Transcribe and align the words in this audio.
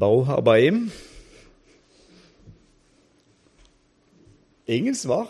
Bau 0.00 0.22
Habaim. 0.24 0.86
Ingen 4.66 4.94
svar. 4.96 5.28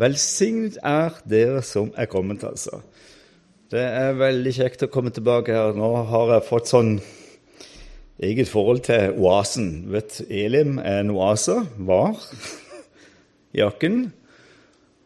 Velsignet 0.00 0.78
er 0.80 1.18
dere 1.28 1.60
som 1.66 1.90
er 1.96 2.08
kommet, 2.08 2.44
altså. 2.44 2.80
Det 3.68 3.82
er 3.82 4.16
veldig 4.16 4.52
kjekt 4.56 4.86
å 4.86 4.88
komme 4.92 5.12
tilbake 5.12 5.52
her. 5.52 5.76
Nå 5.76 5.90
har 6.08 6.32
jeg 6.36 6.46
fått 6.46 6.70
sånn 6.72 6.94
eget 8.22 8.48
forhold 8.48 8.86
til 8.86 9.18
oasen. 9.20 9.90
Vet, 9.92 10.22
Elim 10.30 10.78
er 10.80 11.02
en 11.02 11.12
oase. 11.12 11.58
Var. 11.76 12.22
Jakken. 13.60 14.06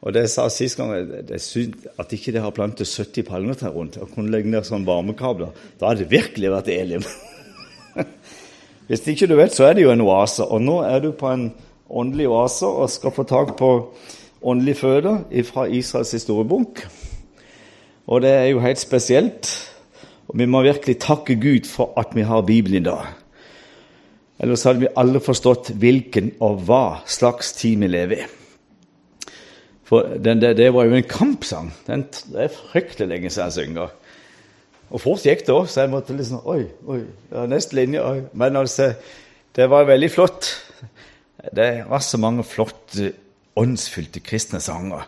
Og 0.00 0.14
det 0.14 0.28
jeg 0.28 0.34
sa 0.36 0.46
sist 0.52 0.78
gang, 0.78 0.94
det 1.10 1.40
er 1.40 1.42
synd 1.42 1.88
at 1.98 2.14
ikke 2.14 2.36
det 2.36 2.44
har 2.44 2.54
plantet 2.54 2.88
70 2.88 3.26
palmetrær 3.26 3.74
rundt 3.74 3.98
og 3.98 4.14
kunne 4.14 4.30
legge 4.32 4.52
ned 4.52 4.68
sånne 4.68 4.86
varmekabler. 4.86 5.58
Da 5.80 5.90
hadde 5.90 6.06
det 6.06 6.14
virkelig 6.14 6.54
vært 6.54 6.72
Elim. 6.76 7.10
Hvis 8.90 9.06
ikke 9.06 9.28
du 9.30 9.36
vet, 9.38 9.54
så 9.54 9.68
er 9.68 9.76
det 9.78 9.84
jo 9.84 9.92
en 9.94 10.02
oase. 10.02 10.42
Og 10.42 10.58
nå 10.66 10.80
er 10.82 10.98
du 10.98 11.12
på 11.14 11.30
en 11.30 11.52
åndelig 11.86 12.26
oase 12.26 12.66
og 12.66 12.90
skal 12.90 13.14
få 13.14 13.22
tak 13.22 13.52
på 13.58 13.68
åndelig 14.42 14.80
føde 14.80 15.12
fra 15.46 15.68
Israels 15.70 16.10
historiebok. 16.16 16.82
Og 18.10 18.22
det 18.24 18.32
er 18.34 18.48
jo 18.50 18.64
helt 18.64 18.82
spesielt. 18.82 19.52
Og 20.26 20.38
vi 20.42 20.48
må 20.50 20.64
virkelig 20.66 20.98
takke 21.06 21.38
Gud 21.38 21.70
for 21.70 21.94
at 22.02 22.16
vi 22.18 22.26
har 22.26 22.42
Bibelen 22.42 22.82
i 22.82 22.88
dag. 22.88 23.14
Ellers 24.42 24.66
hadde 24.66 24.82
vi 24.82 24.92
alle 24.98 25.22
forstått 25.22 25.70
hvilken 25.78 26.32
og 26.42 26.64
hva 26.66 26.84
slags 27.06 27.52
tid 27.60 27.78
vi 27.78 27.94
lever 27.94 28.24
i. 28.24 28.28
For 29.86 30.16
den, 30.18 30.42
det, 30.42 30.56
det, 30.58 30.72
var 30.74 30.86
jo 30.86 30.98
en 30.98 31.06
kampsang. 31.06 31.70
Den, 31.86 32.08
det 32.32 32.46
er 32.48 32.58
fryktelig 32.58 33.08
lenge 33.10 33.30
siden 33.30 33.50
jeg 33.50 33.58
synger. 33.58 33.94
Og 34.90 35.02
fort 35.02 35.24
gikk 35.26 35.44
det 35.46 35.54
òg, 35.54 35.68
så 35.70 35.84
jeg 35.84 35.92
måtte 35.92 36.16
liksom 36.16 36.42
Oi, 36.50 36.64
oi, 36.90 37.00
ja, 37.30 37.46
neste 37.46 37.78
linje. 37.78 38.02
oi. 38.02 38.24
Men 38.34 38.58
altså, 38.58 38.92
det 39.56 39.70
var 39.70 39.86
veldig 39.88 40.10
flott. 40.10 40.50
Det 41.56 41.70
var 41.88 42.02
så 42.04 42.18
mange 42.20 42.44
flotte, 42.44 43.12
åndsfylte 43.56 44.20
kristne 44.24 44.60
sanger. 44.60 45.06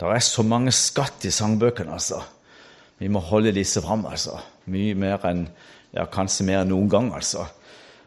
Det 0.00 0.08
er 0.08 0.22
så 0.24 0.42
mange 0.42 0.72
skatt 0.72 1.24
i 1.28 1.32
sangbøkene, 1.34 1.92
altså. 1.92 2.22
Vi 3.00 3.08
må 3.08 3.20
holde 3.20 3.52
disse 3.52 3.82
fram, 3.84 4.06
altså. 4.08 4.38
Mye 4.70 4.96
mer 4.96 5.22
enn 5.28 5.46
ja, 5.94 6.06
kanskje 6.08 6.46
mer 6.48 6.62
enn 6.62 6.72
noen 6.72 6.90
gang, 6.92 7.10
altså. 7.16 7.46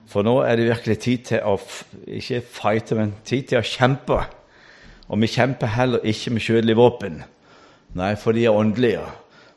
For 0.10 0.26
nå 0.26 0.40
er 0.44 0.58
det 0.58 0.70
virkelig 0.70 1.00
tid 1.04 1.26
til 1.30 1.46
å 1.48 1.56
ikke 2.20 2.42
fighte, 2.58 2.98
men 3.00 3.16
tid 3.26 3.50
til 3.50 3.62
å 3.62 3.66
kjempe. 3.66 4.20
Og 5.10 5.22
vi 5.22 5.30
kjemper 5.32 5.74
heller 5.74 6.06
ikke 6.10 6.34
med 6.34 6.46
kjødelige 6.46 6.80
våpen. 6.80 7.22
Nei, 7.98 8.14
for 8.20 8.36
de 8.36 8.46
er 8.46 8.58
åndelige. 8.58 9.06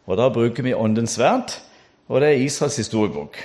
Og 0.06 0.18
da 0.18 0.28
bruker 0.30 0.62
vi 0.62 0.74
Åndens 0.74 1.16
sverd, 1.18 1.56
og 2.06 2.22
det 2.22 2.30
er 2.30 2.44
Israels 2.44 2.78
historiebok. 2.78 3.38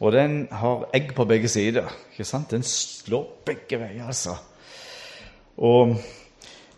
Og 0.00 0.14
den 0.14 0.46
har 0.50 0.88
egg 0.96 1.12
på 1.14 1.26
begge 1.28 1.48
sider. 1.48 1.90
ikke 2.12 2.24
sant? 2.24 2.50
Den 2.50 2.62
slår 2.66 3.26
begge 3.46 3.78
veier, 3.78 4.06
altså. 4.06 4.34
Og 5.60 5.94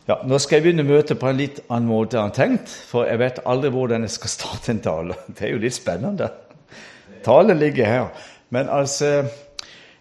ja, 0.09 0.17
Nå 0.27 0.39
skal 0.43 0.59
jeg 0.59 0.65
begynne 0.67 0.85
møtet 0.85 1.21
på 1.21 1.29
en 1.31 1.39
litt 1.39 1.61
annen 1.69 1.87
måte 1.87 2.19
enn 2.19 2.35
tenkt, 2.35 2.69
for 2.69 3.07
jeg 3.07 3.21
vet 3.23 3.39
aldri 3.47 3.71
hvordan 3.71 4.03
jeg 4.03 4.17
skal 4.17 4.33
starte 4.33 4.73
en 4.75 4.83
tale. 4.83 5.17
Det 5.35 5.47
er 5.47 5.55
jo 5.55 5.63
litt 5.63 5.79
spennende. 5.79 6.29
Talen 7.23 7.61
ligger 7.63 7.87
her. 7.87 8.29
Men 8.51 8.69
altså 8.69 9.29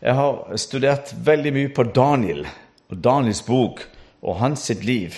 Jeg 0.02 0.16
har 0.18 0.58
studert 0.58 1.12
veldig 1.14 1.52
mye 1.54 1.70
på 1.70 1.84
Daniel 1.94 2.48
og 2.90 2.98
Daniels 3.06 3.44
bok 3.46 3.84
og 4.26 4.40
hans 4.40 4.64
sitt 4.66 4.82
liv. 4.84 5.14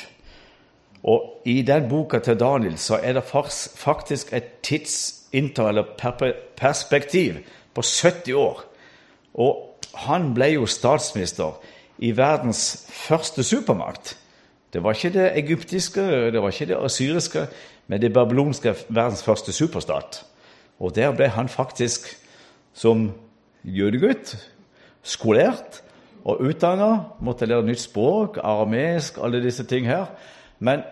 Og 1.03 1.41
i 1.45 1.61
den 1.61 1.89
boka 1.89 2.19
til 2.23 2.39
Daniel 2.39 2.77
så 2.79 2.99
er 3.03 3.13
det 3.13 3.23
faktisk 3.75 4.33
et 4.33 4.59
tidsinter, 4.63 5.67
eller 5.67 5.83
perspektiv, 6.57 7.33
på 7.73 7.81
70 7.81 8.33
år. 8.33 8.63
Og 9.33 9.79
han 9.93 10.33
ble 10.33 10.53
jo 10.53 10.65
statsminister 10.65 11.59
i 11.97 12.11
verdens 12.17 12.85
første 12.89 13.43
supermakt. 13.43 14.17
Det 14.73 14.83
var 14.83 14.93
ikke 14.93 15.13
det 15.13 15.31
egyptiske, 15.37 16.01
det 16.31 16.41
var 16.41 16.49
ikke 16.49 16.71
det 16.71 16.79
asyriske, 16.85 17.45
men 17.87 18.01
det 18.01 18.13
babylonske 18.13 18.75
verdens 18.89 19.23
første 19.23 19.53
superstat. 19.53 20.23
Og 20.79 20.95
der 20.95 21.11
ble 21.11 21.27
han 21.27 21.49
faktisk, 21.49 22.07
som 22.73 23.11
jødegutt, 23.63 24.37
skolert 25.03 25.83
og 26.25 26.41
utdanna, 26.41 27.03
måtte 27.21 27.45
lære 27.45 27.65
nytt 27.67 27.83
språk, 27.83 28.39
aramesk, 28.43 29.19
alle 29.21 29.43
disse 29.43 29.63
ting 29.63 29.85
her. 29.87 30.05
Men 30.63 30.83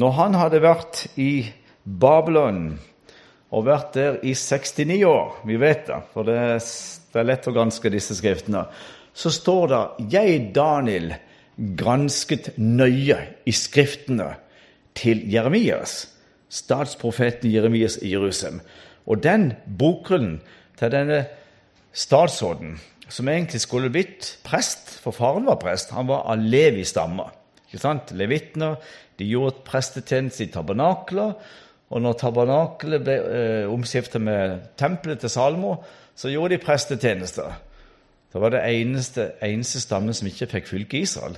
når 0.00 0.16
han 0.18 0.38
hadde 0.38 0.62
vært 0.64 1.04
i 1.20 1.44
Babylon 1.84 2.72
og 3.52 3.66
vært 3.68 3.94
der 3.96 4.18
i 4.24 4.34
69 4.34 5.02
år, 5.06 5.34
vi 5.46 5.58
vet 5.60 5.86
det, 5.90 5.98
for 6.14 6.26
det 6.26 6.38
er, 6.40 7.26
lett 7.28 7.48
å 7.48 7.54
granske 7.54 7.92
disse 7.92 8.16
skriftene, 8.16 8.64
så 9.12 9.30
står 9.30 9.66
det 9.68 9.82
'Jeg, 10.12 10.54
Daniel, 10.54 11.14
gransket 11.56 12.56
nøye 12.56 13.18
i 13.46 13.52
skriftene 13.52 14.34
til 14.94 15.20
Jeremias', 15.28 16.08
statsprofeten 16.48 17.52
Jeremias 17.52 17.98
i 18.02 18.14
Jerusalem. 18.14 18.60
Og 19.06 19.22
den 19.22 19.52
bokgrunnen 19.78 20.40
til 20.78 20.90
denne 20.90 21.26
statsråden 21.92 22.80
som 23.08 23.28
egentlig 23.28 23.60
skulle 23.60 23.90
blitt 23.92 24.38
prest, 24.44 24.98
for 25.02 25.12
faren 25.12 25.46
var 25.46 25.60
prest. 25.60 25.90
Han 25.92 26.08
var 26.08 26.24
av 26.32 26.40
Levi-stamma. 26.40 27.28
Levitene 28.16 28.74
de 29.18 29.28
gjorde 29.28 29.64
prestetjeneste 29.66 30.46
i 30.46 30.52
tabernakler. 30.52 31.34
Og 31.92 32.00
når 32.00 32.16
tabernakelet 32.20 33.04
ble 33.04 33.16
eh, 33.18 33.70
omskiftet 33.70 34.22
med 34.24 34.60
tempelet 34.80 35.20
til 35.20 35.32
Salmo, 35.32 35.76
så 36.16 36.30
gjorde 36.32 36.56
de 36.56 36.64
prestetjenester. 36.64 37.52
Det 38.32 38.40
var 38.40 38.54
det 38.54 38.62
eneste, 38.64 39.32
eneste 39.44 39.80
stammen 39.80 40.16
som 40.16 40.28
ikke 40.28 40.48
fikk 40.54 40.70
fylke 40.70 40.96
i 40.96 41.04
Israel. 41.04 41.36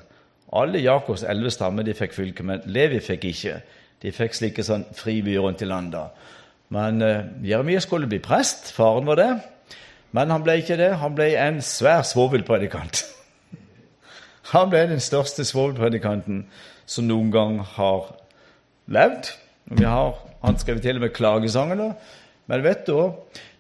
Alle 0.54 0.78
Jakobs 0.78 1.24
elleve 1.26 1.50
stammer 1.50 1.88
fikk 1.98 2.14
fylke, 2.14 2.46
men 2.46 2.62
Levi 2.70 3.00
fikk 3.02 3.26
ikke. 3.32 3.56
De 4.02 4.12
fikk 4.14 4.36
slike 4.36 4.62
sånn 4.62 4.84
fribyer 4.94 5.42
rundt 5.42 5.64
i 5.64 5.68
landet. 5.68 6.14
Men 6.74 7.02
eh, 7.02 7.26
Jeremia 7.42 7.82
skulle 7.82 8.06
bli 8.10 8.20
prest. 8.22 8.70
Faren 8.76 9.10
var 9.10 9.18
det. 9.18 9.30
Men 10.14 10.30
han 10.30 10.44
ble 10.46 10.60
ikke 10.60 10.78
det. 10.78 10.92
Han 11.02 11.16
ble 11.18 11.32
en 11.40 11.58
svær 11.64 12.06
svovelpredikant. 12.06 13.02
Han 14.54 14.70
ble 14.70 14.84
den 14.86 15.00
største 15.02 15.42
svovelpredikanten 15.42 16.44
som 16.86 17.08
noen 17.08 17.32
gang 17.34 17.56
har 17.74 18.12
levd. 18.86 19.32
Vi 19.74 19.82
har, 19.82 20.20
han 20.44 20.58
skrev 20.60 20.78
til 20.84 21.00
og 21.00 21.02
med 21.02 21.14
klagesangene. 21.16 21.88
Men 22.46 22.62
vet 22.62 22.84
du, 22.86 23.10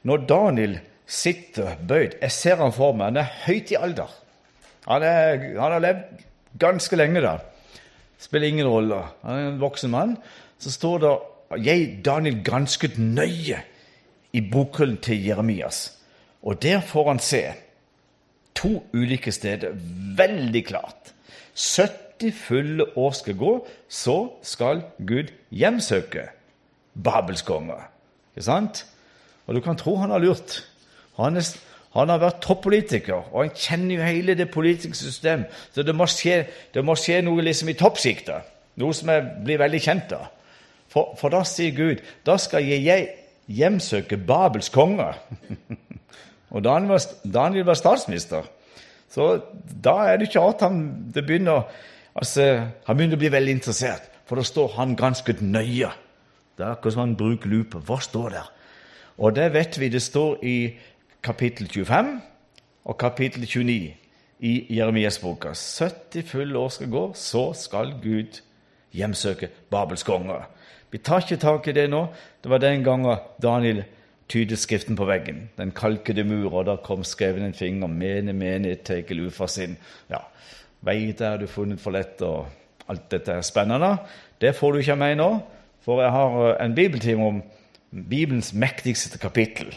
når 0.06 0.28
Daniel 0.28 0.76
sitter 1.04 1.74
bøyd 1.88 2.14
Jeg 2.20 2.32
ser 2.32 2.62
han 2.62 2.72
for 2.72 2.94
meg. 2.94 3.10
Han 3.10 3.24
er 3.24 3.34
høyt 3.48 3.72
i 3.74 3.80
alder. 3.80 4.12
Han, 4.86 5.02
er, 5.02 5.42
han 5.58 5.74
har 5.74 5.82
levd 5.82 6.22
ganske 6.62 6.96
lenge, 6.96 7.24
da. 7.24 7.38
Spiller 8.20 8.52
ingen 8.52 8.70
rolle. 8.70 9.02
Han 9.24 9.34
er 9.40 9.50
en 9.50 9.60
voksen 9.60 9.90
mann. 9.90 10.16
Så 10.62 10.70
står 10.70 11.02
det 11.02 11.14
jeg, 11.64 11.88
Daniel, 12.06 12.38
gransket 12.46 13.00
nøye 13.02 13.58
i 14.34 14.46
bokhyllen 14.46 15.00
til 15.02 15.26
Jeremias. 15.26 15.88
Og 16.46 16.62
der 16.62 16.80
får 16.86 17.08
han 17.10 17.22
se 17.22 17.42
to 18.54 18.78
ulike 18.94 19.32
steder 19.32 19.74
veldig 20.16 20.64
klart. 20.66 21.12
70 21.54 22.32
fulle 22.32 22.86
år 22.98 23.12
skal 23.18 23.36
gå, 23.38 23.52
så 23.88 24.18
skal 24.42 24.82
Gud 24.98 25.32
hjemsøke 25.50 26.28
Babels 26.94 27.42
konge. 27.42 27.76
Ikke 28.34 28.46
sant? 28.46 28.84
Og 29.46 29.54
du 29.54 29.60
kan 29.60 29.76
tro 29.76 29.96
han 30.00 30.10
har 30.10 30.22
lurt. 30.22 30.62
Han, 31.18 31.36
er, 31.36 31.48
han 31.94 32.10
har 32.10 32.22
vært 32.22 32.40
toppolitiker, 32.42 33.28
og 33.32 33.44
han 33.44 33.54
kjenner 33.54 33.98
jo 33.98 34.06
hele 34.06 34.38
det 34.38 34.50
politiske 34.50 34.96
system. 34.98 35.44
Så 35.74 35.82
det 35.82 35.94
må 35.94 36.06
skje, 36.10 36.44
det 36.74 36.84
må 36.84 36.96
skje 36.98 37.20
noe 37.26 37.44
liksom 37.44 37.70
i 37.70 37.78
toppsjiktet, 37.78 38.54
noe 38.82 38.94
som 38.96 39.12
jeg 39.12 39.28
blir 39.44 39.60
veldig 39.62 39.82
kjent. 39.82 40.16
av. 40.16 40.30
For, 40.90 41.14
for 41.18 41.34
da 41.34 41.42
sier 41.46 41.74
Gud 41.74 42.02
da 42.26 42.36
skal 42.38 42.66
jeg 42.66 43.08
hjemsøke 43.50 44.18
Babels 44.18 44.70
konge. 44.74 45.12
Og 46.54 46.62
Daniel 46.62 46.94
var, 46.94 47.06
Daniel 47.26 47.66
var 47.66 47.78
statsminister. 47.78 48.46
Så 49.10 49.28
da 49.84 49.96
er 50.06 50.18
det 50.18 50.28
ikke 50.30 50.42
at 50.46 50.62
han, 50.62 50.80
begynner, 51.14 51.66
altså, 52.14 52.46
han 52.86 52.96
begynner 52.96 53.18
å 53.18 53.22
bli 53.22 53.32
veldig 53.34 53.56
interessert. 53.58 54.06
For 54.24 54.40
da 54.40 54.46
står 54.46 54.76
han 54.78 54.94
ganske 54.96 55.36
nøye. 55.42 55.90
Det 56.54 56.62
er 56.62 56.76
akkurat 56.76 56.94
som 56.94 57.04
han 57.04 57.18
bruker 57.18 57.50
lupe. 57.50 57.82
Hva 57.82 57.98
står 58.02 58.36
der? 58.36 58.48
Og 59.18 59.34
det 59.36 59.50
vet 59.54 59.78
vi 59.78 59.90
det 59.92 60.02
står 60.02 60.40
i 60.46 60.56
kapittel 61.24 61.68
25 61.70 62.14
og 62.84 62.98
kapittel 62.98 63.46
29 63.46 63.92
i 64.44 64.54
Jeremias-boka. 64.76 65.54
70 65.54 66.26
fulle 66.28 66.58
år 66.58 66.72
skal 66.74 66.90
gå, 66.90 67.04
så 67.14 67.44
skal 67.58 67.94
Gud 68.02 68.40
hjemsøke 68.94 69.50
Babels 69.70 70.06
konge. 70.06 70.40
Vi 70.90 70.98
tar 71.02 71.24
ikke 71.24 71.42
tak 71.42 71.68
i 71.68 71.74
det 71.74 71.88
nå. 71.90 72.06
Det 72.42 72.50
var 72.50 72.62
den 72.62 72.84
gangen 72.84 73.22
Daniel 73.42 73.84
tydet 74.34 74.58
Skriften 74.58 74.98
på 74.98 75.06
veggen. 75.06 75.48
Den 75.58 75.70
kalkede 75.76 76.24
mur, 76.26 76.50
og 76.52 76.66
der 76.66 76.82
kom 76.82 77.04
skreven 77.06 77.46
en 77.46 77.54
finger. 77.54 77.86
Mene, 77.90 78.34
mene, 78.34 78.74
tekel 78.74 79.30
sin. 79.48 79.76
Ja, 80.10 80.24
veit 80.82 81.20
er 81.20 81.38
du 81.38 81.46
funnet 81.46 81.80
for 81.80 81.94
lett, 81.94 82.22
og 82.22 82.46
alt 82.88 83.10
dette 83.10 83.32
er 83.32 83.46
spennende. 83.46 83.96
Det 84.40 84.56
får 84.56 84.72
du 84.72 84.78
ikke 84.78 84.96
av 84.96 84.98
meg 84.98 85.16
nå, 85.16 85.30
for 85.84 86.02
jeg 86.02 86.10
har 86.10 86.38
eh, 86.42 86.64
en 86.64 86.74
bibeltime 86.74 87.24
om 87.24 87.42
Bibelens 87.94 88.52
mektigste 88.52 89.18
kapittel. 89.18 89.74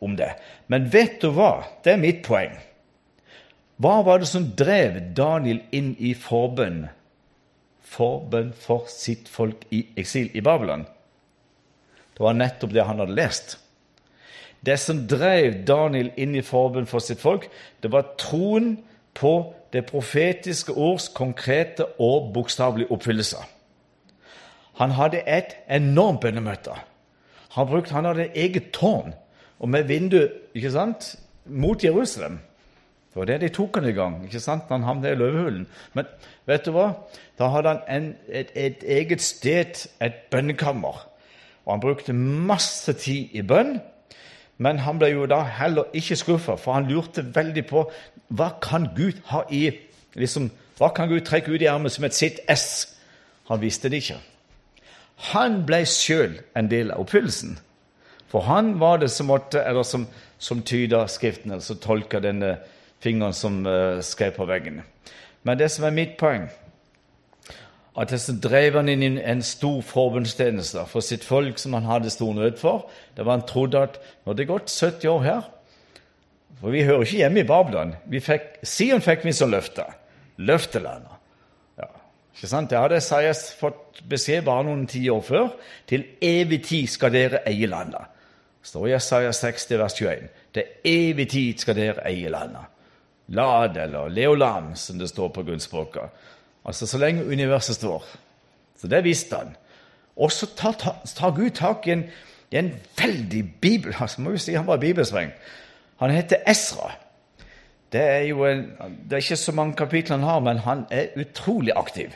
om 0.00 0.16
det. 0.16 0.30
Men 0.66 0.84
vet 0.92 1.16
du 1.20 1.32
hva? 1.34 1.64
Det 1.82 1.90
er 1.92 1.98
mitt 1.98 2.20
poeng. 2.22 2.52
Hva 3.82 3.96
var 4.06 4.20
det 4.22 4.28
som 4.30 4.44
drev 4.54 5.00
Daniel 5.14 5.58
inn 5.74 5.96
i 5.98 6.12
forbønn? 6.14 6.84
Forbønn 7.82 8.52
for 8.54 8.86
sitt 8.86 9.26
folk 9.28 9.66
i 9.74 9.88
eksil 9.98 10.30
i 10.38 10.40
Babylon. 10.40 10.86
Det 12.14 12.22
var 12.22 12.38
nettopp 12.38 12.76
det 12.76 12.86
han 12.86 13.02
hadde 13.02 13.18
lest. 13.18 13.56
Det 14.66 14.78
som 14.80 15.04
drev 15.08 15.62
Daniel 15.66 16.10
inn 16.16 16.34
i 16.34 16.42
forbund 16.42 16.88
for 16.90 17.02
sitt 17.04 17.20
folk, 17.20 17.48
det 17.82 17.92
var 17.92 18.14
troen 18.18 18.78
på 19.14 19.54
det 19.72 19.84
profetiske 19.86 20.72
ords 20.72 21.08
konkrete 21.14 21.86
og 22.00 22.32
bokstavelige 22.34 22.90
oppfyllelse. 22.92 23.38
Han 24.78 24.94
hadde 24.94 25.22
et 25.26 25.56
enormt 25.70 26.20
bønnemøte. 26.20 26.74
Han, 27.56 27.66
brukte, 27.66 27.94
han 27.94 28.04
hadde 28.04 28.28
et 28.28 28.36
eget 28.38 28.70
tårn 28.72 29.14
og 29.58 29.68
med 29.68 29.88
vindu 29.88 30.28
mot 31.44 31.84
Jerusalem. 31.84 32.38
Det 33.08 33.16
var 33.16 33.24
det 33.24 33.40
de 33.40 33.48
tok 33.48 33.76
han 33.76 33.88
i 33.88 33.96
gang 33.96 34.18
ikke 34.24 34.40
sant, 34.40 34.68
han 34.68 34.84
havnet 34.86 35.12
i 35.12 35.18
løvehulen. 35.18 35.66
Men 35.96 36.06
vet 36.46 36.66
du 36.66 36.74
hva? 36.76 36.92
Da 37.38 37.48
hadde 37.50 37.72
han 37.72 37.80
en, 37.88 38.08
et, 38.28 38.52
et, 38.54 38.84
eget 38.84 39.22
sted, 39.24 39.88
et 40.00 40.20
bønnekammer. 40.30 41.06
Og 41.64 41.72
han 41.72 41.80
brukte 41.80 42.12
masse 42.12 42.92
tid 42.92 43.32
i 43.32 43.42
bønn. 43.42 43.78
Men 44.58 44.80
han 44.82 44.98
ble 44.98 45.12
jo 45.12 45.26
da 45.30 45.42
heller 45.58 45.90
ikke 45.94 46.16
skuffa, 46.18 46.56
for 46.58 46.74
han 46.74 46.88
lurte 46.90 47.22
veldig 47.34 47.64
på 47.68 47.84
hva 48.34 48.50
kan 48.62 48.90
Gud 48.96 49.20
ha 49.30 49.44
i 49.50 49.70
liksom, 50.18 50.50
Hva 50.78 50.92
kan 50.94 51.08
Gud 51.10 51.24
trekke 51.26 51.50
ut 51.50 51.62
i 51.62 51.66
armen 51.66 51.90
som 51.90 52.04
et 52.06 52.14
sitt 52.14 52.36
S? 52.46 52.94
Han 53.50 53.58
visste 53.58 53.88
det 53.90 53.98
ikke. 53.98 54.18
Han 55.32 55.64
ble 55.66 55.80
sjøl 55.90 56.36
en 56.54 56.68
del 56.70 56.92
av 56.94 57.02
oppfyllelsen. 57.02 57.56
For 58.30 58.46
han 58.46 58.76
var 58.78 59.00
det 59.02 59.08
som 59.10 59.26
måtte, 59.26 59.58
eller 59.58 59.82
som, 59.82 60.06
som 60.38 60.62
tyda 60.62 61.06
Skriften, 61.10 61.50
eller 61.50 61.64
som 61.64 61.80
tolka 61.82 62.20
denne 62.22 62.58
fingeren 63.02 63.34
som 63.34 63.64
uh, 63.66 63.98
skrev 64.04 64.36
på 64.36 64.46
veggen. 64.46 64.82
Men 65.42 65.58
det 65.58 65.70
som 65.74 65.88
er 65.88 65.96
mitt 65.96 66.14
poeng, 66.20 66.46
at 67.98 68.12
så 68.20 68.34
drev 68.38 68.76
han 68.78 68.88
inn 68.92 69.02
i 69.02 69.10
en 69.26 69.40
stor 69.42 69.80
forbundstjeneste 69.82 70.84
for 70.90 71.02
sitt 71.02 71.24
folk 71.26 71.58
som 71.58 71.74
han 71.74 71.88
hadde 71.88 72.12
stor 72.14 72.34
nød 72.36 72.58
for. 72.60 72.86
Det 73.16 73.26
var 73.26 73.40
Han 73.40 73.46
trodde 73.46 73.82
at 73.88 73.98
nå 73.98 74.30
hadde 74.30 74.42
det 74.42 74.50
gått 74.50 74.70
70 74.70 75.08
år 75.08 75.22
her 75.22 75.48
For 76.60 76.70
vi 76.70 76.82
hører 76.82 77.02
ikke 77.02 77.16
hjemme 77.16 77.40
i 77.40 77.46
Babylon. 77.46 77.94
Vi 78.06 78.20
fikk, 78.20 78.62
Sion 78.62 79.02
fikk 79.02 79.24
vi 79.24 79.32
som 79.32 79.50
løfte. 79.50 79.84
Løftelandet. 80.38 81.18
Ja, 81.78 81.90
ikke 82.34 82.50
sant? 82.50 82.70
Det 82.70 82.78
hadde 82.78 82.98
Esaias 82.98 83.52
fått 83.58 84.00
beskjed 84.10 84.46
bare 84.46 84.66
noen 84.66 84.86
tiår 84.90 85.22
før. 85.22 85.52
Til 85.86 86.06
evig 86.22 86.64
tid 86.66 86.90
skal 86.90 87.14
dere 87.14 87.44
eie 87.46 87.66
landet. 87.70 88.10
Det 88.58 88.72
står 88.72 88.88
i 88.88 88.90
Jesaja 88.92 89.30
60, 89.32 89.78
vers 89.78 89.94
21. 89.94 90.26
Til 90.54 90.90
evig 90.90 91.28
tid 91.30 91.62
skal 91.62 91.78
dere 91.78 92.06
eie 92.10 92.30
landet. 92.30 92.74
Lad 93.38 93.76
eller 93.76 94.08
Leolam, 94.08 94.74
som 94.74 94.98
det 94.98 95.10
står 95.10 95.30
på 95.34 95.42
gunnspråket. 95.46 96.26
Altså 96.68 96.86
så 96.86 96.98
lenge 97.00 97.24
universet 97.24 97.78
står. 97.78 98.04
Så 98.76 98.88
det 98.92 99.00
visste 99.04 99.36
han. 99.36 99.54
Og 100.16 100.32
så 100.32 100.46
tar, 100.56 100.76
tar, 101.16 101.30
Gud 101.30 101.50
tak 101.56 101.86
i 101.86 101.94
en, 101.94 102.04
i 102.50 102.58
en 102.60 102.72
veldig 102.98 103.44
bibel 103.60 103.94
altså 104.00 104.20
må 104.20 104.34
jo 104.36 104.42
si 104.42 104.54
Han 104.54 104.66
var 104.66 104.82
bibelspreng. 104.82 105.32
Han 105.98 106.10
heter 106.10 106.44
Esra. 106.46 106.92
Det 107.92 108.00
er 108.00 108.26
jo 108.28 108.44
en, 108.44 108.66
det 109.08 109.16
er 109.16 109.24
ikke 109.24 109.40
så 109.40 109.52
mange 109.52 109.76
kapitler 109.76 110.18
han 110.18 110.28
har, 110.28 110.40
men 110.40 110.58
han 110.58 110.84
er 110.90 111.14
utrolig 111.16 111.72
aktiv. 111.76 112.12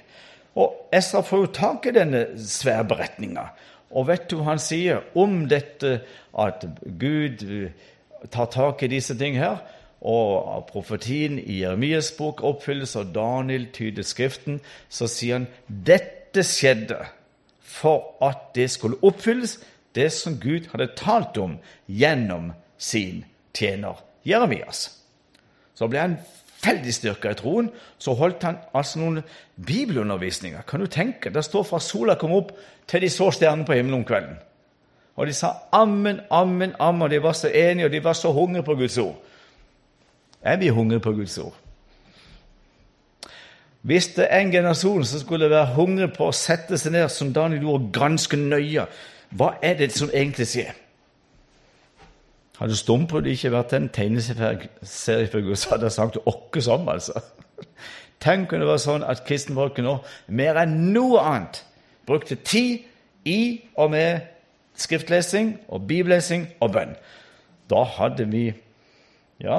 Og 0.55 0.75
Esra 0.93 1.22
får 1.25 1.38
jo 1.38 1.52
tak 1.56 1.87
i 1.87 1.94
denne 1.96 2.26
svære 2.37 2.84
beretninga. 2.84 3.46
Og 3.90 4.06
vet 4.08 4.28
du 4.28 4.37
hva 4.37 4.50
han 4.52 4.60
sier 4.60 5.00
om 5.16 5.46
dette 5.48 6.02
at 6.38 6.66
Gud 7.00 7.40
tar 8.32 8.52
tak 8.52 8.84
i 8.84 8.93
disse 8.93 9.16
ting 9.19 9.38
her? 9.40 9.62
Og 10.02 10.66
profetien 10.66 11.38
i 11.38 11.60
Jeremias 11.60 12.10
bok 12.19 12.43
oppfylles, 12.43 12.96
og 12.99 13.12
Daniel 13.14 13.69
tyder 13.75 14.02
Skriften, 14.02 14.60
så 14.88 15.06
sier 15.06 15.38
han 15.38 15.49
dette 15.66 16.43
skjedde 16.46 16.99
for 17.62 18.16
at 18.25 18.50
det 18.56 18.70
skulle 18.70 18.99
oppfylles, 19.02 19.60
det 19.94 20.08
som 20.12 20.38
Gud 20.40 20.70
hadde 20.72 20.94
talt 20.96 21.37
om 21.38 21.58
gjennom 21.87 22.52
sin 22.78 23.25
tjener 23.54 24.00
Jeremias. 24.25 24.87
Så 25.75 25.88
ble 25.88 26.00
han 26.00 26.16
veldig 26.62 26.94
styrka 26.94 27.32
i 27.32 27.38
troen. 27.38 27.69
Så 27.98 28.14
holdt 28.16 28.46
han 28.46 28.60
altså 28.75 29.00
noen 29.02 29.20
bibelundervisninger. 29.66 30.62
Kan 30.69 30.81
du 30.81 30.87
tenke? 30.87 31.31
Det 31.31 31.44
står 31.44 31.66
fra 31.69 31.81
sola 31.82 32.16
kom 32.20 32.34
opp 32.37 32.55
til 32.88 33.05
de 33.05 33.10
så 33.12 33.31
stjernene 33.34 33.66
på 33.69 33.76
himmelen 33.76 34.00
om 34.00 34.06
kvelden. 34.08 34.38
Og 35.16 35.28
de 35.28 35.34
sa 35.37 35.52
ammen, 35.76 36.22
ammen, 36.31 36.72
ammen. 36.81 37.06
Og 37.06 37.10
de 37.10 37.22
var 37.22 37.37
så 37.37 37.50
enige, 37.52 37.87
og 37.87 37.93
de 37.93 38.05
var 38.05 38.16
så 38.16 38.32
hungrige 38.32 38.64
på 38.64 38.78
Guds 38.81 38.98
ord. 38.98 39.19
Er 40.43 40.56
vi 40.56 40.69
hungrige 40.69 41.00
på 41.00 41.12
Guds 41.12 41.39
ord? 41.39 41.56
Hvis 43.83 44.09
det 44.15 44.27
er 44.31 44.39
en 44.39 44.53
generasjon 44.53 45.05
som 45.05 45.21
skulle 45.21 45.50
være 45.50 45.75
hungrig 45.75 46.12
på 46.15 46.29
å 46.31 46.35
sette 46.35 46.79
seg 46.79 46.94
ned, 46.94 47.09
som 47.11 47.33
Daniel 47.35 47.65
gjorde, 47.67 47.91
ganske 47.94 48.39
nøye, 48.39 48.87
hva 49.35 49.55
er 49.62 49.75
det 49.81 49.91
som 49.94 50.11
egentlig 50.15 50.47
skjer? 50.53 50.71
Hadde 52.61 52.77
Stumbrud 52.79 53.27
ikke 53.27 53.50
vært 53.50 53.75
en 53.75 53.89
tegneseriefigur, 53.91 55.55
så 55.59 55.73
hadde 55.73 55.89
jeg 55.89 55.97
sagt 55.97 56.19
åkke 56.31 56.62
som, 56.62 56.87
altså. 56.89 57.25
Tenk 58.23 58.53
om 58.53 58.62
det 58.62 58.69
var 58.69 58.79
sånn 58.79 59.03
at 59.03 59.25
kristenfolket 59.27 59.83
nå 59.83 59.97
mer 60.31 60.61
enn 60.62 60.77
noe 60.94 61.25
annet 61.27 61.65
brukte 62.06 62.37
tid 62.39 62.85
i 63.27 63.41
og 63.75 63.91
med 63.97 64.29
skriftlesing 64.79 65.56
og 65.75 65.89
bibellesing 65.91 66.47
og 66.62 66.71
bønn. 66.77 66.94
Da 67.71 67.83
hadde 67.99 68.29
vi 68.31 68.44
ja, 69.43 69.59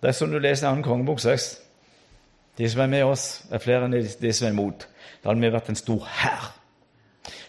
det 0.00 0.08
er 0.08 0.16
som 0.16 0.30
du 0.32 0.38
leser 0.40 0.68
i 0.68 0.80
2. 0.80 0.84
kongebok 0.86 1.20
6. 1.20 1.50
De 2.58 2.68
som 2.70 2.82
er 2.84 2.92
med 2.92 3.04
oss, 3.04 3.26
er 3.52 3.62
flere 3.62 3.86
enn 3.86 3.94
de 3.94 4.32
som 4.32 4.48
er 4.48 4.54
imot. 4.54 4.86
Da 5.22 5.30
hadde 5.30 5.44
vi 5.44 5.52
vært 5.52 5.70
en 5.72 5.78
stor 5.78 6.06
hær. 6.20 6.50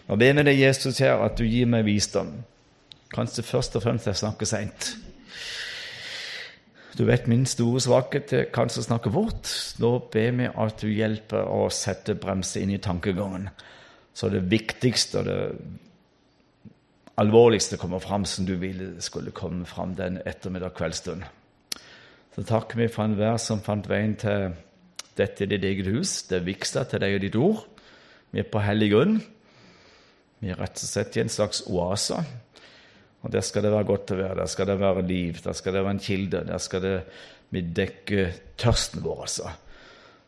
Nå 0.08 0.18
ber 0.20 0.34
vi 0.36 0.44
deg, 0.44 0.60
Jesus, 0.60 1.00
her, 1.00 1.22
at 1.24 1.38
du 1.38 1.44
gir 1.46 1.68
meg 1.70 1.86
visdom. 1.86 2.34
Kanskje 3.12 3.44
først 3.44 3.76
og 3.76 3.84
fremst 3.84 4.08
jeg 4.08 4.20
snakker 4.20 4.48
seint. 4.48 4.92
Du 6.96 7.06
vet 7.08 7.28
min 7.28 7.46
store 7.48 7.80
svakhet 7.80 8.32
er 8.36 8.48
kanskje 8.52 8.82
å 8.82 8.88
snakke 8.90 9.12
fort. 9.12 9.48
Nå 9.80 9.94
ber 10.12 10.34
vi 10.36 10.48
at 10.48 10.82
du 10.82 10.90
hjelper 10.92 11.48
å 11.48 11.70
sette 11.72 12.18
bremse 12.20 12.60
inn 12.60 12.74
i 12.74 12.80
tankegangen. 12.84 13.48
Så 14.12 14.28
det 14.28 14.44
viktigste 14.52 15.22
og 15.22 15.28
det 15.28 15.38
alvorligste 17.20 17.78
kommer 17.80 18.02
fram 18.04 18.26
som 18.28 18.44
du 18.48 18.58
ville 18.60 18.94
skulle 19.04 19.32
komme 19.32 19.64
fram 19.68 19.96
den 19.96 20.20
ettermiddag 20.24 20.76
kveldsstund. 20.76 21.24
Så 22.32 22.44
takker 22.48 22.80
vi 22.80 22.88
for 22.88 23.04
enhver 23.04 23.36
som 23.42 23.60
fant 23.64 23.88
veien 23.90 24.14
til 24.20 24.54
dette 25.18 25.46
ditt 25.48 25.64
eget 25.68 25.90
hus, 25.92 26.22
det 26.30 26.44
viktigste 26.46 26.86
til 26.88 27.02
deg 27.02 27.18
og 27.18 27.24
ditt 27.26 27.36
ord. 27.36 27.66
Vi 28.32 28.40
er 28.40 28.48
på 28.48 28.62
hellig 28.64 28.88
grunn. 28.94 29.18
Vi 30.40 30.50
er 30.50 30.58
rett 30.58 30.80
og 30.80 30.88
slett 30.88 31.18
i 31.18 31.22
en 31.22 31.32
slags 31.32 31.60
oase. 31.68 32.22
Og 33.22 33.30
der 33.30 33.44
skal 33.44 33.66
det 33.66 33.74
være 33.74 33.90
godt 33.90 34.14
å 34.14 34.18
være. 34.18 34.40
Der 34.40 34.50
skal 34.50 34.70
det 34.72 34.80
være 34.80 35.04
liv. 35.06 35.38
Der 35.44 35.54
skal 35.54 35.76
det 35.76 35.84
være 35.84 35.96
en 35.98 36.02
kilde. 36.02 36.40
Der 36.48 36.62
skal 36.62 36.82
det 36.82 36.96
vi 37.52 37.60
dekke 37.60 38.30
tørsten 38.56 39.02
vår, 39.04 39.24
altså. 39.26 39.50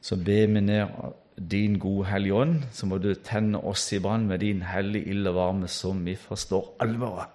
Så 0.05 0.19
ber 0.21 0.50
vi 0.52 0.61
ned 0.61 1.14
din 1.50 1.79
gode 1.81 2.11
Hellige 2.11 2.35
Ånd, 2.35 2.59
så 2.73 2.87
må 2.87 2.99
du 3.00 3.14
tenne 3.14 3.59
oss 3.64 3.88
i 3.97 3.99
brann 3.99 4.26
med 4.29 4.45
din 4.45 4.61
hellige 4.62 5.09
ild 5.11 5.26
og 5.33 5.35
varme, 5.38 5.69
så 5.69 5.95
vi 5.97 6.14
forstår 6.21 6.75
alvoret. 6.85 7.33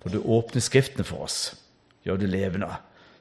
For 0.00 0.14
du 0.14 0.22
åpner 0.22 0.62
Skriftene 0.64 1.04
for 1.04 1.26
oss, 1.26 1.40
gjør 2.06 2.22
det 2.22 2.30
levende. 2.30 2.70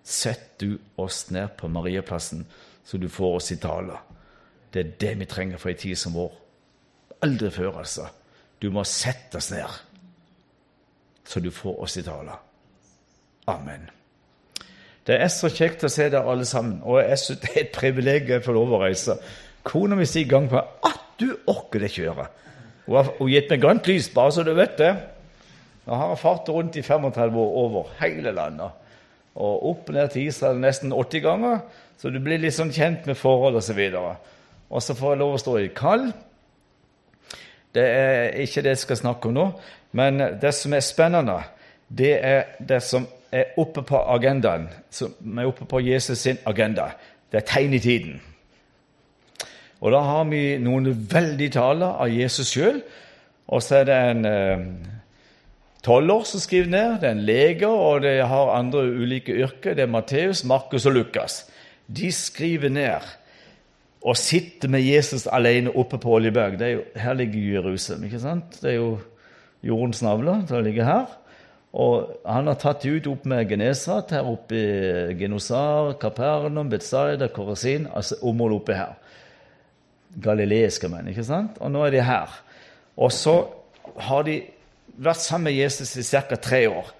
Sett 0.10 0.58
du 0.58 0.80
oss 0.96 1.28
ned 1.30 1.52
på 1.58 1.68
Mariaplassen, 1.70 2.46
så 2.86 2.98
du 2.98 3.10
får 3.10 3.36
oss 3.36 3.52
i 3.54 3.60
tale. 3.62 4.00
Det 4.74 4.82
er 4.82 4.96
det 5.02 5.12
vi 5.20 5.28
trenger 5.30 5.62
for 5.62 5.70
ei 5.70 5.78
tid 5.78 6.00
som 6.02 6.16
vår. 6.18 6.32
Aldri 7.28 7.52
før, 7.54 7.78
altså. 7.84 8.08
Du 8.58 8.72
må 8.74 8.82
sette 8.90 9.38
oss 9.38 9.52
ned, 9.54 9.76
så 11.30 11.42
du 11.46 11.52
får 11.54 11.78
oss 11.86 12.00
i 12.02 12.04
tale. 12.08 12.40
Amen. 13.54 13.86
Det 15.06 15.20
er 15.22 15.30
så 15.30 15.54
kjekt 15.54 15.86
å 15.86 15.94
se 15.94 16.10
dere 16.10 16.26
alle 16.26 16.46
sammen, 16.46 16.82
og 16.82 17.04
jeg 17.04 17.22
synes 17.22 17.46
det 17.46 17.54
er 17.54 17.62
et 17.68 17.78
privilegium 17.78 18.42
å 18.42 18.48
få 18.50 18.58
lov 18.58 18.76
å 18.80 18.82
reise. 18.88 19.20
Kona 19.62 19.94
mi 19.98 20.10
sier 20.10 20.26
gang 20.30 20.50
på 20.50 20.58
at 20.58 21.00
du 21.22 21.30
orker 21.54 21.86
det 21.86 21.94
kjøret. 21.94 22.34
Hun 22.90 22.98
har 22.98 23.14
gitt 23.30 23.54
meg 23.54 23.62
grønt 23.62 23.94
lys, 23.94 24.10
bare 24.10 24.34
så 24.34 24.42
du 24.46 24.56
vet 24.58 24.78
det. 24.82 24.92
Nå 25.86 26.02
har 26.02 26.16
jeg 26.16 26.24
fart 26.26 26.50
rundt 26.50 26.82
i 26.82 26.86
35 26.86 27.42
år 27.46 27.58
over 27.68 27.98
hele 28.02 28.34
landet 28.34 28.89
og 29.36 29.68
opp 29.70 29.92
ned 29.94 30.10
til 30.14 30.30
Israel 30.30 30.60
nesten 30.62 30.94
80 30.96 31.24
ganger, 31.24 31.62
så 32.00 32.10
du 32.10 32.20
blir 32.24 32.40
litt 32.42 32.56
sånn 32.56 32.74
kjent 32.74 33.08
med 33.10 33.18
forhold 33.20 33.60
osv. 33.60 33.80
Og, 34.70 34.82
så 34.82 34.96
får 34.96 35.14
jeg 35.14 35.22
lov 35.22 35.36
å 35.36 35.42
stå 35.42 35.56
i 35.60 35.70
kall. 35.76 36.10
Det 37.76 37.86
er 37.86 38.40
ikke 38.42 38.64
det 38.66 38.74
jeg 38.76 38.84
skal 38.86 39.02
snakke 39.04 39.30
om 39.30 39.36
nå, 39.36 39.46
men 40.00 40.22
det 40.42 40.54
som 40.58 40.74
er 40.74 40.86
spennende, 40.86 41.38
det 41.90 42.14
er 42.26 42.56
det 42.60 42.82
som 42.86 43.06
er 43.34 43.54
oppe 43.62 43.84
på 43.86 44.00
agendaen, 44.16 44.68
som 44.90 45.14
er 45.38 45.50
oppe 45.50 45.68
på 45.70 45.82
Jesus 45.86 46.26
sin 46.26 46.40
agenda. 46.50 46.92
Det 47.30 47.42
er 47.42 47.50
tegn 47.50 47.76
i 47.78 47.82
tiden. 47.84 48.22
Og 49.80 49.94
da 49.94 50.02
har 50.04 50.26
vi 50.28 50.58
noen 50.62 50.90
veldig 51.12 51.52
taler 51.54 52.02
av 52.04 52.12
Jesus 52.12 52.50
sjøl, 52.52 52.82
og 53.50 53.62
så 53.66 53.80
er 53.80 53.86
det 53.90 54.00
en 54.12 54.26
toller 55.84 56.26
som 56.28 56.42
skriver 56.44 56.70
ned, 56.72 56.98
det 57.00 57.08
er 57.10 57.16
en 57.16 57.26
lege, 57.28 57.68
og 57.68 58.02
det 58.04 58.18
har 58.28 58.54
andre 58.56 58.84
ulike 58.90 59.36
yrker. 59.36 59.78
Det 59.78 59.86
er 59.86 59.92
Matteus, 59.92 60.44
Markus 60.44 60.86
og 60.86 60.98
Lukas. 60.98 61.44
De 61.88 62.12
skriver 62.12 62.70
ned 62.70 63.08
og 64.02 64.18
sitter 64.18 64.72
med 64.72 64.86
Jesus 64.86 65.28
alene 65.28 65.72
oppe 65.76 65.98
på 66.00 66.12
Oljeberg. 66.16 66.62
Er 66.62 66.76
jo, 66.78 66.84
her 66.96 67.14
ligger 67.14 67.62
Jerusalem. 67.62 68.04
ikke 68.04 68.20
sant? 68.20 68.62
Det 68.62 68.72
er 68.72 68.78
jo 68.78 69.00
jordens 69.64 70.02
navle 70.02 70.38
som 70.48 70.64
ligger 70.64 70.88
her. 70.88 71.18
Og 71.74 72.16
han 72.26 72.48
har 72.50 72.58
tatt 72.58 72.86
ut 72.86 73.08
opp 73.12 73.26
med 73.30 73.50
Genesat, 73.50 74.14
her 74.16 74.26
oppe 74.26 74.58
i 74.58 75.18
Genosar, 75.20 75.94
Kapernaum, 76.02 76.70
Betzaida, 76.70 77.28
Korasin, 77.28 77.86
altså 77.94 78.18
området 78.26 78.56
oppe 78.62 78.78
her. 78.78 78.96
Galileiske 80.24 80.90
menn, 80.90 81.12
ikke 81.12 81.28
sant? 81.28 81.60
Og 81.62 81.70
nå 81.72 81.84
er 81.86 81.94
de 81.94 82.02
her. 82.08 82.40
Og 82.98 83.12
så 83.14 83.36
har 84.00 84.26
de 84.26 84.40
vært 85.00 85.24
sammen 85.24 85.50
med 85.50 85.58
Jesus 85.58 85.96
i 85.98 86.04
ca. 86.04 86.36
tre 86.36 86.68
år. 86.70 86.92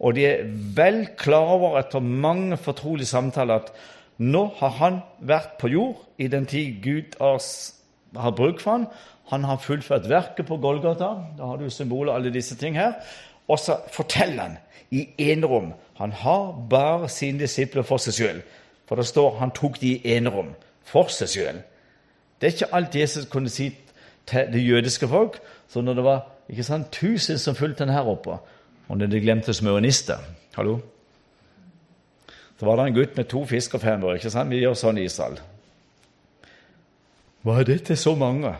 Og 0.00 0.14
de 0.16 0.24
er 0.26 0.44
vel 0.76 1.02
klar 1.18 1.52
over, 1.56 1.78
etter 1.80 2.00
mange 2.00 2.56
fortrolige 2.56 3.10
samtaler, 3.10 3.60
at 3.60 3.72
nå 4.20 4.46
har 4.60 4.76
han 4.78 5.00
vært 5.20 5.56
på 5.60 5.68
jord 5.72 6.00
i 6.20 6.28
den 6.28 6.46
tid 6.48 6.80
Gud 6.84 7.16
har, 7.20 8.30
bruk 8.36 8.60
for 8.60 8.70
han. 8.70 8.86
Han 9.30 9.44
har 9.44 9.60
fullført 9.62 10.08
verket 10.10 10.48
på 10.48 10.58
Golgata. 10.60 11.12
Da 11.38 11.52
har 11.52 11.60
du 11.60 11.70
symboler, 11.70 12.14
alle 12.14 12.32
disse 12.34 12.56
ting 12.56 12.76
her. 12.76 12.98
Og 13.48 13.58
så 13.58 13.78
forteller 13.92 14.42
han 14.42 14.56
i 14.90 15.06
enerom. 15.30 15.72
Han 16.00 16.12
har 16.12 16.52
bare 16.70 17.08
sine 17.08 17.44
disipler 17.44 17.86
for 17.86 18.02
seg 18.02 18.16
sjøl. 18.16 18.42
For 18.88 18.98
det 18.98 19.06
står 19.06 19.38
han 19.38 19.54
tok 19.54 19.78
de 19.80 19.94
i 19.94 20.16
enerom 20.16 20.54
for 20.88 21.12
seg 21.12 21.30
sjøl. 21.30 21.62
Det 22.40 22.48
er 22.48 22.56
ikke 22.56 22.74
alt 22.74 22.96
Jesus 22.96 23.28
kunne 23.30 23.52
si 23.52 23.70
til 24.26 24.52
det 24.52 24.64
jødiske 24.64 25.08
folk. 25.08 25.38
Så 25.68 25.80
når 25.80 25.94
det 25.94 26.04
var 26.04 26.26
ikke 26.50 26.66
sant, 26.66 26.90
tusen 26.92 27.38
som 27.38 27.54
fulgte 27.54 27.84
den 27.84 27.94
her 27.94 28.08
oppe, 28.10 28.40
og 28.88 28.98
når 28.98 29.10
de 29.10 29.20
glemte 29.22 29.54
smørenister 29.54 30.18
Hallo? 30.56 30.80
Så 32.58 32.66
var 32.66 32.76
det 32.76 32.86
en 32.90 32.96
gutt 32.96 33.14
med 33.16 33.28
to 33.30 33.44
fisk 33.48 33.74
og 33.74 33.80
fem 33.80 34.02
år. 34.04 34.18
ikke 34.18 34.30
sant? 34.30 34.50
Vi 34.50 34.58
gjør 34.60 34.74
sånn 34.76 34.98
i 35.00 35.06
Israel. 35.08 35.38
Hva 37.40 37.54
er 37.60 37.68
det 37.70 37.78
til 37.88 37.96
så 37.96 38.12
mange? 38.18 38.50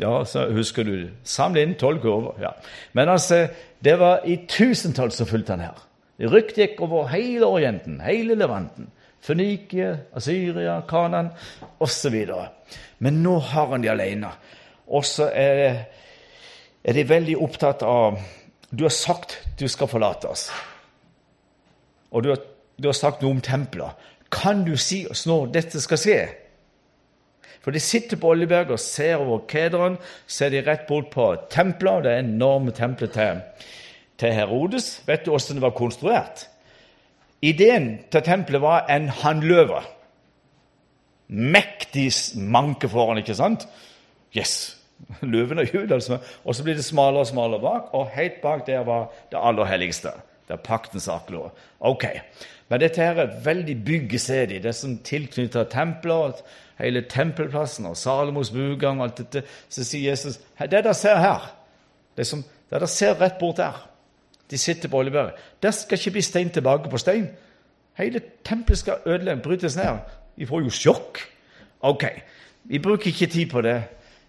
Ja, 0.00 0.24
så 0.24 0.46
husker 0.50 0.86
du 0.88 1.10
Samle 1.28 1.62
inn 1.62 1.74
tolv 1.78 2.00
kurver. 2.00 2.40
ja. 2.40 2.54
Men 2.92 3.08
altså, 3.08 3.48
det 3.84 3.98
var 4.00 4.24
i 4.24 4.38
tusentall 4.48 5.12
som 5.12 5.26
fulgte 5.26 5.52
han 5.52 5.66
her. 5.66 5.82
Rykt 6.30 6.56
gikk 6.56 6.80
over 6.80 7.10
hele 7.10 7.46
Orienten, 7.46 8.00
hele 8.00 8.38
Levanten. 8.38 8.88
Fønikia, 9.20 9.96
Asyria, 10.14 10.80
Kanan 10.88 11.30
osv. 11.80 12.16
Men 12.98 13.22
nå 13.22 13.38
har 13.38 13.66
han 13.66 13.82
de 13.82 13.90
alene. 13.90 14.30
Og 14.86 15.04
så 15.04 15.28
er, 15.32 15.84
er 16.84 16.96
de 16.96 17.08
veldig 17.08 17.36
opptatt 17.40 17.82
av 17.86 18.20
Du 18.70 18.84
har 18.84 18.92
sagt 18.92 19.38
du 19.58 19.68
skal 19.70 19.88
forlate 19.88 20.28
oss. 20.28 20.48
Og 22.10 22.24
du 22.24 22.32
har, 22.32 22.40
du 22.76 22.88
har 22.88 22.96
sagt 22.96 23.22
noe 23.22 23.36
om 23.36 23.42
tempelet. 23.44 23.94
Kan 24.34 24.64
du 24.66 24.74
si 24.76 25.04
oss 25.06 25.24
når 25.30 25.52
dette 25.54 25.82
skal 25.82 26.00
skje? 26.00 26.18
For 27.62 27.72
de 27.72 27.80
sitter 27.80 28.18
på 28.20 28.34
Oljeberg 28.34 28.74
og 28.74 28.82
ser 28.82 29.22
over 29.22 29.46
Kedron, 29.48 29.96
ser 30.26 30.50
de 30.52 30.60
rett 30.66 30.84
bort 30.88 31.08
på 31.14 31.30
tempelet, 31.54 32.04
det 32.04 32.18
enorme 32.18 32.74
tempelet 32.76 33.14
til, 33.14 33.40
til 34.20 34.34
Herodes. 34.36 34.98
Vet 35.06 35.24
du 35.24 35.32
åssen 35.32 35.56
det 35.56 35.64
var 35.64 35.76
konstruert? 35.78 36.48
Ideen 37.44 38.02
til 38.12 38.26
tempelet 38.26 38.60
var 38.60 38.90
en 38.92 39.08
hannløve. 39.22 39.80
Mektig 41.28 42.10
manke 42.36 42.90
foran, 42.90 43.22
ikke 43.22 43.38
sant? 43.38 43.68
Yes! 44.36 44.83
Løven 45.34 45.58
og 45.58 45.74
Judas. 45.74 46.10
Altså. 46.10 46.18
Og 46.44 46.54
så 46.54 46.62
blir 46.62 46.74
det 46.74 46.84
smalere 46.84 47.24
og 47.24 47.26
smalere 47.26 47.60
bak, 47.60 47.94
og 47.94 48.12
helt 48.14 48.40
bak 48.42 48.66
der 48.66 48.84
var 48.84 49.10
det 49.32 49.40
aller 49.42 49.64
helligste. 49.64 50.12
Det 50.48 50.58
er 50.58 50.64
paktens 50.64 51.08
arklå. 51.08 51.50
Ok. 51.80 52.04
Men 52.68 52.80
dette 52.80 53.00
her 53.00 53.20
er 53.20 53.40
veldig 53.44 53.84
byggesedig. 53.84 54.62
Det 54.62 54.74
som 54.74 54.98
tilknyttet 54.98 55.72
tempelet 55.72 56.44
hele 56.78 57.04
tempelplassen 57.10 57.86
og 57.86 57.96
Salomos 57.96 58.50
bugang 58.50 59.00
og 59.00 59.08
alt 59.08 59.18
dette, 59.22 59.44
så 59.68 59.84
sier 59.86 60.10
Jesus 60.10 60.40
det 60.58 60.70
dere 60.72 60.94
ser 60.94 61.20
her, 61.22 61.50
det 62.16 62.26
som 62.26 62.42
det 62.42 62.80
dere 62.80 62.88
ser 62.90 63.14
rett 63.20 63.38
bort 63.38 63.60
der 63.60 63.90
De 64.50 64.58
sitter 64.58 64.88
på 64.88 64.98
Oljeberget. 64.98 65.34
Der 65.62 65.70
skal 65.70 65.98
ikke 65.98 66.10
bli 66.10 66.20
stein 66.22 66.50
tilbake 66.50 66.90
på 66.90 66.98
stein. 66.98 67.28
Hele 67.96 68.20
tempelet 68.44 68.78
skal 68.78 68.94
ødelegges, 69.06 69.42
brytes 69.42 69.76
ned. 69.76 69.98
Vi 70.36 70.46
får 70.46 70.60
jo 70.62 70.70
sjokk. 70.70 71.18
Ok, 71.80 72.04
vi 72.64 72.78
bruker 72.78 73.06
ikke 73.06 73.26
tid 73.26 73.50
på 73.50 73.60
det 73.60 73.82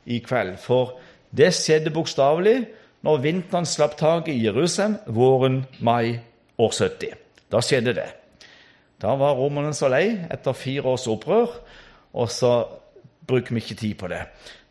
i 0.06 0.20
kveld, 0.24 0.58
for 0.62 0.98
det 1.36 1.54
skjedde 1.58 1.94
bokstavelig 1.94 2.60
når 3.06 3.24
vinteren 3.24 3.68
slapp 3.70 3.98
taket 4.00 4.34
i 4.34 4.46
Jerusalem 4.46 4.98
våren 5.08 5.64
mai 5.80 6.20
år 6.58 6.72
70. 6.72 7.18
Da 7.52 7.62
skjedde 7.62 7.94
det. 7.98 8.08
Da 9.02 9.16
var 9.20 9.36
romerne 9.38 9.74
så 9.76 9.90
lei 9.92 10.08
etter 10.32 10.56
fire 10.58 10.96
års 10.96 11.08
opprør 11.12 11.52
og 12.16 12.32
så 12.32 12.54
bruker 13.28 13.56
vi 13.56 13.62
ikke 13.62 13.76
tid 13.76 13.96
på 14.00 14.08
det. 14.08 14.22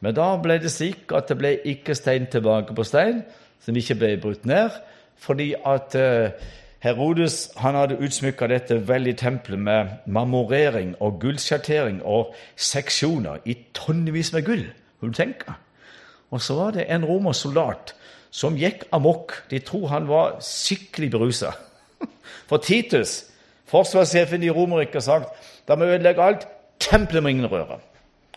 Men 0.01 0.17
da 0.17 0.35
ble 0.41 0.59
det 0.63 0.73
slik 0.73 1.13
at 1.17 1.29
det 1.29 1.39
ble 1.39 1.55
ikke 1.75 1.97
stein 1.97 2.29
tilbake 2.31 2.75
på 2.77 2.87
stein, 2.87 3.23
som 3.61 3.77
ikke 3.77 3.99
ble 4.01 4.13
brutt 4.21 4.47
ned, 4.49 4.71
fordi 5.21 5.55
at 5.67 5.95
eh, 5.99 6.31
Herodes 6.85 7.49
han 7.57 7.77
hadde 7.79 7.97
utsmykka 8.05 8.47
dette 8.51 8.77
veldige 8.89 9.23
tempelet 9.23 9.61
med 9.61 9.93
marmorering 10.07 10.95
og 11.01 11.21
gullsjattering 11.21 12.03
og 12.05 12.35
seksjoner 12.57 13.41
i 13.45 13.57
tonnevis 13.75 14.33
med 14.35 14.45
gull. 14.45 14.67
Vil 15.05 15.13
du 15.13 15.21
tenke? 15.21 15.55
Og 16.33 16.41
så 16.43 16.57
var 16.57 16.75
det 16.75 16.89
en 16.89 17.05
romersk 17.05 17.47
soldat 17.47 17.95
som 18.35 18.57
gikk 18.59 18.87
amok. 18.93 19.37
De 19.51 19.61
tror 19.63 19.87
han 19.93 20.09
var 20.09 20.39
skikkelig 20.43 21.11
berusa. 21.13 21.53
For 22.49 22.59
Titus, 22.59 23.25
forsvarssjefen 23.71 24.43
i 24.43 24.51
Romerriket, 24.51 24.95
har 24.95 25.07
sagt 25.07 25.51
da 25.69 25.77
må 25.77 25.87
vi 25.87 25.97
ødelegge 25.97 26.23
alt. 26.23 26.49
Tempelet 26.81 27.23
må 27.23 27.29
ingen 27.29 27.47
røre. 27.47 27.79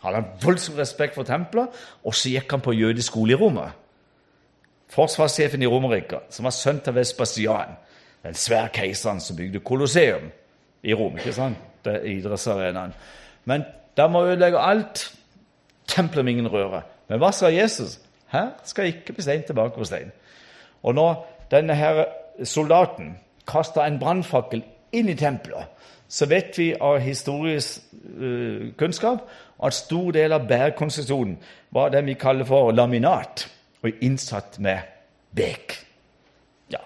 Han 0.03 0.13
hadde 0.13 0.43
voldsom 0.43 0.77
respekt 0.77 1.15
for 1.15 1.25
tempelet, 1.27 1.73
og 2.05 2.15
så 2.15 2.29
gikk 2.29 2.53
han 2.53 2.61
på 2.63 2.75
jødisk 2.77 3.09
skole 3.11 3.33
i 3.33 3.35
Roma. 3.35 3.65
Forsvarssjefen 4.93 5.61
i 5.65 5.67
Romerriket, 5.67 6.29
som 6.29 6.47
var 6.47 6.55
sønn 6.55 6.79
av 6.87 6.95
Vespasian, 6.95 7.73
den 8.23 8.37
svære 8.37 8.69
keiseren 8.77 9.19
som 9.19 9.35
bygde 9.35 9.59
Colosseum 9.65 10.29
i 10.83 10.93
Rom. 10.93 11.17
ikke 11.17 11.33
sant? 11.33 11.57
Idrettsarenaen. 11.87 12.93
Men 13.45 13.65
da 13.97 14.07
må 14.07 14.25
ødelegge 14.27 14.59
alt. 14.59 15.16
Tempelet 15.87 16.25
må 16.25 16.33
ingen 16.33 16.51
røre. 16.51 16.81
Men 17.07 17.21
hva 17.21 17.31
sa 17.31 17.51
Jesus? 17.53 17.99
Her 18.31 18.49
skal 18.67 18.91
ikke 18.91 19.15
bli 19.15 19.23
stein 19.23 19.43
tilbake 19.47 19.77
på 19.77 19.87
stein. 19.87 20.11
Og 20.83 20.95
når 20.95 21.23
denne 21.51 21.75
her 21.75 22.05
soldaten 22.43 23.17
kaster 23.47 23.85
en 23.85 23.99
brannfakkel 23.99 24.63
inn 24.91 25.09
i 25.09 25.15
tempelet, 25.15 25.71
så 26.07 26.27
vet 26.27 26.55
vi 26.57 26.69
av 26.79 26.99
historisk 27.03 27.83
uh, 28.19 28.71
kunnskap 28.79 29.27
at 29.63 29.75
stor 29.75 30.11
del 30.15 30.35
av 30.35 30.47
bærekonstruksjonen 30.47 31.35
var 31.75 31.91
det 31.91 32.05
vi 32.07 32.15
kaller 32.19 32.47
for 32.47 32.71
laminat, 32.71 33.47
og 33.83 34.03
innsatt 34.03 34.59
med 34.63 34.79
bek. 35.35 35.75
Ja. 36.71 36.79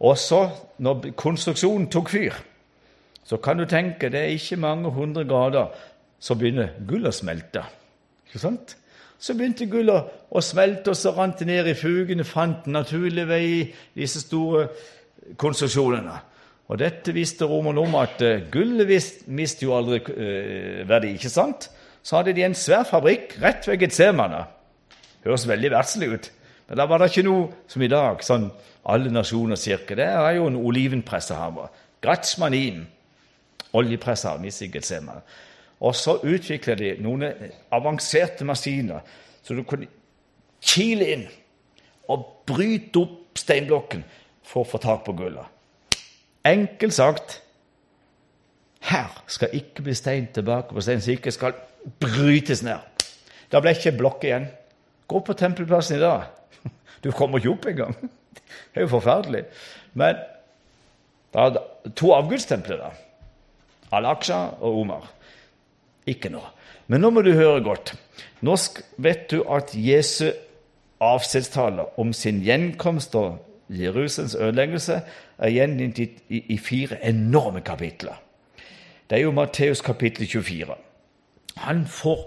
Og 0.00 0.18
så, 0.18 0.48
når 0.78 1.12
konstruksjonen 1.16 1.88
tok 1.92 2.12
fyr, 2.12 2.36
så 3.24 3.36
kan 3.36 3.58
du 3.58 3.66
tenke 3.68 4.10
det 4.12 4.20
er 4.20 4.36
ikke 4.36 4.60
mange 4.60 4.90
hundre 4.90 5.24
grader, 5.24 5.72
så 6.20 6.36
begynner 6.36 6.74
gullet 6.88 7.12
å 7.12 7.16
smelte. 7.16 7.64
Ikke 8.30 8.42
sant? 8.42 8.76
Så 9.20 9.34
begynte 9.36 9.66
gullet 9.68 10.06
å 10.30 10.40
smelte, 10.40 10.94
og 10.94 10.96
så 10.96 11.10
rant 11.16 11.42
det 11.42 11.48
ned 11.50 11.66
i 11.68 11.76
fugene, 11.76 12.24
fant 12.24 12.68
naturlig 12.70 13.26
vei 13.28 13.42
i 13.50 13.64
disse 13.98 14.22
store 14.22 14.68
konstruksjonene. 15.40 16.14
Og 16.70 16.78
dette 16.78 17.12
visste 17.12 17.48
romerne 17.50 17.82
om 17.82 17.96
at 17.98 18.22
uh, 18.22 18.44
gullet 18.52 19.26
mister 19.26 19.66
jo 19.66 19.74
aldri 19.74 19.98
uh, 20.06 20.86
verdi. 20.88 21.16
ikke 21.18 21.32
sant? 21.32 21.66
Så 22.02 22.16
hadde 22.16 22.36
de 22.36 22.46
en 22.46 22.54
svær 22.56 22.86
fabrikk 22.86 23.34
rett 23.42 23.66
ved 23.66 23.82
Getsemane. 23.82 24.44
Høres 25.26 25.48
veldig 25.50 25.72
verdslig 25.74 26.12
ut. 26.14 26.30
Men 26.70 26.78
da 26.78 26.86
var 26.86 27.02
det 27.02 27.10
ikke 27.10 27.26
noe 27.26 27.50
som 27.68 27.82
i 27.82 27.90
dag, 27.90 28.22
sånn 28.22 28.46
alle 28.88 29.10
nasjoner 29.12 29.58
cirka. 29.58 29.98
Det 29.98 30.06
er 30.06 30.38
jo 30.38 30.46
en 30.48 30.56
olivenpressehammer. 30.62 31.68
Gratsmanin, 32.00 32.86
oljepressehammer 33.76 34.48
i 34.48 34.70
Getsemane. 34.72 35.26
Og 35.80 35.96
så 35.96 36.18
utvikla 36.20 36.76
de 36.76 36.94
noen 37.00 37.24
avanserte 37.72 38.44
maskiner 38.44 39.00
så 39.42 39.56
du 39.56 39.62
kunne 39.64 39.88
kile 40.60 41.06
inn 41.14 41.22
og 42.10 42.26
bryte 42.48 43.00
opp 43.00 43.40
steinblokken 43.40 44.02
for 44.44 44.64
å 44.64 44.68
få 44.68 44.80
tak 44.82 45.06
på 45.06 45.14
gullet. 45.16 45.46
Enkelt 46.46 46.96
sagt 46.96 47.38
her 48.90 49.12
skal 49.30 49.54
ikke 49.56 49.84
bli 49.84 49.94
stein 49.96 50.30
tilbake 50.34 50.74
på 50.74 50.82
stein, 50.84 51.02
så 51.04 51.12
ikke 51.14 51.32
skal 51.34 51.56
brytes 52.00 52.64
ned. 52.64 52.80
Da 53.52 53.60
ble 53.60 53.74
ikke 53.76 53.96
blokk 53.98 54.24
igjen. 54.24 54.48
Gå 55.10 55.20
på 55.26 55.36
tempelplassen 55.36 55.98
i 55.98 56.04
dag. 56.04 56.28
Du 57.04 57.10
kommer 57.16 57.40
ikke 57.40 57.52
opp 57.54 57.66
engang. 57.70 57.94
Det 58.30 58.80
er 58.80 58.84
jo 58.84 58.90
forferdelig. 58.92 59.46
Men 59.96 60.18
da 61.32 61.46
er 61.46 61.54
det 61.54 61.94
to 61.96 62.10
avgudstempler, 62.12 62.82
da. 62.82 62.90
Al-Aqsa 63.96 64.40
og 64.60 64.82
Omar. 64.82 65.06
Ikke 66.06 66.30
nå. 66.32 66.40
Men 66.88 67.04
nå 67.04 67.10
må 67.10 67.22
du 67.22 67.32
høre 67.36 67.60
godt. 67.64 67.94
Nå 68.40 68.56
vet 68.98 69.28
du 69.30 69.42
at 69.50 69.74
Jesu 69.74 70.30
avskjedstale 71.00 71.86
om 72.00 72.12
sin 72.12 72.42
gjenkomst 72.44 73.14
og 73.16 73.38
Jerusalems 73.70 74.34
ødeleggelse 74.34 75.00
er 75.38 75.54
gjengitt 75.54 76.18
i, 76.28 76.58
fire 76.58 76.98
enorme 77.06 77.60
kapitler. 77.60 78.18
Det 79.10 79.18
er 79.18 79.22
jo 79.22 79.32
Matteus 79.32 79.80
kapittel 79.80 80.26
24. 80.26 80.74
Han 81.56 81.86
får 81.86 82.24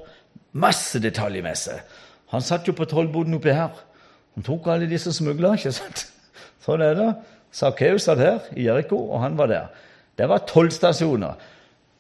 masse 0.52 1.00
detaljer 1.00 1.44
med 1.44 1.60
seg. 1.60 1.82
Han 2.32 2.42
satt 2.42 2.68
jo 2.68 2.74
på 2.74 2.88
tollboden 2.90 3.36
oppi 3.38 3.54
her. 3.54 3.76
Han 4.36 4.44
tok 4.44 4.68
alle 4.68 4.90
disse 4.90 5.14
smuglerne, 5.14 5.60
ikke 5.60 5.76
sant? 5.76 6.08
Sånn 6.64 6.82
er 6.82 6.96
det. 6.98 7.10
Sakkeus 7.54 8.08
satt 8.08 8.22
her 8.24 8.48
i 8.58 8.66
Jeriko, 8.66 8.98
og 9.14 9.22
han 9.22 9.38
var 9.38 9.52
der. 9.52 9.68
Det 10.18 10.26
var 10.30 10.46
tollstasjoner 10.50 11.42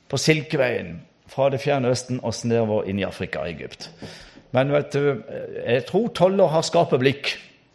på 0.10 0.18
Silkeveien 0.18 1.02
fra 1.32 1.50
det 1.50 1.62
fjerne 1.64 1.92
Østen 1.94 2.20
og 2.24 2.36
nedover 2.44 2.88
inn 2.90 3.00
i 3.00 3.08
Afrika 3.08 3.44
og 3.44 3.50
Egypt. 3.50 3.90
Men 4.54 4.72
vet 4.74 4.94
du, 4.94 5.24
jeg 5.66 5.86
tror 5.88 6.12
toller 6.14 6.52
har 6.54 6.66
skarpe 6.66 7.00
blikk. 7.02 7.34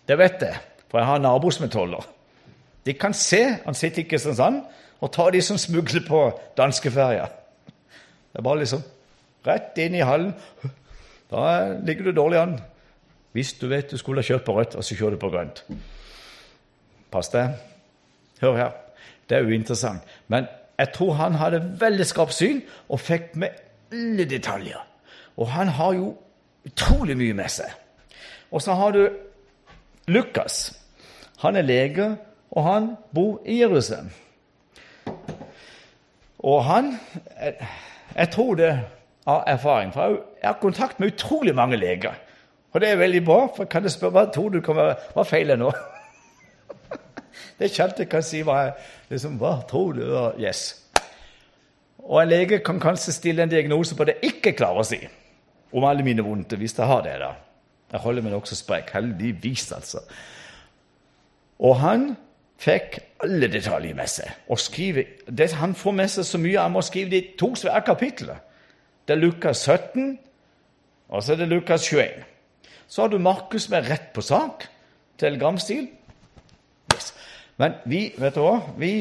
Det 0.09 0.19
vet 0.19 0.43
jeg, 0.43 0.61
for 0.89 1.01
jeg 1.01 1.09
har 1.09 1.19
en 1.19 1.27
nabo 1.27 1.51
som 1.51 1.67
er 1.67 1.73
toller. 1.73 2.07
De 2.87 2.95
kan 2.95 3.15
se 3.17 3.43
han 3.65 3.77
sitter 3.77 4.05
i 4.05 4.09
Kristiansand, 4.09 4.63
og 5.01 5.13
ta 5.15 5.29
de 5.31 5.41
som 5.45 5.59
smugler 5.59 6.05
på 6.07 6.23
danskeferja. 6.59 7.29
Det 8.33 8.41
er 8.41 8.47
bare 8.47 8.63
liksom 8.63 8.83
rett 9.47 9.79
inn 9.83 9.97
i 9.99 10.05
hallen. 10.07 10.33
Da 11.31 11.75
ligger 11.85 12.09
du 12.09 12.17
dårlig 12.17 12.41
an. 12.41 12.57
Hvis 13.37 13.53
du 13.61 13.69
vet 13.71 13.91
du 13.91 13.99
skulle 14.01 14.23
ha 14.23 14.27
kjørt 14.27 14.47
på 14.47 14.55
rødt, 14.57 14.75
og 14.75 14.85
så 14.85 14.97
kjører 14.99 15.17
du 15.17 15.23
på 15.23 15.31
grønt. 15.31 15.63
Pass 17.13 17.31
deg. 17.35 17.59
Hør 18.41 18.57
her. 18.57 18.73
Det 19.29 19.37
er 19.39 19.47
uinteressant. 19.47 20.03
Men 20.29 20.49
jeg 20.79 20.93
tror 20.95 21.13
han 21.19 21.35
hadde 21.35 21.63
veldig 21.81 22.07
skarpt 22.07 22.35
syn 22.37 22.61
og 22.89 23.01
fikk 23.01 23.35
med 23.35 23.49
alle 23.93 24.25
detaljer. 24.31 24.85
Og 25.37 25.51
han 25.51 25.69
har 25.69 25.93
jo 25.97 26.13
utrolig 26.67 27.17
mye 27.19 27.35
med 27.35 27.51
seg. 27.51 27.73
Og 28.51 28.63
så 28.63 28.75
har 28.79 28.95
du 28.95 29.09
Lukas. 30.09 30.73
Han 31.43 31.57
er 31.57 31.63
lege, 31.63 32.17
og 32.51 32.65
han 32.65 32.89
bor 33.15 33.43
i 33.47 33.61
Jerusalem. 33.61 34.11
Og 36.39 36.65
han 36.65 36.99
Jeg 38.17 38.31
tror 38.31 38.55
det 38.55 38.81
av 39.27 39.43
erfaring, 39.47 39.93
for 39.93 40.03
jeg 40.43 40.49
har 40.49 40.57
kontakt 40.61 41.01
med 41.01 41.13
utrolig 41.13 41.55
mange 41.55 41.77
leger. 41.77 42.15
Og 42.73 42.81
det 42.81 42.89
er 42.89 42.97
veldig 42.97 43.25
bra, 43.25 43.47
for 43.57 43.65
kan 43.65 43.83
jeg 43.83 43.93
spørre 43.93 44.11
hva 44.11 44.25
tror 44.33 44.49
du 44.49 44.73
være, 44.73 44.95
hva 45.15 45.23
feiler 45.23 45.57
nå? 45.57 45.73
Det 47.59 47.69
er 47.69 47.83
alltid 47.85 48.05
jeg 48.05 48.13
kan 48.13 48.23
si 48.27 48.43
hva 48.47 48.59
liksom, 49.11 49.39
Hva 49.41 49.59
tror 49.69 49.97
du? 49.99 50.05
Yes. 50.41 50.85
Og 52.09 52.23
en 52.23 52.31
lege 52.31 52.61
kan 52.65 52.81
kanskje 52.81 53.13
stille 53.13 53.43
en 53.43 53.53
diagnose 53.53 53.97
på 53.97 54.07
det 54.09 54.19
jeg 54.19 54.39
ikke 54.39 54.57
klarer 54.61 54.85
å 54.85 54.87
si 54.87 55.01
om 55.73 55.85
alle 55.85 56.05
mine 56.07 56.25
vondter, 56.25 56.57
hvis 56.57 56.79
jeg 56.79 56.89
har 56.89 57.03
det. 57.05 57.19
da. 57.21 57.35
Jeg 57.93 58.01
holder 58.01 58.25
meg 58.25 58.33
nokså 58.33 58.57
sprek. 58.57 58.91
Heldigvis, 58.95 59.67
altså. 59.73 60.01
Og 61.59 61.77
han 61.83 62.11
fikk 62.59 62.99
alle 63.25 63.51
detaljer 63.53 63.97
med 63.97 64.11
seg. 64.11 64.31
og 64.49 64.59
skriver, 64.59 65.05
det, 65.29 65.53
Han 65.53 65.75
får 65.75 65.93
med 65.93 66.09
seg 66.09 66.25
så 66.25 66.39
mye 66.39 66.61
han 66.61 66.73
må 66.73 66.83
skrive 66.83 67.11
de 67.11 67.23
to 67.39 67.55
svære 67.55 67.85
kapitlene. 67.87 68.39
Det 69.07 69.17
er 69.17 69.21
Lukas 69.21 69.65
17, 69.65 70.19
og 71.09 71.23
så 71.23 71.33
er 71.33 71.37
det 71.37 71.49
Lukas 71.49 71.87
21. 71.89 72.25
Så 72.89 73.03
har 73.03 73.09
du 73.09 73.19
Markus 73.19 73.69
med 73.71 73.89
rett 73.89 74.13
på 74.13 74.21
sak, 74.21 74.67
telegramstil. 75.19 75.89
Men 77.59 77.79
vi 77.91 78.05
vet 78.19 78.37
du 78.37 78.43
hva? 78.45 78.61
Vi 78.79 78.93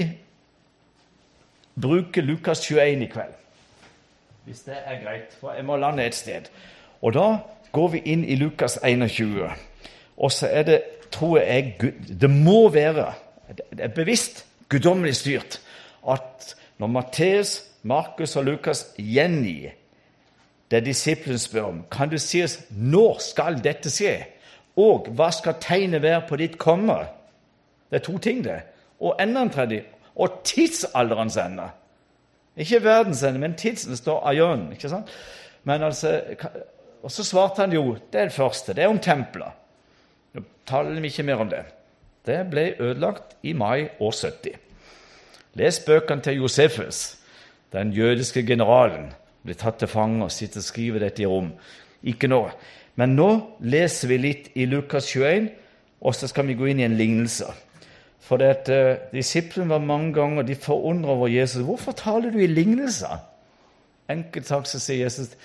bruker 1.77 2.25
Lukas 2.25 2.63
21 2.65 3.05
i 3.05 3.09
kveld. 3.11 3.35
Hvis 4.47 4.63
det 4.65 4.77
er 4.79 5.01
greit, 5.03 5.35
for 5.39 5.53
jeg 5.53 5.65
må 5.67 5.75
lande 5.77 6.05
et 6.05 6.15
sted. 6.15 6.49
Og 7.01 7.13
da 7.13 7.27
går 7.75 7.93
vi 7.93 8.03
inn 8.13 8.23
i 8.25 8.37
Lukas 8.39 8.79
21. 8.83 9.51
Og 10.17 10.31
så 10.31 10.49
er 10.49 10.63
det, 10.63 10.81
tror 11.11 11.37
jeg, 11.39 11.75
det 12.21 12.29
må 12.29 12.69
være 12.73 13.13
det 13.47 13.79
er 13.79 13.93
bevisst 13.95 14.45
guddommelig 14.69 15.15
styrt 15.15 15.61
at 16.09 16.55
når 16.77 16.87
Matteus, 16.87 17.63
Markus 17.83 18.35
og 18.35 18.45
Lukas 18.45 18.85
gjengir 18.97 19.71
det 20.71 20.83
disiplene 20.85 21.39
spør 21.39 21.69
om, 21.69 21.83
kan 21.91 22.11
det 22.11 22.19
sies 22.21 22.59
når 22.69 23.21
skal 23.23 23.61
dette 23.63 23.91
skje, 23.91 24.17
og 24.75 25.07
hva 25.15 25.29
skal 25.31 25.55
tegnet 25.63 26.03
være 26.03 26.25
på 26.27 26.39
ditt 26.41 26.57
komme? 26.59 26.99
Det 27.89 27.99
er 27.99 28.05
to 28.05 28.17
ting, 28.17 28.43
det. 28.43 28.61
Og 28.99 29.15
enda 29.21 29.41
en 29.45 29.53
tredje. 29.53 29.83
Og 30.15 30.41
tidsalderens 30.43 31.37
ende. 31.37 31.69
Ikke 32.57 32.83
verdens 32.83 33.23
ende, 33.23 33.39
men 33.39 33.55
tidsen 33.55 33.97
står 33.97 34.25
aion. 34.27 34.71
ikke 34.71 34.89
sant? 34.89 35.09
Men 35.63 35.83
altså, 35.83 36.21
Og 37.03 37.11
så 37.11 37.23
svarte 37.23 37.61
han 37.61 37.73
jo 37.73 37.97
det 38.11 38.19
er 38.19 38.25
det 38.25 38.33
første. 38.33 38.73
Det 38.73 38.83
er 38.83 38.89
om 38.89 38.99
tempelet. 38.99 39.51
Nå 40.33 40.41
taler 40.65 41.01
vi 41.01 41.07
ikke 41.07 41.23
mer 41.23 41.43
om 41.43 41.49
det. 41.49 41.63
Det 42.25 42.41
ble 42.49 42.73
ødelagt 42.79 43.37
i 43.43 43.53
mai 43.53 43.87
år 43.99 44.11
70. 44.11 44.57
Les 45.53 45.79
bøkene 45.79 46.21
til 46.21 46.41
Josefus, 46.41 47.17
den 47.73 47.93
jødiske 47.93 48.43
generalen. 48.45 49.13
Blir 49.43 49.55
tatt 49.55 49.79
til 49.79 49.87
fange 49.87 50.25
og 50.25 50.31
sitter 50.31 50.59
og 50.59 50.63
skriver 50.63 50.99
dette 50.99 51.23
i 51.23 51.25
rom. 51.25 51.53
Ikke 52.03 52.27
nå. 52.27 52.49
Men 52.95 53.15
nå 53.15 53.29
leser 53.61 54.11
vi 54.11 54.17
litt 54.17 54.51
i 54.55 54.65
Lukas 54.65 55.07
21, 55.13 55.49
og 56.01 56.15
så 56.15 56.27
skal 56.27 56.47
vi 56.49 56.57
gå 56.57 56.67
inn 56.71 56.81
i 56.81 56.85
en 56.85 56.97
lignelse. 56.97 57.47
For 58.27 58.43
at 58.43 58.67
uh, 58.69 58.97
Disiplene 59.13 59.69
var 59.69 59.83
mange 59.83 60.11
ganger 60.13 60.43
de 60.43 60.55
forundra 60.55 61.15
over 61.15 61.27
Jesus. 61.27 61.63
'Hvorfor 61.63 61.91
taler 61.91 62.31
du 62.31 62.39
i 62.39 62.47
lignelser?' 62.47 63.23
Enkelt 64.09 64.47
sagt 64.47 64.67
så 64.67 64.79
sier 64.79 65.03
Jesus 65.03 65.35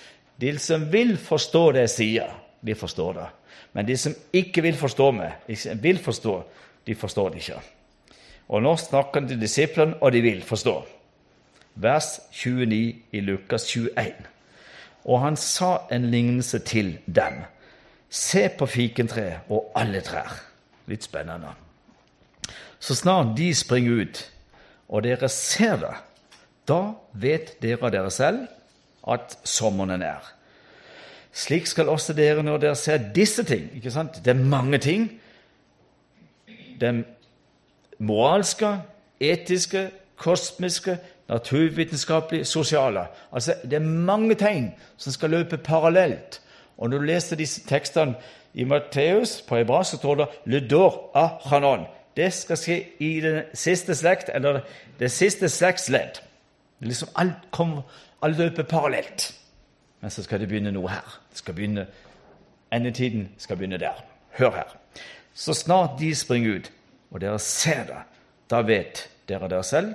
de 0.41 0.59
som 0.59 0.91
vil 0.91 1.17
forstå 1.17 1.71
det 1.71 1.85
jeg 1.85 1.89
sier, 1.89 2.33
de 2.65 2.75
forstår 2.75 3.13
det. 3.13 3.27
Men 3.73 3.87
de 3.87 3.97
som 3.97 4.15
ikke 4.33 4.63
vil 4.65 4.75
forstå 4.75 5.11
meg, 5.11 5.31
ikke 5.47 5.77
vil 5.81 5.99
forstå, 5.99 6.35
de 6.87 6.95
forstår 6.95 7.29
det 7.29 7.43
ikke. 7.43 7.61
Og 8.49 8.63
nå 8.63 8.75
snakker 8.77 9.21
han 9.21 9.29
til 9.29 9.41
disiplene, 9.41 9.95
og 10.01 10.11
de 10.11 10.21
vil 10.21 10.41
forstå. 10.43 10.75
Vers 11.75 12.19
29 12.31 12.95
i 13.11 13.19
Lukas 13.19 13.65
21. 13.71 14.13
Og 15.05 15.21
han 15.21 15.35
sa 15.35 15.77
en 15.91 16.05
lignelse 16.11 16.59
til 16.59 16.97
dem. 17.05 17.43
Se 18.09 18.49
på 18.57 18.65
fikentreet 18.65 19.49
og 19.49 19.71
alle 19.75 20.01
trær. 20.05 20.35
Litt 20.87 21.07
spennende. 21.07 21.62
Så 22.83 22.95
snart 22.99 23.37
de 23.37 23.53
springer 23.55 24.03
ut, 24.03 24.19
og 24.91 25.05
dere 25.05 25.29
ser 25.31 25.77
det, 25.79 25.93
da 26.67 26.81
vet 27.15 27.55
dere 27.63 27.91
dere 27.91 28.11
selv 28.11 28.43
at 29.07 29.37
sommeren 29.47 30.03
er. 30.03 30.19
Slik 31.33 31.67
skal 31.67 31.89
også 31.89 32.13
dere 32.13 32.43
når 32.43 32.59
dere 32.59 32.75
ser 32.75 33.07
disse 33.15 33.43
ting. 33.47 33.69
ikke 33.75 33.91
sant? 33.91 34.19
Det 34.25 34.35
er 34.35 34.43
mange 34.43 34.77
ting 34.77 35.07
det 36.79 37.05
moralske, 37.99 38.77
etiske, 39.19 39.89
kosmiske, 40.17 40.97
naturvitenskapelige, 41.29 42.45
sosiale. 42.45 43.07
Altså, 43.31 43.53
Det 43.63 43.73
er 43.73 43.79
mange 43.79 44.35
tegn 44.35 44.73
som 44.97 45.11
skal 45.11 45.29
løpe 45.29 45.57
parallelt. 45.57 46.41
Og 46.77 46.89
Når 46.89 46.97
du 46.97 47.03
leser 47.03 47.35
disse 47.35 47.67
tekstene 47.67 48.15
i 48.53 48.63
Matteus, 48.63 49.41
på 49.41 49.55
hebraisk, 49.55 49.95
står 49.95 50.15
det 50.15 50.27
'Ludor 50.45 51.11
a 51.15 51.27
chanon'. 51.27 52.02
Det 52.17 52.29
skal 52.33 52.59
skje 52.59 52.77
i 53.01 53.11
den 53.23 53.43
siste 53.57 53.95
slekt, 53.95 54.29
eller 54.33 54.61
det 54.99 55.11
siste 55.11 55.49
slektsledd. 55.49 56.21
Liksom 56.83 57.09
alt, 57.15 57.47
kommer, 57.51 57.81
alt 58.21 58.37
løper 58.37 58.63
parallelt. 58.63 59.31
Men 60.01 60.11
så 60.11 60.23
skal 60.23 60.39
det 60.39 60.49
begynne 60.51 60.73
noe 60.75 60.91
her. 60.91 61.19
Det 61.31 61.41
skal 61.41 61.55
begynne, 61.57 61.87
Endetiden 62.73 63.29
skal 63.37 63.57
begynne 63.57 63.77
der. 63.77 64.03
Hør 64.37 64.51
her. 64.51 64.77
Så 65.33 65.53
snart 65.53 65.99
de 65.99 66.15
springer 66.15 66.55
ut, 66.55 66.71
og 67.11 67.21
dere 67.21 67.39
ser 67.39 67.85
det, 67.89 68.01
da 68.49 68.61
vet 68.65 69.07
dere 69.29 69.49
dere 69.49 69.63
selv 69.63 69.93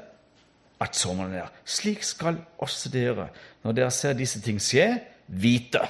at 0.80 0.96
sommeren 0.96 1.34
er. 1.34 1.50
Slik 1.64 2.02
skal 2.02 2.38
også 2.58 2.90
dere, 2.94 3.28
når 3.62 3.72
dere 3.72 3.90
ser 3.90 4.12
disse 4.18 4.40
ting 4.40 4.60
skje, 4.62 5.00
vite 5.26 5.82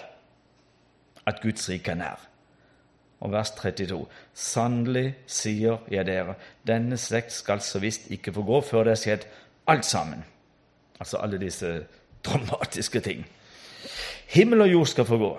at 1.28 1.40
Guds 1.42 1.68
rike 1.68 1.92
er 1.92 2.00
nær. 2.00 2.24
Og 3.20 3.32
vers 3.32 3.50
32.: 3.50 4.06
Sannelig 4.34 5.14
sier 5.26 5.78
jeg 5.90 6.06
dere, 6.06 6.36
denne 6.66 6.96
slekt 6.96 7.32
skal 7.34 7.60
så 7.60 7.80
visst 7.82 8.10
ikke 8.14 8.32
få 8.32 8.44
gå 8.46 8.60
før 8.60 8.86
det 8.86 8.94
er 8.94 9.02
skjedd 9.02 9.28
alt 9.66 9.86
sammen. 9.86 10.24
Altså 11.00 11.18
alle 11.22 11.38
disse 11.38 11.72
dramatiske 12.24 13.00
ting. 13.00 13.26
Himmel 14.28 14.66
og 14.66 14.72
jord 14.72 14.86
skal 14.86 15.08
få 15.08 15.18
gå, 15.18 15.32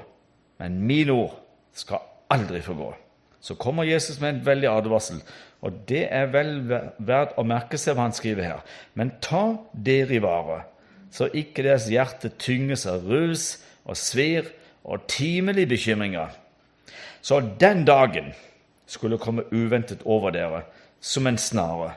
men 0.60 0.82
min 0.88 1.10
ord 1.10 1.38
skal 1.74 2.04
aldri 2.30 2.62
få 2.62 2.74
gå 2.74 2.94
så 3.42 3.56
kommer 3.56 3.84
Jesus 3.84 4.20
med 4.20 4.30
en 4.30 4.46
veldig 4.46 4.68
advarsel. 4.68 5.22
Og 5.62 5.74
det 5.88 6.06
er 6.12 6.28
vel 6.32 6.54
verdt 6.68 7.38
å 7.40 7.46
merke 7.48 7.80
seg 7.80 7.96
hva 7.96 8.08
han 8.08 8.16
skriver 8.16 8.46
her. 8.46 8.62
Men 9.00 9.16
ta 9.24 9.60
dere 9.74 10.16
i 10.16 10.24
vare, 10.24 10.62
så 11.12 11.30
ikke 11.34 11.66
deres 11.66 11.90
hjerte 11.92 12.32
tynges 12.40 12.86
av 12.90 13.08
rus 13.08 13.58
og 13.86 13.98
svir 14.00 14.52
og 14.84 15.08
timelige 15.12 15.72
bekymringer. 15.74 16.36
Så 17.22 17.40
den 17.60 17.86
dagen 17.86 18.34
skulle 18.86 19.18
komme 19.18 19.44
uventet 19.52 20.02
over 20.06 20.32
dere 20.32 20.62
som 21.00 21.28
en 21.28 21.38
snare. 21.38 21.94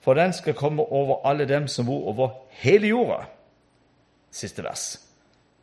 For 0.00 0.14
den 0.14 0.32
skal 0.32 0.54
komme 0.54 0.82
over 0.82 1.26
alle 1.26 1.46
dem 1.48 1.68
som 1.68 1.86
bor 1.86 2.08
over 2.08 2.30
hele 2.48 2.88
jorda. 2.88 3.24
Siste 4.30 4.64
vers, 4.64 4.98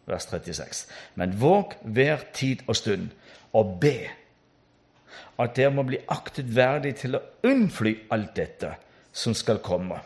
vers 0.05 0.23
36. 0.29 0.87
Men 1.15 1.41
våg 1.41 1.73
hver 1.83 2.23
tid 2.33 2.63
og 2.67 2.75
stund 2.75 3.09
og 3.53 3.79
be 3.81 3.97
at 5.39 5.55
dere 5.55 5.71
må 5.73 5.83
bli 5.87 5.99
aktet 6.11 6.51
verdig 6.55 6.95
til 6.99 7.15
å 7.15 7.23
unnfly 7.47 7.95
alt 8.11 8.35
dette 8.35 8.73
som 9.15 9.33
skal 9.35 9.61
komme. 9.63 9.99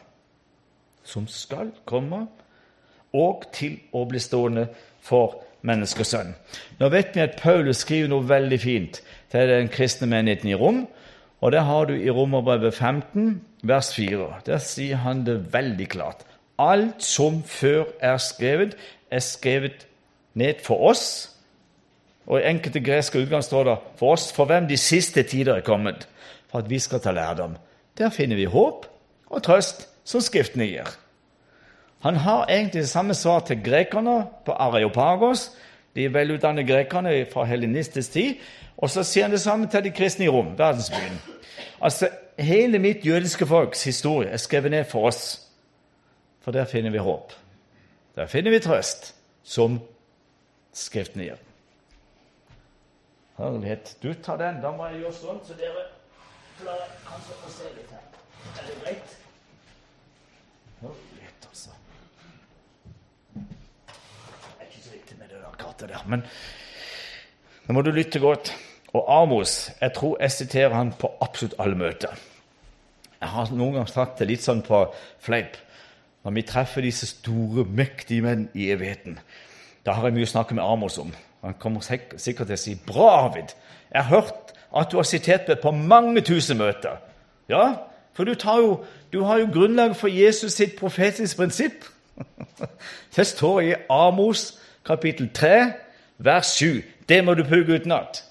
Som 1.03 1.27
skal 1.27 1.73
komme, 1.85 2.27
og 3.13 3.45
til 3.53 3.75
å 3.93 4.05
bli 4.09 4.21
stående 4.21 4.67
for 5.03 5.41
menneskesønn. 5.67 6.33
Nå 6.79 6.89
vet 6.93 7.15
vi 7.15 7.23
at 7.23 7.39
Paulus 7.41 7.83
skriver 7.83 8.11
noe 8.11 8.27
veldig 8.27 8.59
fint 8.61 8.99
til 9.31 9.49
den 9.49 9.71
kristne 9.71 10.09
menigheten 10.11 10.51
i 10.51 10.57
Rom. 10.59 10.83
Og 11.43 11.51
det 11.51 11.63
har 11.67 11.89
du 11.89 11.95
i 11.97 12.11
Romerbrevet 12.11 12.73
15, 12.73 13.41
vers 13.67 13.91
4. 13.95 14.29
Der 14.47 14.61
sier 14.63 15.01
han 15.03 15.25
det 15.27 15.53
veldig 15.53 15.89
klart. 15.91 16.23
Alt 16.59 17.03
som 17.03 17.41
før 17.43 17.89
er 17.99 18.17
skrevet, 18.21 18.77
er 19.11 19.19
skrevet 19.19 19.87
ned 20.39 20.63
for 20.63 20.89
oss. 20.91 21.29
Og 22.27 22.39
I 22.39 22.47
enkelte 22.53 22.79
greske 22.79 23.19
utgang 23.19 23.43
står 23.43 23.67
det 23.67 23.77
for 23.99 24.15
oss, 24.15 24.29
for 24.31 24.47
hvem 24.47 24.67
de 24.69 24.77
siste 24.79 25.23
tider 25.27 25.57
er 25.57 25.67
kommet, 25.67 26.07
for 26.51 26.63
at 26.63 26.69
vi 26.69 26.79
skal 26.79 27.03
ta 27.03 27.11
lærdom. 27.11 27.57
Der 27.97 28.09
finner 28.09 28.39
vi 28.39 28.45
håp 28.45 28.87
og 29.27 29.43
trøst 29.43 29.87
som 30.07 30.21
Skriftene 30.23 30.67
gir. 30.67 31.02
Han 32.03 32.15
har 32.19 32.49
egentlig 32.51 32.81
det 32.81 32.89
samme 32.89 33.13
svar 33.15 33.45
til 33.47 33.61
grekerne 33.63 34.25
på 34.45 34.51
Areopagos, 34.51 35.51
de 35.95 36.09
velutdannede 36.13 36.67
grekerne 36.67 37.13
fra 37.31 37.45
helenistisk 37.47 38.11
tid. 38.11 38.41
Og 38.77 38.89
så 38.89 39.03
sier 39.07 39.29
han 39.29 39.31
det 39.31 39.41
samme 39.41 39.69
til 39.71 39.85
de 39.85 39.91
kristne 39.93 40.25
i 40.25 40.29
Rom, 40.29 40.57
verdensbyen. 40.57 41.21
Altså, 41.81 42.09
Hele 42.39 42.79
mitt 42.79 43.05
jødiske 43.05 43.47
folks 43.47 43.83
historie 43.83 44.29
er 44.29 44.37
skrevet 44.37 44.71
ned 44.71 44.83
for 44.83 45.07
oss, 45.07 45.49
for 46.41 46.51
der 46.51 46.65
finner 46.65 46.89
vi 46.89 46.97
håp. 46.97 47.33
Der 48.15 48.25
finner 48.25 48.51
vi 48.51 48.59
trøst, 48.59 49.15
som 49.43 49.81
Skriften 50.73 51.21
gir. 51.21 51.35
Herlighet. 53.37 53.97
Du 54.03 54.13
tar 54.13 54.37
den. 54.37 54.61
Da 54.61 54.71
må 54.71 54.87
jeg 54.89 55.03
gjøre 55.03 55.13
sånn, 55.13 55.41
så 55.45 55.53
dere 55.53 55.83
klarer 56.57 56.95
kanskje 57.05 57.37
å 57.37 57.51
se 57.53 57.69
litt 57.75 57.91
her. 57.93 58.07
Er 58.57 58.65
det 58.65 58.77
greit? 58.81 59.13
Herlighet, 60.81 61.47
altså. 61.51 61.77
Det 63.35 63.45
er 64.57 64.65
ikke 64.65 64.81
så 64.81 64.95
viktig 64.95 65.19
med 65.81 65.89
det 65.89 65.95
der 65.95 66.05
men 66.07 66.23
nå 67.67 67.73
må 67.73 67.81
du 67.81 67.91
lytte 67.95 68.19
godt. 68.19 68.51
Og 68.93 69.05
Amos, 69.09 69.71
jeg 69.81 69.93
tror 69.95 70.17
jeg 70.21 70.31
siterer 70.31 70.73
han 70.75 70.93
på 70.93 71.09
absolutt 71.21 71.55
alle 71.59 71.75
møter. 71.75 72.11
Jeg 73.21 73.29
har 73.29 73.51
noen 73.55 73.77
ganger 73.77 73.89
sagt 73.89 74.19
det 74.19 74.27
litt 74.29 74.43
sånn 74.43 74.61
på 74.65 74.83
fleip. 75.23 75.55
Når 76.23 76.35
vi 76.35 76.43
treffer 76.47 76.83
disse 76.83 77.07
store, 77.07 77.63
mektige 77.65 78.25
menn 78.25 78.49
i 78.53 78.69
evigheten, 78.71 79.17
da 79.85 79.95
har 79.95 80.07
jeg 80.07 80.17
mye 80.17 80.27
å 80.27 80.33
snakke 80.33 80.55
med 80.55 80.63
Amos 80.63 80.99
om. 81.01 81.13
Han 81.43 81.55
kommer 81.59 81.81
sikkert 81.83 82.47
til 82.47 82.55
å 82.55 82.59
si 82.59 82.75
'Bra, 82.75 83.09
Arvid. 83.25 83.55
Jeg 83.91 84.03
har 84.03 84.15
hørt 84.15 84.53
at 84.75 84.91
du 84.91 84.97
har 84.97 85.07
sitert 85.07 85.47
meg 85.47 85.59
på 85.59 85.71
mange 85.71 86.21
tusen 86.21 86.57
møter.' 86.57 87.01
Ja, 87.49 87.75
for 88.13 88.23
du, 88.23 88.35
jo, 88.45 88.85
du 89.13 89.23
har 89.23 89.39
jo 89.39 89.51
grunnlag 89.51 89.95
for 89.95 90.07
Jesus 90.07 90.53
sitt 90.53 90.75
profetiske 90.79 91.37
prinsipp. 91.37 91.85
Det 93.15 93.27
står 93.27 93.59
i 93.61 93.73
Amos 93.89 94.59
kapittel 94.85 95.29
3, 95.33 95.73
vers 96.17 96.45
7. 96.45 96.83
Det 97.09 97.23
må 97.23 97.33
du 97.33 97.43
pugge 97.43 97.79
utenat. 97.79 98.23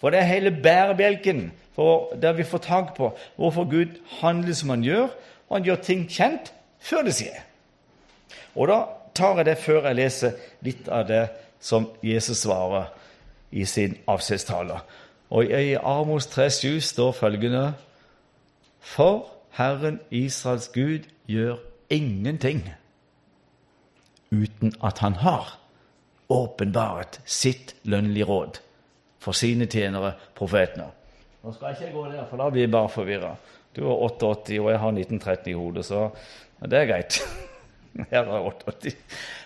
For 0.00 0.10
det 0.10 0.18
er 0.18 0.30
hele 0.30 0.50
bærebjelken 0.62 1.52
for 1.74 2.12
der 2.22 2.32
vi 2.32 2.42
får 2.42 2.58
tak 2.58 2.94
på 2.96 3.18
hvorfor 3.36 3.64
Gud 3.70 3.86
handler 4.20 4.54
som 4.54 4.68
han 4.68 4.82
gjør, 4.82 5.08
og 5.48 5.56
han 5.56 5.64
gjør 5.64 5.76
ting 5.76 6.08
kjent 6.10 6.52
før 6.78 7.02
det 7.02 7.14
skjer. 7.14 7.38
Og 8.54 8.68
da 8.68 8.82
tar 9.14 9.36
jeg 9.36 9.46
det 9.46 9.58
før 9.58 9.86
jeg 9.86 9.96
leser 9.96 10.36
litt 10.60 10.88
av 10.88 11.06
det 11.08 11.22
som 11.60 11.88
Jesus 12.02 12.44
svarer 12.44 12.90
i 13.52 13.64
sin 13.64 13.96
avskjedstale. 14.08 14.80
Og 15.30 15.44
i 15.44 15.74
Amos 15.74 16.26
3,7 16.26 16.80
står 16.80 17.12
følgende 17.12 17.72
For 18.80 19.30
Herren 19.56 20.00
Israels 20.10 20.68
Gud 20.68 21.08
gjør 21.26 21.56
ingenting 21.90 22.64
uten 24.32 24.72
at 24.82 24.98
han 25.04 25.20
har 25.20 25.54
åpenbart 26.32 27.20
sitt 27.28 27.74
lønnlige 27.82 28.26
råd 28.28 28.60
for 29.22 29.36
sine 29.36 29.68
tjenere, 29.70 30.14
profetene. 30.34 30.88
Nå 31.42 31.52
skal 31.54 31.72
jeg 31.72 31.90
ikke 31.90 31.98
gå 31.98 32.04
der, 32.10 32.24
for 32.30 32.40
da 32.40 32.48
blir 32.50 32.64
jeg 32.64 32.72
bare 32.72 32.90
forvirra. 32.90 33.32
Du 33.76 33.84
har 33.86 34.04
88, 34.08 34.58
og 34.60 34.70
jeg 34.70 34.80
har 34.80 34.92
1930 34.94 35.50
i 35.50 35.56
hodet, 35.58 35.84
så 35.86 36.08
det 36.62 36.78
er 36.78 36.88
greit. 36.90 37.18
Her 38.12 38.24
er 38.24 38.46
88. 38.48 38.94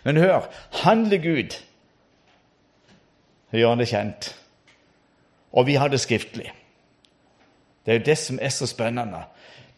Men 0.05 0.21
hør, 0.23 0.49
handler 0.83 1.23
Gud, 1.23 1.57
gjør 3.57 3.73
han 3.73 3.81
det 3.81 3.89
kjent. 3.91 4.31
Og 5.57 5.67
vi 5.67 5.79
har 5.81 5.89
det 5.89 6.03
skriftlig. 6.03 6.51
Det 7.87 7.95
er 7.95 8.01
jo 8.01 8.07
det 8.07 8.19
som 8.19 8.39
er 8.43 8.53
så 8.53 8.67
spennende. 8.69 9.23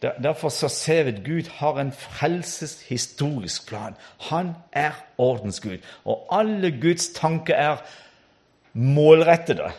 Derfor 0.01 0.49
så 0.49 0.67
ser 0.71 1.03
vi 1.03 1.11
at 1.11 1.23
Gud 1.25 1.49
har 1.59 1.79
en 1.79 1.91
frelseshistorisk 1.91 3.67
plan. 3.67 3.95
Han 4.29 4.53
er 4.71 4.91
ordensgud. 5.17 5.77
Og 6.05 6.27
alle 6.31 6.71
Guds 6.81 7.09
tanker 7.09 7.55
er 7.55 7.81
målrettede. 8.73 9.71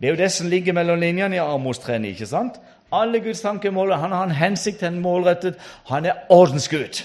Det 0.00 0.06
er 0.06 0.10
jo 0.10 0.22
det 0.22 0.32
som 0.32 0.48
ligger 0.48 0.72
mellom 0.72 1.00
linjene 1.00 1.36
i 1.36 1.38
Amos 1.42 1.78
3, 1.78 1.98
ikke 2.08 2.26
sant? 2.26 2.60
Alle 2.92 3.20
Guds 3.20 3.40
tanker 3.40 3.68
er 3.68 3.74
målrettede. 3.74 4.02
Han 4.02 4.12
har 4.12 4.24
en 4.24 4.38
hensikt, 4.38 4.82
en 4.82 5.00
målrettet. 5.00 5.58
Han 5.86 6.06
er 6.06 6.14
ordensgud. 6.28 7.02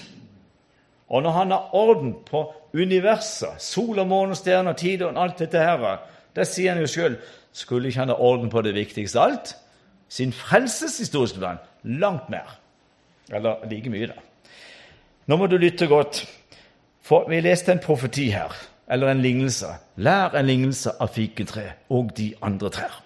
Og 1.08 1.22
når 1.22 1.30
han 1.30 1.50
har 1.50 1.74
orden 1.74 2.14
på 2.30 2.54
universet, 2.74 3.62
sol 3.62 3.98
og 3.98 4.06
måne, 4.06 4.34
stjerner, 4.34 4.72
tid 4.72 5.02
og 5.02 5.22
alt 5.22 5.38
dette 5.38 5.58
her, 5.58 5.98
da 6.36 6.44
sier 6.44 6.74
han 6.74 6.82
jo 6.82 6.90
sjøl 6.90 7.18
skulle 7.56 7.88
ikke 7.88 8.02
han 8.02 8.12
ha 8.12 8.18
orden 8.20 8.50
på 8.52 8.62
det 8.62 8.74
viktigste 8.76 9.20
av 9.20 9.30
alt? 9.30 9.54
Sin 10.08 10.32
frelseshistoriske 10.32 11.38
plan. 11.38 11.58
Langt 11.82 12.30
mer. 12.30 12.58
Eller 13.32 13.66
like 13.70 13.90
mye, 13.90 14.06
da. 14.06 14.20
Nå 15.26 15.36
må 15.36 15.48
du 15.50 15.56
lytte 15.58 15.88
godt, 15.90 16.22
for 17.02 17.26
vi 17.30 17.40
leste 17.42 17.72
en 17.74 17.82
profeti 17.82 18.28
her 18.30 18.54
eller 18.86 19.10
en 19.10 19.22
lignelse. 19.22 19.72
Lær 19.96 20.36
en 20.38 20.46
lignelse 20.46 20.92
av 21.02 21.10
fikentre 21.14 21.64
og 21.90 22.12
de 22.16 22.30
andre 22.46 22.70
trær. 22.70 23.02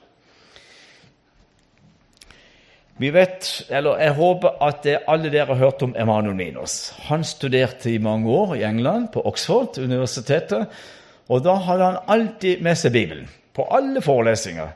Vi 3.01 3.09
vet, 3.15 3.47
eller 3.73 3.97
Jeg 3.97 4.13
håper 4.13 4.61
at 4.61 4.87
alle 5.09 5.31
dere 5.33 5.47
har 5.47 5.55
hørt 5.55 5.83
om 5.83 5.95
Emanuel 5.97 6.37
Minos. 6.37 6.93
Han 7.09 7.25
studerte 7.25 7.91
i 7.91 7.99
mange 7.99 8.29
år 8.29 8.55
i 8.55 8.63
England, 8.63 9.09
på 9.13 9.23
Oxford 9.25 9.79
universitetet. 9.79 10.67
Og 11.29 11.45
da 11.45 11.55
hadde 11.55 11.85
han 11.85 11.97
alltid 12.09 12.61
med 12.61 12.77
seg 12.77 12.93
Bibelen 12.93 13.31
på 13.57 13.65
alle 13.73 14.03
forelesninger. 14.03 14.69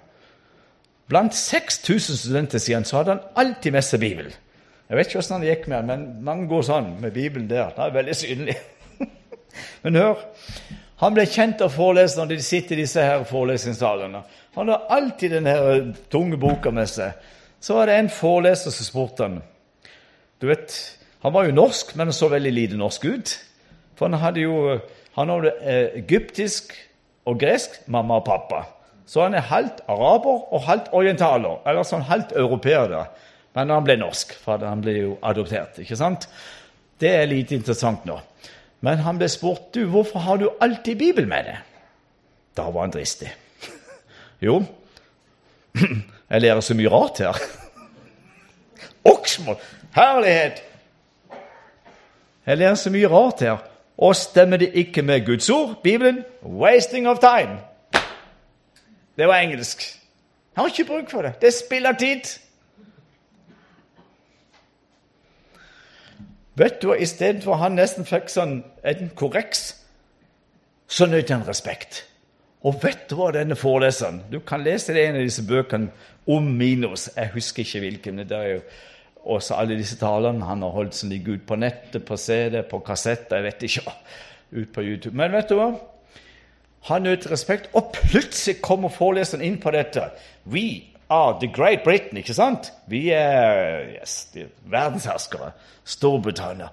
Blant 1.11 1.37
6000 1.37 2.17
studenter 2.17 2.63
sier 2.63 2.85
så 2.89 3.01
hadde 3.01 3.17
han 3.17 3.27
alltid 3.41 3.75
med 3.75 3.85
seg 3.85 4.01
Bibelen. 4.01 4.33
Jeg 4.89 4.99
vet 4.99 5.09
ikke 5.09 5.21
hvordan 5.21 5.37
han 5.37 5.49
gikk 5.49 5.67
med 5.69 5.77
den, 5.77 5.91
men 5.91 6.25
mange 6.25 6.49
går 6.49 6.65
sånn 6.67 6.89
med 7.01 7.15
Bibelen 7.15 7.49
der. 7.49 7.73
Det 7.77 7.85
er 7.85 7.95
veldig 7.95 8.17
synlig. 8.17 8.57
men 9.85 10.01
hør, 10.01 10.25
han 11.01 11.17
ble 11.17 11.25
kjent 11.29 11.63
av 11.65 11.73
foreleserne 11.75 12.27
når 12.27 12.35
de 12.35 12.47
sitter 12.47 12.77
i 12.77 12.85
disse 12.85 13.05
her 13.05 13.25
forelesningssalene. 13.29 14.25
Han 14.57 14.73
har 14.73 14.91
alltid 14.97 15.37
denne 15.39 15.55
tunge 16.13 16.39
boka 16.41 16.73
med 16.73 16.89
seg. 16.93 17.17
Så 17.65 17.79
var 17.79 17.89
det 17.89 17.97
en 17.99 18.13
foreleser 18.13 18.73
som 18.73 18.89
spurte 18.89 19.29
han. 19.29 19.41
Du 20.41 20.51
vet, 20.51 20.77
Han 21.25 21.33
var 21.33 21.47
jo 21.47 21.55
norsk, 21.57 21.95
men 21.97 22.13
så 22.13 22.29
veldig 22.29 22.51
lite 22.53 22.77
norsk 22.77 23.05
ut. 23.05 23.31
For 23.97 24.13
han 24.13 24.21
hadde 24.21 24.43
jo 24.43 24.81
han 25.15 25.31
hadde 25.31 25.53
eh, 25.63 26.01
egyptisk 26.01 26.75
og 27.25 27.39
gresk 27.39 27.85
mamma 27.87 28.19
og 28.19 28.27
pappa. 28.27 28.65
Så 29.07 29.23
han 29.23 29.35
er 29.35 29.45
halvt 29.51 29.83
araber 29.89 30.53
og 30.55 30.65
halvt 30.65 30.93
orientaler, 30.97 31.61
eller 31.69 31.85
sånn 31.85 32.07
halvt 32.09 32.33
europeer. 32.41 32.89
da. 32.89 33.05
Men 33.55 33.71
han 33.71 33.85
ble 33.85 33.97
norsk, 34.01 34.33
for 34.41 34.65
han 34.65 34.81
ble 34.83 34.97
jo 34.97 35.17
adoptert. 35.23 35.79
ikke 35.79 35.97
sant? 35.97 36.29
Det 37.01 37.11
er 37.11 37.27
lite 37.27 37.55
interessant 37.55 38.05
nå. 38.07 38.19
Men 38.81 38.99
han 39.05 39.19
ble 39.19 39.29
spurt 39.29 39.75
du, 39.75 39.85
hvorfor 39.91 40.19
har 40.19 40.37
du 40.37 40.49
alltid 40.61 40.99
Bibel 40.99 41.27
med 41.29 41.45
deg. 41.45 41.59
Da 42.57 42.71
var 42.71 42.87
han 42.87 42.95
dristig. 42.95 43.33
Jo, 44.45 44.59
jeg 46.31 46.41
lærer 46.43 46.61
så 46.61 46.75
mye 46.77 46.91
rart 46.91 47.21
her. 47.23 47.39
Oksmål! 49.15 49.57
Herlighet! 49.95 50.63
Jeg 52.47 52.59
lærer 52.59 52.75
så 52.75 52.91
mye 52.93 53.09
rart 53.09 53.41
her. 53.41 53.63
Og 53.99 54.17
stemmer 54.17 54.61
det 54.61 54.73
ikke 54.75 55.03
med 55.03 55.25
Guds 55.27 55.49
ord, 55.51 55.79
Bibelen? 55.83 56.25
Wasting 56.43 57.09
of 57.09 57.23
time. 57.23 57.63
Det 59.17 59.29
var 59.29 59.43
engelsk. 59.43 59.85
Jeg 60.55 60.63
har 60.63 60.71
ikke 60.71 60.85
bruk 60.85 61.11
for 61.11 61.23
det. 61.23 61.35
Det 61.43 61.55
spiller 61.55 61.93
tid. 61.99 62.27
Vet 66.55 66.83
du, 66.83 66.93
Istedenfor 66.95 67.59
han 67.59 67.75
nesten 67.75 68.07
fikk 68.07 68.29
sånn 68.31 68.61
en 68.87 69.09
korreks, 69.19 69.73
så 70.87 71.09
nøt 71.11 71.33
han 71.35 71.43
respekt. 71.47 72.05
Og 72.65 72.79
vet 72.83 73.09
du 73.11 73.17
hva 73.19 73.29
denne 73.35 73.57
foreleseren 73.59 74.23
Du 74.31 74.39
kan 74.41 74.63
lese 74.65 74.95
det 74.95 75.03
i 75.03 75.09
en 75.11 75.19
av 75.19 75.27
disse 75.27 75.43
bøkene 75.45 75.91
om 76.31 76.47
Minos. 76.57 77.11
Jeg 77.17 77.35
husker 77.35 77.65
ikke 77.65 77.83
hvilken. 77.83 78.23
det 78.29 78.37
er 78.37 78.49
jo 78.55 78.61
også 79.25 79.59
alle 79.59 79.77
disse 79.77 79.99
talene 80.01 80.45
han 80.45 80.63
har 80.63 80.71
holdt 80.71 80.95
som 80.95 81.11
ligger 81.11 81.35
ut 81.35 81.47
på 81.47 81.57
nettet, 81.57 82.05
på 82.05 82.17
CD, 82.17 82.63
på 82.63 82.79
kassett, 82.85 83.33
jeg 83.33 83.43
vet 83.43 83.63
ikke, 83.63 83.93
ut 84.53 84.73
på 84.73 84.83
YouTube. 84.83 85.17
Men 85.17 85.33
vet 85.33 85.49
du 85.49 85.57
hva? 85.59 85.73
Han 86.85 87.07
nøt 87.07 87.31
respekt, 87.31 87.71
og 87.73 87.95
plutselig 87.97 88.61
kommer 88.63 88.93
foreleseren 88.93 89.45
inn 89.45 89.57
på 89.61 89.73
dette. 89.73 90.11
We 90.45 90.95
are 91.09 91.39
The 91.41 91.49
Great 91.49 91.85
Britain, 91.85 92.19
ikke 92.21 92.35
sant? 92.37 92.73
Vi 92.93 93.09
er 93.17 93.95
yes, 93.97 94.35
verdensherskere. 94.69 95.55
Storbritannia. 95.85 96.69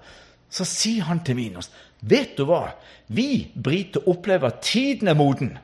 Så 0.52 0.66
sier 0.68 1.08
han 1.08 1.22
til 1.24 1.38
Minos, 1.38 1.70
vet 2.00 2.36
du 2.36 2.44
hva? 2.48 2.74
Vi 3.08 3.52
briter 3.56 4.04
opplever 4.08 4.52
at 4.52 4.60
tiden 4.64 5.08
er 5.08 5.16
moden. 5.16 5.54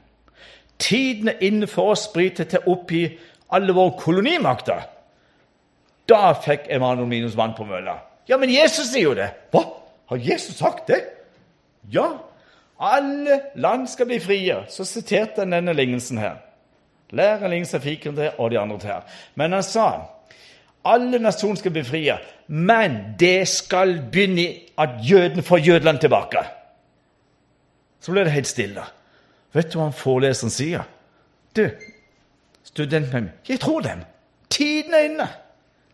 Tiden 0.79 1.29
er 1.29 1.43
inne 1.45 1.67
for 1.67 1.93
oss 1.93 2.07
briter 2.15 2.49
til 2.49 2.63
å 2.63 2.79
oppgi 2.79 3.03
alle 3.53 3.75
våre 3.77 3.97
kolonimakter. 4.01 4.87
Da 6.09 6.33
fikk 6.41 6.71
Emanuel 6.73 7.09
Minos 7.11 7.37
vann 7.37 7.57
på 7.57 7.67
mølla. 7.69 7.99
Ja, 8.29 8.39
men 8.41 8.53
Jesus 8.53 8.93
sier 8.93 9.11
jo 9.11 9.17
det. 9.19 9.29
Hva? 9.53 9.65
Har 10.09 10.25
Jesus 10.25 10.57
sagt 10.57 10.89
det? 10.89 11.03
Ja. 11.93 12.15
Alle 12.79 13.41
land 13.55 13.89
skal 13.89 14.07
bli 14.07 14.21
frie. 14.21 14.61
Så 14.69 14.85
siterte 14.85 15.43
han 15.43 15.53
denne 15.53 15.75
lignelsen 15.75 16.19
her. 16.19 16.39
Læreren 17.11 17.51
lignelsen 17.51 17.83
fikk 17.83 18.05
han 18.11 18.17
til, 18.17 18.31
og 18.39 18.51
de 18.51 18.59
andre 18.59 18.79
til. 18.79 18.91
her. 18.91 19.03
Men 19.35 19.53
han 19.53 19.63
sa 19.63 19.89
alle 20.85 21.19
nasjoner 21.19 21.59
skal 21.59 21.75
bli 21.75 21.83
frie, 21.85 22.15
men 22.47 23.17
det 23.21 23.49
skal 23.49 23.99
begynne 24.13 24.47
at 24.79 25.01
jøden 25.03 25.43
får 25.43 25.59
Jødeland 25.59 25.99
tilbake. 26.01 26.45
Så 28.01 28.13
ble 28.13 28.25
det 28.25 28.33
helt 28.33 28.47
stille. 28.47 28.85
Vet 29.53 29.73
du 29.73 29.79
hva 29.79 29.89
han 29.89 29.97
foreleseren 29.97 30.53
sier? 30.53 30.87
Du, 31.57 31.67
studentene 32.65 33.33
Jeg 33.49 33.61
tror 33.61 33.81
dem. 33.81 34.05
Tiden 34.51 34.95
er 34.95 35.09
inne. 35.09 35.29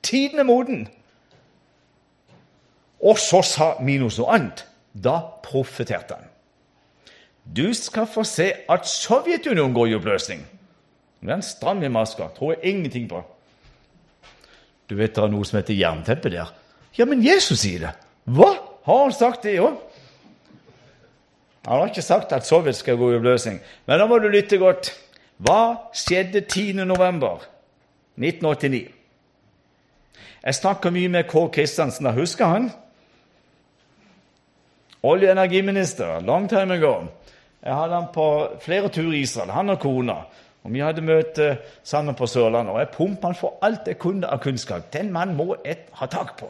Tiden 0.03 0.39
er 0.39 0.45
moden. 0.45 0.89
Og 3.03 3.19
så 3.19 3.43
sa 3.43 3.75
Minos 3.81 4.19
noe 4.19 4.31
annet. 4.35 4.67
Da 4.95 5.19
profeterte 5.43 6.15
han. 6.15 6.29
Du 7.45 7.75
skal 7.75 8.07
få 8.09 8.25
se 8.25 8.51
at 8.69 8.89
Sovjetunionen 8.89 9.75
går 9.75 9.87
i 9.87 9.97
oppløsning. 9.99 10.45
Den 11.25 11.43
stram 11.43 11.83
i 11.83 11.89
maska. 11.89 12.29
Tror 12.37 12.55
jeg 12.55 12.75
ingenting 12.75 13.09
på. 13.09 13.23
Du 14.89 14.97
vet 14.97 15.15
det 15.17 15.23
er 15.25 15.33
noe 15.33 15.45
som 15.49 15.61
heter 15.61 15.77
jernteppe 15.77 16.33
der. 16.33 16.51
Ja, 16.99 17.07
men 17.09 17.25
Jesus 17.25 17.65
sier 17.65 17.87
det. 17.87 17.93
Hva? 18.25 18.51
Har 18.85 19.07
han 19.07 19.13
sagt 19.17 19.47
det 19.47 19.57
òg? 19.65 19.79
Han 21.65 21.81
har 21.81 21.89
ikke 21.89 22.05
sagt 22.05 22.33
at 22.37 22.45
Sovjet 22.47 22.77
skal 22.77 22.99
gå 23.01 23.13
i 23.13 23.17
oppløsning. 23.17 23.61
Men 23.87 24.01
da 24.01 24.07
må 24.09 24.19
du 24.21 24.29
lytte 24.29 24.61
godt. 24.61 24.93
Hva 25.41 25.91
skjedde 25.97 26.45
10. 26.45 26.85
november 26.85 27.41
1989? 28.21 28.91
Jeg 30.45 30.55
snakker 30.55 30.93
mye 30.93 31.09
med 31.09 31.25
K. 31.31 31.47
Kristiansen. 31.49 32.07
Husker 32.13 32.47
han? 32.53 32.69
Olje- 35.03 35.31
og 35.31 35.33
energiminister. 35.33 36.21
Long 36.21 36.49
time 36.49 36.77
ago. 36.77 37.07
Jeg 37.65 37.75
hadde 37.75 37.97
han 37.97 38.09
på 38.13 38.27
flere 38.61 38.89
turer 38.93 39.15
i 39.17 39.23
Israel, 39.25 39.51
han 39.51 39.73
og 39.73 39.81
kona. 39.81 40.19
Og 40.65 40.73
Vi 40.73 40.81
hadde 40.81 41.05
møte 41.05 41.59
sammen 41.85 42.15
på 42.17 42.27
Sørlandet, 42.27 42.73
og 42.73 42.79
jeg 42.81 42.89
pumpa 42.93 43.29
han 43.29 43.37
for 43.37 43.59
alt 43.63 43.89
jeg 43.89 43.99
kunne 43.99 44.29
av 44.29 44.41
kunnskap. 44.41 44.93
Den 44.93 45.13
mannen 45.13 45.37
må 45.37 45.57
jeg 45.65 45.85
ha 45.93 46.07
tak 46.07 46.37
på. 46.41 46.49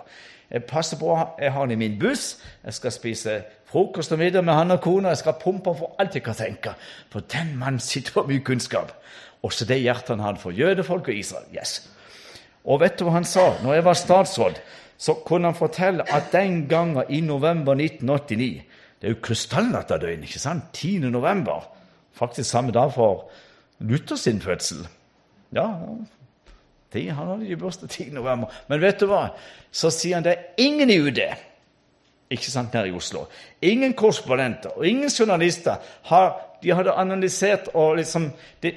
Jeg 0.51 0.65
passer 0.71 0.99
på, 0.99 1.15
jeg 1.41 1.53
har 1.53 1.61
han 1.61 1.71
i 1.71 1.79
min 1.79 1.99
buss, 1.99 2.39
jeg 2.65 2.75
skal 2.75 2.93
spise 2.93 3.43
frokost 3.71 4.13
og 4.13 4.19
middag 4.19 4.45
med 4.45 4.55
han 4.55 4.71
og 4.71 4.81
kona. 4.81 5.09
Jeg 5.09 5.23
skal 5.25 5.39
pumpe 5.43 5.71
han 5.71 5.79
for 5.79 5.95
alt 5.99 6.15
jeg 6.15 6.23
kan 6.23 6.39
tenke. 6.39 6.75
For 7.11 7.21
den 7.21 7.57
mannen 7.59 7.81
sitter 7.81 8.13
på 8.13 8.27
mye 8.29 8.45
kunnskap. 8.47 8.93
Også 9.43 9.67
det 9.67 9.81
hjertet 9.83 10.15
han 10.15 10.23
hadde 10.23 10.43
for 10.43 10.55
jødefolk 10.55 11.09
og 11.09 11.15
Israel. 11.15 11.47
Yes. 11.55 11.89
Og 12.65 12.81
vet 12.81 12.99
du 12.99 13.05
hva 13.05 13.19
han 13.19 13.27
sa? 13.29 13.51
Når 13.63 13.75
jeg 13.75 13.85
var 13.85 13.99
statsråd, 13.99 14.61
så 14.99 15.17
kunne 15.27 15.51
han 15.51 15.59
fortelle 15.59 16.07
at 16.07 16.31
den 16.33 16.69
gangen 16.69 17.03
i 17.11 17.21
november 17.21 17.75
1989 17.75 18.63
Det 19.05 19.11
er 19.11 19.19
jo 19.19 19.25
krystallnatterdøgn, 19.27 20.23
ikke 20.25 20.39
sant? 20.41 20.71
10. 20.73 21.11
november. 21.13 21.67
Faktisk 22.17 22.51
samme 22.51 22.73
dag 22.73 22.93
for 22.93 23.27
Luther 23.85 24.17
sin 24.17 24.41
fødsel. 24.41 24.87
Ja, 25.53 25.67
de, 26.93 27.11
han 27.11 27.27
hadde 27.27 27.45
ikke 27.45 27.57
bursdag 27.57 27.89
10. 27.89 28.05
november. 28.17 28.47
Men 28.69 28.81
vet 28.81 29.01
du 29.01 29.11
hva? 29.11 29.27
Så 29.69 29.91
sier 29.93 30.17
han 30.17 30.25
det 30.25 30.33
er 30.33 30.63
ingen 30.65 30.89
i 30.89 30.97
UD 31.05 31.21
ikke 32.31 32.49
sant, 32.49 32.73
her 32.73 32.89
i 32.89 32.95
Oslo. 32.97 33.27
Ingen 33.61 33.93
korrespondenter 33.93 34.73
og 34.73 34.89
ingen 34.89 35.13
journalister 35.13 35.77
har, 36.09 36.33
de 36.63 36.73
hadde 36.73 36.97
analysert 36.97 37.69
og 37.75 37.99
liksom 38.01 38.31
de, 38.63 38.73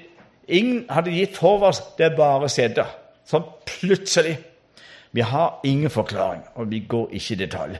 Ingen 0.47 0.85
hadde 0.89 1.15
gitt 1.15 1.39
forvarsel. 1.39 1.87
Det 1.97 2.11
bare 2.19 2.51
skjedde. 2.51 2.83
Sånn 3.27 3.47
plutselig. 3.67 4.35
Vi 5.15 5.23
har 5.23 5.61
ingen 5.63 5.91
forklaring, 5.91 6.43
og 6.55 6.67
vi 6.71 6.83
går 6.87 7.15
ikke 7.15 7.33
i 7.33 7.39
detalj. 7.45 7.79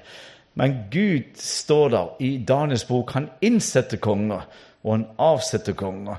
Men 0.57 0.77
Gud 0.91 1.37
står 1.37 1.89
der 1.93 2.13
i 2.19 2.31
Daniels 2.47 2.85
bok. 2.89 3.13
Han 3.13 3.29
innsetter 3.45 3.99
konger, 4.01 4.47
og 4.83 4.91
han 4.95 5.05
avsetter 5.21 5.77
konger. 5.77 6.17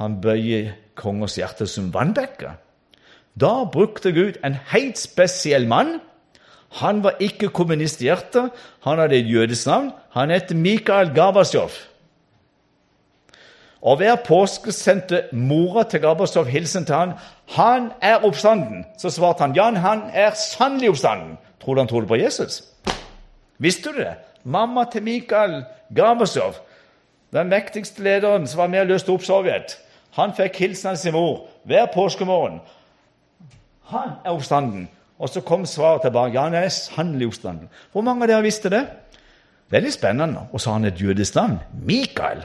Han 0.00 0.18
bøyer 0.20 0.72
kongers 0.98 1.36
hjerte 1.38 1.68
som 1.70 1.92
vannbekker. 1.94 2.56
Da 3.40 3.52
brukte 3.72 4.12
Gud 4.16 4.40
en 4.44 4.56
helt 4.72 4.98
spesiell 4.98 5.68
mann. 5.68 6.00
Han 6.80 7.04
var 7.04 7.20
ikke 7.22 7.52
kommunist 7.54 8.02
i 8.02 8.08
hjertet. 8.08 8.50
Han 8.84 8.98
hadde 8.98 9.20
et 9.20 9.30
jødisk 9.30 9.68
navn. 9.70 9.92
Han 10.16 10.32
het 10.34 10.50
Mikael 10.56 11.14
Gabasjov. 11.14 11.70
Og 13.86 14.00
hver 14.00 14.16
påske 14.26 14.72
sendte 14.72 15.28
mora 15.32 15.84
til 15.86 16.02
Gabasjov 16.02 16.48
hilsen 16.50 16.84
til 16.84 16.94
han. 16.94 17.12
'Han 17.46 17.90
er 18.02 18.24
oppstanden.' 18.24 18.84
Så 18.98 19.10
svarte 19.10 19.40
han, 19.40 19.54
'Jan, 19.54 19.76
han 19.76 20.02
er 20.12 20.30
sannelig 20.34 20.88
oppstanden.' 20.88 21.38
Tror 21.60 21.74
du 21.74 21.80
han 21.80 21.88
trodde 21.88 22.06
på 22.06 22.14
Jesus? 22.14 22.62
Visste 23.58 23.92
du 23.92 23.98
det? 23.98 24.14
Mamma 24.44 24.84
til 24.92 25.02
Mikael 25.02 25.64
Gabasjov, 25.94 26.54
den 27.32 27.48
mektigste 27.50 28.02
lederen 28.02 28.46
som 28.46 28.58
var 28.62 28.70
med 28.70 28.84
og 28.84 28.92
løste 28.92 29.12
opp 29.12 29.24
Sovjet, 29.26 29.78
han 30.16 30.32
fikk 30.36 30.60
hilsen 30.62 30.94
av 30.94 31.00
sin 31.00 31.12
mor 31.12 31.48
hver 31.68 31.88
påskemorgen. 31.92 32.60
Han 33.92 34.14
er 34.24 34.32
oppstanden. 34.32 34.88
Og 35.18 35.28
så 35.32 35.40
kom 35.40 35.66
svaret 35.66 36.02
tilbake. 36.04 36.34
Ja, 36.34 36.42
han 36.42 36.54
er 36.54 36.68
sannelig 36.68 37.26
oppstanden. 37.26 37.68
Hvor 37.92 38.04
mange 38.04 38.24
av 38.24 38.30
dere 38.30 38.44
visste 38.44 38.72
det? 38.72 38.82
Veldig 39.72 39.92
spennende. 39.92 40.46
Og 40.52 40.60
så 40.60 40.70
har 40.70 40.78
han 40.78 40.88
et 40.88 41.00
jødisk 41.00 41.34
navn. 41.34 41.58
Mikael. 41.84 42.44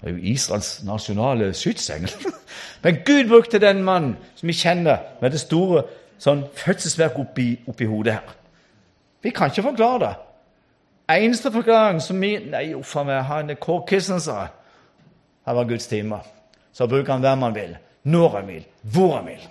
Det 0.00 0.10
er 0.10 0.16
jo 0.16 0.32
Israels 0.32 0.82
nasjonale 0.84 1.54
skytsengel. 1.54 2.12
Men 2.82 3.00
Gud 3.04 3.28
brukte 3.28 3.58
den 3.58 3.82
mannen 3.84 4.16
som 4.34 4.48
vi 4.48 4.52
kjenner, 4.52 4.98
med 5.20 5.32
det 5.32 5.40
store 5.40 5.86
sånn 6.20 6.44
fødselsverk 6.56 7.18
oppi, 7.20 7.48
oppi 7.68 7.88
hodet 7.88 8.18
her. 8.18 8.36
Vi 9.24 9.32
kan 9.32 9.50
ikke 9.50 9.70
forklare 9.70 10.00
det. 10.04 10.14
Eneste 11.08 11.52
forklaring 11.52 12.00
som 12.02 12.20
vi 12.20 12.32
Nei, 12.50 12.72
uff 12.74 12.96
a 12.98 13.04
meg, 13.06 13.22
han 13.28 13.52
Kåre 13.62 14.00
sa 14.00 14.48
Det 15.46 15.54
var 15.54 15.64
Guds 15.64 15.86
time. 15.86 16.18
Så 16.72 16.86
bruker 16.86 17.12
han 17.12 17.22
hvem 17.22 17.42
han 17.42 17.54
vil, 17.54 17.76
når 18.02 18.28
han 18.28 18.48
vil, 18.48 18.64
hvor 18.82 19.16
han 19.16 19.26
vil. 19.26 19.44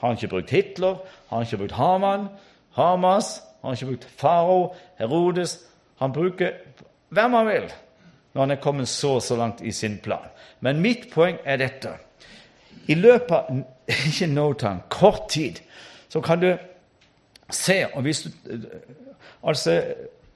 Har 0.00 0.08
han 0.08 0.16
ikke 0.18 0.28
brukt 0.28 0.50
Hitler? 0.50 0.96
Har 1.28 1.36
han 1.36 1.46
ikke 1.46 1.56
brukt 1.56 1.72
Haman? 1.72 2.26
Hamas? 2.74 3.42
Har 3.62 3.70
han 3.70 3.78
ikke 3.78 3.86
brukt 3.86 4.08
Farao? 4.18 4.74
Herodes? 4.98 5.58
Han 6.02 6.12
bruker 6.12 6.52
hvem 7.08 7.32
han 7.32 7.46
vil 7.46 7.72
når 8.34 8.42
han 8.42 8.50
er 8.50 8.60
kommet 8.60 8.88
så 8.88 9.20
så 9.20 9.36
langt 9.36 9.60
i 9.62 9.70
sin 9.72 9.98
plan. 10.02 10.26
Men 10.60 10.80
mitt 10.82 11.06
poeng 11.12 11.36
er 11.44 11.56
dette. 11.56 11.92
I 12.88 12.94
løpet 12.94 13.30
av 13.30 13.62
ikke 14.08 14.26
no 14.26 14.52
time, 14.52 14.82
kort 14.90 15.28
tid 15.30 15.62
så 16.08 16.20
kan 16.20 16.40
du 16.40 16.56
se 17.50 17.84
og 17.94 18.02
hvis 18.02 18.22
du, 18.22 18.30
Altså, 19.44 19.82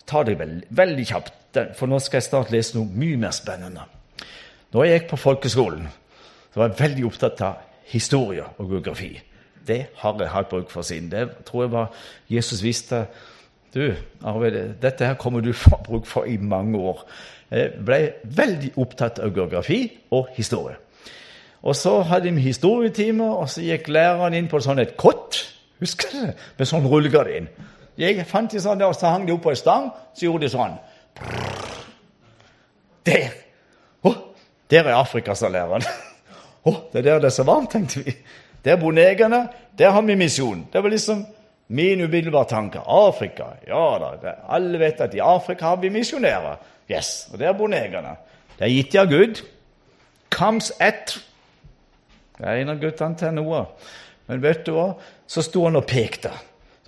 ta 0.08 0.24
det 0.24 0.38
veldig, 0.40 0.66
veldig 0.70 1.06
kjapt, 1.08 1.60
for 1.76 1.90
nå 1.90 2.00
skal 2.02 2.20
jeg 2.20 2.28
snart 2.28 2.52
lese 2.52 2.76
noe 2.78 2.88
mye 2.88 3.18
mer 3.20 3.34
spennende. 3.36 3.84
Når 4.72 4.84
jeg 4.84 4.98
gikk 4.98 5.08
på 5.12 5.20
folkeskolen, 5.22 5.88
så 6.52 6.60
var 6.60 6.70
jeg 6.70 6.80
veldig 6.82 7.06
opptatt 7.08 7.42
av 7.44 7.64
historie 7.88 8.44
og 8.58 8.72
geografi. 8.72 9.14
Det 9.68 9.80
har 10.00 10.20
jeg 10.20 10.32
hatt 10.32 10.48
bruk 10.48 10.70
for 10.72 10.86
siden. 10.86 11.10
Det 11.12 11.44
tror 11.48 11.64
jeg 11.64 11.72
var 11.72 11.92
Jesus 12.32 12.62
visste. 12.64 13.06
Du, 13.74 13.92
Arvid, 14.24 14.56
dette 14.80 15.04
her 15.04 15.18
kommer 15.20 15.44
du 15.44 15.52
få 15.64 15.80
bruk 15.84 16.08
for 16.08 16.28
i 16.28 16.36
mange 16.36 16.78
år. 16.78 17.04
Jeg 17.50 17.80
ble 17.84 18.00
veldig 18.24 18.74
opptatt 18.80 19.20
av 19.24 19.32
geografi 19.36 19.82
og 20.12 20.32
historie. 20.36 20.76
Og 21.62 21.76
så 21.76 22.00
hadde 22.06 22.30
vi 22.32 22.44
historietimer, 22.44 23.40
og 23.42 23.48
så 23.50 23.64
gikk 23.64 23.88
læreren 23.90 24.36
inn 24.36 24.48
på 24.48 24.60
sånn 24.62 24.78
et 24.80 24.96
kott 25.00 25.40
husker 25.82 26.12
du 26.12 26.20
det, 26.26 26.34
med 26.58 26.68
sånn 26.68 26.86
rullegardin. 26.88 27.48
Jeg 27.98 28.26
fant 28.30 28.52
de 28.52 28.60
sånn 28.62 28.78
der, 28.78 28.92
og 28.92 28.94
så 28.94 29.10
hang 29.10 29.26
de 29.26 29.34
opp 29.34 29.42
på 29.48 29.50
en 29.50 29.58
stang, 29.58 29.88
så 30.14 30.28
gjorde 30.28 30.46
de 30.46 30.52
sånn. 30.52 30.76
Der! 33.08 33.32
Oh, 34.06 34.14
der 34.70 34.86
er 34.86 35.00
Afrika, 35.00 35.34
sa 35.34 35.50
læreren. 35.50 35.82
Oh, 36.68 36.84
det 36.92 37.00
er 37.00 37.04
der 37.06 37.20
det 37.22 37.30
er 37.30 37.34
så 37.38 37.46
varmt, 37.48 37.70
tenkte 37.72 38.02
vi. 38.04 38.12
Der 38.64 38.76
bor 38.76 38.92
negerne. 38.92 39.48
Der 39.78 39.90
har 39.94 40.02
vi 40.02 40.14
misjon. 40.18 40.66
Det 40.72 40.82
var 40.82 40.90
liksom 40.90 41.26
min 41.68 42.00
umiddelbare 42.00 42.48
tanke. 42.50 42.80
Afrika. 42.86 43.44
Ja 43.66 43.98
da. 44.02 44.10
Det, 44.22 44.34
alle 44.48 44.78
vet 44.78 45.00
at 45.00 45.14
i 45.14 45.22
Afrika 45.24 45.64
har 45.64 45.76
vi 45.76 45.88
misjonærer. 45.88 46.58
Yes, 46.90 47.28
Og 47.32 47.38
der 47.38 47.52
bor 47.52 47.68
negerne. 47.68 48.16
Det 48.58 48.66
er 48.66 48.74
gitt 48.74 48.96
av 48.96 49.06
Gud. 49.06 49.42
Comes 50.30 50.72
at 50.80 51.18
Det 52.38 52.46
er 52.46 52.60
en 52.60 52.68
av 52.70 52.78
guttene 52.78 53.16
til 53.18 53.32
Noah. 53.34 53.64
Men 54.26 54.42
vet 54.42 54.66
du 54.66 54.72
hva? 54.76 54.92
Så 55.26 55.42
sto 55.42 55.64
han 55.64 55.76
og 55.76 55.86
pekte. 55.86 56.30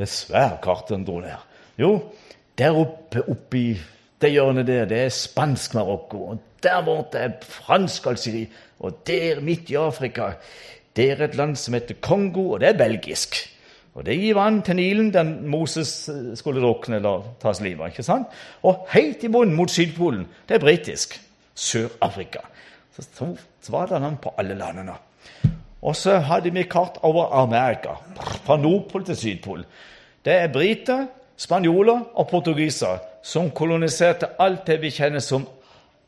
Det 0.00 0.06
er 0.06 0.16
svært 0.16 0.60
kart 0.64 0.88
han 0.88 1.02
dro 1.04 1.18
ned. 1.20 1.48
Jo, 1.76 1.90
der 2.56 2.76
oppe 2.80 3.20
oppi 3.28 3.74
det 4.20 4.30
hjørnet 4.32 4.64
der, 4.68 4.86
det 4.88 4.98
er 5.04 5.12
spansk 5.12 5.74
Marokko. 5.76 6.22
Og 6.32 6.38
der 6.64 6.80
borte 6.84 7.20
er 7.20 7.34
fransk 7.44 8.06
Algerie. 8.08 8.48
Og 8.80 9.02
der 9.06 9.42
midt 9.44 9.68
i 9.68 9.76
Afrika 9.76 10.32
det 10.96 11.10
er 11.10 11.24
et 11.24 11.36
land 11.36 11.52
som 11.56 11.76
heter 11.76 12.00
Kongo, 12.00 12.50
og 12.54 12.60
det 12.60 12.68
er 12.68 12.78
belgisk. 12.80 13.36
Og 13.94 14.06
det 14.06 14.16
gir 14.16 14.38
vann 14.38 14.62
til 14.64 14.78
Nilen, 14.78 15.12
den 15.12 15.34
Moses 15.52 15.92
eh, 16.08 16.32
skulle 16.38 16.62
drukne 16.62 16.96
eller 16.96 17.28
tas 17.42 17.60
livet 17.60 17.84
av. 17.84 17.92
ikke 17.92 18.06
sant? 18.06 18.32
Og 18.64 18.86
helt 18.94 19.24
i 19.24 19.28
bunnen 19.28 19.56
mot 19.56 19.70
Sydpolen, 19.70 20.24
det 20.48 20.56
er 20.56 20.64
britisk. 20.64 21.18
Sør-Afrika. 21.54 22.46
Så, 22.96 23.04
så 23.60 23.72
var 23.72 23.90
det 23.90 24.00
navn 24.00 24.16
på 24.22 24.32
alle 24.38 24.56
landene. 24.56 24.96
Og 25.80 25.96
så 25.96 26.18
hadde 26.28 26.52
vi 26.52 26.66
kart 26.68 26.98
over 27.02 27.32
Amerika, 27.32 27.96
fra 28.44 28.56
Nordpol 28.60 29.04
til 29.08 29.16
Sydpol. 29.16 29.64
Det 30.24 30.34
er 30.34 30.52
briter, 30.52 31.06
spanjoler 31.40 32.02
og 32.14 32.28
portugiser 32.28 33.00
som 33.24 33.50
koloniserte 33.56 34.34
alt 34.40 34.66
det 34.68 34.80
vi 34.82 34.92
kjenner 34.92 35.24
som 35.24 35.46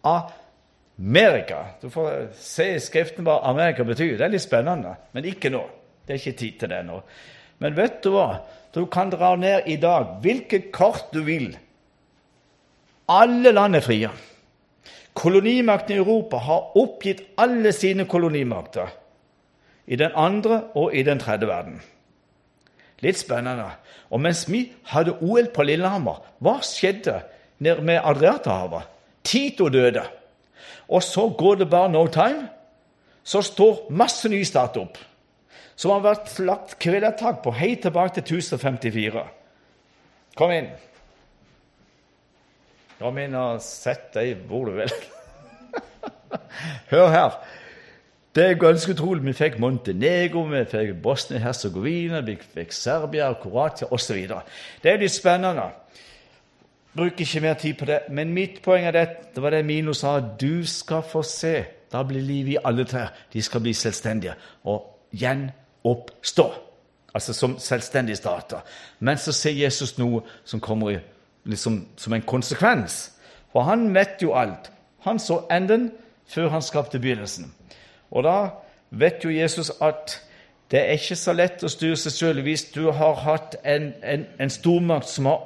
Amerika. 0.05 1.65
Du 1.81 1.89
får 1.91 2.35
se 2.37 2.75
i 2.75 2.81
skriften 2.85 3.25
hva 3.25 3.41
Amerika 3.49 3.85
betyr. 3.89 4.19
Det 4.19 4.27
er 4.27 4.35
litt 4.35 4.45
spennende, 4.45 4.97
men 5.17 5.29
ikke 5.29 5.53
nå. 5.53 5.63
Det 6.05 6.15
er 6.15 6.21
ikke 6.21 6.39
tid 6.39 6.59
til 6.61 6.73
det 6.75 6.83
nå. 6.85 7.01
Men 7.63 7.77
vet 7.79 8.03
du 8.05 8.13
hva? 8.13 8.43
Du 8.73 8.85
kan 8.93 9.13
dra 9.13 9.35
ned 9.37 9.69
i 9.69 9.79
dag 9.81 10.19
hvilket 10.25 10.71
kart 10.75 11.13
du 11.13 11.23
vil. 11.25 11.53
Alle 13.13 13.53
land 13.53 13.77
er 13.77 13.85
frie. 13.85 14.11
Kolonimakten 15.13 15.97
i 15.97 16.01
Europa 16.01 16.41
har 16.41 16.77
oppgitt 16.81 17.21
alle 17.41 17.73
sine 17.77 18.07
kolonimakter. 18.09 18.89
I 19.87 19.97
den 19.97 20.15
andre 20.15 20.63
og 20.75 20.95
i 20.95 21.03
den 21.03 21.19
tredje 21.19 21.49
verden. 21.49 21.81
Litt 23.03 23.19
spennende. 23.19 23.67
Og 24.11 24.21
mens 24.23 24.45
vi 24.51 24.67
hadde 24.93 25.17
OL 25.21 25.49
på 25.55 25.65
Lillehammer, 25.67 26.21
hva 26.39 26.59
skjedde 26.63 27.19
nede 27.63 27.83
med 27.83 28.03
Adriaterhavet? 28.05 28.87
Tito 29.25 29.69
døde. 29.69 30.05
Og 30.89 31.03
så 31.03 31.29
går 31.39 31.63
det 31.63 31.71
bare 31.71 31.91
no 31.91 32.07
time, 32.07 32.49
så 33.25 33.43
står 33.43 33.87
masse 33.91 34.29
nye 34.29 34.47
stat 34.47 34.77
opp. 34.79 34.99
Som 35.77 35.95
har 35.95 36.05
vært 36.05 36.39
lagt 36.43 36.77
kvelertak 36.83 37.41
på 37.43 37.55
helt 37.57 37.83
tilbake 37.87 38.21
til 38.21 38.43
1054. 38.43 39.23
Kom 40.37 40.53
inn. 40.55 40.69
Kom 43.01 43.19
inn 43.19 43.35
og 43.35 43.63
sett 43.65 44.13
deg 44.15 44.45
hvor 44.47 44.69
du 44.69 44.77
vil. 44.79 44.93
Hør 46.93 47.09
her. 47.11 47.41
Det 48.35 48.45
er 48.51 48.55
ganske 48.55 48.93
utrolig. 48.93 49.25
Vi 49.25 49.33
fikk 49.37 49.59
Montenegro, 49.61 50.43
vi 50.49 50.65
fikk 50.65 50.95
Bosnia-Hercegovina, 51.03 52.21
vi 52.25 52.39
fikk 52.55 52.73
Serbia, 52.73 53.33
Kroatia 53.37 53.91
osv. 53.93 54.23
Det 54.83 54.93
er 54.93 55.01
litt 55.03 55.13
spennende. 55.13 55.67
Bruker 56.97 57.21
ikke 57.21 57.41
mer 57.41 57.55
tid 57.55 57.75
på 57.75 57.85
det. 57.85 58.01
Men 58.11 58.33
mitt 58.33 58.63
poeng 58.65 58.87
er 58.89 58.97
det, 58.97 59.07
det 59.35 59.43
var 59.43 59.53
det 59.53 59.65
Mino 59.69 59.93
sa. 59.93 60.19
Du 60.21 60.65
skal 60.67 61.05
få 61.05 61.23
se. 61.23 61.65
Da 61.93 62.03
blir 62.09 62.25
livet 62.25 62.55
i 62.55 62.59
alle 62.65 62.85
trær. 62.89 63.13
De 63.33 63.43
skal 63.43 63.61
bli 63.61 63.73
selvstendige 63.77 64.35
og 64.65 65.11
gjenoppstå. 65.13 66.53
Altså 67.15 67.33
som 67.37 67.59
selvstendige 67.59 68.17
stater. 68.17 68.65
Men 69.01 69.19
så 69.19 69.33
ser 69.33 69.53
Jesus 69.53 69.99
noe 69.99 70.23
som 70.45 70.61
kommer 70.61 71.03
liksom, 71.45 71.83
som 71.97 72.13
en 72.13 72.23
konsekvens. 72.23 73.11
For 73.53 73.69
han 73.69 73.91
vet 73.95 74.23
jo 74.23 74.33
alt. 74.33 74.73
Han 75.05 75.19
så 75.19 75.43
enden 75.51 75.91
før 76.27 76.49
han 76.49 76.63
skapte 76.63 77.01
begynnelsen. 77.01 77.53
Og 78.13 78.25
da 78.27 78.37
vet 78.91 79.25
jo 79.25 79.33
Jesus 79.33 79.73
at 79.81 80.19
det 80.73 80.81
er 80.81 80.97
ikke 80.97 81.17
så 81.21 81.35
lett 81.37 81.65
å 81.65 81.71
styre 81.73 81.99
seg 82.01 82.15
sjøl 82.17 82.43
hvis 82.45 82.67
du 82.73 82.87
har 82.97 83.19
hatt 83.27 83.59
en, 83.65 83.91
en, 84.01 84.27
en, 84.41 84.53
stormakt 84.53 85.09
som 85.09 85.29
har 85.29 85.43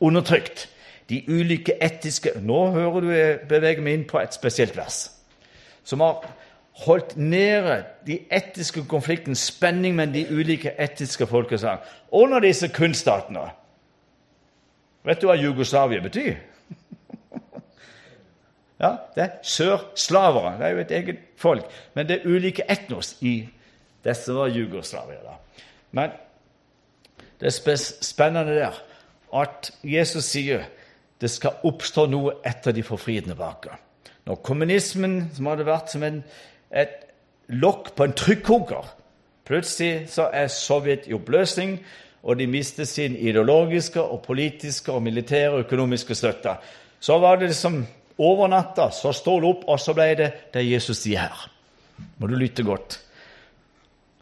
undertrykt 0.00 0.68
de 1.10 1.20
ulike 1.28 1.74
etiske 1.84 2.32
Nå 2.40 2.60
hører 2.72 3.04
du 3.04 3.10
jeg 3.12 3.40
beveger 3.50 3.84
meg 3.84 3.98
inn 3.98 4.06
på 4.08 4.20
et 4.20 4.36
spesielt 4.36 4.76
vers. 4.78 5.02
Som 5.84 6.04
har 6.04 6.24
holdt 6.86 7.16
nede 7.16 7.82
de 8.06 8.20
etiske 8.32 8.84
konfliktene, 8.88 9.36
spenning 9.36 9.96
med 9.98 10.14
de 10.14 10.24
ulike 10.30 10.72
etiske 10.80 11.26
folkeslag, 11.26 11.82
under 12.12 12.40
disse 12.40 12.68
kunststatene. 12.72 13.50
Vet 15.04 15.20
du 15.20 15.28
hva 15.28 15.36
Jugoslavia 15.36 16.00
betyr? 16.04 16.38
Ja, 18.80 18.96
Det 19.14 19.22
er 19.22 19.30
sørslavere. 19.42 20.58
Det 20.58 20.66
er 20.66 20.70
jo 20.70 20.78
et 20.78 20.90
eget 20.90 21.18
folk. 21.36 21.64
Men 21.94 22.08
det 22.08 22.20
er 22.20 22.28
ulike 22.28 22.64
etnos 22.68 23.16
i 23.20 23.48
disse 24.04 24.34
var 24.34 24.48
Jugoslavia. 24.48 25.18
da. 25.24 25.64
Men 25.92 26.10
det 27.40 27.46
er 27.46 27.76
spennende 28.02 28.54
der 28.54 28.82
at 29.34 29.70
Jesus 29.84 30.24
sier 30.24 30.64
det 31.20 31.30
skal 31.30 31.60
oppstå 31.64 32.06
noe 32.06 32.32
etter 32.46 32.72
de 32.72 32.82
forfridende 32.82 33.34
baker. 33.34 33.76
Når 34.26 34.34
kommunismen, 34.34 35.30
som 35.34 35.46
hadde 35.46 35.66
vært 35.66 35.92
som 35.92 36.02
en, 36.02 36.24
et 36.72 37.04
lokk 37.48 37.94
på 37.96 38.04
en 38.04 38.12
trykkoker 38.12 38.96
Plutselig 39.50 40.04
så 40.08 40.28
er 40.32 40.46
Sovjet 40.46 41.08
i 41.10 41.14
oppløsning, 41.16 41.80
og 42.22 42.36
de 42.38 42.46
mister 42.46 42.84
sin 42.86 43.16
ideologiske 43.16 44.02
og 44.02 44.22
politiske 44.22 44.92
og 44.92 45.02
militære 45.02 45.50
og 45.50 45.64
økonomiske 45.64 46.14
støtte. 46.14 46.52
Så 47.00 47.18
var 47.18 47.36
det 47.36 47.48
liksom 47.48 47.86
over 48.20 48.50
natta 48.52 48.90
så 48.94 49.12
står 49.16 49.40
det 49.40 49.50
opp, 49.50 49.64
og 49.68 49.80
så 49.80 49.94
ble 49.96 50.08
det 50.18 50.30
det 50.54 50.66
Jesus 50.66 51.02
sier 51.04 51.26
her. 51.26 51.46
Må 52.20 52.28
du 52.28 52.36
lytte 52.38 52.64
godt. 52.66 52.98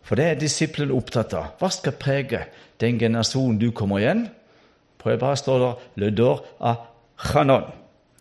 For 0.06 0.18
det 0.18 0.24
er 0.24 0.40
disiplene 0.40 0.96
opptatt 0.96 1.34
av. 1.36 1.56
Hva 1.60 1.68
skal 1.72 1.96
prege 2.00 2.46
den 2.80 3.00
generasjonen 3.00 3.58
du 3.60 3.68
kommer 3.76 4.00
igjen? 4.00 4.28
På 4.98 5.12
hebraisk 5.12 5.44
står 5.44 5.58
det 5.64 6.12
'le 6.16 6.38
av 6.60 6.86
chanon', 7.16 7.72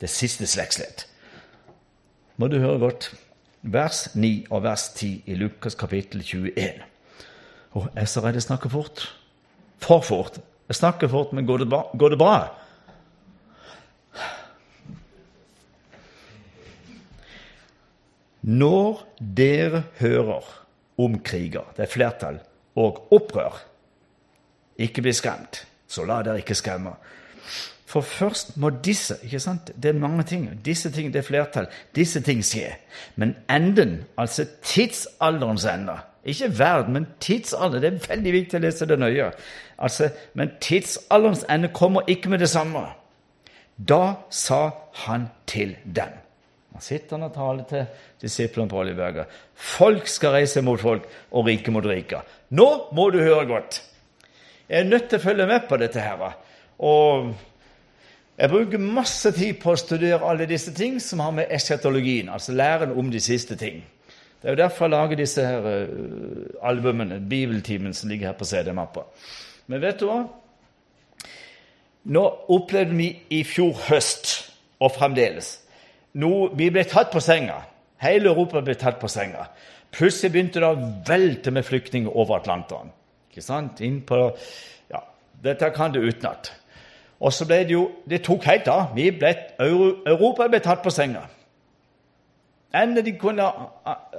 det 0.02 0.10
siste 0.10 0.46
slektsledd. 0.46 1.06
Må 2.38 2.48
du 2.48 2.60
høre 2.60 2.80
godt. 2.80 3.14
Vers 3.62 4.16
9 4.16 4.46
og 4.50 4.64
vers 4.64 4.90
10 4.90 5.24
i 5.26 5.36
Lukas 5.36 5.76
kapittel 5.76 6.22
21. 6.24 6.84
Og 7.72 7.90
jeg 7.96 8.02
er 8.02 8.06
så 8.06 8.22
redd 8.22 8.34
jeg 8.34 8.44
snakker 8.44 8.70
fort. 8.70 9.08
For 9.80 10.02
fort. 10.02 10.40
Jeg 10.68 10.76
snakker 10.76 11.08
fort, 11.08 11.34
men 11.34 11.46
går 11.46 11.58
det 11.58 11.70
bra? 11.70 11.84
Går 11.98 12.10
det 12.10 12.18
bra? 12.18 12.50
Når 18.48 19.02
dere 19.20 19.84
hører 20.00 20.46
om 20.98 21.20
kriger, 21.20 21.66
det 21.76 21.84
er 21.84 21.92
flertall, 21.92 22.38
og 22.80 23.08
opprør, 23.12 23.58
ikke 24.80 25.04
bli 25.04 25.12
skremt, 25.14 25.66
så 25.88 26.06
la 26.08 26.22
dere 26.24 26.40
ikke 26.40 26.56
skremme. 26.56 26.94
For 27.88 28.02
først 28.02 28.58
må 28.60 28.70
disse 28.84 29.16
ikke 29.24 29.40
sant? 29.40 29.72
Det 29.76 29.90
er 29.90 30.00
mange 30.00 30.24
ting. 30.24 30.50
Disse 30.66 30.92
ting, 30.92 31.14
det 31.14 31.22
er 31.22 31.28
flertall. 31.28 31.68
Disse 31.96 32.22
ting 32.22 32.44
skje. 32.44 32.74
Men 33.16 33.36
enden, 33.50 34.02
altså 34.18 34.46
tidsalderens 34.64 35.66
ende 35.66 35.96
Ikke 36.28 36.60
verden, 36.60 36.94
men 36.94 37.08
tidsalder. 37.20 37.80
Det 37.80 37.94
er 37.94 38.08
veldig 38.10 38.34
viktig 38.34 38.60
å 38.60 38.62
lese 38.62 38.86
det 38.86 39.00
nøye. 39.00 39.32
Altså, 39.80 40.10
Men 40.34 40.52
tidsalderens 40.62 41.46
ende 41.50 41.68
kommer 41.68 42.02
ikke 42.08 42.30
med 42.30 42.40
det 42.40 42.50
samme. 42.50 42.84
Da 43.90 44.14
sa 44.30 44.70
han 44.94 45.30
til 45.48 45.76
dem 45.96 46.27
han 46.78 46.86
sitter 46.86 47.24
og 47.26 47.34
taler 47.34 47.66
til 47.66 47.86
disiplene 48.22 48.70
på 48.70 48.78
Oljeberget. 48.78 49.32
Folk 49.58 50.06
skal 50.08 50.36
reise 50.36 50.62
mot 50.62 50.78
folk, 50.78 51.08
og 51.34 51.48
rike 51.48 51.74
mot 51.74 51.86
rike. 51.90 52.20
Nå 52.54 52.68
må 52.94 53.10
du 53.10 53.18
høre 53.18 53.48
godt. 53.50 53.80
Jeg 54.70 54.84
er 54.84 54.90
nødt 54.92 55.08
til 55.10 55.18
å 55.18 55.24
følge 55.24 55.48
med 55.50 55.66
på 55.66 55.80
dette. 55.82 56.00
her. 56.00 56.38
Og 56.78 57.34
jeg 58.38 58.50
bruker 58.50 58.78
masse 58.78 59.32
tid 59.34 59.58
på 59.58 59.74
å 59.74 59.82
studere 59.82 60.22
alle 60.22 60.46
disse 60.46 60.74
ting 60.74 61.02
som 61.02 61.20
har 61.26 61.32
med 61.34 61.50
eschatologien, 61.50 62.30
altså 62.30 62.54
læren 62.54 62.94
om 62.94 63.10
de 63.10 63.20
siste 63.20 63.56
ting. 63.58 63.82
Det 64.38 64.46
er 64.46 64.54
jo 64.54 64.62
derfor 64.62 64.86
jeg 64.86 64.92
lager 64.92 65.18
disse 65.18 65.42
her 65.42 65.66
uh, 65.66 66.70
albumene, 66.70 67.18
bibeltimen, 67.20 67.94
som 67.94 68.10
ligger 68.10 68.28
her 68.28 68.38
på 68.38 68.46
CD-mappa. 68.46 69.08
Men 69.66 69.82
vet 69.82 69.98
du 69.98 70.12
hva? 70.12 70.28
Nå 72.06 72.28
opplevde 72.54 72.94
vi 73.02 73.16
i 73.34 73.42
fjor 73.44 73.74
høst, 73.90 74.54
og 74.78 74.94
fremdeles, 74.94 75.56
noe, 76.22 76.52
Vi 76.58 76.70
ble 76.74 76.84
tatt 76.88 77.12
på 77.14 77.22
senga. 77.24 77.62
Hele 78.02 78.32
Europa 78.32 78.62
ble 78.62 78.76
tatt 78.78 79.00
på 79.02 79.10
senga. 79.10 79.48
Plutselig 79.94 80.34
begynte 80.34 80.62
det 80.62 80.70
å 80.70 80.92
velte 81.08 81.52
med 81.54 81.66
flyktninger 81.66 82.14
over 82.14 82.42
Atlanteren. 82.42 82.92
Ikke 83.32 83.46
sant? 83.46 83.82
Inn 83.82 84.02
på, 84.06 84.20
ja, 84.92 85.02
Dette 85.44 85.72
kan 85.76 85.94
du 85.94 86.02
utenat. 86.02 86.52
Og 87.18 87.34
så 87.34 87.48
ble 87.50 87.64
det 87.66 87.74
jo 87.74 87.88
Det 88.06 88.22
tok 88.26 88.46
helt 88.46 88.68
av. 88.70 88.94
Vi 88.96 89.10
ble, 89.12 89.34
Europa 89.60 90.48
ble 90.48 90.62
tatt 90.62 90.84
på 90.84 90.94
senga. 90.94 91.26
Enda 92.76 93.02
de 93.02 93.14
kunne 93.18 93.46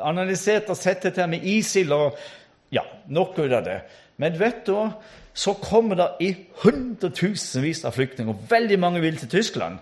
analysert 0.02 0.70
og 0.72 0.76
sett 0.76 1.04
dette 1.04 1.26
med 1.30 1.44
ISIL 1.44 1.92
og 1.92 2.16
ja, 2.74 2.82
nok 3.06 3.38
ut 3.38 3.52
av 3.52 3.64
det. 3.64 3.80
Men 4.18 4.38
vet 4.38 4.64
du 4.66 4.72
hva? 4.74 4.88
Så 5.38 5.54
kommer 5.62 5.94
det 5.94 6.08
i 6.26 6.32
hundretusenvis 6.64 7.84
av 7.86 7.94
flyktninger. 7.94 8.34
Veldig 8.50 8.78
mange 8.82 9.02
vil 9.04 9.20
til 9.20 9.30
Tyskland. 9.36 9.78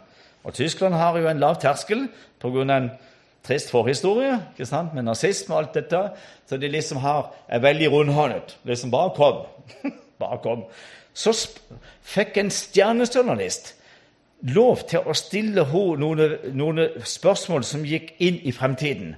Og 0.47 0.55
Tyskland 0.55 0.94
har 0.94 1.18
jo 1.18 1.28
en 1.28 1.42
lav 1.42 1.59
terskel 1.61 2.07
pga. 2.40 2.62
en 2.76 2.90
trist 3.47 3.70
forhistorie 3.70 4.40
ikke 4.55 4.66
sant? 4.66 4.94
med 4.94 5.03
nazisme 5.03 5.55
og 5.55 5.59
alt 5.59 5.74
dette. 5.74 6.03
Så 6.47 6.57
de 6.57 6.68
liksom 6.68 6.99
har, 7.03 7.32
er 7.49 7.59
veldig 7.59 7.90
rundhåndet. 7.92 8.59
Liksom 8.64 8.90
bare 8.90 9.11
kom. 9.16 9.47
bare 10.22 10.38
kom. 10.42 10.64
Så 11.14 11.32
fikk 12.03 12.36
en 12.36 12.51
stjernejournalist 12.51 13.74
lov 14.42 14.84
til 14.88 15.07
å 15.07 15.14
stille 15.16 15.64
henne 15.64 16.01
noen, 16.01 16.36
noen 16.53 17.03
spørsmål 17.05 17.64
som 17.64 17.86
gikk 17.86 18.14
inn 18.20 18.38
i 18.44 18.53
fremtiden. 18.53 19.16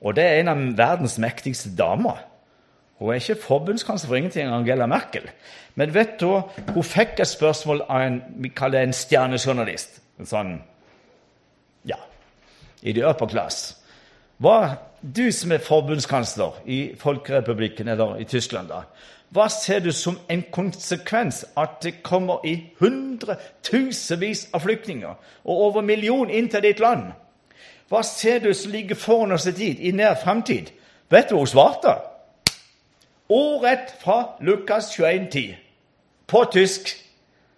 Og 0.00 0.16
det 0.16 0.24
er 0.24 0.40
en 0.40 0.48
av 0.48 0.62
verdens 0.78 1.18
mektigste 1.20 1.74
damer. 1.76 2.24
Hun 2.98 3.12
er 3.12 3.20
ikke 3.20 3.42
forbundskansler 3.42 4.08
for 4.08 4.16
ingenting, 4.16 4.48
Angela 4.48 4.86
Merkel. 4.86 5.28
Men 5.74 5.94
vet 5.94 6.18
du, 6.20 6.40
hun 6.74 6.84
fikk 6.84 7.20
et 7.20 7.28
spørsmål 7.28 7.84
av 7.88 8.06
en 8.06 8.22
vi 8.42 8.50
kaller 8.52 8.84
en 8.84 8.96
stjernejournalist. 8.96 9.99
En 10.20 10.28
sånn, 10.28 10.56
ja, 11.88 11.96
i 12.84 12.92
the 12.92 13.04
upper 13.08 13.30
class. 13.30 13.62
Hva, 14.40 14.76
du 15.00 15.30
som 15.32 15.52
er 15.52 15.62
forbundskansler 15.64 16.60
i 16.68 16.80
Folkerepublikken, 17.00 17.88
eller 17.88 18.18
i 18.20 18.26
Tyskland, 18.28 18.68
da, 18.68 18.84
hva 19.30 19.46
ser 19.52 19.80
du 19.84 19.92
som 19.94 20.18
en 20.28 20.42
konsekvens 20.52 21.44
at 21.56 21.78
det 21.84 22.00
kommer 22.02 22.44
i 22.44 22.56
hundretusenvis 22.80 24.48
av 24.52 24.64
flyktninger 24.64 25.12
og 25.44 25.64
over 25.68 25.80
en 25.80 25.88
million 25.88 26.30
inn 26.30 26.50
til 26.50 26.64
ditt 26.66 26.82
land? 26.82 27.12
Hva 27.88 28.02
ser 28.06 28.42
du 28.42 28.50
som 28.54 28.74
ligger 28.74 28.98
foran 28.98 29.32
oss 29.32 29.46
i 29.46 29.54
tid, 29.54 29.80
i 29.80 29.94
nær 29.94 30.18
fremtid? 30.18 30.72
Vet 31.10 31.30
du 31.30 31.36
hva 31.36 31.44
hun 31.44 31.52
svarte? 31.52 31.94
Ordrett 33.30 33.94
fra 34.02 34.36
Lukas 34.42 34.92
21,10. 34.98 35.54
På 36.26 36.44
tysk. 36.50 36.90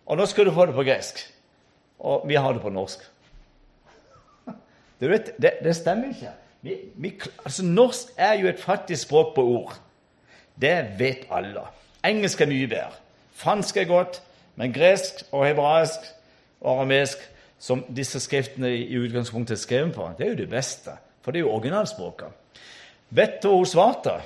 Og 0.06 0.20
nå 0.20 0.26
skal 0.28 0.48
du 0.48 0.52
få 0.52 0.68
det 0.68 0.76
på 0.76 0.84
gresk. 0.84 1.24
Og 2.02 2.26
vi 2.28 2.34
har 2.34 2.52
det 2.52 2.62
på 2.62 2.72
norsk. 2.74 3.02
Du 5.00 5.08
vet, 5.10 5.32
Det, 5.38 5.56
det 5.62 5.76
stemmer 5.76 6.10
ikke. 6.14 6.30
Vi, 6.62 6.76
vi, 6.94 7.12
altså 7.44 7.64
Norsk 7.66 8.12
er 8.16 8.36
jo 8.38 8.48
et 8.48 8.60
fattig 8.60 8.98
språk 8.98 9.34
på 9.34 9.42
ord. 9.42 9.74
Det 10.54 10.76
vet 10.98 11.26
alle. 11.30 11.64
Engelsk 12.06 12.40
er 12.40 12.50
mye 12.50 12.68
bedre. 12.70 12.92
Fransk 13.34 13.76
er 13.76 13.88
godt, 13.90 14.20
men 14.56 14.72
gresk 14.74 15.24
og 15.32 15.46
hebraisk 15.46 16.06
og 16.60 16.76
aramesk, 16.76 17.18
som 17.58 17.82
disse 17.96 18.20
skriftene 18.20 18.70
i 18.76 18.98
utgangspunktet 18.98 19.56
er 19.56 19.62
skrevet 19.62 19.94
på, 19.94 20.06
det 20.18 20.26
er 20.26 20.30
jo 20.30 20.38
det 20.42 20.50
beste. 20.50 20.94
For 21.22 21.30
det 21.30 21.40
er 21.40 21.46
jo 21.46 21.54
originalspråket. 21.54 22.62
Vet 23.10 23.42
du 23.42 23.48
hva 23.48 23.58
hun 23.60 23.68
svarte? 23.70 24.16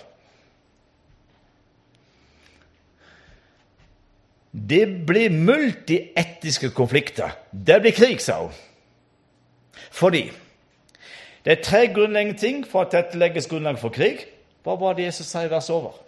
Det 4.57 5.07
blir 5.07 5.31
multietniske 5.31 6.71
konflikter. 6.73 7.37
Det 7.53 7.81
blir 7.85 7.93
krig, 7.93 8.21
sa 8.25 8.41
hun. 8.47 8.55
Fordi 9.93 10.31
det 11.45 11.53
er 11.53 11.63
tre 11.63 11.87
grunnleggende 11.95 12.41
ting 12.41 12.65
for 12.67 12.87
at 12.87 12.95
dette 12.97 13.19
legges 13.21 13.47
grunnlag 13.47 13.79
for 13.79 13.93
krig. 13.93 14.25
Hva 14.65 14.75
var 14.81 14.97
det 14.97 15.05
Jesus 15.07 15.29
sa 15.29 15.45
i 15.45 15.51
vers 15.51 15.69
over? 15.71 15.99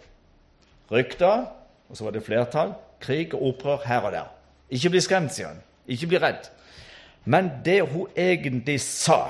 Rykter, 0.91 1.45
og 1.89 1.97
så 1.97 2.03
var 2.03 2.15
det 2.15 2.25
flertall, 2.25 2.73
krig 2.99 3.33
og 3.37 3.53
opprør 3.53 3.85
her 3.85 4.07
og 4.09 4.11
der. 4.11 4.31
Ikke 4.69 4.89
bli 4.89 5.01
skremt, 5.01 5.31
sier 5.33 5.53
han. 5.53 5.61
Ikke 5.87 6.09
bli 6.09 6.19
redd. 6.19 6.49
Men 7.29 7.51
det 7.65 7.81
hun 7.91 8.09
egentlig 8.17 8.79
sa 8.81 9.29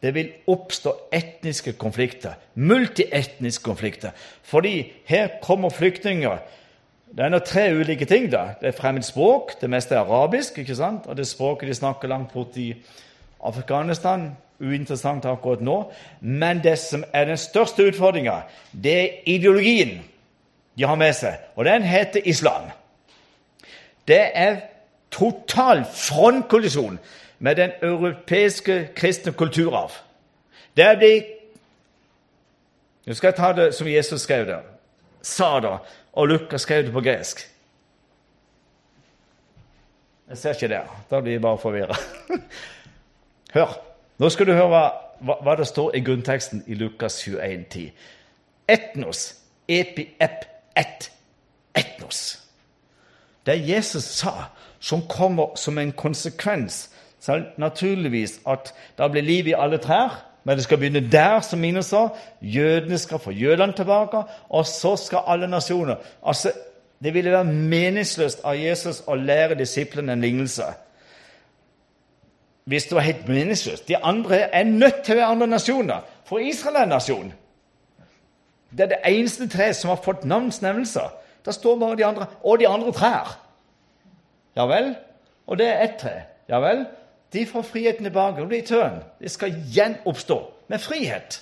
det 0.00 0.14
vil 0.16 0.30
oppstå 0.48 0.94
etniske 1.12 1.74
konflikter, 1.76 2.38
multietniske 2.54 3.64
konflikter. 3.64 4.10
Fordi 4.42 4.92
her 5.04 5.28
kommer 5.42 5.68
flyktninger. 5.68 6.38
Det 7.16 7.24
er 7.24 7.32
nå 7.32 7.38
tre 7.42 7.70
ulike 7.74 8.04
ting. 8.04 8.30
da. 8.32 8.54
Det 8.60 8.68
er 8.68 8.76
fremmed 8.76 9.02
språk, 9.02 9.56
det 9.60 9.70
meste 9.70 9.94
er 9.94 10.00
arabisk, 10.00 10.58
ikke 10.58 10.74
sant? 10.74 11.06
og 11.06 11.16
det 11.16 11.26
språket 11.26 11.68
de 11.68 11.74
snakker 11.74 12.08
langt 12.08 12.32
borte 12.32 12.60
i 12.60 12.74
Afghanistan. 13.44 14.36
Uinteressant 14.60 15.24
akkurat 15.24 15.60
nå. 15.60 15.92
Men 16.20 16.60
det 16.62 16.78
som 16.78 17.04
er 17.12 17.24
den 17.24 17.36
største 17.36 17.86
utfordringa, 17.88 18.42
det 18.72 18.96
er 19.00 19.08
ideologien 19.26 20.02
de 20.78 20.86
har 20.86 20.94
med 20.96 21.12
seg, 21.12 21.40
og 21.56 21.64
den 21.64 21.82
heter 21.82 22.20
islam. 22.24 22.70
Det 24.08 24.30
er 24.34 24.60
total 25.10 25.84
frontkollisjon 25.84 26.98
med 27.38 27.56
den 27.56 27.70
europeiske 27.82 28.88
kristne 28.96 29.32
kulturarv. 29.32 29.90
Der 30.76 30.96
blir 30.96 31.22
Nå 33.06 33.14
skal 33.14 33.28
jeg 33.28 33.34
ta 33.34 33.52
det 33.52 33.74
som 33.74 33.88
Jesus 33.88 34.20
skrev 34.20 34.44
det. 34.46 34.58
Sa 35.22 35.60
det, 35.60 35.78
og 36.12 36.28
Lukas 36.28 36.60
skrev 36.60 36.84
det 36.84 36.92
på 36.92 37.00
gresk. 37.00 37.46
Jeg 40.30 40.38
ser 40.38 40.54
ikke 40.54 40.68
det. 40.68 40.80
Da 41.10 41.20
blir 41.20 41.32
jeg 41.32 41.42
bare 41.42 41.58
forvirra. 41.58 41.96
Hør. 43.54 43.78
Nå 44.18 44.28
skal 44.28 44.46
du 44.46 44.52
høre 44.52 44.68
hva, 44.68 44.84
hva, 45.42 45.54
det 45.56 45.66
står 45.66 45.94
i 45.96 46.02
grunnteksten 46.04 46.62
i 46.66 46.76
Lukas 46.78 47.22
21,10. 47.24 47.88
Etnos, 48.68 49.22
epi, 49.68 50.04
ep, 50.20 50.44
et, 50.76 51.08
etnos. 51.74 52.20
Det 53.46 53.56
Jesus 53.68 54.04
sa, 54.04 54.50
som 54.80 55.02
kommer 55.08 55.56
som 55.56 55.78
en 55.78 55.92
konsekvens, 55.92 56.90
så 57.20 57.40
naturligvis 57.56 58.38
at 58.46 58.74
det 58.98 59.10
blir 59.10 59.26
liv 59.26 59.48
i 59.50 59.56
alle 59.56 59.80
trær. 59.82 60.20
Men 60.50 60.58
det 60.58 60.64
skal 60.64 60.78
begynne 60.78 61.10
der, 61.12 61.40
som 61.40 61.60
Mine 61.62 61.82
sa. 61.82 62.08
Jødene 62.42 62.98
skal 62.98 63.18
få 63.18 63.30
jødene 63.30 63.72
tilbake, 63.72 64.22
og 64.48 64.66
så 64.66 64.96
skal 64.96 65.18
alle 65.26 65.46
nasjoner 65.46 65.96
Altså, 66.26 66.52
Det 67.02 67.14
ville 67.14 67.30
være 67.30 67.44
meningsløst 67.44 68.40
av 68.44 68.56
Jesus 68.58 69.02
å 69.06 69.14
lære 69.14 69.54
disiplene 69.54 70.12
en 70.12 70.20
lignelse. 70.20 70.64
Hvis 72.64 72.84
det 72.84 72.94
var 72.94 73.00
helt 73.00 73.28
meningsløst. 73.28 73.88
De 73.88 73.96
andre 73.96 74.40
er 74.40 74.64
nødt 74.64 75.04
til 75.04 75.14
å 75.14 75.16
være 75.16 75.30
andre 75.30 75.46
nasjoner, 75.46 76.00
for 76.24 76.38
Israel 76.38 76.76
er 76.76 76.82
en 76.82 76.88
nasjon. 76.88 77.32
Det 78.70 78.80
er 78.80 78.88
det 78.88 79.02
eneste 79.06 79.48
treet 79.48 79.76
som 79.76 79.94
har 79.94 80.02
fått 80.02 80.24
navnsnevnelser. 80.24 81.14
Der 81.44 81.52
står 81.52 81.78
bare 81.78 81.96
de 81.96 82.06
andre 82.06 82.26
og 82.42 82.58
de 82.58 82.68
andre 82.68 82.92
trær. 82.92 83.38
Ja 84.56 84.66
vel? 84.66 84.96
Og 85.46 85.58
det 85.58 85.68
er 85.68 85.84
ett 85.84 85.98
tre. 86.02 86.22
Ja 86.48 86.58
vel? 86.58 86.86
De 87.32 87.44
får 87.46 87.62
friheten 87.62 88.08
tilbake. 88.08 88.40
Det 88.40 88.50
blir 88.50 88.66
tøen. 88.66 89.00
De 89.20 89.30
skal 89.30 89.54
gjenoppstå 89.74 90.38
med 90.68 90.82
frihet. 90.82 91.40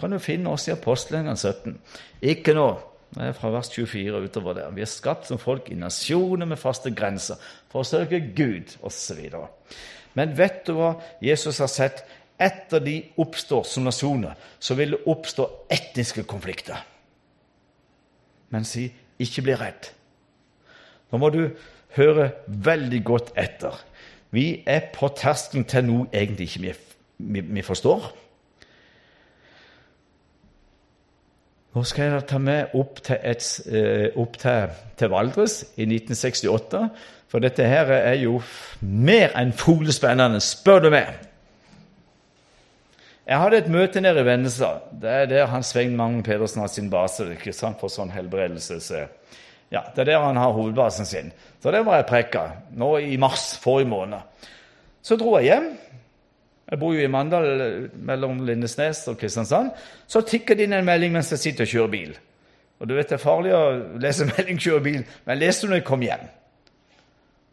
Kan 0.00 0.10
du 0.10 0.18
finne 0.18 0.50
oss 0.50 0.68
i 0.68 0.74
apostelgjengen 0.74 1.36
17. 1.36 1.78
Ikke 2.22 2.56
nå. 2.56 2.68
Det 3.14 3.28
er 3.28 3.36
fra 3.36 3.52
vers 3.54 3.68
24 3.70 4.24
utover 4.24 4.56
der. 4.58 4.72
Vi 4.74 4.82
er 4.82 4.90
skapt 4.90 5.28
som 5.28 5.38
folk 5.38 5.68
i 5.70 5.76
nasjoner 5.78 6.48
med 6.50 6.58
faste 6.58 6.90
grenser 6.90 7.38
for 7.70 7.84
å 7.84 7.86
søke 7.86 8.18
Gud 8.34 8.74
osv. 8.82 9.20
Men 10.18 10.34
vet 10.38 10.64
du 10.66 10.74
hva 10.78 10.94
Jesus 11.22 11.60
har 11.62 11.70
sett? 11.70 12.02
etter 12.38 12.80
de 12.80 12.96
oppstår 13.16 13.62
som 13.62 13.86
nasjoner, 13.86 14.34
så 14.58 14.74
vil 14.74 14.94
det 14.94 15.04
oppstå 15.10 15.46
etniske 15.72 16.24
konflikter. 16.28 16.80
Men 18.50 18.66
si 18.66 18.88
ikke 19.22 19.44
bli 19.46 19.56
redd. 19.58 19.90
Nå 21.12 21.20
må 21.22 21.30
du 21.30 21.42
høre 21.94 22.30
veldig 22.46 23.02
godt 23.06 23.32
etter. 23.38 23.76
Vi 24.34 24.46
er 24.66 24.90
på 24.94 25.08
terskelen 25.14 25.66
til 25.70 25.86
noe 25.86 26.10
egentlig 26.10 26.50
ikke 26.50 26.62
vi, 26.64 26.74
vi, 27.18 27.42
vi 27.58 27.62
forstår. 27.62 28.10
Nå 31.74 31.82
skal 31.82 32.06
jeg 32.12 32.24
ta 32.30 32.38
med 32.38 32.74
opp 32.78 33.00
til, 33.02 33.18
et, 33.18 33.46
eh, 33.66 34.06
opp 34.20 34.36
til, 34.38 34.74
til 34.98 35.10
Valdres 35.10 35.60
i 35.74 35.86
1968. 35.88 36.82
For 37.30 37.42
dette 37.42 37.66
her 37.66 37.90
er 37.96 38.14
jo 38.22 38.38
mer 38.80 39.34
enn 39.40 39.50
fuglespennende, 39.58 40.38
spør 40.38 40.84
du 40.84 40.90
meg. 40.94 41.16
Jeg 43.24 43.40
hadde 43.40 43.58
et 43.58 43.70
møte 43.72 44.02
nede 44.04 44.20
i 44.20 44.26
Vennesla. 44.28 44.70
Det 45.02 45.10
er 45.10 45.26
der 45.26 45.50
han 45.50 45.66
Svein 45.66 45.96
Magne 45.96 46.22
Pedersen 46.22 46.60
har 46.62 46.70
sin 46.70 46.90
base 46.92 47.26
ikke 47.32 47.54
sant, 47.56 47.80
for 47.80 47.90
sånn 47.90 48.12
helbredelse. 48.14 49.06
Ja, 49.72 49.80
Det 49.94 50.00
er 50.00 50.04
der 50.04 50.26
han 50.26 50.36
har 50.36 50.52
hovedbasen 50.52 51.06
sin. 51.06 51.32
Så 51.62 51.70
det 51.70 51.86
var 51.86 51.96
jeg 51.96 52.06
prekka 52.06 52.44
nå 52.76 52.96
i 52.98 53.16
mars 53.16 53.58
forrige 53.58 53.88
måned. 53.88 54.18
Så 55.02 55.16
dro 55.16 55.38
jeg 55.38 55.44
hjem. 55.44 55.72
Jeg 56.70 56.80
bor 56.80 56.94
jo 56.94 57.00
i 57.00 57.10
Mandal 57.10 57.90
mellom 57.94 58.38
Lindesnes 58.46 59.08
og 59.08 59.18
Kristiansand. 59.18 59.70
Så 60.06 60.20
tikker 60.20 60.54
det 60.54 60.64
inn 60.64 60.72
en 60.72 60.86
melding 60.86 61.12
mens 61.12 61.32
jeg 61.32 61.42
sitter 61.42 61.66
og 61.66 61.72
kjører 61.72 61.92
bil. 61.92 62.14
Og 62.80 62.88
du 62.88 62.94
vet 62.94 63.08
Det 63.08 63.18
er 63.18 63.22
farlig 63.22 63.52
å 63.54 63.98
lese 64.00 64.26
melding 64.28 64.58
kjøre 64.60 64.82
bil, 64.82 65.04
men 65.24 65.42
jeg 65.42 65.54
du 65.60 65.68
når 65.68 65.80
jeg 65.80 65.84
kom 65.84 66.02
hjem. 66.02 66.24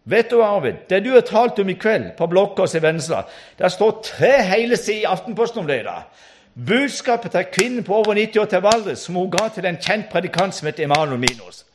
Vet 0.03 0.32
du, 0.32 0.41
Arvid, 0.41 0.88
det 0.89 1.03
du 1.05 1.12
har 1.14 1.22
talt 1.22 1.59
om 1.59 1.70
i 1.70 1.78
kveld 1.78 2.16
på 2.18 2.28
Blokkås 2.28 2.74
i 2.76 2.80
Vennesla 2.82 3.20
Det 3.57 3.70
står 3.70 3.99
tre 4.01 4.32
hele 4.49 4.78
sider 4.78 5.03
i 5.03 5.12
Aftenposten 5.12 5.62
om 5.62 5.68
det 5.68 5.82
i 5.82 5.86
dag. 5.86 6.07
Budskapet 6.55 7.32
til 7.32 7.51
kvinnen 7.53 7.84
på 7.84 7.95
over 7.95 8.18
90 8.18 8.41
år 8.41 8.49
til 8.49 8.64
Valdres 8.66 9.05
som 9.05 9.16
hun 9.16 9.30
ga 9.32 9.47
til 9.53 9.66
en 9.70 9.78
kjent 9.78 10.09
predikant 10.09 10.55
som 10.55 10.68
heter 10.68 10.88
Emanuel 10.88 11.22
Minos. 11.22 11.66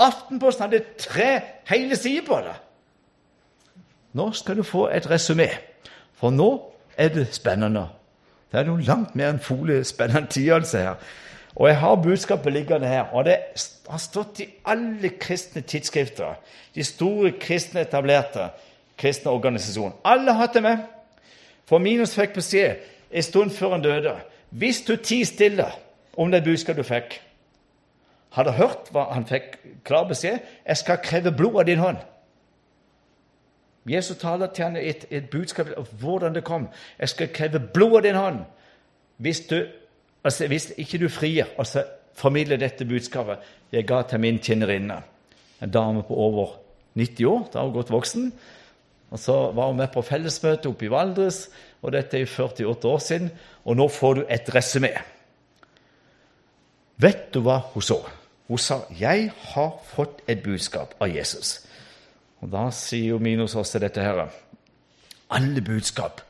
Aftenposten 0.00 0.64
hadde 0.66 0.84
tre 0.98 1.40
hele 1.68 1.96
sider 1.96 2.26
på 2.26 2.40
det. 2.44 2.56
Nå 4.16 4.30
skal 4.34 4.56
du 4.58 4.62
få 4.66 4.88
et 4.88 5.06
resymé, 5.10 5.48
for 6.18 6.34
nå 6.34 6.50
er 6.96 7.12
det 7.14 7.28
spennende. 7.34 7.86
Det 8.50 8.60
er 8.60 8.66
noe 8.66 8.82
langt 8.82 9.14
mer 9.14 9.30
enn 9.30 9.42
foliespennende 9.42 10.32
tid 10.32 10.52
altså 10.56 10.78
her. 10.78 11.10
Og 11.54 11.68
jeg 11.68 11.78
har 11.82 12.02
budskapet 12.02 12.52
liggende 12.52 12.88
her, 12.88 13.12
og 13.12 13.24
det 13.24 13.36
har 13.90 14.02
stått 14.02 14.40
i 14.40 14.48
alle 14.66 15.12
kristne 15.20 15.62
tidsskrifter. 15.62 16.34
De 16.74 16.84
store 16.84 17.32
kristne 17.38 17.84
etablerte 17.86 18.48
kristne 19.00 19.30
organisasjoner. 19.30 19.96
Alle 20.04 20.32
har 20.32 20.46
hatt 20.46 20.54
det 20.54 20.62
med. 20.62 20.82
For 21.66 21.78
Minus 21.78 22.14
fikk 22.14 22.34
beskjed 22.36 22.82
en 23.10 23.22
stund 23.24 23.50
før 23.54 23.76
han 23.76 23.84
døde. 23.84 24.14
Hvis 24.50 24.82
du 24.86 24.96
tier 24.96 25.26
stille 25.26 25.66
om 26.16 26.30
det 26.30 26.44
budskapet 26.44 26.82
du 26.82 26.88
fikk 26.88 27.20
Hadde 28.30 28.52
hørt 28.52 28.90
hva 28.94 29.08
han 29.14 29.26
fikk 29.26 29.58
klar 29.84 30.08
beskjed 30.08 30.38
'Jeg 30.66 30.76
skal 30.76 30.98
kreve 31.02 31.32
blod 31.32 31.60
av 31.60 31.66
din 31.66 31.78
hånd'. 31.78 32.04
Jesus 33.86 34.18
taler 34.18 34.46
til 34.46 34.64
ham 34.64 34.76
et, 34.76 35.06
et 35.10 35.30
budskap 35.30 35.66
om 35.76 35.86
hvordan 36.00 36.34
det 36.34 36.44
kom. 36.44 36.68
'Jeg 36.98 37.08
skal 37.08 37.32
kreve 37.32 37.60
blod 37.74 37.96
av 37.96 38.02
din 38.02 38.14
hånd'. 38.14 38.44
hvis, 39.16 39.40
du, 39.40 39.66
altså, 40.24 40.46
hvis 40.46 40.72
ikke 40.76 40.98
du 40.98 41.08
frier 41.08 41.44
altså 41.58 41.84
formidler 42.14 42.56
dette 42.56 42.84
budskapet 42.84 43.38
jeg 43.72 43.86
ga 43.86 44.02
til 44.02 44.20
min 44.20 44.38
tjenerinne, 44.38 45.02
en 45.62 45.70
dame 45.70 46.02
på 46.02 46.14
over 46.14 46.56
90 46.94 47.24
år, 47.24 47.50
da 47.52 47.60
hun 47.60 47.72
godt 47.72 47.90
voksen, 47.90 48.32
og 49.10 49.18
Så 49.18 49.52
var 49.52 49.66
hun 49.66 49.76
med 49.76 49.88
på 49.92 50.02
fellesmøte 50.02 50.70
oppe 50.70 50.86
i 50.86 50.90
Valdres, 50.90 51.48
og 51.82 51.92
dette 51.92 52.20
er 52.20 52.26
48 52.26 52.88
år 52.88 52.98
siden. 52.98 53.30
Og 53.64 53.76
nå 53.76 53.88
får 53.88 54.14
du 54.14 54.24
et 54.28 54.54
resymé. 54.54 54.92
Vet 56.96 57.34
du 57.34 57.40
hva 57.40 57.58
hun 57.74 57.82
så? 57.82 57.98
Hun 58.50 58.58
sa 58.58 58.80
'Jeg 58.90 59.30
har 59.36 59.78
fått 59.84 60.22
et 60.26 60.42
budskap 60.42 60.94
av 61.00 61.08
Jesus'. 61.08 61.66
Og 62.42 62.50
Da 62.50 62.70
sier 62.70 63.08
jo 63.08 63.18
Minos 63.18 63.54
også 63.54 63.78
dette 63.78 64.00
her. 64.00 64.28
Alle 65.30 65.60
budskap 65.60 66.20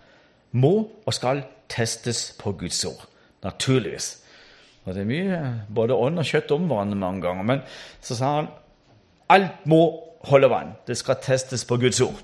må 0.53 0.91
og 1.07 1.15
skal 1.15 1.43
testes 1.69 2.35
på 2.39 2.53
Guds 2.53 2.85
ord. 2.85 3.07
Naturligvis. 3.43 4.19
Og 4.85 4.95
Det 4.95 5.01
er 5.01 5.05
mye 5.05 5.65
både 5.75 5.95
ånd 5.95 6.19
og 6.19 6.25
kjøtt 6.25 6.51
om 6.51 6.67
hverandre 6.67 6.97
mange 6.97 7.23
ganger. 7.23 7.43
Men 7.43 7.61
så 8.01 8.15
sa 8.15 8.35
han 8.35 8.49
alt 9.29 9.67
må 9.67 10.03
holde 10.25 10.51
vann. 10.51 10.75
Det 10.87 10.97
skal 10.97 11.17
testes 11.23 11.65
på 11.65 11.77
Guds 11.77 12.01
ord. 12.01 12.21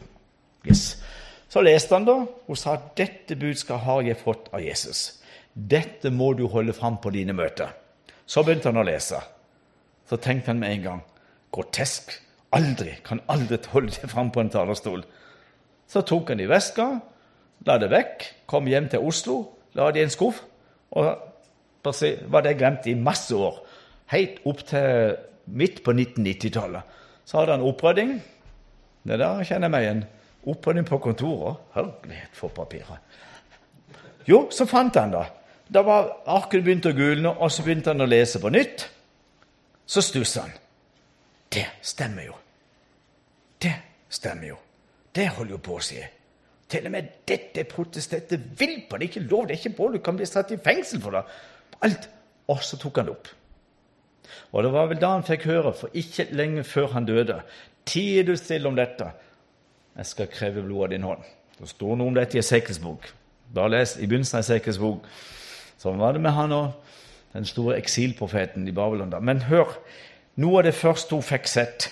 Yes. 0.69 1.03
Så 1.49 1.61
leste 1.61 1.95
han 1.95 2.05
da 2.05 2.27
og 2.49 2.59
sa 2.59 2.77
dette 2.97 3.37
budskapet 3.37 3.85
har 3.85 4.03
jeg 4.03 4.17
fått 4.17 4.49
av 4.53 4.61
Jesus. 4.61 5.23
Dette 5.55 6.11
må 6.11 6.33
du 6.33 6.47
holde 6.47 6.73
fram 6.73 6.97
på 6.97 7.11
dine 7.11 7.33
møter. 7.33 7.69
Så 8.27 8.43
begynte 8.43 8.69
han 8.69 8.77
å 8.77 8.85
lese. 8.85 9.23
Så 10.07 10.19
tenkte 10.23 10.53
han 10.53 10.63
med 10.63 10.73
en 10.73 10.83
gang 10.83 11.05
grotesk. 11.55 12.13
Aldri, 12.57 12.95
kan 13.05 13.21
aldri 13.29 13.59
holde 13.73 13.93
det 13.95 14.11
fram 14.11 14.31
på 14.31 14.41
en 14.41 14.51
talerstol. 14.51 15.03
Så 15.89 16.03
tok 16.07 16.31
han 16.31 16.41
det 16.41 16.47
i 16.47 16.51
veska, 16.51 16.87
la 17.67 17.79
det 17.79 17.91
vekk, 17.91 18.27
kom 18.47 18.69
hjem 18.71 18.89
til 18.93 19.07
Oslo, 19.07 19.41
la 19.75 19.91
det 19.91 20.03
i 20.03 20.07
en 20.07 20.15
skuff. 20.15 20.43
Og 20.97 21.11
var 22.31 22.43
det 22.43 22.57
glemt 22.59 22.87
i 22.87 22.95
masse 22.95 23.35
år. 23.35 23.61
Helt 24.11 24.41
opp 24.47 24.63
til 24.67 25.17
midt 25.47 25.83
på 25.85 25.93
1990-tallet. 25.95 26.83
Så 27.27 27.39
hadde 27.39 27.57
han 27.57 27.67
opprydding. 27.67 28.17
Det 29.07 29.19
der 29.19 29.43
kjenner 29.47 29.67
jeg 29.67 29.75
meg 29.75 29.85
igjen. 29.85 30.05
Opprydding 30.47 30.87
på 30.87 30.99
kontoret. 31.03 31.63
Herlighet 31.75 32.35
for 32.35 32.55
papirer. 32.55 32.99
Jo, 34.27 34.47
så 34.51 34.67
fant 34.67 34.97
han 34.99 35.15
det. 35.15 35.25
Da 35.71 35.83
var 35.87 36.11
arket 36.31 36.65
begynt 36.67 36.87
å 36.87 36.95
gulne, 36.95 37.31
og 37.31 37.51
så 37.51 37.63
begynte 37.67 37.93
han 37.95 38.03
å 38.03 38.11
lese 38.11 38.41
på 38.43 38.51
nytt. 38.55 38.89
Så 39.87 40.03
stusser 40.03 40.47
han. 40.47 40.55
Det 41.53 41.67
stemmer 41.83 42.27
jo. 42.27 42.35
Det 43.63 43.75
stemmer 44.09 44.49
jo. 44.49 44.57
Det 45.15 45.29
holder 45.29 45.57
jo 45.57 45.63
på 45.63 45.79
å 45.79 45.85
si. 45.85 46.01
Til 46.69 46.89
og 46.89 46.93
med 46.97 47.13
dette 47.29 47.65
protesterte 47.71 48.39
vil 48.59 48.81
på 48.91 48.99
det. 48.99 49.07
er 49.07 49.09
Ikke 49.11 49.29
lov, 49.31 49.47
det 49.47 49.55
er 49.55 49.61
ikke 49.63 49.77
bra. 49.79 49.93
Du 49.93 49.99
kan 50.03 50.17
bli 50.19 50.27
satt 50.27 50.51
i 50.51 50.59
fengsel 50.59 51.01
for 51.01 51.15
det. 51.15 51.23
Alt. 51.87 52.09
Og 52.51 52.63
så 52.63 52.79
tok 52.79 52.99
han 53.01 53.09
det 53.09 53.15
opp. 53.15 53.31
Og 54.53 54.63
det 54.63 54.73
var 54.75 54.91
vel 54.91 55.01
da 55.01 55.13
han 55.15 55.25
fikk 55.27 55.47
høre, 55.51 55.73
for 55.75 55.95
ikke 55.95 56.29
lenge 56.35 56.65
før 56.67 56.93
han 56.95 57.07
døde, 57.07 57.41
tier 57.87 58.27
du 58.27 58.35
stille 58.39 58.69
om 58.69 58.77
dette, 58.79 59.09
jeg 59.97 60.11
skal 60.11 60.31
kreve 60.31 60.63
blod 60.63 60.89
av 60.89 60.93
din 60.93 61.07
hånd. 61.07 61.23
Det 61.57 61.69
står 61.71 61.97
noe 61.97 62.11
om 62.11 62.17
dette 62.17 62.37
i 62.37 62.43
Esekiels 62.43 62.81
bok. 62.83 63.07
Bare 63.55 63.73
les 63.73 63.97
i 63.97 64.07
begynnelsen 64.07 64.39
av 64.39 64.45
Esekiels 64.45 64.81
bok. 64.83 65.07
Sånn 65.81 66.01
var 66.01 66.17
det 66.17 66.23
med 66.25 66.35
han 66.37 66.53
og 66.53 66.97
den 67.37 67.49
store 67.49 67.77
eksilprofeten 67.79 68.69
i 68.69 68.73
Babylon. 68.73 69.11
da. 69.11 69.21
Men 69.21 69.43
hør, 69.51 69.77
noe 70.37 70.61
av 70.61 70.69
det 70.69 70.75
første 70.75 71.15
hun 71.15 71.25
fikk 71.25 71.49
sett, 71.49 71.91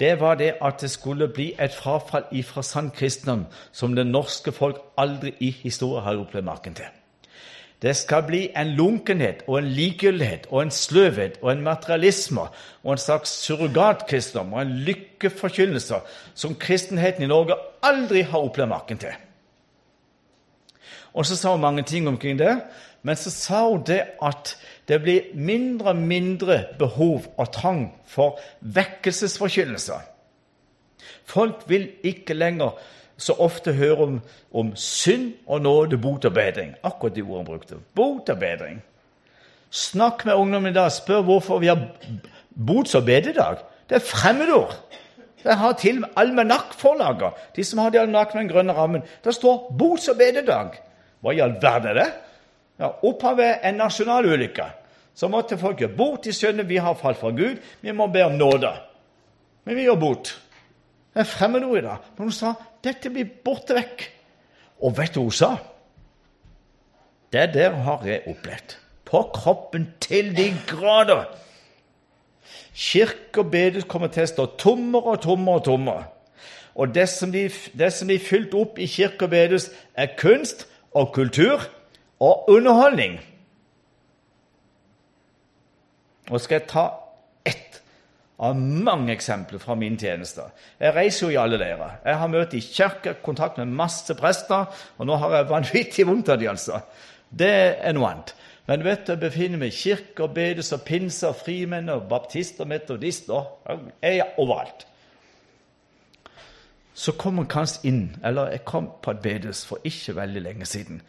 det 0.00 0.20
var 0.20 0.38
det 0.38 0.54
at 0.62 0.80
det 0.80 0.90
skulle 0.90 1.28
bli 1.28 1.52
et 1.58 1.74
frafall 1.74 2.28
ifra 2.32 2.62
sann 2.62 2.90
kristendom 2.94 3.46
som 3.72 3.96
det 3.96 4.06
norske 4.06 4.52
folk 4.52 4.78
aldri 4.98 5.34
i 5.40 5.50
historien 5.50 6.04
har 6.04 6.20
opplevd 6.20 6.46
maken 6.46 6.74
til. 6.78 6.86
Det 7.82 7.96
skal 7.96 8.24
bli 8.26 8.48
en 8.58 8.72
lunkenhet 8.74 9.44
og 9.46 9.58
en 9.58 9.68
likegyldighet 9.70 10.48
og 10.50 10.62
en 10.62 10.70
sløvhet 10.70 11.38
og 11.42 11.52
en 11.52 11.62
materialisme 11.62 12.48
og 12.82 12.92
en 12.92 12.98
slags 12.98 13.30
surrogatkristendom 13.44 14.52
og 14.52 14.62
en 14.62 14.72
lykkeforkynnelse 14.88 16.00
som 16.34 16.56
kristenheten 16.58 17.22
i 17.22 17.30
Norge 17.30 17.54
aldri 17.82 18.22
har 18.26 18.38
opplevd 18.38 18.68
maken 18.68 18.98
til. 18.98 19.14
Og 21.14 21.26
så 21.26 21.36
sa 21.36 21.52
hun 21.54 21.60
mange 21.60 21.82
ting 21.82 22.08
omkring 22.08 22.38
det, 22.38 22.60
men 23.02 23.16
så 23.16 23.30
sa 23.30 23.68
hun 23.68 23.82
det 23.86 24.02
at 24.22 24.56
det 24.88 25.00
blir 25.02 25.32
mindre 25.34 25.92
og 25.92 25.96
mindre 25.96 26.64
behov 26.78 27.26
og 27.36 27.50
trang 27.52 27.82
for 28.08 28.38
vekkelsesforkynnelse. 28.60 29.98
Folk 31.28 31.66
vil 31.68 31.90
ikke 32.02 32.34
lenger 32.34 32.78
så 33.18 33.34
ofte 33.42 33.74
høre 33.74 33.96
om, 34.06 34.20
om 34.54 34.70
synd 34.76 35.32
og 35.46 35.60
nåde, 35.60 35.98
bot 35.98 36.24
og 36.24 36.34
bedring. 36.34 36.74
Akkurat 36.82 37.16
de 37.16 37.22
ordene 37.22 37.44
brukte. 37.44 37.80
Bot 37.94 38.30
og 38.30 38.38
bedring. 38.38 38.80
Snakk 39.70 40.24
med 40.24 40.34
ungdommen 40.34 40.72
i 40.72 40.74
dag. 40.74 40.92
Spør 40.92 41.26
hvorfor 41.26 41.58
vi 41.58 41.66
har 41.66 41.82
bots- 42.54 42.94
og 42.94 43.04
bededag. 43.04 43.64
Det 43.88 43.98
er 43.98 44.06
fremmedord. 44.06 44.72
Det 45.42 45.54
har 45.54 45.72
til 45.78 45.96
og 45.96 46.00
med 46.00 46.16
almanakkforlaget, 46.16 47.44
de 47.56 47.64
som 47.64 47.78
har 47.78 47.90
de 47.90 48.00
almanakk 48.00 48.34
med 48.34 48.42
den 48.42 48.52
grønne 48.52 48.72
rammen. 48.72 49.02
Der 49.24 49.30
står 49.30 49.76
bots- 49.78 50.08
og 50.08 50.16
bededag. 50.16 50.80
Hva 51.20 51.34
i 51.34 51.42
all 51.42 51.56
verden 51.62 51.88
er 51.88 51.94
det? 51.94 52.08
Ja, 52.78 52.90
Opphavet 53.02 53.58
er 53.62 53.68
en 53.68 53.80
nasjonal 53.82 54.26
ulykke. 54.26 54.66
Så 55.18 55.26
måtte 55.30 55.58
folk 55.58 55.80
gjøre 55.82 55.96
bot. 55.98 56.22
De 56.22 56.34
skjønner 56.34 56.66
vi 56.68 56.78
har 56.78 56.94
falt 56.98 57.18
fra 57.18 57.32
Gud. 57.34 57.58
Vi 57.82 57.94
må 57.94 58.06
be 58.12 58.22
om 58.28 58.36
nåde. 58.38 58.70
Men 59.66 59.74
vi 59.74 59.88
gjør 59.88 59.98
bot. 59.98 60.30
Det 61.10 61.24
er 61.24 61.26
fremmedord 61.26 61.80
i 61.80 61.86
dag. 61.88 62.04
Men 62.14 62.28
hun 62.28 62.36
sa 62.36 62.54
dette 62.86 63.10
blir 63.10 63.26
borte 63.44 63.74
vekk. 63.74 64.04
Og 64.86 64.94
vet 64.94 65.16
du 65.16 65.18
hva 65.20 65.26
hun 65.26 65.34
sa? 65.34 65.50
Det 67.34 67.48
der 67.56 67.74
har 67.84 68.06
jeg 68.06 68.22
opplevd. 68.30 68.76
På 69.08 69.24
kroppen 69.34 69.88
til 70.00 70.30
de 70.36 70.52
grader. 70.68 71.26
Kirke 72.78 73.42
og 73.42 73.50
bedehus 73.50 73.88
kommer 73.90 74.12
til 74.14 74.22
å 74.22 74.30
stå 74.30 74.46
tommere 74.60 75.16
og 75.16 75.22
tommere 75.24 75.58
og 75.58 75.64
tommere. 75.66 76.04
Og 76.78 76.94
det 76.94 77.08
som, 77.10 77.32
blir, 77.34 77.50
det 77.74 77.90
blir 78.06 78.22
fylt 78.22 78.54
opp 78.54 78.78
i 78.78 78.86
kirke 78.86 79.26
og 79.26 79.32
bedehus, 79.34 79.66
er 79.98 80.14
kunst 80.20 80.68
og 80.94 81.10
kultur 81.16 81.66
og 82.22 82.46
underholdning. 82.54 83.18
Og 86.28 86.40
skal 86.40 86.60
jeg 86.60 86.68
ta 86.70 86.86
ett 87.48 87.78
av 88.38 88.58
mange 88.58 89.12
eksempler 89.12 89.58
fra 89.62 89.74
min 89.78 89.96
tjeneste. 89.98 90.44
Jeg 90.78 90.94
reiser 90.94 91.26
jo 91.26 91.32
i 91.34 91.40
alle 91.40 91.58
leirer. 91.58 91.96
Jeg 92.04 92.20
har 92.20 92.30
møtt 92.30 92.54
i 92.54 92.62
kirker, 92.62 93.18
kontakt 93.24 93.58
med 93.58 93.72
masse 93.74 94.14
prester, 94.18 94.68
og 94.98 95.08
nå 95.08 95.16
har 95.18 95.34
jeg 95.34 95.48
vanvittig 95.50 96.06
vondt 96.06 96.30
av 96.30 96.38
dem, 96.38 96.52
altså. 96.54 96.82
Det 97.28 97.50
er 97.82 97.96
noe 97.96 98.12
annet. 98.12 98.34
Men 98.68 98.84
vet 98.84 99.06
du 99.06 99.14
jeg 99.14 99.22
befinner 99.22 99.60
meg 99.60 99.72
i 99.72 99.78
kirker, 99.80 100.30
bedes 100.32 100.70
og 100.76 100.84
pinser, 100.86 101.34
frimenn 101.36 101.88
og 101.92 102.06
baptister, 102.10 102.68
metodister 102.68 103.48
Jeg 104.02 104.20
er 104.20 104.38
overalt. 104.38 104.84
Så 106.98 107.14
kom 107.14 107.38
han 107.38 107.46
kanskje 107.48 107.88
inn, 107.88 108.02
eller 108.26 108.50
jeg 108.52 108.66
kom 108.66 108.90
på 109.02 109.14
et 109.14 109.22
bedes 109.22 109.64
for 109.66 109.82
ikke 109.86 110.16
veldig 110.18 110.42
lenge 110.42 110.66
siden. 110.66 111.00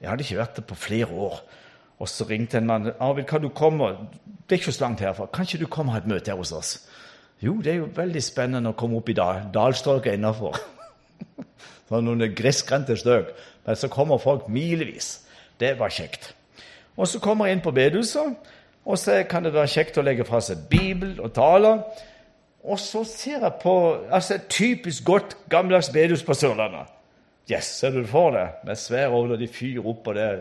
Jeg 0.00 0.10
hadde 0.10 0.24
ikke 0.24 0.38
vært 0.38 0.56
det 0.56 0.64
på 0.66 0.78
flere 0.78 1.10
år. 1.10 1.42
Og 2.02 2.10
så 2.10 2.26
ringte 2.26 2.58
en 2.58 2.66
mann. 2.66 2.90
'Arvid, 2.98 3.24
kan 3.30 3.42
du 3.42 3.48
komme? 3.48 3.92
Det 4.48 4.56
er 4.56 4.60
ikke 4.60 4.72
så 4.72 4.84
langt 4.84 5.00
herfra. 5.00 5.26
Kan 5.26 5.46
ikke 5.46 5.64
du 5.64 5.70
komme 5.70 5.92
og 5.92 5.94
ha 5.94 6.00
et 6.02 6.10
møte 6.10 6.30
her 6.30 6.38
hos 6.38 6.52
oss?' 6.52 6.88
Jo, 7.42 7.56
det 7.58 7.72
er 7.72 7.76
jo 7.76 7.88
veldig 7.94 8.22
spennende 8.22 8.70
å 8.70 8.78
komme 8.78 9.00
opp 9.00 9.08
i 9.08 9.16
dal, 9.18 9.40
dalstrøket 9.54 10.14
innafor. 10.14 10.60
Sånn 11.88 12.06
noen 12.06 12.34
grisgrendte 12.38 12.94
strøk. 12.96 13.32
Men 13.66 13.78
så 13.78 13.90
kommer 13.90 14.22
folk 14.22 14.46
milevis. 14.48 15.24
Det 15.58 15.72
var 15.78 15.90
kjekt. 15.90 16.34
Og 16.96 17.08
så 17.08 17.18
kommer 17.18 17.46
jeg 17.46 17.58
inn 17.58 17.64
på 17.64 17.74
bedehuset, 17.74 18.38
og 18.84 18.98
så 18.98 19.22
kan 19.26 19.42
det 19.42 19.54
være 19.54 19.74
kjekt 19.74 19.98
å 19.98 20.06
legge 20.06 20.26
fra 20.28 20.38
seg 20.44 20.68
Bibel 20.70 21.16
og 21.18 21.32
taler. 21.34 21.82
Og 22.62 22.78
så 22.78 23.02
ser 23.04 23.42
jeg 23.42 23.58
på 23.62 23.76
altså 24.10 24.38
typisk 24.48 25.04
godt, 25.04 25.36
gammeldags 25.50 25.90
bedehus 25.90 26.22
på 26.22 26.34
Sørlandet. 26.38 26.90
Yes, 27.50 27.74
ser 27.80 27.90
du 27.90 28.06
for 28.06 28.30
deg? 28.38 28.62
Med 28.66 28.78
svære 28.78 29.10
ovner, 29.10 29.36
de 29.36 29.50
fyrer 29.50 29.86
opp, 29.86 30.06
og 30.06 30.14
det 30.14 30.32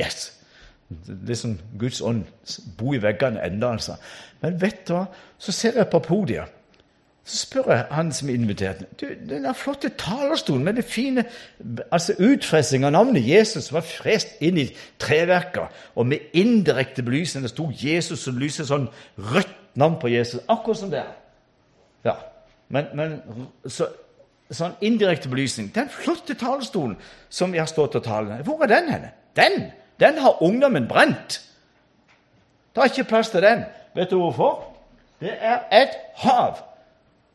Yes! 0.00 0.39
Liksom 1.26 1.58
Guds 1.78 2.00
ånd 2.00 2.24
bo 2.78 2.94
i 2.94 3.02
veggene 3.02 3.42
enda, 3.46 3.72
altså. 3.72 3.96
Men 4.40 4.56
vet 4.60 4.86
du 4.88 4.96
hva? 4.96 5.04
Så 5.38 5.52
ser 5.52 5.78
jeg 5.78 5.90
på 5.92 6.00
podiet. 6.04 6.56
Så 7.24 7.36
spør 7.44 7.68
jeg 7.68 7.84
han 7.90 8.12
som 8.16 8.30
inviterte 8.32 8.86
du, 9.00 9.06
Den 9.28 9.44
der 9.44 9.52
flotte 9.52 9.90
talerstolen 9.98 10.64
med 10.64 10.78
det 10.80 10.84
fine 10.88 11.24
altså 11.92 12.14
utfressing 12.18 12.84
av 12.84 12.94
navnet 12.96 13.28
Jesus 13.28 13.68
som 13.68 13.76
var 13.76 13.84
frest 13.86 14.40
inn 14.40 14.58
i 14.58 14.66
treverket, 14.98 15.68
og 15.94 16.06
med 16.06 16.32
indirekte 16.32 17.04
belysning. 17.06 17.44
Det 17.44 17.52
sto 17.52 17.68
Jesus 17.70 18.24
som 18.24 18.38
lyser 18.40 18.66
sånn 18.66 18.88
rødt 19.18 19.56
navn 19.78 19.98
på 20.00 20.10
Jesus. 20.10 20.42
Akkurat 20.48 20.80
som 20.80 20.90
det 20.90 21.04
er. 21.04 21.12
Ja. 22.08 22.16
Men, 22.72 22.88
men 22.96 23.18
så, 23.68 23.86
sånn 24.50 24.74
indirekte 24.80 25.30
belysning. 25.30 25.70
Den 25.74 25.90
flotte 25.92 26.34
talerstolen 26.38 26.96
som 27.28 27.52
vi 27.52 27.60
har 27.60 27.68
stått 27.70 27.98
og 28.00 28.04
talt 28.06 28.32
Hvor 28.48 28.64
er 28.64 28.72
den 28.74 28.90
henne? 28.90 29.12
Den! 29.36 29.70
Den 30.00 30.18
har 30.18 30.42
ungdommen 30.42 30.88
brent. 30.88 31.40
Det 32.74 32.80
er 32.80 32.84
ikke 32.84 33.04
plass 33.04 33.30
til 33.30 33.42
den. 33.42 33.64
Vet 33.94 34.10
du 34.10 34.18
hvorfor? 34.18 34.64
Det 35.20 35.32
er 35.40 35.58
et 35.82 35.96
hav 36.22 36.62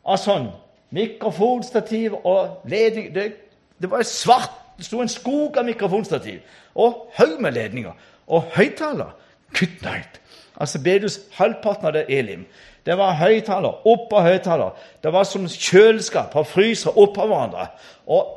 av 0.05 0.17
sånn 0.17 0.47
mikrofonstativ 0.95 2.15
og 2.23 2.63
ledning. 2.69 3.11
Det, 3.15 3.33
det 3.81 3.89
var 3.91 4.05
svart. 4.07 4.53
Det 4.77 4.85
sto 4.85 4.99
en 5.01 5.11
skog 5.11 5.57
av 5.57 5.65
mikrofonstativ 5.65 6.41
og 6.75 7.05
haug 7.15 7.37
med 7.39 7.55
ledninger. 7.55 7.93
Og 8.27 8.49
høyttaler 8.55 9.13
Good 9.55 9.81
night. 9.81 10.21
Altså 10.57 10.79
Bedus 10.83 11.19
halvparten 11.33 11.87
av 11.87 11.93
det 11.93 12.05
Elim. 12.09 12.45
Det 12.85 12.97
var 12.97 13.15
høyttaler 13.19 13.87
oppå 13.87 14.21
høyttaler. 14.21 14.75
Det 15.03 15.13
var 15.13 15.23
som 15.23 15.47
kjøleskap 15.47 16.35
og 16.35 16.47
fryser 16.47 16.97
oppå 16.97 17.27
hverandre. 17.27 17.67
Og 18.07 18.33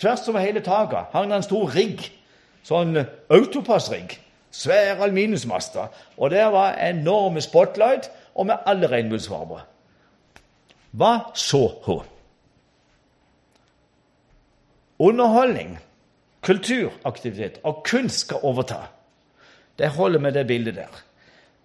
tvers 0.00 0.28
over 0.28 0.42
hele 0.42 0.60
taket 0.64 1.12
hang 1.12 1.30
det 1.30 1.36
en 1.36 1.46
stor 1.46 1.70
rigg. 1.76 2.10
Sånn 2.66 2.98
autopassrigg. 3.30 4.18
Svære 4.50 4.98
aluminiumsmaster. 5.02 5.90
Og 6.16 6.30
der 6.30 6.50
var 6.52 6.78
enorme 6.78 7.40
spotlight, 7.40 8.10
og 8.34 8.46
med 8.46 8.66
alle 8.66 8.90
regnbuesfarger. 8.90 9.66
Hva 10.90 11.12
så 11.34 11.66
hun? 11.84 12.06
Underholdning, 14.98 15.78
kulturaktivitet 16.42 17.60
og 17.64 17.84
kunst 17.86 18.26
skal 18.26 18.42
overta. 18.42 18.80
Det 19.78 19.88
holder 19.88 20.20
med 20.20 20.32
det 20.32 20.46
bildet 20.46 20.74
der. 20.74 21.02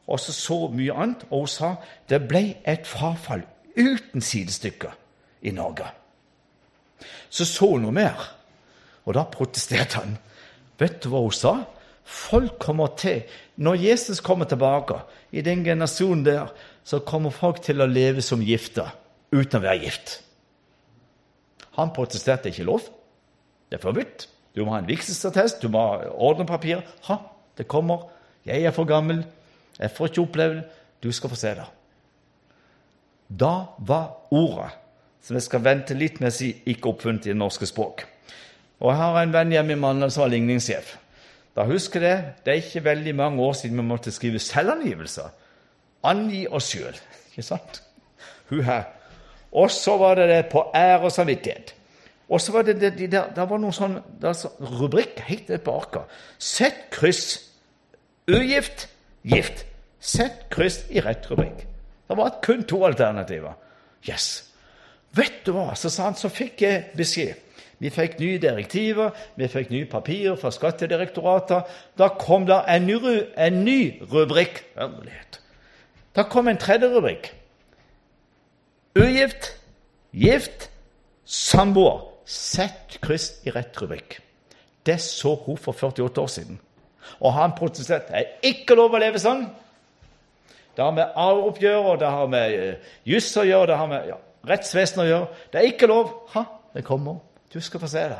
Og 0.07 0.19
så 0.19 0.33
så 0.33 0.67
mye 0.67 0.93
annet. 0.93 1.25
Og 1.29 1.39
hun 1.39 1.47
sa 1.47 1.75
det 2.09 2.27
ble 2.27 2.55
et 2.67 2.87
frafall 2.87 3.43
uten 3.75 4.21
sidestykker 4.21 4.93
i 5.41 5.51
Norge. 5.51 5.87
Så 7.29 7.45
så 7.45 7.67
hun 7.73 7.83
noe 7.83 7.91
mer, 7.91 8.21
og 9.05 9.13
da 9.13 9.25
protesterte 9.27 9.99
han. 9.99 10.17
Vet 10.79 11.01
du 11.03 11.09
hva 11.11 11.23
hun 11.23 11.35
sa? 11.35 11.55
Folk 12.05 12.59
kommer 12.61 12.93
til 12.99 13.23
Når 13.55 13.79
Jesus 13.79 14.19
kommer 14.19 14.45
tilbake, 14.45 14.99
i 15.31 15.41
den 15.41 15.63
generasjonen 15.63 16.25
der, 16.25 16.51
så 16.83 16.99
kommer 16.99 17.31
folk 17.31 17.61
til 17.63 17.81
å 17.81 17.87
leve 17.87 18.21
som 18.21 18.43
gifte 18.43 18.83
uten 19.31 19.59
å 19.59 19.63
være 19.63 19.83
gift. 19.85 20.17
Han 21.79 21.93
protesterte 21.95 22.51
ikke 22.51 22.67
lov. 22.67 22.83
Det 23.71 23.79
er 23.79 23.83
forbudt. 23.83 24.27
Du 24.55 24.63
må 24.63 24.75
ha 24.75 24.79
en 24.79 24.87
vigselsattest, 24.87 25.63
du 25.63 25.71
må 25.71 25.81
ha 25.81 26.11
ordnepapir. 26.11 26.83
Ha, 27.07 27.17
det 27.57 27.67
kommer. 27.71 28.09
Jeg 28.47 28.63
er 28.63 28.75
for 28.75 28.87
gammel. 28.87 29.23
Jeg 29.79 29.91
får 29.95 30.11
ikke 30.11 30.23
oppleve 30.27 30.59
det. 30.59 30.65
Du 31.03 31.11
skal 31.11 31.31
få 31.31 31.39
se 31.39 31.51
det. 31.57 31.65
Da 33.27 33.53
var 33.79 34.31
ordet, 34.31 34.71
som 35.23 35.35
jeg 35.35 35.47
skal 35.47 35.63
vente 35.65 35.97
litt 35.97 36.21
med 36.21 36.31
å 36.31 36.35
si, 36.35 36.51
ikke 36.71 36.91
oppfunnet 36.91 37.27
i 37.27 37.33
det 37.33 37.39
norske 37.39 37.67
språk. 37.67 38.05
Og 38.79 38.91
Jeg 38.91 38.99
har 38.99 39.21
en 39.21 39.33
venn 39.33 39.53
hjemme 39.53 39.75
i 39.75 39.79
Mandal 39.79 40.11
som 40.11 40.25
var 40.25 40.33
ligningssjef. 40.33 40.95
Da 41.55 41.63
husker 41.63 42.01
jeg, 42.01 42.17
Det 42.17 42.45
Det 42.45 42.51
er 42.51 42.63
ikke 42.63 42.83
veldig 42.83 43.15
mange 43.15 43.41
år 43.41 43.53
siden 43.53 43.77
vi 43.77 43.83
måtte 43.83 44.11
skrive 44.11 44.39
selvangivelser. 44.39 45.29
Angi 46.03 46.47
oss 46.47 46.69
sjøl. 46.71 46.95
Ikke 47.31 47.43
sant? 47.43 47.81
Hun. 48.49 48.63
Og 49.51 49.71
så 49.71 49.97
var 49.97 50.15
det 50.15 50.29
det 50.29 50.45
på 50.51 50.71
ære 50.75 50.99
og 50.99 51.11
samvittighet. 51.11 51.75
Og 52.29 52.41
så 52.41 52.51
var 52.51 52.61
det, 52.61 52.81
det 52.81 52.97
de 52.97 53.07
der, 53.07 53.29
det 53.35 53.49
var 53.49 53.57
noen 53.61 53.73
sånn 53.73 53.99
rubrikk 54.79 55.19
helt 55.27 55.49
nede 55.49 55.61
på 55.63 55.75
arket. 55.77 56.11
Sett 56.37 56.87
kryss. 56.91 57.51
Ugift, 58.27 58.87
gift. 59.23 59.65
Sett 59.99 60.47
kryss 60.53 60.83
i 60.89 61.01
rett 61.05 61.29
rubrikk. 61.29 61.65
Det 62.09 62.17
var 62.17 62.39
kun 62.41 62.63
to 62.63 62.83
alternativer. 62.85 63.53
Yes. 64.09 64.51
Vet 65.15 65.45
du 65.45 65.53
hva? 65.55 65.73
Så 65.77 65.89
sa 65.89 66.09
han, 66.09 66.17
så 66.17 66.29
fikk 66.29 66.61
jeg 66.65 66.89
beskjed. 66.97 67.44
Vi 67.85 67.91
fikk 67.93 68.15
nye 68.17 68.39
direktiver, 68.41 69.11
vi 69.37 69.45
fikk 69.51 69.69
nye 69.69 69.85
papirer 69.85 70.37
fra 70.41 70.49
Skattedirektoratet. 70.53 71.67
Da 71.97 72.07
kom 72.17 72.47
det 72.49 72.63
en 72.65 72.89
en 72.89 73.59
ny 73.65 74.01
rubrikk. 74.01 74.63
Da 76.15 76.23
kom 76.23 76.47
en 76.47 76.57
tredje 76.57 76.89
rubrikk. 76.89 77.29
Ugift, 78.95 79.51
gift, 80.13 80.71
samboer. 81.25 82.01
Sett 82.25 82.97
kryss 83.01 83.45
i 83.45 83.51
rett 83.53 83.77
rubrikk. 83.81 84.17
Det 84.85 84.97
så 85.01 85.35
hun 85.45 85.57
for 85.57 85.73
48 85.73 86.21
år 86.21 86.27
siden. 86.27 86.59
Og 87.19 87.33
han 87.33 87.53
protesterte. 87.53 88.13
Det 88.13 88.17
er 88.17 88.49
ikke 88.49 88.75
lov 88.75 88.97
å 88.97 89.03
leve 89.03 89.21
sånn. 89.21 89.45
Det 90.75 90.83
har 90.83 90.91
med 90.91 91.13
arveoppgjør 91.13 91.91
og 91.91 91.99
det 92.01 92.09
har 92.09 92.27
med 92.33 92.57
uh, 92.57 92.89
juss 93.05 93.29
å 93.37 93.45
gjøre, 93.45 93.67
det 93.67 93.77
har 93.77 93.87
med 93.93 94.09
ja, 94.09 94.17
rettsvesen 94.49 95.05
å 95.05 95.07
gjøre. 95.07 95.31
Det 95.53 95.61
er 95.61 95.69
ikke 95.69 95.91
lov. 95.91 96.11
Ha, 96.33 96.47
det 96.73 96.83
kommer. 96.87 97.21
Du 97.55 97.61
skal 97.63 97.79
få 97.79 97.87
se 97.87 98.01
det. 98.11 98.19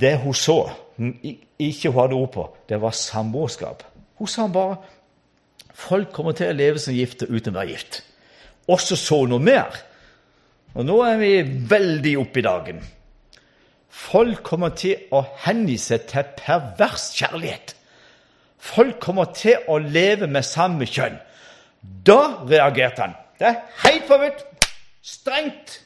Det 0.00 0.14
hun 0.22 0.34
så, 0.34 0.70
ikke 1.58 1.90
hun 1.90 2.00
hadde 2.00 2.16
ord 2.16 2.30
på, 2.32 2.46
det 2.68 2.78
var 2.80 2.96
samboerskap. 2.96 3.82
Hun 4.16 4.28
sa 4.28 4.46
bare 4.48 4.78
folk 5.74 6.12
kommer 6.16 6.32
til 6.32 6.48
å 6.48 6.56
leve 6.56 6.80
som 6.80 6.96
gifte 6.96 7.28
uten 7.28 7.52
å 7.52 7.58
være 7.58 7.74
gift. 7.74 8.00
Og 8.72 8.80
så 8.80 8.96
så 8.96 9.18
noe 9.28 9.42
mer. 9.42 9.76
Og 10.72 10.88
nå 10.88 10.96
er 11.04 11.20
vi 11.20 11.30
veldig 11.68 12.16
oppe 12.22 12.40
i 12.40 12.46
dagen. 12.46 12.80
Folk 13.92 14.40
kommer 14.46 14.72
til 14.72 15.12
å 15.12 15.20
hengi 15.44 15.76
seg 15.76 16.08
til 16.08 16.32
pervers 16.38 17.10
kjærlighet. 17.18 17.76
Folk 18.62 18.96
kommer 19.02 19.28
til 19.36 19.60
å 19.68 19.76
leve 19.82 20.30
med 20.30 20.46
samme 20.48 20.88
kjønn. 20.88 21.20
Da 21.82 22.20
reagerte 22.48 23.04
han. 23.04 23.16
Det 23.36 23.50
er 23.50 23.64
helt 23.84 24.08
forbudt. 24.08 24.46
Strengt. 25.04 25.82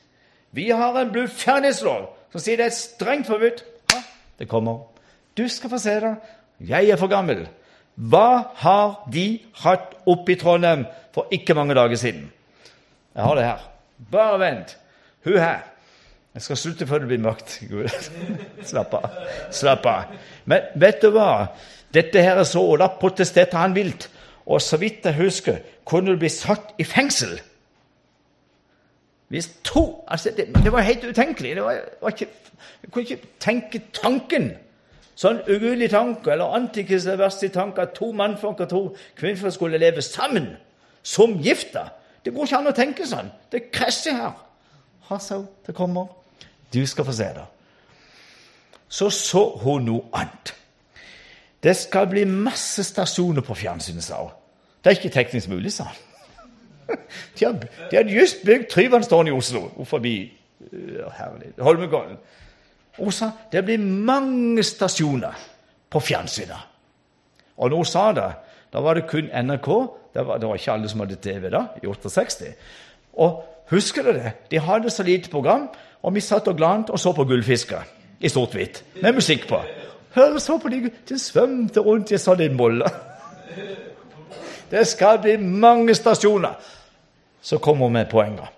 Vi 0.54 0.70
har 0.70 0.98
en 1.00 1.12
bluferdighetslov 1.12 2.08
som 2.32 2.42
sier 2.42 2.60
det 2.60 2.68
er 2.70 2.76
strengt 2.76 3.28
forbudt. 3.30 3.62
Ha, 3.92 4.00
det 4.40 4.48
kommer. 4.50 4.84
Du 5.36 5.46
skal 5.52 5.72
få 5.72 5.80
se 5.80 5.94
det. 6.02 6.14
Jeg 6.68 6.90
er 6.90 7.00
for 7.00 7.12
gammel. 7.12 7.46
Hva 7.96 8.52
har 8.60 9.06
de 9.12 9.38
hatt 9.62 9.94
oppe 10.08 10.34
i 10.34 10.40
Trondheim 10.40 10.84
for 11.16 11.32
ikke 11.32 11.56
mange 11.56 11.76
dager 11.76 11.96
siden? 12.00 12.28
Jeg 13.16 13.24
har 13.24 13.38
det 13.38 13.46
her. 13.46 13.64
Bare 14.12 14.40
vent. 14.40 14.76
Hun 15.24 15.38
her. 15.40 15.64
Jeg 16.36 16.44
skal 16.44 16.58
slutte 16.60 16.86
før 16.88 17.00
det 17.04 17.08
blir 17.08 17.22
mørkt. 17.24 17.56
Slapp 18.70 18.92
av. 18.98 19.06
Slapp 19.56 19.86
av. 19.88 20.12
Men 20.44 20.68
vet 20.76 21.00
du 21.00 21.08
hva? 21.14 21.48
Dette 21.96 22.20
her 22.20 22.36
er 22.36 22.48
så, 22.48 22.60
og 22.60 22.78
Da 22.82 22.90
protesterte 23.00 23.56
han 23.56 23.76
vilt. 23.76 24.10
Og 24.46 24.60
så 24.62 24.76
vidt 24.78 25.06
jeg 25.08 25.16
husker, 25.16 25.62
kunne 25.88 26.12
du 26.12 26.20
bli 26.20 26.28
satt 26.30 26.76
i 26.78 26.84
fengsel. 26.84 27.38
Hvis 29.28 29.50
to 29.64 30.04
altså 30.08 30.30
Det, 30.36 30.46
det 30.64 30.72
var 30.72 30.80
helt 30.80 31.04
utenkelig. 31.04 31.56
Det 31.56 31.64
var, 31.64 31.80
var 32.00 32.08
ikke, 32.08 32.28
jeg 32.82 32.90
kunne 32.90 33.04
ikke 33.04 33.26
tenke 33.40 33.82
tanken. 33.92 34.52
Sånn 35.16 35.40
ugudelig 35.48 35.90
tanke, 35.90 36.30
eller 36.32 36.52
antikens 36.54 37.06
verste 37.06 37.48
tanke, 37.48 37.82
at 37.82 37.94
to 37.96 38.10
mannfolk 38.12 38.60
og 38.60 38.68
to 38.68 38.82
kvinnfolk 39.16 39.54
skulle 39.54 39.80
leve 39.80 40.02
sammen 40.04 40.50
som 41.02 41.38
gifta. 41.42 41.86
Det 42.24 42.34
går 42.34 42.44
ikke 42.44 42.58
an 42.58 42.68
å 42.68 42.74
tenke 42.76 43.06
sånn. 43.08 43.30
Det 43.50 43.70
krasjer 43.72 44.18
her. 44.18 44.34
Hassau, 45.08 45.46
det 45.66 45.74
kommer. 45.74 46.10
Du 46.74 46.82
skal 46.86 47.06
få 47.06 47.14
se 47.16 47.30
det. 47.34 47.46
Så 48.88 49.10
så 49.10 49.44
hun 49.62 49.86
noe 49.86 50.04
annet. 50.12 50.52
Det 51.62 51.76
skal 51.76 52.06
bli 52.10 52.24
masse 52.28 52.84
stasjoner 52.84 53.42
på 53.42 53.54
fjernsynet, 53.54 54.04
sa 54.04 54.20
hun. 54.20 54.34
Det 54.84 54.92
er 54.92 54.98
ikke 54.98 55.14
teknisk 55.16 55.48
mulig, 55.48 55.72
sa 55.72 55.88
han. 55.88 56.02
De 57.38 57.46
hadde, 57.46 57.68
de 57.90 57.96
hadde 57.96 58.14
just 58.14 58.44
bygd 58.46 58.68
Tryvannstårnet 58.70 59.32
i 59.32 59.36
Oslo, 59.36 59.66
forbi 59.84 60.16
herlig, 61.18 61.52
Holmenkollen. 61.60 62.16
Hun 62.96 63.12
sa 63.12 63.30
det 63.52 63.64
blir 63.64 63.82
mange 63.82 64.62
stasjoner 64.64 65.36
på 65.90 66.00
fjernsynet. 66.00 66.72
Og 67.56 67.70
når 67.70 67.76
hun 67.76 67.88
sa 67.88 68.12
det, 68.16 68.30
da 68.72 68.82
var 68.84 68.96
det 68.96 69.06
kun 69.10 69.28
NRK. 69.32 69.68
Det 70.14 70.24
var, 70.26 70.38
det 70.40 70.48
var 70.48 70.56
ikke 70.56 70.72
alle 70.72 70.88
som 70.88 71.02
hadde 71.04 71.18
TV 71.20 71.50
da, 71.52 71.66
i 71.82 71.86
68. 71.86 72.52
Og 73.20 73.42
husker 73.70 74.06
dere 74.06 74.22
det? 74.22 74.32
De 74.50 74.60
hadde 74.60 74.90
så 74.90 75.04
lite 75.04 75.30
program, 75.30 75.68
og 76.02 76.14
vi 76.14 76.24
satt 76.24 76.48
og 76.48 76.56
glant 76.56 76.90
og 76.90 77.00
så 77.00 77.12
på 77.12 77.24
Gullfisker 77.28 77.84
i 78.20 78.28
sort-hvitt 78.32 78.82
med 79.02 79.18
musikk 79.18 79.48
på. 79.48 79.60
Hør, 80.16 80.38
så 80.40 80.56
på 80.58 80.72
de, 80.72 80.90
de 81.08 81.18
svømte 81.20 81.82
rundt 81.84 82.12
i 82.12 82.20
sånn 82.20 82.56
bolle. 82.56 82.88
Det 84.70 84.82
skal 84.88 85.20
bli 85.22 85.36
mange 85.38 85.94
stasjoner. 85.94 86.56
Så 87.46 87.58
kommer 87.62 87.86
vi 87.86 87.92
med 87.92 88.10
poenget. 88.10 88.50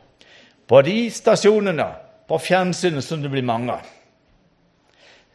På 0.68 0.80
de 0.82 1.10
stasjonene 1.12 1.86
på 2.28 2.38
fjernsynet 2.40 3.04
som 3.04 3.20
det 3.20 3.30
blir 3.32 3.44
mange 3.44 3.76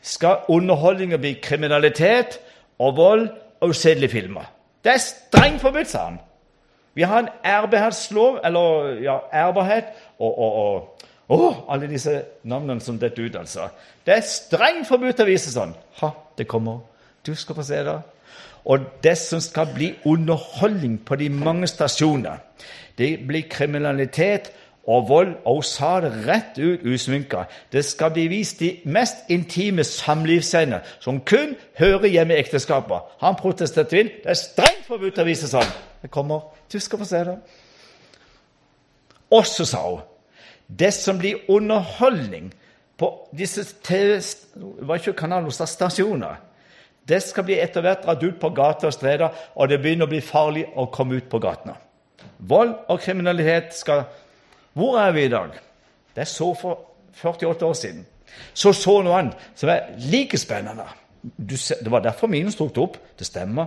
skal 0.04 0.48
underholdninga 0.52 1.18
bli 1.22 1.36
kriminalitet 1.42 2.40
og 2.82 2.98
vold 2.98 3.28
og 3.62 3.70
usedelige 3.70 4.12
filmer. 4.12 4.50
Det 4.84 4.92
er 4.92 5.04
strengt 5.04 5.62
forbudt, 5.62 5.88
sa 5.88 6.08
han. 6.10 6.18
Vi 6.94 7.02
har 7.02 7.20
en 7.20 7.30
ærbarhetslov, 7.46 8.40
eller 8.44 8.98
ja, 9.02 9.18
ærbarhet 9.34 9.86
og, 10.20 10.40
og, 10.40 10.54
og 11.28 11.40
oh, 11.40 11.56
alle 11.70 11.88
disse 11.90 12.22
navnene 12.44 12.82
som 12.82 13.00
detter 13.00 13.26
ut, 13.30 13.38
altså. 13.40 13.70
Det 14.06 14.18
er 14.18 14.28
strengt 14.28 14.90
forbudt 14.90 15.24
å 15.24 15.30
vise 15.30 15.54
sånn. 15.54 15.72
Ha, 16.02 16.12
det 16.38 16.50
kommer. 16.52 16.84
Du 17.26 17.32
skal 17.36 17.56
få 17.56 17.66
se 17.66 17.80
det. 17.86 18.00
Og 18.66 18.86
det 19.04 19.16
som 19.18 19.42
skal 19.44 19.72
bli 19.74 19.94
underholdning 20.06 21.00
på 21.06 21.16
de 21.20 21.30
mange 21.30 21.68
stasjoner, 21.68 22.44
det 22.98 23.28
blir 23.28 23.48
kriminalitet 23.50 24.52
og 24.88 25.10
vold. 25.10 25.36
Og 25.46 25.56
hun 25.56 25.64
sa 25.64 26.00
det 26.04 26.14
rett 26.28 26.60
ut 26.60 26.86
usminka. 26.86 27.46
Det 27.72 27.86
skal 27.86 28.12
bli 28.12 28.28
vist 28.28 28.60
de 28.60 28.76
mest 28.86 29.30
intime 29.30 29.84
samlivsscener 29.84 30.80
som 31.00 31.22
kun 31.22 31.56
hører 31.80 32.08
hjemme 32.08 32.36
i 32.36 32.42
ekteskapet. 32.44 33.14
Han 33.20 33.36
protesterte 33.40 34.00
inn. 34.00 34.12
Det 34.24 34.34
er 34.34 34.40
strengt 34.40 34.88
forbudt 34.88 35.22
å 35.22 35.28
vise 35.28 35.50
sånn. 35.50 35.76
Det 36.02 36.12
kommer. 36.12 36.50
Du 36.72 36.80
skal 36.80 37.00
få 37.00 37.08
se 37.08 37.24
det. 37.28 37.38
Og 39.34 39.46
så 39.48 39.66
sa 39.66 39.86
hun 39.90 40.10
det 40.68 40.94
som 40.96 41.18
blir 41.20 41.44
underholdning 41.52 42.54
på 42.98 43.10
disse 43.38 43.66
TV, 43.84 44.22
var 44.56 44.96
ikke 44.96 45.14
kanaler, 45.14 45.50
stasjoner, 45.50 46.36
Det 47.08 47.20
skal 47.24 47.44
bli 47.44 47.58
etter 47.60 47.82
hvert 47.84 48.06
dratt 48.06 48.24
ut 48.24 48.38
på 48.40 48.50
gater 48.56 48.88
og 48.88 48.94
streder, 48.94 49.30
og 49.56 49.68
det 49.70 49.82
begynner 49.82 50.08
å 50.08 50.10
bli 50.10 50.22
farlig 50.22 50.64
å 50.76 50.86
komme 50.86 51.18
ut 51.20 51.26
på 51.30 51.40
gatene. 51.44 51.74
Vold 52.48 52.74
og 52.92 53.00
kriminalitet 53.00 53.76
skal 53.78 54.04
Hvor 54.74 54.98
er 55.00 55.12
vi 55.12 55.26
i 55.26 55.30
dag? 55.30 55.54
Det 56.16 56.22
er 56.22 56.30
så 56.30 56.54
for 56.54 56.80
48 57.22 57.66
år 57.66 57.74
siden. 57.74 58.06
Så 58.54 58.74
så 58.74 59.02
noe 59.02 59.18
annet 59.20 59.38
som 59.56 59.70
er 59.70 59.94
like 59.98 60.38
spennende. 60.38 60.86
det 61.22 61.92
var 61.92 62.02
derfor 62.02 62.28
minus 62.28 62.56
tok 62.56 62.76
det 62.76 62.82
opp. 62.82 62.98
Det 63.20 63.28
stemmer, 63.28 63.66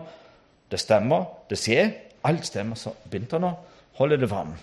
det 0.71 0.81
stemmer, 0.81 1.25
det 1.51 1.59
skjer. 1.59 1.91
Alt 2.25 2.47
stemmer. 2.47 2.77
Så 2.77 2.91
begynte 3.11 3.39
han 3.39 3.45
å 3.45 3.55
holde 4.01 4.19
det 4.21 4.29
fram. 4.29 4.55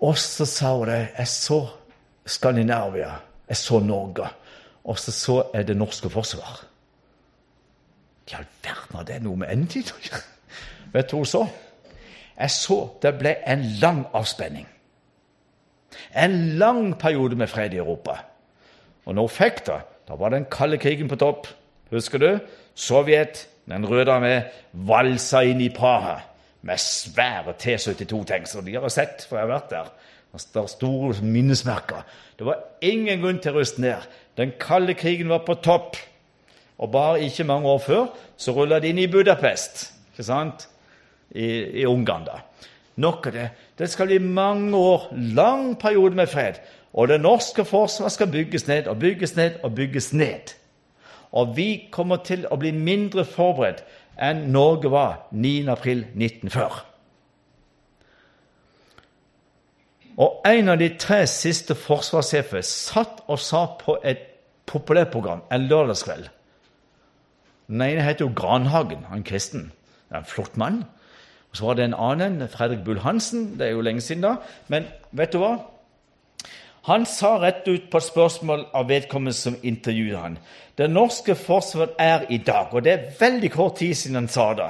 Og 0.00 0.18
så 0.18 0.46
sa 0.46 0.74
hun 0.74 0.88
det. 0.88 1.08
Jeg 1.18 1.28
så 1.28 1.60
Skandinavia. 2.26 3.12
Jeg 3.48 3.56
så 3.56 3.78
Norge. 3.78 4.28
Og 4.84 4.98
så 4.98 5.12
så 5.12 5.42
jeg 5.54 5.68
det 5.68 5.76
norske 5.76 6.10
forsvar. 6.10 6.64
I 8.28 8.34
all 8.34 8.46
verden, 8.64 8.96
har 8.96 9.04
det 9.04 9.22
noe 9.22 9.36
med 9.36 9.52
endetid 9.52 9.92
å 9.92 10.00
gjøre? 10.00 10.22
Vet 10.94 11.10
du 11.10 11.16
hva 11.16 11.22
hun 11.22 11.28
så? 11.28 11.42
Jeg 12.38 12.50
så 12.50 12.78
det 13.02 13.14
ble 13.18 13.36
en 13.46 13.62
lang 13.80 14.04
avspenning. 14.12 14.66
En 16.16 16.58
lang 16.58 16.98
periode 16.98 17.36
med 17.36 17.48
fred 17.48 17.74
i 17.74 17.82
Europa. 17.82 18.18
Og 19.04 19.14
hun 19.14 19.28
fikk 19.30 19.64
det, 19.66 19.80
da 20.08 20.16
var 20.18 20.34
den 20.34 20.46
kalde 20.50 20.78
krigen 20.78 21.08
på 21.08 21.18
topp. 21.20 21.46
Husker 21.90 22.18
du? 22.18 22.30
Sovjet, 22.74 23.46
den 23.70 23.86
røde 23.86 24.12
armé, 24.12 24.34
valsa 24.72 25.44
inn 25.46 25.60
i 25.62 25.70
Praha 25.72 26.18
med 26.64 26.80
svære 26.80 27.54
T-72-tanks. 27.60 28.56
Og 28.58 28.66
de 28.66 28.74
har 28.74 28.88
sett, 28.92 29.26
for 29.28 29.38
jeg 29.38 29.46
har 29.46 29.54
vært 29.54 29.70
der. 29.70 29.92
Det 30.34 30.64
store 30.70 31.14
minnesmerker. 31.22 32.02
Det 32.38 32.46
var 32.46 32.64
ingen 32.82 33.20
grunn 33.22 33.38
til 33.38 33.54
å 33.54 33.60
ruste 33.60 33.82
ned. 33.84 34.02
Den 34.36 34.56
kalde 34.60 34.96
krigen 34.98 35.30
var 35.30 35.44
på 35.46 35.54
topp. 35.62 35.96
Og 36.78 36.90
bare 36.90 37.22
ikke 37.22 37.46
mange 37.46 37.70
år 37.70 37.78
før 37.78 38.06
så 38.36 38.52
rulla 38.56 38.80
de 38.82 38.90
inn 38.90 38.98
i 38.98 39.06
Budapest, 39.06 39.92
ikke 40.10 40.26
sant? 40.26 40.66
I, 41.34 41.46
i 41.82 41.86
Ungarn. 41.86 42.24
da. 42.24 42.40
Nok 42.96 43.26
av 43.26 43.32
det. 43.32 43.48
Det 43.78 43.90
skal 43.90 44.06
bli 44.06 44.18
mange 44.18 44.76
år, 44.76 45.08
lang 45.34 45.74
periode 45.78 46.14
med 46.14 46.30
fred. 46.30 46.60
Og 46.94 47.08
det 47.08 47.20
norske 47.20 47.64
forsvaret 47.66 48.12
skal 48.12 48.30
bygges 48.30 48.66
ned 48.66 48.86
og 48.86 48.98
bygges 49.02 49.36
ned 49.36 49.58
og 49.62 49.74
bygges 49.74 50.12
ned. 50.12 50.54
Og 51.32 51.56
vi 51.56 51.88
kommer 51.90 52.22
til 52.22 52.46
å 52.46 52.56
bli 52.56 52.70
mindre 52.70 53.24
forberedt 53.26 53.82
enn 54.22 54.44
Norge 54.54 54.90
var 54.90 55.24
9.4.1940. 55.34 56.84
Og 60.14 60.44
en 60.46 60.70
av 60.70 60.78
de 60.78 60.92
tre 60.94 61.24
siste 61.26 61.74
forsvarssjefer 61.74 62.62
satt 62.62 63.24
og 63.26 63.40
sa 63.42 63.64
på 63.80 63.96
et 64.06 64.22
populærprogram 64.70 65.42
en 65.52 65.66
lørdagskveld 65.66 66.30
Den 67.66 67.82
ene 67.82 68.04
heter 68.04 68.26
jo 68.26 68.34
Granhagen, 68.36 69.06
han 69.08 69.24
kristen. 69.24 69.72
Det 70.08 70.14
er 70.14 70.20
en 70.20 70.28
flott 70.28 70.56
mann. 70.60 70.82
Og 71.54 71.58
Så 71.58 71.66
var 71.66 71.74
det 71.74 71.84
en 71.84 71.94
annen, 71.94 72.48
Fredrik 72.48 72.80
Bull-Hansen. 72.84 73.58
Det 73.58 73.66
er 73.68 73.70
jo 73.76 73.80
lenge 73.80 74.00
siden, 74.00 74.24
da. 74.26 74.34
Men 74.68 74.88
vet 75.12 75.30
du 75.32 75.38
hva? 75.38 75.52
Han 76.88 77.06
sa 77.06 77.36
rett 77.38 77.68
ut 77.68 77.84
på 77.92 78.00
et 78.00 78.06
spørsmål 78.08 78.64
av 78.74 78.88
vedkommende 78.90 79.36
som 79.38 79.54
intervjuet 79.62 80.18
han. 80.18 80.38
Det 80.74 80.88
norske 80.90 81.36
forsvaret 81.38 81.94
er 81.98 82.26
i 82.28 82.40
dag, 82.42 82.74
og 82.74 82.82
det 82.82 82.92
er 82.92 83.06
veldig 83.20 83.52
kort 83.54 83.78
tid 83.78 83.94
siden 83.94 84.18
han 84.18 84.28
sa 84.28 84.48
det. 84.58 84.68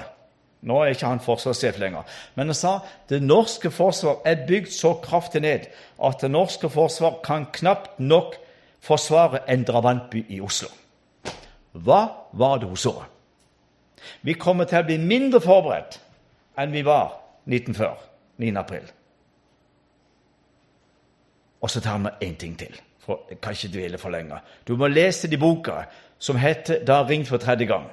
Nå 0.61 0.83
er 0.83 0.93
ikke 0.93 1.09
han 1.09 1.25
forsvarssjef 1.25 1.81
lenger. 1.81 2.05
Men 2.37 2.53
han 2.53 2.61
sa 2.61 2.77
det 3.09 3.23
norske 3.25 3.73
forsvar 3.73 4.21
er 4.29 4.45
bygd 4.45 4.77
så 4.77 4.93
kraftig 5.01 5.41
ned 5.41 5.67
at 6.05 6.21
det 6.21 6.31
norske 6.37 6.69
forsvar 6.69 7.23
kan 7.25 7.49
knapt 7.53 7.97
nok 7.99 8.37
forsvare 8.85 9.47
en 9.49 9.65
drabantby 9.65 10.27
i 10.29 10.45
Oslo. 10.45 10.69
Hva 11.73 12.07
var 12.37 12.61
det 12.61 12.69
hun 12.69 12.77
så? 12.77 12.99
Vi 14.21 14.37
kommer 14.37 14.69
til 14.69 14.85
å 14.85 14.87
bli 14.87 15.01
mindre 15.01 15.41
forberedt 15.41 16.04
enn 16.59 16.73
vi 16.73 16.85
var 16.87 17.17
1940, 17.47 17.97
9. 18.39 18.57
april. 18.59 18.91
Og 21.61 21.71
så 21.71 21.81
tar 21.81 21.99
vi 21.99 22.29
én 22.29 22.37
ting 22.37 22.59
til. 22.59 22.81
For 23.05 23.21
jeg 23.31 23.41
kan 23.41 23.53
ikke 23.53 23.73
dvele 23.73 23.99
for 23.99 24.13
lenge. 24.13 24.39
Du 24.69 24.77
må 24.77 24.89
lese 24.89 25.29
de 25.29 25.39
boka 25.39 25.85
som 26.19 26.37
heter 26.37 26.85
'Da 26.85 27.03
ringt 27.03 27.29
for 27.29 27.37
tredje 27.37 27.67
gang'. 27.67 27.91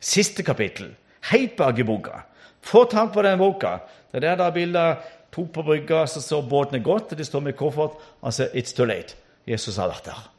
Siste 0.00 0.42
kapittel. 0.42 0.94
Helt 1.32 1.56
bak 1.56 1.78
i 1.78 1.82
boka. 1.82 2.20
Få 2.60 2.84
tak 2.84 3.12
på 3.12 3.22
den 3.22 3.38
boka. 3.38 3.78
Det 4.12 4.16
er 4.16 4.20
der 4.20 4.36
det 4.36 4.46
er 4.46 4.50
bilder 4.50 4.96
to 5.32 5.44
på 5.44 5.62
brygga, 5.62 6.06
så 6.06 6.20
står 6.20 6.48
båtene 6.48 6.84
godt, 6.84 7.12
og 7.12 7.18
de 7.18 7.24
står 7.24 7.40
med 7.40 7.52
koffert. 7.52 7.90
Altså, 8.22 8.48
it's 8.54 8.74
too 8.76 8.86
late. 8.86 9.14
Jesus 9.46 9.76
har 9.76 9.88
vært 9.88 10.04
der. 10.04 10.30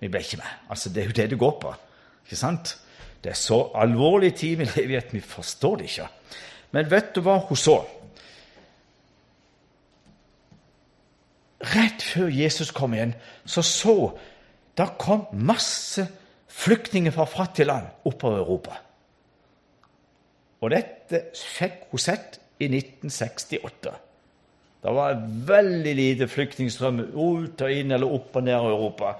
Vi 0.00 0.08
ble 0.08 0.20
ikke 0.20 0.36
med. 0.36 0.46
Altså, 0.70 0.88
Det 0.88 1.02
er 1.02 1.06
jo 1.06 1.12
det 1.12 1.30
du 1.30 1.36
går 1.36 1.58
på. 1.60 1.74
Ikke 2.24 2.36
sant? 2.36 2.78
Det 3.24 3.30
er 3.30 3.34
så 3.34 3.70
alvorlig 3.74 4.34
tid 4.34 4.56
vi 4.56 4.64
lever 4.64 4.90
i 4.90 4.94
at 4.94 5.12
vi 5.12 5.20
forstår 5.20 5.76
det 5.76 5.84
ikke. 5.84 6.08
Men 6.70 6.90
vet 6.90 7.14
du 7.14 7.20
hva 7.24 7.40
hun 7.48 7.58
så? 7.58 7.80
rett 11.60 12.02
før 12.02 12.30
Jesus 12.32 12.72
kom 12.74 12.94
igjen, 12.96 13.14
så 13.44 13.62
så 13.66 13.96
da 14.78 14.88
kom 14.98 15.26
masse 15.32 16.06
flyktninger 16.50 17.12
fra 17.14 17.28
fattige 17.28 17.68
land 17.68 17.90
oppover 18.08 18.40
Europa. 18.40 18.78
Og 20.60 20.72
dette 20.72 21.26
fikk 21.36 21.90
hun 21.90 22.02
sett 22.02 22.38
i 22.60 22.68
1968. 22.68 23.92
Det 24.80 24.94
var 24.96 25.20
veldig 25.48 25.92
lite 25.96 26.28
flyktningstrøm 26.28 27.02
ut 27.12 27.62
og 27.64 27.72
inn 27.72 27.92
eller 27.92 28.08
opp 28.08 28.36
og 28.36 28.44
ned 28.44 28.56
i 28.56 28.72
Europa. 28.72 29.14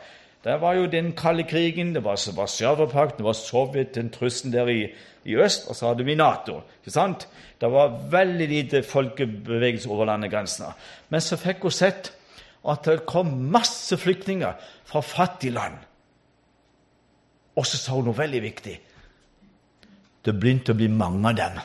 Det 0.44 0.60
var 0.60 0.74
jo 0.74 0.86
den 0.86 1.12
kalde 1.12 1.44
krigen, 1.44 1.94
det 1.94 2.04
var 2.04 2.16
Warszawa-pakten, 2.36 3.18
det 3.18 3.24
var 3.24 3.32
Sovjet, 3.36 3.94
den 3.94 4.10
trusselen 4.10 4.52
der 4.52 4.68
i, 4.68 4.86
i, 5.24 5.36
øst, 5.36 5.68
og 5.68 5.76
så 5.76 5.86
hadde 5.86 6.04
vi 6.04 6.14
Nato. 6.14 6.62
ikke 6.80 6.90
sant? 6.90 7.28
Det 7.60 7.68
var 7.72 7.98
veldig 8.10 8.48
lite 8.48 8.82
folkebevegelse 8.82 9.88
over 9.88 10.04
landegrensene. 10.04 10.72
Men 11.08 11.20
så 11.20 11.36
fikk 11.36 11.62
hun 11.62 11.70
sett 11.70 12.12
at 12.68 12.84
det 12.84 13.06
kom 13.06 13.26
masse 13.52 13.96
flyktninger 13.96 14.52
fra 14.84 15.00
fattige 15.00 15.52
land. 15.52 15.76
Og 17.56 17.66
så 17.66 17.76
sa 17.76 17.92
hun 17.92 18.08
noe 18.08 18.16
veldig 18.16 18.42
viktig. 18.42 18.80
Det 20.24 20.36
begynte 20.40 20.72
å 20.72 20.78
bli 20.78 20.88
mange 20.88 21.28
av 21.28 21.36
dem. 21.36 21.60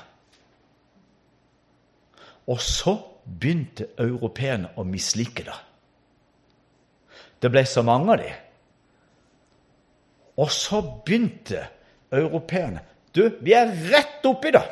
Og 2.51 2.59
så 2.61 2.97
begynte 3.25 3.87
europeerne 3.99 4.73
å 4.75 4.83
mislike 4.83 5.47
det. 5.47 5.59
Det 7.41 7.51
ble 7.51 7.63
så 7.65 7.83
mange 7.85 8.11
av 8.11 8.19
dem. 8.19 8.44
Og 10.37 10.51
så 10.51 10.81
begynte 11.05 11.67
europeerne 12.11 12.81
Du, 13.15 13.29
vi 13.39 13.53
er 13.55 13.71
rett 13.91 14.25
oppi 14.27 14.51
det! 14.51 14.65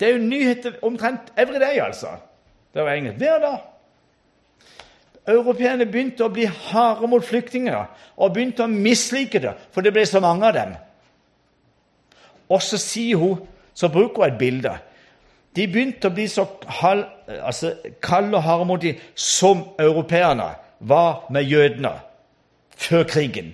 Det 0.00 0.08
er 0.08 0.16
jo 0.16 0.22
nyheter 0.24 0.78
omtrent 0.82 1.28
every 1.36 1.60
day, 1.60 1.78
altså. 1.78 2.16
Det 2.74 2.82
var 2.82 2.96
engelsk. 2.96 3.18
Hver 3.20 3.38
dag 3.38 3.58
europeerne 5.28 5.86
begynte 5.86 6.26
å 6.26 6.32
bli 6.32 6.46
harde 6.48 7.06
mot 7.10 7.24
flyktninger 7.24 7.84
og 8.16 8.32
begynte 8.34 8.64
å 8.64 8.70
mislike 8.70 9.42
det, 9.42 9.54
for 9.70 9.84
det 9.84 9.92
ble 9.94 10.04
så 10.08 10.22
mange 10.22 10.48
av 10.48 10.56
dem. 10.56 10.72
Og 12.50 12.62
så 12.64 12.80
sier 12.80 13.20
hun, 13.20 13.44
så 13.74 13.88
bruker 13.92 14.24
hun 14.24 14.28
et 14.32 14.40
bilde. 14.40 14.74
De 15.56 15.66
begynte 15.68 16.08
å 16.08 16.14
bli 16.16 16.26
så 16.32 16.46
halv, 16.80 17.06
altså, 17.28 17.74
kalde 18.02 18.38
og 18.38 18.46
harde 18.46 18.68
mot 18.68 18.82
dem 18.82 19.00
som 19.14 19.66
europeerne 19.80 20.48
var 20.80 21.26
med 21.30 21.46
jødene 21.46 21.92
før 22.76 23.06
krigen. 23.08 23.52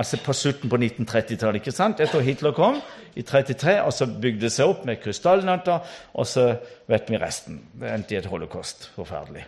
Altså 0.00 0.16
på 0.24 0.32
slutten 0.32 0.70
på 0.72 0.78
1930-tallet. 0.80 1.60
ikke 1.60 1.76
sant? 1.76 2.00
Etter 2.00 2.22
Hitler 2.24 2.54
kom 2.56 2.78
i 3.20 3.22
33, 3.26 3.74
og 3.84 3.92
så 3.92 4.06
bygde 4.08 4.46
det 4.46 4.52
seg 4.54 4.72
opp 4.72 4.86
med 4.88 5.02
krystallnatter, 5.02 5.82
og 6.16 6.26
så 6.26 6.46
vet 6.88 7.10
vi 7.10 7.20
resten. 7.20 7.58
Det 7.76 7.90
endte 7.92 8.14
i 8.14 8.18
et 8.22 8.28
holocaust. 8.30 8.88
Forferdelig. 8.96 9.44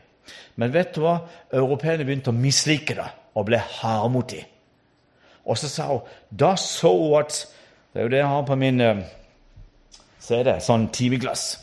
Men 0.60 0.74
vet 0.74 0.92
du 0.94 1.00
hva? 1.06 1.16
Europeerne 1.56 2.04
begynte 2.04 2.34
å 2.34 2.36
mislike 2.36 2.98
det 2.98 3.08
og 3.32 3.46
ble 3.48 3.62
harde 3.80 4.10
mot 4.12 4.28
dem. 4.28 4.44
Og 5.48 5.56
så 5.58 5.70
sa 5.72 5.88
hun 5.88 6.04
Da 6.30 6.52
så 6.60 6.92
hun 6.92 7.16
at 7.18 7.40
Det 7.92 8.00
er 8.00 8.04
jo 8.04 8.10
det 8.12 8.18
jeg 8.20 8.28
har 8.30 8.44
på 8.46 8.56
min 8.56 8.82
Se 10.22 10.38
det, 10.46 10.60
sånn 10.62 10.86
timeglass. 10.94 11.56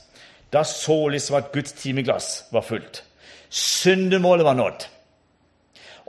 Da 0.52 0.66
så 0.68 0.98
hun 1.06 1.14
liksom 1.14 1.38
at 1.38 1.54
Guds 1.54 1.72
timeglass 1.80 2.50
var 2.52 2.66
fullt. 2.66 3.04
Syndemålet 3.50 4.46
var 4.46 4.58
nådd. 4.60 4.84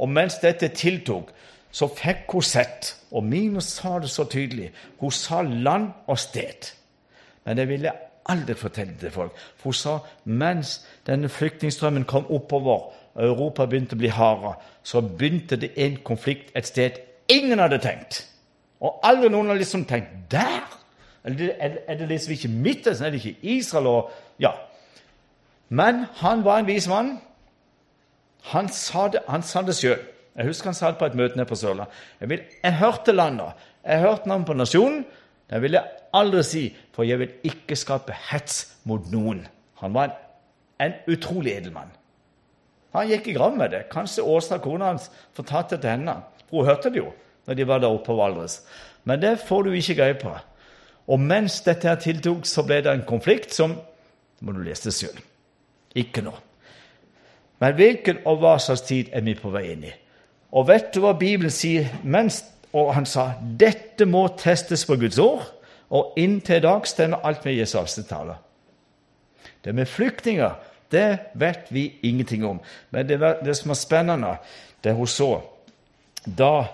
Og 0.03 0.09
mens 0.11 0.41
dette 0.43 0.73
tiltok, 0.75 1.31
så 1.71 1.87
fikk 1.95 2.33
hun 2.33 2.43
sett, 2.43 2.97
og 3.11 3.25
Minus 3.25 3.65
sa 3.65 3.99
det 3.99 4.11
så 4.11 4.25
tydelig 4.25 4.73
Hun 4.99 5.11
sa 5.11 5.43
land 5.43 5.91
og 6.07 6.19
sted. 6.19 6.71
Men 7.45 7.57
det 7.57 7.69
ville 7.69 7.93
aldri 8.29 8.55
fortelle 8.55 8.95
til 9.01 9.11
folk. 9.11 9.37
For 9.57 9.71
hun 9.71 9.75
sa 9.75 9.99
mens 10.25 10.87
denne 11.07 11.29
flyktningstrømmen 11.29 12.05
kom 12.05 12.27
oppover, 12.31 12.93
og 13.15 13.23
Europa 13.25 13.67
begynte 13.67 13.97
å 13.97 13.99
bli 13.99 14.11
hardere, 14.15 14.55
så 14.83 15.01
begynte 15.01 15.57
det 15.57 15.73
en 15.77 15.97
konflikt 16.05 16.53
et 16.55 16.67
sted 16.67 17.01
ingen 17.29 17.59
hadde 17.59 17.79
tenkt. 17.79 18.27
Og 18.81 19.01
aldri 19.03 19.29
noen 19.29 19.51
hadde 19.51 19.63
liksom 19.65 19.85
tenkt 19.85 20.31
Der! 20.31 20.77
Er 21.25 21.95
det 21.99 22.09
liksom 22.09 22.33
ikke 22.33 22.49
Midtøsten? 22.49 23.07
Er 23.07 23.11
det 23.11 23.25
ikke 23.25 23.39
Israel? 23.43 23.87
Og, 23.87 24.11
ja. 24.41 24.51
Men 25.69 26.05
han 26.17 26.45
var 26.45 26.59
en 26.59 26.67
vis 26.67 26.89
mann. 26.89 27.19
Han 28.43 28.69
sa 28.69 29.09
det, 29.09 29.21
han 29.29 29.43
det 29.67 29.77
sjøl. 29.77 29.99
Jeg 30.41 30.49
husker 30.49 30.71
han 30.71 30.77
sa 30.79 30.91
på 30.97 31.05
et 31.05 31.17
møte 31.19 31.37
nede 31.37 31.49
på 31.51 31.59
Sørlandet. 31.61 31.93
Jeg, 32.23 32.45
jeg 32.63 32.77
hørte 32.81 33.13
landet. 33.13 33.67
Jeg 33.85 34.01
hørte 34.01 34.31
navnet 34.31 34.49
på 34.49 34.57
nasjonen. 34.57 35.03
Det 35.51 35.59
vil 35.61 35.77
jeg 35.77 36.07
aldri 36.17 36.43
si, 36.47 36.63
for 36.97 37.05
jeg 37.05 37.21
vil 37.21 37.51
ikke 37.51 37.77
skape 37.77 38.17
hets 38.31 38.63
mot 38.89 39.05
noen. 39.13 39.43
Han 39.83 39.93
var 39.93 40.09
en, 40.09 40.15
en 40.87 40.97
utrolig 41.13 41.59
edelmann. 41.59 41.93
Han 42.97 43.11
gikk 43.11 43.29
i 43.29 43.37
grav 43.37 43.53
med 43.59 43.75
det. 43.75 43.85
Kanskje 43.93 44.25
Åsa, 44.25 44.57
kona 44.65 44.95
hans, 44.95 45.11
fortalte 45.37 45.77
det 45.77 45.85
til 45.85 45.93
henne. 45.99 46.17
For 46.49 46.63
hun 46.63 46.71
hørte 46.73 46.95
det 46.95 47.03
jo 47.03 47.11
når 47.45 47.59
de 47.59 47.67
var 47.69 47.83
der 47.83 47.93
oppe 47.93 48.09
på 48.09 48.17
Valdres. 48.17 48.61
Men 49.05 49.21
det 49.21 49.37
får 49.45 49.67
du 49.67 49.77
ikke 49.77 49.99
greie 50.01 50.17
på. 50.17 50.33
Og 51.11 51.21
mens 51.21 51.61
dette 51.67 51.89
her 51.89 52.01
tiltok, 52.01 52.47
så 52.49 52.65
ble 52.65 52.81
det 52.85 52.93
en 52.93 53.07
konflikt 53.09 53.53
som 53.53 53.77
det 53.77 54.47
må 54.49 54.55
du 54.57 54.63
lese 54.65 54.93
sjøl. 54.95 55.19
Ikke 56.01 56.23
nå. 56.25 56.33
Men 57.61 57.75
hvilken 57.77 58.23
og 58.25 58.39
hva 58.41 58.55
slags 58.63 58.87
tid 58.89 59.11
er 59.13 59.25
vi 59.27 59.35
på 59.37 59.53
vei 59.53 59.67
inn 59.75 59.85
i? 59.85 59.91
Og 60.53 60.67
vet 60.69 60.91
du 60.95 61.01
hva 61.05 61.13
Bibelen 61.19 61.53
sier? 61.55 61.89
Mens, 62.03 62.43
og 62.73 62.95
han 62.95 63.07
sa 63.07 63.33
dette 63.41 64.07
må 64.07 64.27
testes 64.39 64.85
på 64.87 64.97
Guds 64.99 65.19
ord, 65.19 65.45
og 65.91 66.19
inntil 66.19 66.61
i 66.61 66.65
dag 66.65 66.87
stemmer 66.87 67.27
alt 67.27 67.45
med 67.45 67.59
Jesu 67.59 67.79
avstandstaler. 67.81 68.39
Det 69.65 69.75
med 69.75 69.87
flyktninger 69.87 70.55
det 70.91 71.19
vet 71.35 71.69
vi 71.71 71.99
ingenting 72.03 72.45
om. 72.47 72.61
Men 72.91 73.09
det, 73.09 73.21
det 73.45 73.57
som 73.57 73.71
er 73.71 73.79
spennende, 73.79 74.37
det 74.85 74.95
hun 74.95 75.07
så 75.07 75.41
Da 76.27 76.65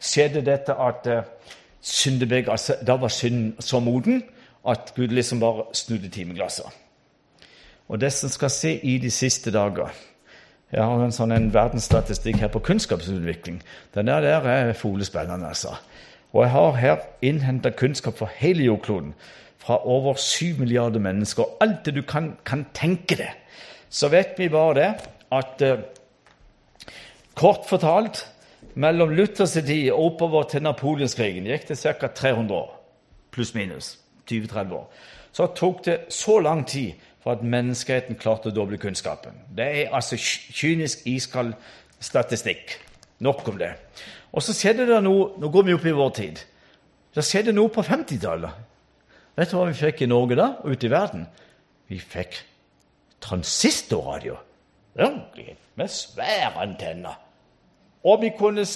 skjedde 0.00 0.40
dette 0.40 0.72
at 0.72 1.08
syndebeg, 1.80 2.48
altså, 2.48 2.76
Da 2.86 2.96
var 2.96 3.08
synden 3.08 3.56
så 3.60 3.80
moden 3.80 4.22
at 4.68 4.92
Gud 4.96 5.08
liksom 5.08 5.40
bare 5.40 5.64
snudde 5.74 6.08
timeglasset. 6.08 6.66
Og 7.88 8.00
det 8.00 8.12
som 8.12 8.28
skal 8.28 8.50
se 8.50 8.80
i 8.82 8.98
de 8.98 9.10
siste 9.10 9.50
dager 9.50 9.92
Jeg 10.72 10.82
har 10.82 10.98
en 10.98 11.14
sånn 11.14 11.30
en 11.30 11.52
verdensstatistikk 11.54 12.40
her 12.42 12.50
på 12.50 12.62
kunnskapsutvikling. 12.66 13.60
Den 13.94 14.10
der, 14.10 14.24
der 14.24 14.48
er 14.50 14.72
folespennende, 14.74 15.46
altså. 15.48 15.76
Og 16.32 16.42
jeg 16.42 16.50
har 16.50 16.78
her 16.80 16.96
innhenta 17.22 17.70
kunnskap 17.70 18.18
for 18.18 18.30
hele 18.40 18.66
jordkloden. 18.66 19.14
Fra 19.62 19.78
over 19.86 20.18
syv 20.18 20.58
milliarder 20.58 21.00
mennesker. 21.00 21.42
Og 21.42 21.56
alt 21.60 21.86
det 21.86 21.94
du 21.94 22.02
kan, 22.02 22.34
kan 22.44 22.66
tenke 22.74 23.16
deg. 23.16 23.30
Så 23.88 24.10
vet 24.10 24.34
vi 24.38 24.50
bare 24.50 24.74
det 24.74 24.88
at 25.32 25.62
eh, 25.62 25.84
kort 27.34 27.68
fortalt 27.68 28.26
mellom 28.74 29.14
Luthers 29.14 29.54
tid 29.54 29.90
og 29.92 30.04
oppover 30.04 30.50
til 30.50 30.66
Napoleonskrigen 30.66 31.46
gikk 31.46 31.68
det 31.70 31.78
ca. 31.78 32.10
300 32.10 32.54
år. 32.58 32.72
Pluss-minus 33.30 33.96
20-30 34.30 34.74
år. 34.74 34.90
Så 35.32 35.46
tok 35.54 35.84
det 35.84 35.98
så 36.10 36.40
lang 36.40 36.66
tid 36.66 36.92
for 37.26 37.34
at 37.34 37.42
menneskeheten 37.42 38.14
klarte 38.22 38.52
å 38.52 38.54
doble 38.54 38.78
kunnskapen. 38.78 39.34
Det 39.50 39.64
er 39.66 39.94
altså 39.98 40.14
kynisk, 40.14 41.00
iskald 41.10 41.56
statistikk. 41.98 42.76
Nok 43.18 43.48
om 43.50 43.58
det. 43.58 43.72
Og 44.30 44.44
så 44.46 44.54
skjedde 44.54 44.86
det 44.86 45.00
noe 45.02 45.32
Nå 45.42 45.50
går 45.50 45.66
vi 45.66 45.74
opp 45.74 45.88
i 45.90 45.96
vår 45.96 46.12
tid. 46.20 46.38
Det 47.10 47.26
skjedde 47.26 47.56
noe 47.56 47.72
på 47.74 47.82
50-tallet. 47.82 48.62
Vet 49.34 49.50
du 49.50 49.56
hva 49.58 49.66
vi 49.66 49.74
fikk 49.74 50.04
i 50.06 50.10
Norge 50.12 50.38
da, 50.38 50.48
og 50.62 50.76
ute 50.76 50.86
i 50.86 50.94
verden? 50.94 51.26
Vi 51.90 51.98
fikk 51.98 52.38
transistorradio. 53.26 54.38
Med 54.94 55.90
svære 55.90 56.54
antenner. 56.62 57.18
Og 58.06 58.22
vi 58.22 58.36
kunne 58.38 58.70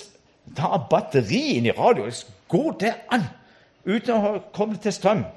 ta 0.59 0.75
batterien 0.91 1.71
i 1.71 1.79
radioen. 1.79 2.19
Går 2.51 2.73
det 2.83 2.97
an? 3.15 3.31
Uten 3.87 4.17
å 4.17 4.39
komme 4.51 4.83
til 4.83 4.99
strøm. 4.99 5.29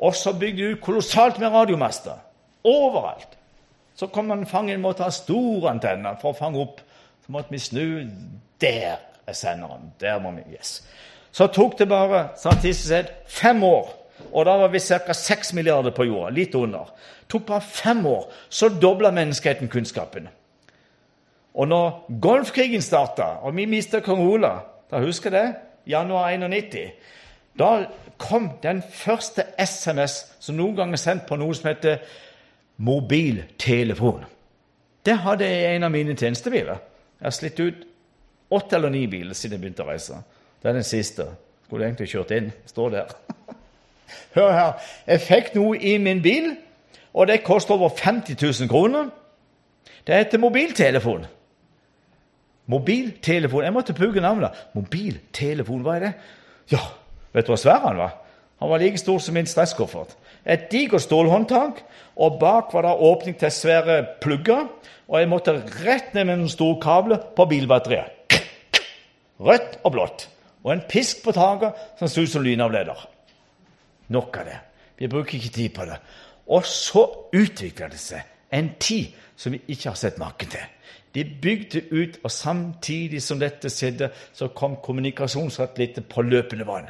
Og 0.00 0.16
så 0.16 0.32
bygde 0.32 0.62
vi 0.62 0.78
ut 0.78 0.86
kolossalt 0.88 1.36
med 1.42 1.52
radiomaster. 1.52 2.23
Overalt. 2.64 3.38
Så 3.94 4.06
kom 4.06 4.26
man 4.26 4.46
fangen 4.46 4.82
måtte 4.82 5.04
ha 5.06 5.12
store 5.14 5.70
antenner 5.70 6.16
for 6.20 6.32
å 6.32 6.38
fange 6.38 6.60
opp. 6.62 6.80
Så 7.24 7.32
måtte 7.32 7.54
vi 7.54 7.60
snu. 7.62 7.86
Der 8.60 8.96
er 9.26 9.36
senderen. 9.36 9.92
Der 10.00 10.18
må 10.22 10.34
vi 10.36 10.56
yes. 10.56 10.80
Så 11.34 11.46
tok 11.46 11.78
det 11.78 11.88
bare 11.90 12.28
statistisk 12.38 12.88
sett 12.88 13.12
fem 13.30 13.62
år. 13.64 13.92
Og 14.32 14.46
da 14.46 14.56
var 14.58 14.70
vi 14.72 14.80
ca. 14.80 15.14
6 15.14 15.52
milliarder 15.54 15.94
på 15.94 16.06
jorda. 16.06 16.32
Litt 16.34 16.54
under. 16.54 16.90
Tok 17.28 17.46
bare 17.46 17.60
fem 17.60 18.06
år. 18.06 18.28
Så 18.48 18.68
dobla 18.68 19.10
menneskeheten 19.14 19.68
kunnskapen. 19.68 20.28
Og 21.54 21.68
når 21.68 22.06
Golfkrigen 22.20 22.82
starta, 22.82 23.36
og 23.46 23.54
vi 23.56 23.66
mista 23.70 24.00
kong 24.02 24.22
Ola 24.26 24.56
da 24.90 25.00
husker 25.02 25.32
jeg 25.32 25.42
det, 25.42 25.54
januar 25.90 26.30
91, 26.30 26.92
da 27.58 27.86
kom 28.18 28.50
den 28.62 28.82
første 28.82 29.42
SMS 29.58 30.20
som 30.40 30.56
noen 30.58 30.76
gang 30.76 30.92
er 30.94 31.00
sendt 31.02 31.26
på 31.26 31.38
noe 31.40 31.54
som 31.56 31.70
heter 31.70 32.02
mobiltelefon. 32.76 34.24
Det 35.04 35.16
hadde 35.20 35.46
en 35.46 35.84
av 35.84 35.92
mine 35.92 36.16
tjenestebiler. 36.16 36.80
Jeg 37.20 37.26
har 37.26 37.34
slitt 37.34 37.60
ut 37.60 37.84
åtte 38.54 38.76
eller 38.76 38.92
ni 38.92 39.06
biler 39.10 39.36
siden 39.36 39.58
jeg 39.58 39.64
begynte 39.64 39.84
å 39.84 39.90
reise. 39.90 40.20
Det 40.62 40.70
er 40.70 40.78
den 40.78 40.86
siste. 40.86 41.26
Skulle 41.66 41.88
egentlig 41.88 42.10
kjørt 42.12 42.32
inn. 42.36 42.50
Står 42.68 42.94
der. 42.94 43.14
Hør 44.36 44.52
her. 44.52 44.72
Jeg 45.06 45.24
fikk 45.24 45.54
noe 45.58 45.78
i 45.78 45.96
min 46.02 46.22
bil, 46.24 46.54
og 47.14 47.28
det 47.30 47.44
koster 47.46 47.76
over 47.76 47.94
50 47.96 48.36
000 48.40 48.70
kroner. 48.70 49.10
Det 50.06 50.18
heter 50.18 50.42
mobiltelefon. 50.42 51.24
Mobiltelefon. 52.66 53.64
Jeg 53.64 53.72
måtte 53.72 53.96
pugge 53.96 54.24
navnet. 54.24 54.56
Mobiltelefon, 54.74 55.84
hva 55.84 55.96
er 55.96 56.06
det? 56.06 56.12
Ja, 56.72 56.80
vet 57.32 57.46
du 57.46 57.52
hva 57.52 57.60
svær 57.60 57.82
han 57.84 58.00
var? 58.00 58.18
Han 58.62 58.70
var 58.70 58.80
like 58.80 59.00
stor 59.00 59.18
som 59.20 59.36
min 59.36 59.48
stresskoffert. 59.48 60.14
Et 60.44 60.66
digert 60.70 61.02
stålhåndtak, 61.04 61.80
og 62.16 62.38
bak 62.40 62.74
var 62.74 62.84
det 62.84 62.98
åpning 63.08 63.38
til 63.40 63.52
svære 63.52 64.02
plugger. 64.20 64.68
Og 65.08 65.18
jeg 65.20 65.28
måtte 65.28 65.56
rett 65.84 66.14
ned 66.14 66.28
med 66.28 66.40
noen 66.40 66.52
store 66.52 66.80
kabler 66.82 67.24
på 67.36 67.46
bilbatteriet. 67.48 68.38
Rødt 69.40 69.80
og 69.84 69.92
blått. 69.92 70.28
Og 70.64 70.72
en 70.72 70.84
pisk 70.88 71.24
på 71.24 71.34
taket 71.36 71.76
som 71.98 72.08
så 72.08 72.24
ut 72.24 72.32
som 72.32 72.44
lynavleder. 72.44 73.00
Nok 74.14 74.38
av 74.40 74.48
det. 74.48 74.60
Vi 75.00 75.10
bruker 75.10 75.36
ikke 75.36 75.52
tid 75.52 75.74
på 75.76 75.84
det. 75.88 75.98
Og 76.46 76.64
så 76.68 77.04
utvikla 77.34 77.88
det 77.92 78.00
seg 78.00 78.24
en 78.54 78.70
tid 78.80 79.12
som 79.36 79.52
vi 79.52 79.60
ikke 79.66 79.90
har 79.90 79.98
sett 79.98 80.20
maken 80.20 80.52
til. 80.52 80.64
De 81.14 81.24
bygde 81.42 81.82
ut, 81.92 82.18
og 82.24 82.30
samtidig 82.30 83.22
som 83.22 83.38
dette 83.38 83.70
skjedde, 83.70 84.10
så 84.32 84.48
kom 84.50 84.76
kommunikasjonssatellitter 84.82 86.06
på 86.10 86.24
løpende 86.26 86.66
vann. 86.66 86.88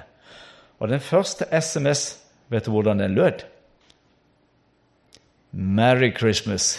Og 0.80 0.88
den 0.88 1.00
første 1.00 1.44
SMS, 1.60 2.23
vet 2.54 2.66
du 2.66 2.70
hvordan 2.74 3.02
den 3.02 3.14
lød? 3.14 3.44
Merry 5.52 6.12
Christmas. 6.16 6.78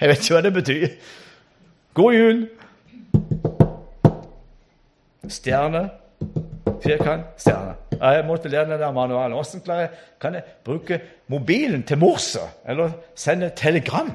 Jeg 0.00 0.08
vet 0.08 0.22
ikke 0.22 0.34
hva 0.34 0.42
det 0.42 0.52
betyr. 0.54 0.86
God 1.94 2.14
jul! 2.14 2.40
Stjerne, 5.30 5.82
firkant, 6.82 7.26
stjerne. 7.38 7.74
Jeg 8.00 8.24
måtte 8.26 8.48
lære 8.48 8.70
den 8.70 8.80
der 8.80 9.60
klarer 9.64 9.80
jeg, 9.80 9.90
kan 10.20 10.34
jeg 10.34 10.42
bruke 10.64 11.00
mobilen 11.28 11.82
til 11.82 11.98
morse? 11.98 12.40
Eller 12.68 12.90
sende 13.14 13.50
telegram? 13.56 14.10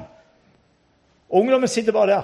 Ungdommen 1.28 1.68
sitter 1.68 1.92
bare 1.92 2.06
der. 2.06 2.22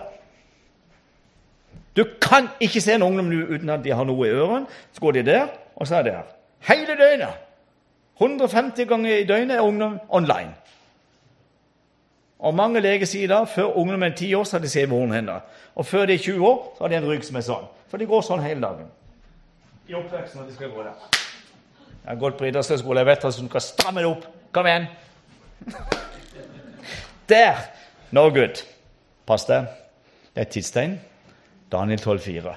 Du 1.97 2.05
kan 2.21 2.49
ikke 2.61 2.81
se 2.81 2.95
en 2.95 3.03
ungdom 3.03 3.27
uten 3.27 3.71
at 3.71 3.85
de 3.85 3.93
har 3.93 4.05
noe 4.05 4.27
i 4.27 4.31
ørene. 4.31 4.67
Så 4.93 5.01
går 5.01 5.13
de 5.13 5.23
der, 5.23 5.49
og 5.77 5.87
så 5.87 5.97
er 5.97 6.03
det 6.03 6.13
der. 6.13 6.29
Hele 6.69 6.97
døgnet! 6.99 7.52
150 8.23 8.89
ganger 8.89 9.17
i 9.17 9.27
døgnet 9.27 9.57
er 9.57 9.67
ungdom 9.67 9.99
online. 10.09 10.55
Og 12.43 12.55
Mange 12.55 12.81
leger 12.81 13.07
sier 13.07 13.31
da 13.31 13.45
før 13.47 13.77
ungdom 13.79 14.03
er 14.03 14.15
10 14.17 14.35
år, 14.35 14.45
så 14.45 14.57
har 14.57 14.65
de 14.65 14.71
CV-horn 14.71 15.13
hender. 15.15 15.41
Og 15.75 15.87
før 15.87 16.07
de 16.07 16.15
er 16.15 16.19
20 16.19 16.47
år, 16.47 16.75
så 16.77 16.85
har 16.85 16.89
de 16.89 16.97
en 16.97 17.09
rygg 17.09 17.25
som 17.25 17.37
er 17.39 17.47
sånn. 17.47 17.69
For 17.91 18.03
de 18.03 18.09
går 18.11 18.25
sånn 18.27 18.43
hele 18.43 18.61
dagen. 18.65 18.89
I 19.89 19.95
oppveksten 19.95 20.41
når 20.41 20.49
de 20.49 20.57
skal 20.57 20.73
gå 20.75 20.83
der. 20.83 21.07
Jeg 22.03 22.11
har 22.11 22.19
gått 22.19 22.39
på 22.39 22.49
idrettshøyskole, 22.49 23.01
jeg 23.01 23.07
vet 23.07 23.25
at 23.29 23.39
du 23.39 23.47
skal 23.47 23.63
stramme 23.63 24.03
det 24.03 24.11
opp. 24.11 24.27
Kom 24.53 24.67
igjen! 24.67 24.89
Der! 27.31 27.63
No 28.11 28.27
good. 28.35 28.65
Pass 29.27 29.47
deg. 29.47 29.71
Det 30.35 30.43
er 30.43 30.49
et 30.49 30.53
tidstegn. 30.53 30.99
Daniel 31.73 32.01
12,4. 32.03 32.57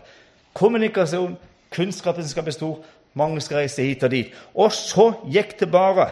Kommunikasjon, 0.58 1.38
kunnskapen 1.72 2.28
skal 2.28 2.44
bestå, 2.44 2.72
mange 3.16 3.42
skal 3.42 3.64
reise 3.64 3.84
hit 3.84 4.04
og 4.04 4.12
dit. 4.12 4.34
Og 4.54 4.72
så 4.76 5.12
gikk 5.32 5.58
det 5.60 5.72
bare 5.72 6.10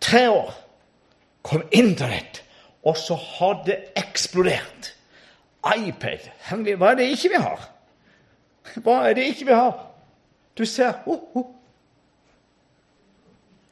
tre 0.00 0.28
år. 0.30 0.54
Kom 1.42 1.62
Internett, 1.72 2.42
og 2.84 2.96
så 2.96 3.16
har 3.16 3.62
det 3.66 3.78
eksplodert. 3.96 4.94
iPad 5.68 6.28
Hva 6.78 6.90
er 6.92 6.98
det 7.00 7.10
ikke 7.12 7.32
vi 7.32 7.42
har? 7.42 7.68
Hva 8.84 8.98
er 9.08 9.16
det 9.16 9.26
ikke 9.32 9.48
vi 9.48 9.56
har? 9.56 9.84
Du 10.58 10.64
ser 10.66 10.92
oh, 11.06 11.20
oh. 11.34 11.46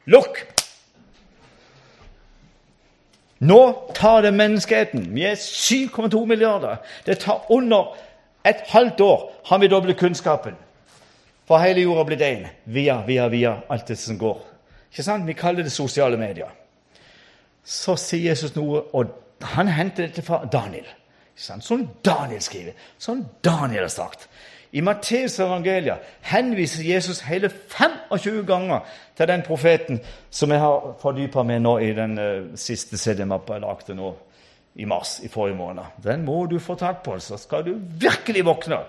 Lukk! 0.07 0.39
Nå 3.39 3.91
tar 3.95 4.21
det 4.25 4.33
menneskeheten. 4.33 5.09
Vi 5.13 5.25
er 5.27 5.35
7,2 5.35 6.25
milliarder. 6.25 6.77
Det 7.05 7.19
tar 7.19 7.45
under 7.51 7.97
et 8.45 8.63
halvt 8.71 9.01
år 9.01 9.33
har 9.45 9.57
vi 9.57 9.67
doblet 9.67 9.97
kunnskapen. 9.97 10.55
For 11.47 11.63
hele 11.63 11.85
jorda 11.85 12.03
blitt 12.07 12.21
én. 12.21 12.47
Via, 12.63 13.01
via, 13.07 13.27
via. 13.31 13.55
Alt 13.69 13.87
det 13.87 13.99
som 13.99 14.17
går. 14.19 14.41
Ikke 14.91 15.03
sant? 15.03 15.27
Vi 15.27 15.35
kaller 15.37 15.63
det 15.63 15.71
sosiale 15.71 16.19
medier. 16.19 16.51
Så 17.63 17.95
sier 17.99 18.31
Jesus 18.31 18.55
noe, 18.55 18.83
og 18.93 19.15
han 19.55 19.67
henter 19.71 20.07
dette 20.07 20.23
fra 20.25 20.41
Daniel. 20.51 20.87
Sånn 21.37 21.87
Daniel 22.05 22.41
skriver. 22.41 22.75
Sånn 22.99 23.25
Daniel 23.45 23.85
har 23.85 23.93
sagt. 23.93 24.27
I 24.75 24.81
Matteus 24.83 25.37
evangeliet 25.39 26.03
henviser 26.27 26.83
Jesus 26.83 27.21
hele 27.23 27.49
25 27.49 28.41
ganger 28.47 28.87
til 29.15 29.29
den 29.29 29.43
profeten 29.47 30.01
som 30.29 30.51
jeg 30.51 30.59
har 30.59 30.89
fordypa 30.99 31.45
meg 31.47 31.61
nå 31.63 31.77
i 31.85 31.93
den 31.95 32.17
uh, 32.19 32.49
siste 32.59 32.99
CD-mappa 32.99 33.55
jeg 33.55 33.63
lagde 33.63 33.95
nå 33.95 34.11
i 34.77 34.85
mars 34.85 35.17
i 35.23 35.31
forrige 35.31 35.57
måned. 35.57 35.95
Den 36.03 36.25
må 36.27 36.43
du 36.51 36.59
få 36.59 36.75
tak 36.75 36.99
på, 37.05 37.15
så 37.23 37.39
skal 37.39 37.63
du 37.65 37.77
virkelig 37.77 38.43
våkne. 38.45 38.81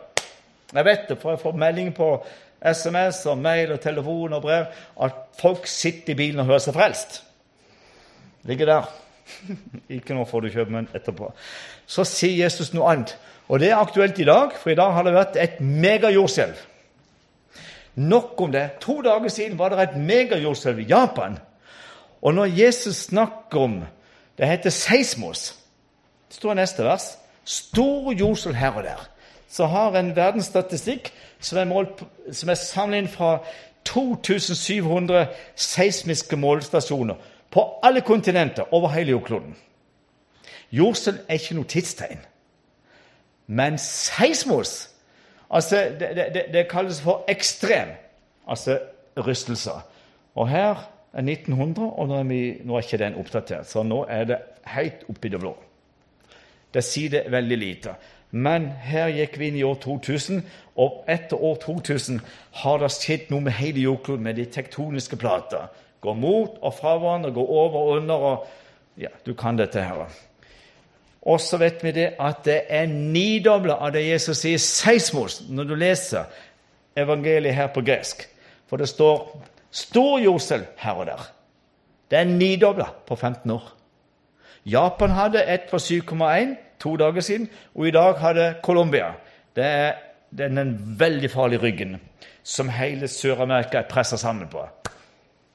Jeg 0.75 0.85
vet 0.85 1.07
det, 1.09 1.17
for 1.21 1.33
jeg 1.33 1.41
får 1.41 1.63
melding 1.63 1.95
på 1.97 2.11
SMS 2.63 3.25
og 3.31 3.39
mail 3.39 3.73
og 3.73 3.81
telefon 3.81 4.33
og 4.37 4.43
brev 4.43 4.67
at 5.05 5.19
folk 5.39 5.67
sitter 5.71 6.13
i 6.13 6.19
bilen 6.19 6.43
og 6.43 6.51
hører 6.51 6.65
seg 6.65 6.75
frelst. 6.75 7.21
Ligger 8.49 8.67
der. 8.67 8.89
Ikke 9.99 10.17
nå 10.17 10.25
får 10.29 10.45
du 10.45 10.53
kjøpe, 10.53 10.73
men 10.73 10.89
etterpå. 10.97 11.31
Så 11.87 12.07
sier 12.09 12.45
Jesus 12.45 12.73
noe 12.75 12.89
annet. 12.93 13.15
Og 13.49 13.61
det 13.61 13.71
er 13.71 13.81
aktuelt 13.81 14.19
i 14.21 14.27
dag, 14.29 14.53
for 14.61 14.73
i 14.73 14.79
dag 14.79 14.93
har 14.93 15.07
det 15.07 15.15
vært 15.17 15.39
et 15.41 15.61
megajordskjelv. 15.61 16.59
Nok 17.99 18.41
om 18.45 18.53
det. 18.53 18.67
To 18.85 19.01
dager 19.03 19.33
siden 19.33 19.59
var 19.59 19.73
det 19.73 19.81
et 19.83 19.97
megajordskjelv 19.99 20.85
i 20.85 20.89
Japan. 20.91 21.39
Og 22.23 22.35
når 22.35 22.53
Jesus 22.59 23.09
snakker 23.09 23.61
om 23.61 23.85
Det 24.39 24.47
heter 24.47 24.71
seismos. 24.71 25.57
Det 26.29 26.37
står 26.37 26.53
i 26.53 26.61
neste 26.61 26.85
vers. 26.87 27.19
Stor 27.45 28.13
jordskjelv 28.13 28.55
her 28.55 28.77
og 28.79 28.85
der. 28.85 29.01
Så 29.51 29.67
har 29.67 29.97
en 29.99 30.13
verdensstatistikk 30.15 31.11
som 31.41 31.59
er, 31.59 31.69
målt, 31.71 32.03
som 32.33 32.51
er 32.51 32.59
samlet 32.59 33.05
inn 33.05 33.11
fra 33.13 33.39
2700 33.89 35.29
seismiske 35.57 36.37
målestasjoner 36.37 37.17
på 37.51 37.65
alle 37.83 38.01
kontinenter 38.05 38.75
over 38.75 38.93
hele 38.93 39.15
jordkloden. 39.17 39.57
Jordskjelv 40.73 41.23
er 41.29 41.41
ikke 41.41 41.57
noe 41.57 41.69
tidstegn. 41.69 42.21
Men 43.49 43.79
seismos 43.81 44.91
altså 45.49 45.77
det, 46.01 46.11
det, 46.35 46.45
det, 46.53 46.69
kalles 46.69 47.01
for 47.01 47.25
ekstrem, 47.29 47.95
altså 48.49 48.79
rystelser. 49.17 49.81
Og 50.35 50.49
her 50.49 50.85
er 51.13 51.23
1900, 51.23 51.89
og 51.89 52.09
nå 52.09 52.19
er, 52.19 52.29
vi, 52.29 52.43
nå 52.65 52.77
er 52.77 52.85
ikke 52.85 53.01
den 53.01 53.17
oppdatert, 53.17 53.67
så 53.67 53.83
nå 53.83 54.05
er 54.09 54.29
det 54.29 54.39
helt 54.69 55.09
oppi 55.09 55.33
det 55.33 55.41
blå. 55.41 55.55
Det 56.75 56.85
sier 56.85 57.11
det 57.11 57.25
veldig 57.33 57.59
lite. 57.59 57.95
Men 58.31 58.69
her 58.85 59.09
gikk 59.09 59.39
vi 59.41 59.49
inn 59.49 59.57
i 59.57 59.65
år 59.65 59.79
2000, 59.81 60.43
og 60.77 61.05
etter 61.09 61.41
år 61.41 61.57
2000 61.63 62.21
har 62.61 62.81
det 62.83 62.91
skjedd 62.93 63.31
noe 63.33 63.47
med 63.47 63.57
hele 63.57 63.87
jordkloden, 63.87 64.25
med 64.27 64.37
de 64.37 64.45
tektoniske 64.53 65.17
plater. 65.17 65.71
Går 66.05 66.15
mot 66.15 66.59
og 66.63 66.75
fra 66.77 66.97
hverandre, 66.99 67.33
går 67.35 67.49
over 67.49 67.79
og 67.79 67.97
under. 67.97 68.15
og 68.15 68.47
ja, 69.01 69.09
Du 69.27 69.35
kan 69.35 69.57
dette 69.57 69.83
her. 69.83 70.07
Og 71.23 71.41
så 71.41 71.57
vet 71.57 71.83
vi 71.85 71.93
det 71.93 72.13
at 72.21 72.45
det 72.45 72.61
er 72.69 72.87
nidobla 72.87 73.81
av 73.81 73.93
det 73.93 74.07
Jesus 74.07 74.39
sier 74.45 74.61
seismos 74.63 75.43
når 75.49 75.65
du 75.65 75.75
leser 75.75 76.29
evangeliet 76.97 77.55
her 77.55 77.73
på 77.75 77.83
gresk. 77.83 78.23
For 78.69 78.77
det 78.77 78.89
står 78.89 79.27
stor 79.71 80.19
jordskjelv 80.23 80.67
her 80.79 81.01
og 81.01 81.07
der. 81.07 81.27
Det 82.11 82.19
er 82.19 82.31
nidobla 82.31 82.87
på 83.07 83.17
15 83.17 83.51
år. 83.51 83.67
Japan 84.65 85.11
hadde 85.11 85.45
et 85.45 85.69
på 85.71 85.77
7,1 85.77 86.57
to 86.81 86.97
dager 86.97 87.21
siden, 87.21 87.49
og 87.75 87.89
i 87.89 87.95
dag 87.95 88.19
hadde 88.19 88.55
Colombia. 88.63 89.13
Det 89.57 89.65
er 89.65 89.93
den 90.31 90.77
veldig 90.99 91.31
farlige 91.31 91.63
ryggen 91.63 91.99
som 92.49 92.69
hele 92.73 93.09
Sør-Amerika 93.09 93.79
er 93.79 93.89
pressa 93.91 94.17
sammen 94.17 94.49
på. 94.49 94.63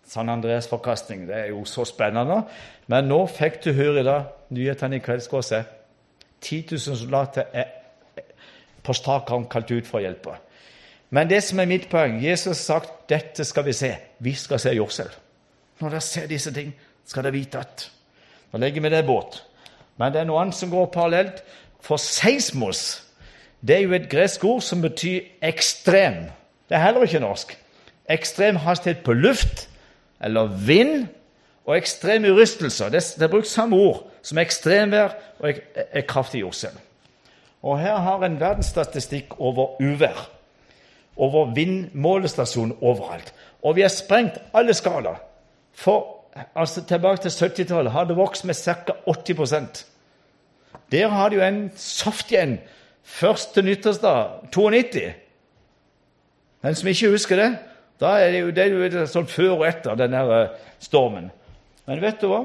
San 0.07 0.29
Andreas 0.29 0.67
forkastning. 0.69 1.27
Det 1.27 1.35
er 1.35 1.45
jo 1.49 1.63
så 1.65 1.85
spennende. 1.85 2.43
Men 2.87 3.07
nå 3.09 3.23
fikk 3.31 3.63
du 3.63 3.71
høre 3.73 4.03
i 4.03 4.05
dag, 4.05 4.27
nyhetene 4.53 4.99
i 4.99 5.03
kveld 5.03 5.23
skal 5.25 5.43
se. 5.43 5.63
10 6.41 6.65
000 6.71 6.97
soldater 6.99 7.49
er 7.53 7.71
på 8.83 8.93
strak 8.93 9.31
kalt 9.49 9.71
ut 9.71 9.87
for 9.87 10.01
å 10.01 10.03
hjelpe. 10.03 10.35
Men 11.13 11.29
det 11.29 11.43
som 11.45 11.59
er 11.61 11.69
mitt 11.69 11.87
poeng 11.89 12.19
Jesus 12.21 12.67
har 12.67 12.81
sagt 12.81 13.07
dette 13.09 13.45
skal 13.45 13.65
vi 13.65 13.73
se. 13.77 13.93
Vi 14.19 14.33
skal 14.37 14.59
se 14.59 14.73
jordskjelv. 14.75 15.17
Når 15.79 15.95
dere 15.95 16.05
ser 16.05 16.29
disse 16.29 16.53
ting, 16.53 16.73
skal 17.05 17.25
dere 17.25 17.37
vite 17.37 17.59
at 17.59 17.89
Nå 18.53 18.59
legger 18.61 18.83
vi 18.85 18.89
det 18.93 18.99
båt. 19.07 19.39
Men 19.97 20.13
det 20.13 20.21
er 20.21 20.29
noe 20.29 20.41
annet 20.41 20.57
som 20.57 20.71
går 20.71 20.91
parallelt. 20.93 21.43
For 21.83 22.01
seismos 22.01 23.03
det 23.63 23.77
er 23.77 23.85
jo 23.85 23.93
et 23.95 24.09
gresk 24.11 24.43
ord 24.43 24.61
som 24.61 24.81
betyr 24.83 25.21
ekstrem. 25.41 26.25
Det 26.69 26.75
er 26.75 26.83
heller 26.83 27.05
ikke 27.07 27.21
norsk. 27.23 27.53
Ekstrem 28.11 28.55
hastighet 28.59 29.03
på 29.05 29.13
luft 29.15 29.69
eller 30.23 30.51
vind 30.67 31.05
og 31.65 31.77
ekstreme 31.77 32.31
rystelser. 32.35 32.89
Det, 32.89 33.03
det 33.15 33.23
er 33.23 33.31
brukt 33.31 33.47
samme 33.47 33.75
ord 33.75 34.01
som 34.23 34.39
ekstremvær 34.39 35.15
og 35.39 35.49
ek, 35.49 35.61
ek, 35.93 36.07
kraftig 36.07 36.41
jordskjelv. 36.43 36.79
Og 37.63 37.79
her 37.79 37.95
har 38.03 38.25
en 38.25 38.39
verdensstatistikk 38.39 39.37
over 39.39 39.79
uvær. 39.81 40.27
Over 41.15 41.53
vindmålestasjoner 41.55 42.83
overalt. 42.83 43.33
Og 43.63 43.75
vi 43.75 43.85
har 43.85 43.93
sprengt 43.93 44.41
alle 44.53 44.73
skalaer. 44.75 45.21
For 45.73 46.22
altså, 46.55 46.83
tilbake 46.87 47.21
til 47.21 47.29
70-tallet 47.29 47.91
hadde 47.91 48.15
vokst 48.17 48.45
med 48.45 48.55
ca. 48.55 48.95
80% 49.07 49.85
Der 50.91 51.07
har 51.07 51.29
de 51.29 51.35
jo 51.35 51.41
en 51.41 51.71
saftig 51.75 52.37
en 52.37 52.59
første 53.03 53.61
nyttårsdag 53.61 54.49
92. 54.51 55.13
Den 56.63 56.75
som 56.75 56.87
ikke 56.87 57.09
husker 57.09 57.35
det, 57.35 57.57
da 57.99 58.17
er 58.19 58.31
det 58.31 58.39
jo, 58.39 58.51
det 58.51 58.63
er 58.63 58.99
jo 58.99 59.07
sånn 59.07 59.27
før 59.27 59.57
og 59.57 59.65
etter 59.67 59.97
denne 59.99 60.21
der 60.27 60.53
stormen. 60.79 61.31
Men 61.87 62.01
vet 62.01 62.21
du 62.21 62.29
hva? 62.31 62.43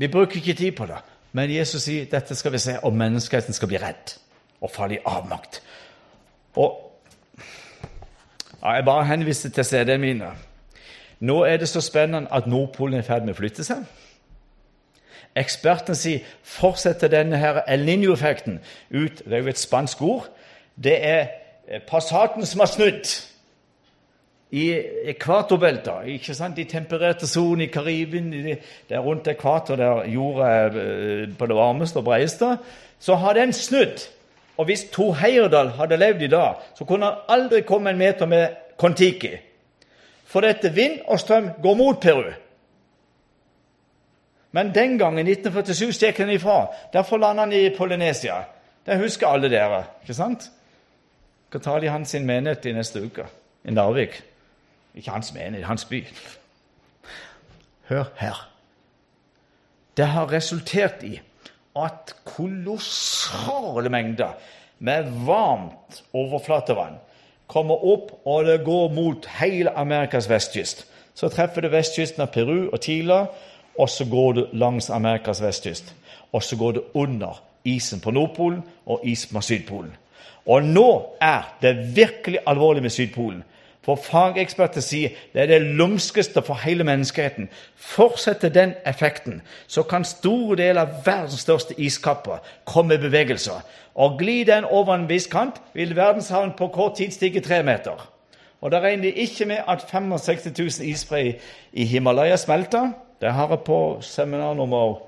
Vi 0.00 0.08
bruker 0.08 0.40
ikke 0.40 0.56
tid 0.56 0.76
på 0.76 0.86
det. 0.88 1.00
Men 1.32 1.52
Jesus 1.52 1.84
sier 1.86 2.08
dette 2.10 2.34
skal 2.34 2.52
vi 2.52 2.60
se, 2.62 2.76
og 2.82 2.96
menneskeheten 2.96 3.54
skal 3.56 3.70
bli 3.70 3.80
redd 3.80 4.16
og 4.60 4.72
falle 4.72 4.98
i 4.98 5.04
avmakt. 5.06 5.60
Og 6.58 6.86
ja, 8.60 8.72
Jeg 8.76 8.84
bare 8.84 9.06
henviser 9.08 9.50
til 9.50 9.64
CD-ene 9.64 9.98
mine. 9.98 10.30
Nå 11.20 11.42
er 11.44 11.60
det 11.60 11.68
så 11.68 11.82
spennende 11.84 12.32
at 12.32 12.46
Nordpolen 12.48 12.98
er 12.98 13.04
i 13.04 13.06
ferd 13.06 13.26
med 13.26 13.34
å 13.36 13.40
flytte 13.40 13.64
seg. 13.66 13.84
Ekspertene 15.36 15.94
sier 15.98 16.24
fortsetter 16.42 17.12
denne 17.12 17.38
her 17.38 17.60
El 17.70 17.84
Niño-effekten 17.86 18.58
ut 18.90 19.20
Det 19.22 19.36
er 19.36 19.44
jo 19.44 19.52
et 19.52 19.60
spansk 19.60 20.02
ord. 20.02 20.26
Det 20.74 20.96
er 21.06 21.28
Eh, 21.70 21.80
Passaten 21.86 22.46
som 22.46 22.60
har 22.60 22.66
snudd 22.70 23.10
i 24.50 24.64
ekvatorbeltet, 25.12 26.08
ikke 26.16 26.34
sant? 26.34 26.58
i 26.58 26.66
tempererte 26.66 27.28
sonene 27.30 27.68
i 27.68 27.70
Karibien, 27.70 28.32
det 28.32 28.96
er 28.96 29.04
rundt 29.04 29.28
ekvator, 29.30 29.78
der 29.78 30.08
jorda 30.10 30.48
er 30.50 30.80
eh, 30.80 31.28
på 31.38 31.46
det 31.46 31.56
varmeste 31.56 32.02
og 32.02 32.08
bredeste, 32.08 32.56
så 32.98 33.14
har 33.22 33.38
den 33.38 33.52
snudd. 33.54 34.02
Og 34.58 34.66
hvis 34.66 34.88
Tor 34.92 35.14
Heyerdahl 35.14 35.70
hadde 35.78 35.96
levd 35.96 36.26
i 36.26 36.32
dag, 36.32 36.58
så 36.74 36.84
kunne 36.84 37.06
han 37.06 37.22
aldri 37.28 37.62
komme 37.62 37.94
en 37.94 38.02
meter 38.02 38.26
med 38.26 38.58
Kon-Tiki. 38.76 39.36
For 40.30 40.46
dette 40.46 40.70
vind 40.74 41.00
og 41.10 41.18
strøm 41.20 41.50
går 41.62 41.74
mot 41.74 42.00
Peru. 42.00 42.30
Men 44.52 44.74
den 44.74 44.98
gangen, 44.98 45.26
i 45.26 45.34
1947, 45.34 45.92
stakk 45.94 46.18
han 46.22 46.30
ifra. 46.30 46.64
Derfor 46.92 47.18
landet 47.18 47.44
han 47.44 47.52
i 47.54 47.76
Polynesia. 47.76 48.42
Det 48.86 48.98
husker 48.98 49.28
alle 49.28 49.50
dere. 49.50 49.84
ikke 50.02 50.14
sant? 50.14 50.50
skal 51.50 51.62
ta 51.64 51.80
de 51.82 51.88
hans 51.90 52.14
menighet 52.14 52.66
i 52.70 52.72
neste 52.76 53.00
uke, 53.02 53.24
i 53.66 53.72
Narvik. 53.74 54.20
Ikke 54.94 55.10
hans 55.10 55.32
menighet, 55.34 55.66
hans 55.66 55.84
by. 55.84 56.04
Hør 57.88 58.04
her. 58.20 58.38
Det 59.96 60.06
har 60.06 60.30
resultert 60.30 61.02
i 61.02 61.16
at 61.76 62.14
kolossale 62.24 63.90
mengder 63.90 64.38
med 64.78 65.10
varmt 65.26 66.02
overflatevann 66.14 67.00
kommer 67.50 67.82
opp, 67.84 68.12
og 68.24 68.44
det 68.46 68.60
går 68.64 68.92
mot 68.94 69.26
hele 69.40 69.72
Amerikas 69.78 70.28
vestkyst. 70.30 70.84
Så 71.14 71.28
treffer 71.28 71.66
det 71.66 71.72
vestkysten 71.72 72.22
av 72.22 72.30
Peru 72.32 72.68
og 72.70 72.78
Tila, 72.80 73.24
og 73.78 73.88
så 73.90 74.06
går 74.06 74.36
det 74.38 74.44
langs 74.60 74.90
Amerikas 74.90 75.42
vestkyst. 75.42 75.94
Og 76.32 76.44
så 76.46 76.56
går 76.56 76.76
det 76.78 76.84
under 76.94 77.42
isen 77.64 78.00
på 78.00 78.12
Nordpolen 78.14 78.62
og 78.86 79.02
isen 79.04 79.34
på 79.34 79.42
Sydpolen. 79.44 79.92
Og 80.46 80.64
nå 80.64 80.90
er 81.20 81.50
det 81.62 81.96
virkelig 81.96 82.40
alvorlig 82.46 82.82
med 82.82 82.94
Sydpolen. 82.94 83.42
For 83.82 83.96
fageksperter 83.96 84.84
sier 84.84 85.16
det 85.32 85.42
er 85.42 85.46
det 85.48 85.76
lumskeste 85.78 86.42
for 86.44 86.60
hele 86.64 86.84
menneskeheten. 86.84 87.48
Fortsetter 87.76 88.52
den 88.52 88.74
effekten, 88.86 89.40
så 89.66 89.82
kan 89.82 90.04
store 90.04 90.56
deler 90.60 90.82
av 90.84 91.06
verdens 91.06 91.40
største 91.40 91.74
iskapper 91.80 92.44
komme 92.68 92.94
i 92.94 93.00
bevegelser. 93.00 93.64
Og 93.94 94.18
glir 94.20 94.44
den 94.44 94.64
over 94.64 94.94
en 94.94 95.08
viss 95.08 95.26
kant, 95.26 95.56
vil 95.74 95.96
verdenshavnen 95.96 96.56
på 96.58 96.68
kort 96.68 96.98
tid 97.00 97.16
stige 97.16 97.40
tre 97.40 97.62
meter. 97.62 98.08
Og 98.60 98.70
Da 98.70 98.80
regner 98.80 99.02
de 99.02 99.12
ikke 99.12 99.44
med 99.44 99.58
at 99.68 99.84
65 99.90 100.80
000 100.80 100.88
isbre 100.88 101.34
i 101.72 101.84
Himalaya 101.84 102.36
smelter. 102.36 102.92
Det 103.20 103.32
har 103.32 103.48
jeg 103.48 103.60
på 103.60 103.98
seminar 104.00 104.54
nummer 104.54 105.00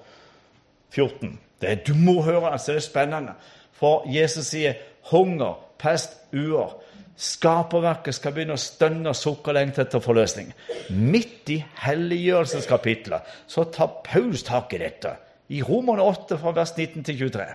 14. 0.90 1.40
Det, 1.60 1.86
du 1.86 1.94
må 1.94 2.22
høre, 2.22 2.52
altså 2.52 2.72
det 2.72 2.76
er 2.76 2.80
spennende. 2.80 3.32
For 3.72 4.04
Jesus 4.06 4.46
sier 4.46 4.72
hunger, 5.10 5.60
pest, 5.78 6.16
uår. 6.32 6.81
Skaperverket 7.16 8.16
skal 8.16 8.32
begynne 8.34 8.56
å 8.56 8.60
stønne 8.60 9.10
og 9.12 9.18
sukke 9.18 9.52
lengte 9.54 9.84
etter 9.84 10.00
forløsning. 10.02 10.52
Midt 10.96 11.50
i 11.52 11.58
helliggjørelseskapitlet 11.84 13.34
så 13.50 13.66
tar 13.74 13.98
Paus 14.06 14.46
tak 14.46 14.72
i 14.72 14.80
dette. 14.82 15.12
I 15.52 15.60
Romerne 15.62 16.02
8 16.06 16.38
fra 16.40 16.54
vers 16.56 16.72
19 16.76 17.04
til 17.04 17.20
23. 17.28 17.46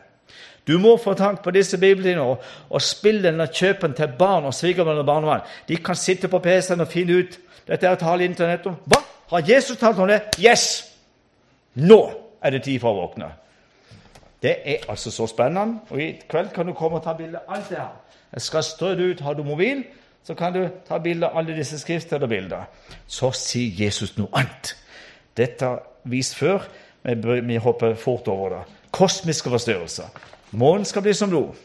Du 0.67 0.75
må 0.83 0.97
få 0.99 1.13
tank 1.17 1.41
på 1.43 1.51
disse 1.55 1.79
biblene 1.79 2.21
og, 2.21 2.43
og 2.69 2.83
spille 2.83 3.23
den 3.23 3.41
og 3.41 3.53
kjøpe 3.55 3.87
den 3.87 3.95
til 3.97 4.15
barn 4.19 4.45
og 4.45 4.53
svigerbarn 4.53 5.01
og 5.01 5.07
barnebarn. 5.07 5.45
De 5.67 5.77
kan 5.81 5.95
sitte 5.95 6.27
på 6.27 6.41
PC-en 6.43 6.83
og 6.83 6.91
finne 6.91 7.21
ut 7.21 7.37
dette 7.67 7.87
er 7.87 7.99
tale 7.99 8.23
internett 8.27 8.67
om. 8.67 8.77
Hva? 8.87 9.01
Har 9.27 9.43
Jesus 9.43 9.77
talt 9.79 9.99
om 9.99 10.07
det? 10.07 10.21
Yes! 10.39 10.93
Nå 11.75 11.99
er 12.41 12.55
det 12.55 12.63
tid 12.63 12.79
for 12.79 12.95
å 12.95 13.01
våkne. 13.03 13.27
Det 14.43 14.53
er 14.63 14.85
altså 14.87 15.11
så 15.11 15.27
spennende. 15.27 15.81
Og 15.91 16.01
i 16.01 16.11
kveld 16.29 16.53
kan 16.55 16.67
du 16.67 16.75
komme 16.77 17.01
og 17.01 17.03
ta 17.03 17.15
bilde 17.17 17.41
av 17.43 17.57
alt 17.57 17.71
det 17.71 17.81
her. 17.81 18.16
Jeg 18.33 18.41
skal 18.41 18.63
strø 18.63 18.95
det 18.95 19.11
ut. 19.11 19.19
Har 19.19 19.33
du 19.33 19.43
mobil, 19.43 19.83
så 20.23 20.35
kan 20.35 20.53
du 20.53 20.67
ta 20.87 20.97
bilde 20.99 21.27
av 21.27 21.37
alle 21.37 21.55
disse 21.55 21.79
bilder. 22.27 22.65
Så 23.07 23.31
sier 23.31 23.85
Jesus 23.85 24.17
noe 24.17 24.27
annet. 24.33 24.75
Dette 25.37 25.65
har 25.65 25.83
vist 26.03 26.35
før. 26.35 26.67
Vi 27.03 27.57
hopper 27.57 27.95
fort 27.95 28.27
over 28.27 28.49
det. 28.49 28.63
Kosmiske 28.91 29.49
forstyrrelser. 29.49 30.09
Månen 30.51 30.85
skal 30.85 31.01
bli 31.01 31.13
som 31.13 31.29
blod. 31.29 31.55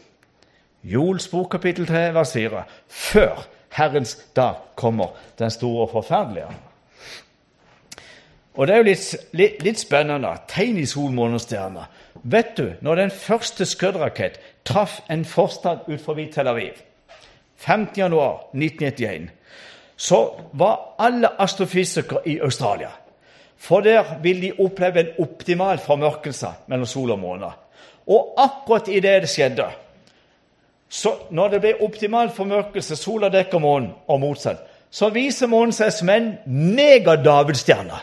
Jols 0.83 1.27
bok 1.27 1.51
kapittel 1.51 1.87
3 1.87 2.13
vers 2.13 2.33
4. 2.33 2.63
Før 2.87 3.45
Herrens 3.73 4.15
dag 4.35 4.55
kommer, 4.75 5.15
den 5.39 5.51
store 5.51 5.87
og 5.87 5.91
forferdelige. 5.91 6.47
Og 8.53 8.67
det 8.67 8.73
er 8.73 8.77
jo 8.77 8.85
litt, 8.85 9.05
litt, 9.33 9.63
litt 9.65 9.79
spennende. 9.81 10.35
Tegn 10.47 10.77
i 10.77 10.85
sol, 10.85 11.09
måne 11.15 11.39
og 11.39 11.41
stjerne. 11.41 11.87
Vet 12.23 12.53
du, 12.57 12.67
når 12.85 13.01
den 13.01 13.13
første 13.15 13.65
skuddrakett 13.65 14.37
traff 14.65 15.01
en 15.09 15.25
forstad 15.25 15.87
utenfor 15.87 16.19
Tel 16.33 16.47
Aviv 16.47 16.73
50.1.1991, 17.63 19.29
så 19.95 20.33
var 20.53 20.95
alle 20.99 21.29
astrofysikere 21.41 22.19
i 22.25 22.39
Australia. 22.39 22.89
For 23.57 23.79
der 23.79 24.03
vil 24.21 24.41
de 24.41 24.51
oppleve 24.59 24.99
en 24.99 25.13
optimal 25.19 25.77
formørkelse 25.77 26.47
mellom 26.67 26.85
sol 26.85 27.11
og 27.11 27.19
måne. 27.19 27.51
Og 28.07 28.33
akkurat 28.37 28.87
idet 28.87 29.21
det 29.21 29.29
skjedde, 29.29 29.69
så 30.89 31.15
når 31.31 31.47
det 31.49 31.61
ble 31.61 31.73
optimal 31.81 32.29
formørkelse, 32.29 32.95
sola 32.95 33.29
dekker 33.33 33.59
månen, 33.59 33.93
og 34.07 34.19
motsatt, 34.19 34.59
så 34.91 35.09
viser 35.09 35.49
månen 35.49 35.73
seg 35.73 35.89
som 35.95 36.09
en 36.13 36.27
megadavidstjerne. 36.45 37.97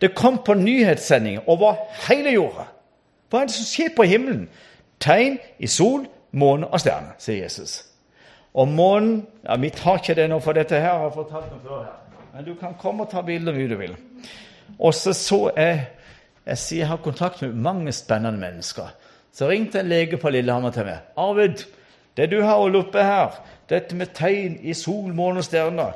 Det 0.00 0.10
kom 0.14 0.42
på 0.44 0.54
nyhetssendinger 0.58 1.48
over 1.48 1.78
hele 2.08 2.34
jorda. 2.34 2.66
Hva 3.30 3.40
er 3.40 3.48
det 3.48 3.54
som 3.54 3.68
skjer 3.70 3.94
på 3.96 4.04
himmelen? 4.04 4.48
Tegn 5.02 5.38
i 5.58 5.66
sol, 5.66 6.06
måne 6.38 6.68
og 6.70 6.80
stjerne, 6.80 7.16
sier 7.18 7.42
Jesus. 7.42 7.80
Og 8.54 8.68
månen 8.68 9.26
ja, 9.42 9.56
Vi 9.56 9.70
tar 9.74 9.98
ikke 9.98 10.14
det 10.14 10.28
nå, 10.30 10.38
for 10.40 10.56
dette 10.56 10.78
her 10.78 10.92
har 10.92 11.08
jeg 11.08 11.16
fortalt 11.16 11.52
om 11.52 11.60
før. 11.64 11.82
her. 11.84 11.98
Men 12.34 12.44
du 12.44 12.54
kan 12.54 12.76
komme 12.80 13.04
og 13.04 13.10
ta 13.10 13.22
bilder 13.22 13.52
hvor 13.52 13.68
du 13.68 13.76
vil. 13.76 13.96
Og 14.78 14.94
så 14.94 15.12
så 15.12 15.50
jeg 15.56 15.86
jeg 16.46 16.58
sier 16.58 16.78
jeg 16.78 16.88
har 16.88 16.98
kontakt 16.98 17.42
med 17.42 17.54
mange 17.54 17.92
spennende 17.92 18.38
mennesker. 18.38 18.88
Så 19.32 19.48
ringte 19.48 19.80
en 19.80 19.88
lege 19.88 20.16
på 20.16 20.30
Lillehammer 20.30 20.70
til 20.70 20.84
meg. 20.84 20.98
'Arvid, 21.16 21.64
det 22.16 22.30
du 22.30 22.42
har 22.42 22.58
holdt 22.58 22.76
oppe 22.76 23.02
her, 23.02 23.30
dette 23.70 23.94
med 23.96 24.06
tegn 24.14 24.58
i 24.62 24.74
sol, 24.74 25.14
måne 25.14 25.38
og 25.38 25.44
stjerner' 25.44 25.92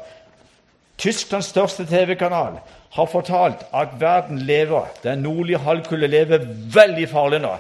Tysklands 0.99 1.47
største 1.47 1.85
TV-kanal 1.85 2.61
har 2.91 3.07
fortalt 3.07 3.67
at 3.75 3.89
verden 4.01 4.39
lever, 4.39 4.87
den 5.03 5.19
nordlige 5.19 5.59
halvkule 5.59 6.07
lever 6.07 6.39
veldig 6.75 7.09
farlig 7.09 7.41
nå. 7.41 7.53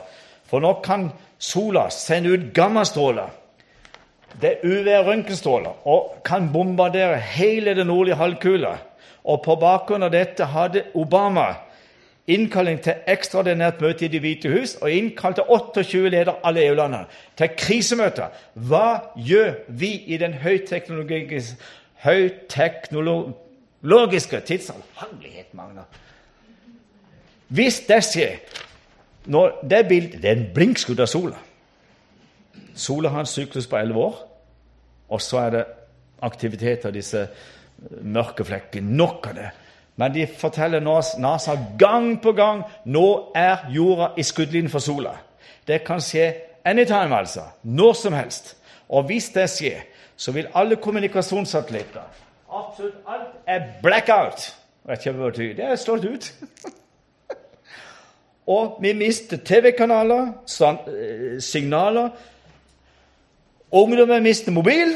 For 0.48 0.60
nå 0.60 0.72
kan 0.84 1.10
sola 1.38 1.88
sender 1.90 2.36
ut 2.36 2.54
gammastråler. 2.54 3.28
Det 4.40 4.50
er 4.50 4.64
UV-røntgenstråler 4.64 5.88
og 5.88 6.20
kan 6.24 6.52
bombardere 6.52 7.20
hele 7.20 7.74
den 7.74 7.86
nordlige 7.86 8.16
halvkule. 8.16 8.76
Og 9.24 9.42
på 9.44 9.56
bakgrunn 9.58 10.02
av 10.06 10.12
dette 10.12 10.44
hadde 10.52 10.82
Obama 10.94 11.54
innkalling 12.26 12.80
til 12.82 12.94
ekstraordinært 13.06 13.80
møte 13.80 14.04
i 14.04 14.08
Det 14.10 14.20
hvite 14.22 14.48
hus 14.50 14.76
og 14.80 14.90
innkalte 14.90 15.50
28 15.50 16.10
ledere 16.10 16.34
alle 16.44 16.66
EU-landene 16.66 17.04
til 17.38 17.48
krisemøter. 17.58 18.26
Hva 18.54 19.00
gjør 19.16 19.52
vi 19.68 20.02
i 20.06 20.16
den 20.18 20.32
høyteknologiske, 20.42 21.56
høyteknologiske 22.04 24.40
tidsalder? 24.40 24.84
Magna. 25.52 25.82
Hvis 27.48 27.80
det 27.86 28.04
skjer 28.04 28.36
når 29.26 29.60
det, 29.70 29.88
bildet, 29.88 30.22
det 30.22 30.30
er 30.30 30.36
en 30.36 30.48
blinkskudd 30.54 31.00
av 31.00 31.10
sola 31.10 31.42
Sola 32.76 33.08
har 33.08 33.24
en 33.24 33.26
syklus 33.26 33.66
på 33.66 33.76
11 33.76 33.96
år, 33.96 34.16
og 35.08 35.20
så 35.24 35.38
er 35.46 35.50
det 35.54 35.62
aktivitet 36.22 36.84
av 36.84 36.92
disse 36.92 37.22
mørke 38.04 38.44
flekkene. 38.44 38.92
Nok 38.92 39.30
av 39.30 39.38
det. 39.38 39.46
Men 39.96 40.12
de 40.12 40.26
forteller 40.28 40.84
NASA 40.84 41.56
gang 41.78 42.18
på 42.20 42.34
gang 42.36 42.62
nå 42.84 43.32
er 43.34 43.64
jorda 43.72 44.10
i 44.20 44.22
skuddlinjen 44.22 44.68
for 44.72 44.84
sola. 44.84 45.14
Det 45.66 45.80
kan 45.86 46.04
skje 46.04 46.28
anytime, 46.68 47.16
altså. 47.16 47.46
Når 47.62 47.92
som 47.92 48.12
helst. 48.12 48.56
Og 48.88 49.08
hvis 49.08 49.30
det 49.32 49.48
skjer, 49.50 49.80
så 50.16 50.32
vil 50.32 50.52
alle 50.54 50.76
kommunikasjonssatellitter 50.76 52.24
Absolutt 52.52 52.94
alt 53.08 53.32
er 53.46 53.64
blackout. 53.82 54.52
Vet 54.86 55.00
ikke 55.00 55.12
hva 55.16 55.24
det 55.24 55.32
betyr. 55.32 55.54
Det 55.56 55.64
er 55.64 55.80
slått 55.80 56.04
ut. 56.04 56.28
og 58.46 58.78
vi 58.82 58.92
mister 58.92 59.36
TV-kanaler, 59.36 60.26
eh, 60.26 61.40
signaler. 61.42 62.08
Ungdommen 63.70 64.22
mister 64.22 64.52
mobil. 64.52 64.94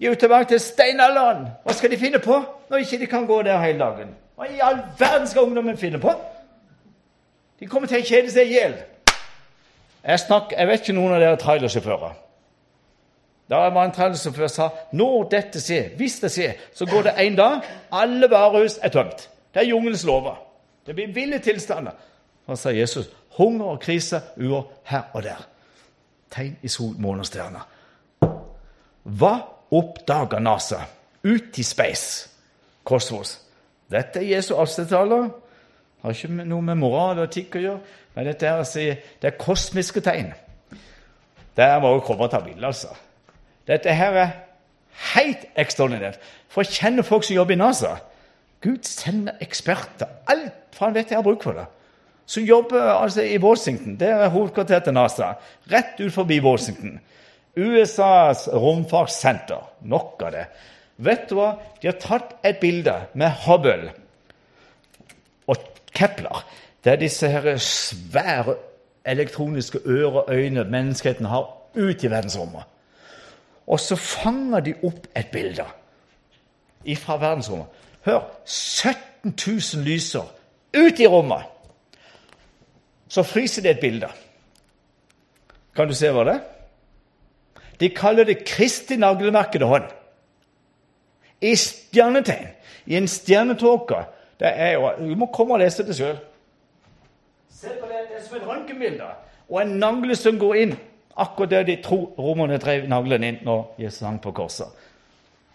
De 0.00 0.06
er 0.06 0.14
tilbake 0.14 0.48
til 0.48 0.60
steinalderen. 0.60 1.46
Hva 1.64 1.72
skal 1.72 1.90
de 1.90 1.96
finne 1.96 2.18
på 2.18 2.42
når 2.70 2.76
ikke 2.76 2.98
de 2.98 3.06
kan 3.06 3.26
gå 3.26 3.42
der 3.42 3.60
hele 3.60 3.78
dagen? 3.78 4.14
Hva 4.36 4.44
i 4.44 4.60
all 4.62 4.78
verden 4.98 5.26
skal 5.26 5.42
ungdommen 5.42 5.76
finne 5.76 5.98
på? 5.98 6.12
De 7.60 7.66
kommer 7.66 7.88
til 7.88 8.00
å 8.00 8.06
kjede 8.06 8.30
seg 8.30 8.46
i 8.46 8.54
hjel. 8.54 8.74
Jeg, 10.04 10.18
jeg, 10.58 10.66
vet 10.68 10.80
ikke 10.80 10.94
noen 10.94 11.16
av 11.16 11.20
dere 11.20 11.36
trailersjåfører. 11.36 12.12
Da 13.50 13.62
var 13.74 13.84
en 13.84 13.92
trailersjåfør 13.92 14.50
sa 14.52 14.68
når 14.92 15.28
dette 15.32 15.60
skjer, 15.60 15.90
hvis 15.96 16.20
det 16.22 16.30
skjer, 16.32 16.52
så 16.74 16.86
går 16.86 17.08
det 17.08 17.16
én 17.24 17.36
dag, 17.36 17.64
alle 17.92 18.30
varehus 18.30 18.78
er 18.82 18.92
tømt. 18.94 19.28
Det 19.54 19.62
er 19.62 19.72
jungelens 19.72 20.04
lover. 20.04 20.38
Det 20.86 20.94
blir 20.94 21.12
ville 21.14 21.38
tilstander. 21.38 21.92
Da 22.48 22.56
sa 22.56 22.72
Jesus 22.72 23.10
hunger 23.36 23.74
og 23.74 23.80
krise, 23.80 24.20
uro 24.36 24.62
her 24.84 25.10
og 25.12 25.22
der. 25.22 25.42
Tegn 26.30 26.56
i 26.62 26.68
sol, 26.68 26.94
måne 26.98 27.24
og 27.24 27.28
stjerner. 27.28 27.66
Hva 29.04 29.34
oppdaga 29.72 30.40
NASA 30.40 30.80
ut 31.24 31.58
i 31.58 31.64
space? 31.64 32.28
Kosmos. 32.84 33.38
Dette 33.90 34.20
er 34.20 34.36
Jesu 34.36 34.54
avstedtaler. 34.56 35.28
Har 36.02 36.14
ikke 36.14 36.44
noe 36.48 36.64
med 36.64 36.78
moral 36.80 37.18
og 37.18 37.28
etikk 37.28 37.58
å 37.58 37.64
gjøre. 37.64 37.94
Men 38.14 38.28
dette 38.28 38.46
er, 38.46 38.60
altså, 38.62 38.84
det 39.20 39.28
er 39.28 39.40
kosmiske 39.40 40.00
tegn. 40.04 40.32
Der 41.56 41.80
må 41.82 41.94
vi 41.94 42.04
komme 42.06 42.28
og 42.28 42.32
ta 42.32 42.40
bilde, 42.44 42.66
altså. 42.66 42.92
Dette 43.68 43.92
her 43.92 44.16
er 44.16 44.36
helt 45.14 45.48
ekstraordinært. 45.58 46.20
For 46.48 46.64
å 46.64 46.70
kjenne 46.70 47.04
folk 47.04 47.26
som 47.26 47.36
jobber 47.36 47.56
i 47.56 47.60
NASA. 47.60 47.96
Gud 48.64 48.88
sender 48.88 49.36
eksperter. 49.44 50.22
Alt 50.30 50.76
faen 50.76 50.92
han 50.92 50.96
vet 50.96 51.12
jeg 51.12 51.18
har 51.18 51.26
bruk 51.26 51.44
for 51.44 51.58
det. 51.58 51.66
Som 52.28 52.44
jobber 52.44 52.82
altså 52.92 53.22
i 53.24 53.38
Washington. 53.40 53.96
Det 53.96 54.08
er 54.08 54.28
hovedkvarteret 54.28 54.84
til 54.84 54.92
NASA. 54.92 55.32
Rett 55.72 56.00
ut 56.00 56.12
forbi 56.12 56.40
Washington. 56.44 56.98
USAs 57.56 58.48
romfartssenter. 58.52 59.64
Nok 59.88 60.22
av 60.26 60.34
det. 60.36 60.44
Vet 60.98 61.30
du 61.30 61.38
hva? 61.38 61.54
De 61.80 61.88
har 61.88 61.96
tatt 62.02 62.36
et 62.44 62.60
bilde 62.60 62.94
med 63.16 63.32
Hubble 63.46 63.94
og 65.48 65.56
Kepler. 65.94 66.44
Det 66.84 66.92
er 66.92 67.00
disse 67.00 67.28
her 67.32 67.48
svære 67.62 68.58
elektroniske 69.08 69.80
ører 69.86 70.22
og 70.22 70.34
øyne 70.34 70.64
menneskeheten 70.64 71.26
har 71.26 71.48
ut 71.74 72.04
i 72.04 72.10
verdensrommet. 72.10 72.62
Og 73.66 73.80
så 73.80 73.96
fanger 73.96 74.60
de 74.60 74.74
opp 74.82 75.06
et 75.16 75.30
bilde 75.32 75.64
fra 76.96 77.16
verdensrommet. 77.16 77.66
Hør! 78.04 78.20
17 78.44 79.34
000 79.46 79.84
lyser 79.84 80.28
ut 80.76 81.00
i 81.00 81.06
rommet. 81.06 81.42
Så 83.08 83.24
fryser 83.24 83.64
det 83.64 83.70
et 83.76 83.80
bilde. 83.80 84.08
Kan 85.76 85.88
du 85.88 85.94
se 85.96 86.10
hva 86.12 86.24
det 86.26 86.34
er? 86.38 86.46
De 87.78 87.88
kaller 87.94 88.26
det 88.26 88.42
Kristi 88.44 88.96
naglemerkede 88.98 89.68
hånd 89.70 89.86
i 91.40 91.54
stjernetegn, 91.54 92.48
i 92.86 92.96
en 92.98 93.06
stjernetåke. 93.08 94.02
Det 94.40 94.50
er 94.50 94.72
jo, 94.72 94.90
Du 94.98 95.14
må 95.14 95.26
komme 95.26 95.54
og 95.54 95.62
lese 95.62 95.86
det 95.86 95.96
sjøl. 95.96 96.18
Se 97.50 97.70
på 97.80 97.86
det, 97.86 98.04
det 98.10 98.18
er 98.18 98.24
som 98.26 98.36
et 98.36 98.46
røntgenbilde. 98.46 99.06
Og 99.48 99.62
en 99.62 99.78
nagle 99.78 100.16
som 100.16 100.38
går 100.38 100.54
inn, 100.62 100.74
akkurat 101.16 101.50
der 101.50 101.62
de 101.66 101.76
tror 101.82 102.12
romerne 102.18 102.58
drev 102.58 102.88
naglen 102.88 103.24
inn 103.24 103.40
når 103.46 103.74
Jesus 103.78 104.06
hang 104.06 104.20
på 104.22 104.32
korset. 104.32 104.68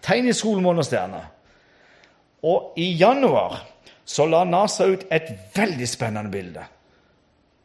Tegn 0.04 0.28
i 0.28 0.34
sol, 0.34 0.66
og 0.66 0.86
stjerne. 0.86 1.22
Og 2.44 2.74
i 2.76 2.92
januar 3.00 3.62
så 4.06 4.26
la 4.26 4.44
NASA 4.44 4.86
ut 4.86 5.06
et 5.12 5.32
veldig 5.56 5.88
spennende 5.88 6.32
bilde. 6.32 6.64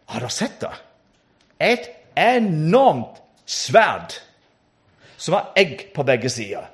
Har 0.09 0.25
dere 0.25 0.33
sett 0.33 0.61
det? 0.63 0.73
Et 1.59 1.89
enormt 2.19 3.21
sverd 3.49 4.15
som 5.19 5.37
har 5.37 5.53
egg 5.59 5.89
på 5.95 6.05
begge 6.07 6.31
sider 6.33 6.69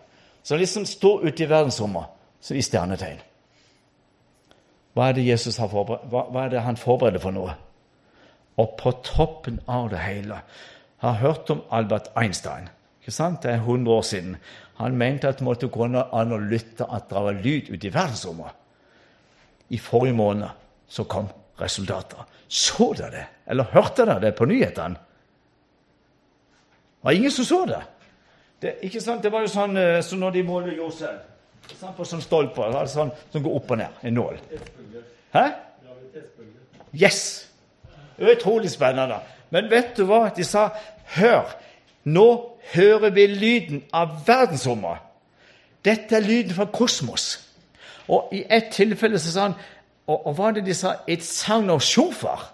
som 0.45 0.59
liksom 0.59 0.87
står 0.87 1.25
ute 1.27 1.43
i 1.43 1.49
verdensrommet 1.49 2.05
som 2.41 2.57
i 2.57 2.63
stjernetegn. 2.63 3.21
Hva 4.95 5.09
er 5.09 5.17
det 5.17 5.25
Jesus 5.27 5.57
har 5.59 5.71
forberedt? 5.73 6.05
Hva, 6.13 6.45
er 6.45 6.53
det 6.53 6.63
han 6.63 6.77
forbereder 6.79 7.23
for 7.23 7.35
noe? 7.35 7.55
Og 8.61 8.77
på 8.79 8.93
toppen 9.03 9.57
av 9.67 9.89
det 9.91 10.03
hele 10.05 10.43
har 11.03 11.17
hørt 11.23 11.51
om 11.51 11.65
Albert 11.73 12.13
Einstein. 12.21 12.69
Ikke 13.01 13.15
sant? 13.17 13.43
Det 13.43 13.51
er 13.51 13.65
100 13.65 13.91
år 13.93 14.05
siden. 14.07 14.37
Han 14.79 14.97
mente 15.01 15.29
at 15.29 15.41
det 15.41 15.49
måtte 15.49 15.73
gå 15.73 15.89
an 15.89 16.37
å 16.37 16.39
lytte 16.39 16.87
at 16.87 17.09
det 17.09 17.25
var 17.25 17.41
lyd 17.41 17.73
ute 17.73 17.89
i 17.89 17.95
verdensrommet. 17.95 18.53
I 19.73 19.81
forrige 19.81 20.15
måned 20.15 20.49
så 20.89 21.05
kom 21.09 21.33
resultater. 21.61 22.21
Så 22.55 22.93
dere 22.95 23.11
det? 23.11 23.25
Eller 23.51 23.67
hørte 23.73 24.05
dere 24.07 24.21
det 24.23 24.35
på 24.39 24.47
nyhetene? 24.47 24.95
Det 26.95 27.09
var 27.09 27.13
ingen 27.19 27.31
som 27.35 27.45
så 27.45 27.65
det. 27.67 27.81
Det, 28.63 28.75
ikke 28.87 29.01
sant? 29.01 29.23
det 29.23 29.33
var 29.33 29.43
jo 29.43 29.51
sånn 29.51 29.75
som 29.75 30.07
så 30.07 30.19
når 30.21 30.37
de 30.37 30.43
måler 30.47 30.77
Josef. 30.79 31.19
på 31.97 32.05
sånn 32.05 32.23
stolper 32.23 32.87
sånn, 32.87 33.11
som 33.33 33.43
går 33.43 33.57
opp 33.59 33.71
og 33.75 33.79
ned. 33.79 33.99
En 34.03 34.15
nål. 34.15 34.39
Hæ? 35.35 35.45
Yes! 36.95 37.49
Utrolig 38.19 38.71
spennende. 38.71 39.19
Men 39.51 39.71
vet 39.71 39.97
du 39.97 40.05
hva? 40.07 40.29
De 40.37 40.45
sa 40.45 40.71
Hør! 41.19 41.51
Nå 42.05 42.29
hører 42.75 43.11
vi 43.11 43.27
lyden 43.27 43.83
av 43.93 44.21
verdensrommet. 44.27 45.03
Dette 45.85 46.17
er 46.17 46.25
lyden 46.25 46.55
fra 46.55 46.67
kosmos. 46.71 47.41
Og 48.09 48.33
i 48.37 48.45
ett 48.49 48.71
tilfelle 48.73 49.19
så 49.19 49.33
sa 49.33 49.49
han 49.49 49.57
og, 50.07 50.27
og 50.27 50.35
hva 50.37 50.51
er 50.51 50.59
det 50.59 50.67
de 50.67 50.75
sa? 50.77 50.99
Et 51.09 51.23
sagn 51.25 51.71
av 51.73 51.81
sjofar. 51.85 52.51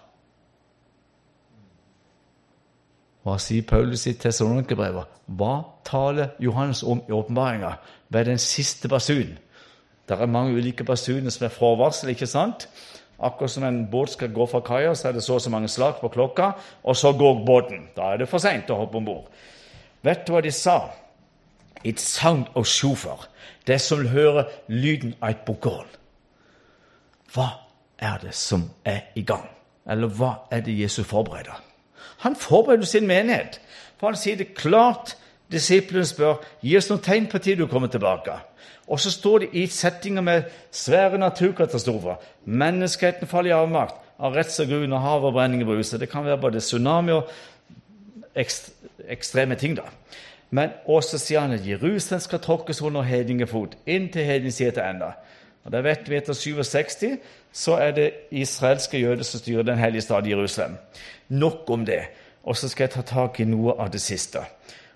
Hva 3.21 3.35
sier 3.37 3.65
Paulus 3.67 4.07
i 4.09 4.15
Tessalonikerbrevet? 4.17 5.19
Hva 5.37 5.53
taler 5.85 6.33
Johannes 6.41 6.81
om 6.83 7.03
i 7.05 7.13
åpenbaringa 7.13 7.75
er 8.11 8.27
den 8.27 8.41
siste 8.41 8.89
basunen? 8.89 9.37
Det 10.09 10.17
er 10.17 10.31
mange 10.31 10.57
ulike 10.57 10.83
basuner 10.83 11.31
som 11.31 11.45
er 11.45 11.53
forvarsel, 11.53 12.09
ikke 12.11 12.27
sant? 12.27 12.65
Akkurat 13.21 13.53
som 13.53 13.63
en 13.63 13.83
båt 13.91 14.15
skal 14.15 14.33
gå 14.33 14.47
fra 14.49 14.63
kaia, 14.65 14.95
så 14.97 15.07
er 15.07 15.13
det 15.15 15.23
så 15.23 15.37
og 15.37 15.43
så 15.45 15.51
mange 15.53 15.69
slag 15.69 16.01
på 16.01 16.09
klokka, 16.09 16.51
og 16.83 16.97
så 16.97 17.13
går 17.13 17.45
båten. 17.45 17.85
Da 17.95 18.11
er 18.11 18.23
det 18.23 18.29
for 18.29 18.41
seint 18.41 18.69
å 18.73 18.79
hoppe 18.81 18.97
om 18.97 19.05
bord. 19.05 19.29
Vet 20.01 20.25
du 20.25 20.33
hva 20.33 20.41
de 20.41 20.51
sa? 20.51 20.79
It's 21.85 22.01
sound 22.01 22.49
of 22.55 22.67
shofar. 22.67 23.27
Det 23.67 23.77
som 23.81 24.07
hører 24.07 24.49
lyden 24.67 25.13
av 25.21 25.35
et 25.35 25.45
bokal. 25.45 25.85
Hva 27.33 27.47
er 27.99 28.19
det 28.21 28.35
som 28.35 28.69
er 28.85 29.11
i 29.15 29.23
gang? 29.23 29.47
Eller 29.89 30.07
hva 30.07 30.33
er 30.51 30.61
det 30.65 30.79
Jesus 30.79 31.07
forbereder? 31.07 31.57
Han 32.21 32.35
forbereder 32.35 32.85
sin 32.85 33.07
menighet. 33.07 33.59
For 33.97 34.11
han 34.11 34.19
sier 34.19 34.37
det 34.37 34.53
klart. 34.57 35.15
Disiplene 35.51 36.07
spør 36.07 36.39
gi 36.63 36.77
oss 36.79 36.87
noen 36.89 37.03
tegn 37.03 37.27
på 37.27 37.41
tid 37.43 37.59
du 37.59 37.67
kommer 37.67 37.91
tilbake. 37.91 38.37
Og 38.87 38.99
så 38.99 39.11
står 39.11 39.43
det 39.43 39.49
i 39.59 39.65
settinger 39.67 40.23
med 40.23 40.47
svære 40.71 41.17
naturkatastrofer. 41.19 42.21
Menneskeheten 42.45 43.27
faller 43.27 43.51
i 43.51 43.57
avmakt 43.57 43.99
av 44.21 44.35
rettsgrunn 44.35 44.93
og 44.93 45.03
hav 45.03 45.25
og 45.27 45.35
brenning 45.35 45.63
i 45.63 45.67
bruset. 45.67 45.99
Det 45.99 46.09
kan 46.11 46.25
være 46.25 46.39
både 46.41 46.61
tsunami 46.63 47.15
og 47.15 47.29
ekstreme 48.35 49.55
ting. 49.55 49.75
da. 49.77 49.87
Men 50.49 50.69
også 50.85 51.17
sier 51.17 51.39
han 51.39 51.55
at 51.55 51.67
Jerusalem 51.67 52.19
skal 52.19 52.39
tråkkes 52.39 52.81
under 52.81 53.01
hedningefot 53.01 53.77
inntil 53.85 54.25
hedningstida 54.25 54.71
til 54.71 54.83
enda. 54.83 55.13
Og 55.63 55.71
det 55.71 55.83
vet 55.85 56.09
vi 56.09 56.17
Etter 56.17 56.33
67 56.37 57.17
så 57.51 57.75
er 57.83 57.91
det 57.95 58.07
israelske 58.31 58.99
jøder 58.99 59.27
som 59.27 59.41
styrer 59.41 59.67
den 59.67 59.77
hellige 59.77 60.01
stad 60.01 60.27
Jerusalem. 60.27 60.77
Nok 61.29 61.69
om 61.69 61.85
det. 61.85 62.01
Og 62.43 62.57
så 62.57 62.69
skal 62.69 62.87
jeg 62.87 62.95
ta 62.95 63.01
tak 63.05 63.39
i 63.39 63.45
noe 63.45 63.75
av 63.77 63.91
det 63.93 64.01
siste. 64.01 64.41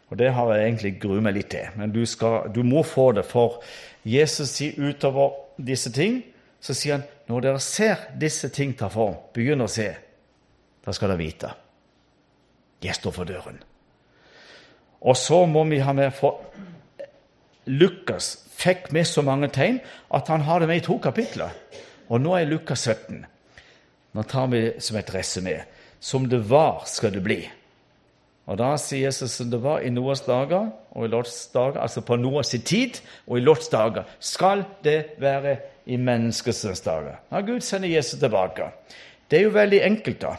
Og 0.10 0.18
Det 0.18 0.32
har 0.34 0.54
jeg 0.54 0.66
egentlig 0.66 1.00
gruet 1.02 1.24
meg 1.24 1.36
litt 1.36 1.50
til. 1.50 1.68
Men 1.76 1.92
du, 1.92 2.06
skal, 2.06 2.50
du, 2.56 2.64
må 2.64 2.84
få 2.84 3.12
det, 3.12 3.26
for 3.26 3.62
Jesus 4.06 4.50
sier 4.50 4.78
utover 4.78 5.34
disse 5.58 5.92
ting, 5.92 6.22
så 6.62 6.74
sier 6.74 7.00
han 7.00 7.06
når 7.28 7.42
dere 7.42 7.62
ser 7.62 8.10
disse 8.22 8.50
ting 8.54 8.76
ta 8.78 8.90
form, 8.90 9.16
begynner 9.34 9.66
å 9.66 9.72
se, 9.72 9.88
da 10.86 10.94
skal 10.94 11.10
dere 11.10 11.22
vite. 11.22 11.50
Jeg 12.86 12.96
står 12.96 13.16
for 13.16 13.26
døren. 13.26 13.58
Og 15.02 15.18
så 15.18 15.42
må 15.50 15.64
vi 15.70 15.82
ha 15.82 15.94
med 15.94 16.14
for 16.14 16.46
Lukas 17.66 18.45
fikk 18.56 18.92
med 18.96 19.08
så 19.08 19.24
mange 19.26 19.50
tegn 19.54 19.82
at 20.14 20.32
han 20.32 20.46
har 20.48 20.62
det 20.62 20.70
med 20.72 20.82
i 20.82 20.86
to 20.86 20.98
kapitler. 21.04 21.54
Og 22.10 22.22
nå 22.22 22.36
er 22.38 22.50
Lukas 22.50 22.88
17. 22.88 23.26
Nå 24.16 24.24
tar 24.30 24.48
vi 24.52 24.64
som 24.80 24.98
et 25.00 25.14
resymé. 25.14 25.60
Som 26.00 26.30
det 26.30 26.44
var, 26.50 26.84
skal 26.88 27.14
det 27.16 27.24
bli. 27.26 27.40
Og 28.46 28.60
Da 28.62 28.76
sier 28.78 29.08
Jesus 29.08 29.40
som 29.40 29.50
det 29.50 29.60
var 29.64 29.82
i 29.82 29.90
Noas 29.90 30.22
dager, 30.22 30.70
og 30.94 31.06
i 31.06 31.10
Lots 31.10 31.48
dager, 31.54 31.80
altså 31.82 32.04
på 32.06 32.16
Noas 32.16 32.54
tid 32.54 33.00
og 33.26 33.40
i 33.40 33.42
Lots 33.42 33.72
dager, 33.74 34.06
skal 34.20 34.64
det 34.86 35.18
være 35.18 35.58
i 35.86 35.98
menneskets 35.98 36.82
dager. 36.86 37.18
Ja, 37.32 37.42
Gud 37.42 37.62
sender 37.66 37.90
Jesus 37.90 38.20
tilbake. 38.20 38.70
Det 39.32 39.40
er 39.40 39.48
jo 39.48 39.56
veldig 39.56 39.82
enkelt, 39.82 40.22
da. 40.22 40.36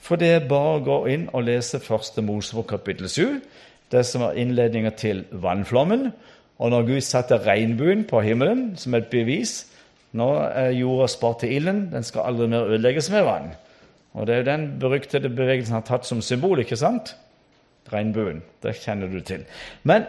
For 0.00 0.16
det 0.16 0.28
er 0.28 0.48
bare 0.48 0.78
å 0.78 0.84
gå 0.86 0.98
inn 1.10 1.26
og 1.34 1.44
lese 1.48 1.82
første 1.82 2.22
Mosebok 2.22 2.70
kapittel 2.70 3.10
7, 3.10 3.40
det 3.90 4.04
som 4.06 4.22
var 4.22 4.38
innledninga 4.38 4.94
til 4.96 5.24
vannflommen. 5.32 6.12
Og 6.58 6.70
når 6.70 6.86
Gud 6.88 7.00
satte 7.06 7.38
regnbuen 7.44 8.04
på 8.08 8.20
himmelen 8.20 8.72
som 8.76 8.94
et 8.98 9.10
bevis 9.10 9.64
Nå 10.16 10.26
er 10.40 10.70
jorda 10.72 11.04
spart 11.12 11.42
til 11.42 11.50
ilden, 11.52 11.82
den 11.92 12.04
skal 12.06 12.24
aldri 12.30 12.46
mer 12.48 12.64
ødelegges 12.64 13.10
med 13.12 13.26
vann. 13.26 13.50
Og 14.16 14.26
Det 14.26 14.34
er 14.34 14.38
jo 14.38 14.46
den 14.46 14.62
beryktede 14.80 15.28
bevegelsen 15.28 15.74
han 15.74 15.82
har 15.82 15.86
tatt 15.86 16.06
som 16.08 16.22
symbol. 16.24 16.58
ikke 16.58 16.76
sant? 16.80 17.12
regnbuen. 17.92 18.42
Det 18.62 18.76
kjenner 18.82 19.08
du 19.08 19.20
til. 19.20 19.44
Men 19.82 20.06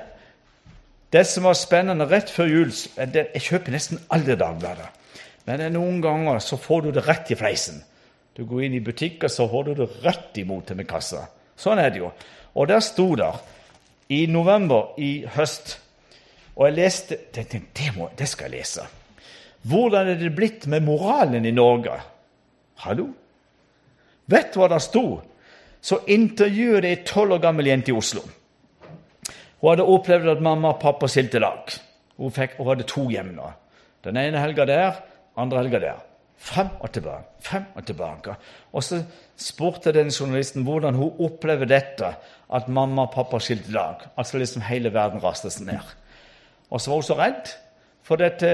det 1.14 1.26
som 1.28 1.48
var 1.48 1.58
spennende 1.58 2.08
rett 2.10 2.30
før 2.30 2.50
jul 2.50 2.74
Jeg 2.98 3.42
kjøper 3.42 3.74
nesten 3.74 4.02
aldri 4.14 4.36
Dagbladet. 4.38 4.90
Men 5.46 5.64
noen 5.74 6.02
ganger 6.02 6.40
så 6.44 6.60
får 6.62 6.82
du 6.82 6.92
det 6.92 7.08
rett 7.08 7.32
i 7.32 7.38
fleisen. 7.40 7.82
Du 8.38 8.46
går 8.46 8.68
inn 8.68 8.78
i 8.78 8.84
butikker, 8.84 9.28
så 9.28 9.48
får 9.50 9.64
du 9.64 9.74
det 9.82 9.90
rett 10.04 10.38
imot 10.38 10.70
med 10.78 10.88
kassa. 10.88 11.26
Sånn 11.58 11.80
er 11.82 11.90
det 11.90 12.04
jo. 12.04 12.12
Og 12.56 12.68
der 12.70 12.80
sto 12.80 13.16
det 13.18 13.32
i 14.14 14.26
november 14.28 14.94
i 15.02 15.26
høst 15.34 15.80
Og 16.60 16.68
jeg 16.68 16.76
leste 16.76 17.18
tenkte, 17.32 17.62
det, 17.80 17.94
må, 17.96 18.10
det 18.20 18.28
skal 18.28 18.50
jeg 18.50 18.60
lese. 18.60 18.86
Hvordan 19.70 20.12
er 20.12 20.20
det 20.20 20.36
blitt 20.36 20.68
med 20.72 20.84
moralen 20.84 21.48
i 21.48 21.56
Norge? 21.56 21.96
Hallo? 22.84 23.08
Vet 24.30 24.54
du 24.54 24.60
hva 24.62 24.68
det 24.72 24.84
sto? 24.84 25.06
så 25.82 26.00
intervjuet 26.12 26.86
ei 26.88 27.00
tolv 27.08 27.38
år 27.38 27.44
gammel 27.44 27.70
jente 27.70 27.94
i 27.94 27.96
Oslo. 27.96 28.24
Hun 29.60 29.72
hadde 29.72 29.88
opplevd 29.92 30.34
at 30.34 30.44
mamma 30.44 30.74
og 30.74 30.82
pappa 30.82 31.08
skilte 31.12 31.42
lag. 31.42 31.72
Hun, 32.20 32.34
fikk, 32.36 32.58
hun 32.60 32.70
hadde 32.72 32.88
to 32.88 33.06
hjem 33.12 33.34
nå. 33.36 33.48
Den 34.04 34.20
ene 34.20 34.44
helga 34.44 34.66
der, 34.68 35.02
andre 35.40 35.64
helga 35.64 35.82
der. 35.84 36.06
Frem 36.40 36.70
og 36.80 36.92
tilbake, 36.96 37.34
frem 37.44 37.66
og 37.76 37.84
tilbake. 37.88 38.36
Og 38.72 38.84
så 38.86 39.02
spurte 39.40 39.92
den 39.96 40.12
journalisten 40.12 40.64
hvordan 40.68 40.96
hun 40.96 41.20
opplevde 41.26 41.68
dette, 41.68 42.14
at 42.50 42.70
mamma 42.72 43.06
og 43.08 43.14
pappa 43.14 43.42
skilte 43.44 43.74
lag. 43.76 44.06
Altså 44.16 44.40
liksom 44.40 44.64
hele 44.68 44.94
verden 44.96 45.24
rastet 45.24 45.60
ned. 45.68 45.84
Og 46.70 46.82
så 46.82 46.92
var 46.92 47.02
hun 47.02 47.04
så 47.04 47.18
redd, 47.18 47.52
for 48.04 48.22
dette 48.22 48.54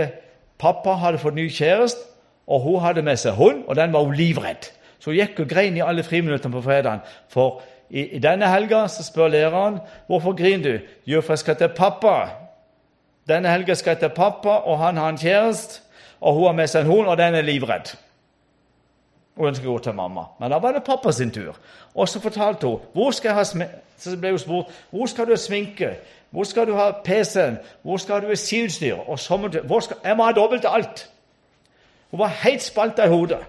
pappa 0.59 0.95
hadde 1.01 1.19
fått 1.19 1.35
ny 1.35 1.49
kjæreste, 1.51 2.01
og 2.47 2.61
hun 2.61 2.81
hadde 2.83 3.01
med 3.01 3.17
seg 3.17 3.37
hund, 3.39 3.63
og 3.67 3.75
den 3.75 3.93
var 3.93 4.05
hun 4.05 4.15
livredd. 4.15 4.69
Så 4.99 5.11
hun 5.11 5.17
gikk 5.17 5.39
og 5.43 5.49
grein 5.49 5.77
i 5.77 5.83
alle 5.83 6.03
friminuttene 6.05 6.53
på 6.53 6.61
fredagen. 6.65 7.01
For 7.29 7.61
i, 7.89 8.05
i, 8.17 8.19
denne 8.21 8.49
helga 8.49 8.85
spør 8.89 9.31
læreren 9.33 9.79
hvorfor 10.07 10.37
griner 10.37 10.63
du. 10.63 10.85
Jo, 11.05 11.21
for 11.21 11.33
jeg 11.33 11.43
skal 11.43 11.57
til 11.59 11.73
pappa. 11.77 12.15
Denne 13.29 13.49
helga 13.49 13.73
skal 13.73 13.95
jeg 13.95 14.05
til 14.05 14.13
pappa, 14.15 14.61
og 14.65 14.79
han 14.79 14.97
har 14.97 15.09
en 15.09 15.21
kjæreste. 15.21 15.81
Og 16.21 16.33
hun 16.33 16.45
har 16.45 16.57
med 16.57 16.69
seg 16.71 16.85
en 16.85 16.91
hund, 16.93 17.07
og 17.07 17.17
den 17.17 17.35
er 17.35 17.45
livredd. 17.45 17.95
Hun 19.37 19.55
skal 19.55 19.67
gå 19.67 19.79
til 19.79 19.93
mamma. 19.93 20.21
Men 20.39 20.51
da 20.51 20.57
var 20.57 20.71
det 20.71 20.83
pappa 20.83 21.11
sin 21.11 21.31
tur. 21.31 21.55
Og 21.95 22.09
så 22.09 22.19
fortalte 22.19 22.67
hun 22.67 22.79
hvor 22.93 23.11
skal 23.11 23.45
så 23.97 24.17
ble 24.17 24.31
hun 24.31 24.39
spurt 24.39 24.71
hvor 24.91 25.05
skal 25.07 25.25
du 25.25 25.31
ha 25.31 25.39
sminke, 25.39 25.89
hvor 26.29 26.43
skal 26.43 26.67
du 26.67 26.75
ha 26.75 26.91
PC-en, 27.03 27.57
hvor 27.83 27.97
skal 27.97 28.21
du 28.21 28.27
ha 28.27 28.35
skiutstyr 28.35 28.95
og 28.95 29.19
sommertøy 29.19 29.59
Jeg 30.03 30.17
må 30.17 30.23
ha 30.23 30.31
dobbelt 30.31 30.65
alt. 30.67 31.09
Hun 32.11 32.19
var 32.19 32.27
helt 32.27 32.63
spalta 32.63 33.05
i 33.05 33.09
hodet. 33.09 33.39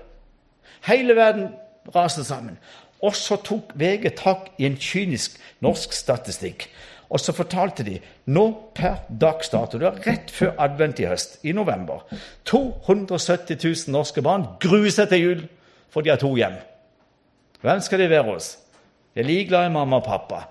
Hele 0.87 1.17
verden 1.17 1.49
raste 1.95 2.25
sammen. 2.25 2.59
Og 3.03 3.15
så 3.17 3.37
tok 3.37 3.73
VG 3.75 4.17
tak 4.17 4.51
i 4.59 4.67
en 4.67 4.77
kynisk 4.77 5.39
norsk 5.61 5.93
statistikk. 5.93 6.71
Og 7.11 7.21
så 7.21 7.33
fortalte 7.33 7.85
de 7.87 7.99
nå 8.27 8.47
per 8.75 8.97
dags 9.21 9.49
dato, 9.49 9.79
det 9.79 9.87
var 9.87 10.01
rett 10.07 10.31
før 10.31 10.57
advent 10.59 10.99
i 10.99 11.07
høst, 11.07 11.39
i 11.47 11.53
november 11.53 12.03
270 12.45 13.65
000 13.65 13.95
norske 13.95 14.23
barn 14.23 14.49
gruer 14.61 14.91
seg 14.91 15.13
til 15.13 15.23
jul, 15.23 15.45
for 15.91 16.05
de 16.05 16.13
har 16.13 16.21
to 16.21 16.35
hjem. 16.37 16.57
Hvem 17.63 17.81
skal 17.81 18.01
de 18.03 18.11
være 18.11 18.27
hos? 18.29 18.57
De 19.15 19.23
er 19.23 19.29
like 19.29 19.49
glad 19.49 19.71
i 19.71 19.73
mamma 19.75 20.01
og 20.01 20.05
pappa. 20.05 20.47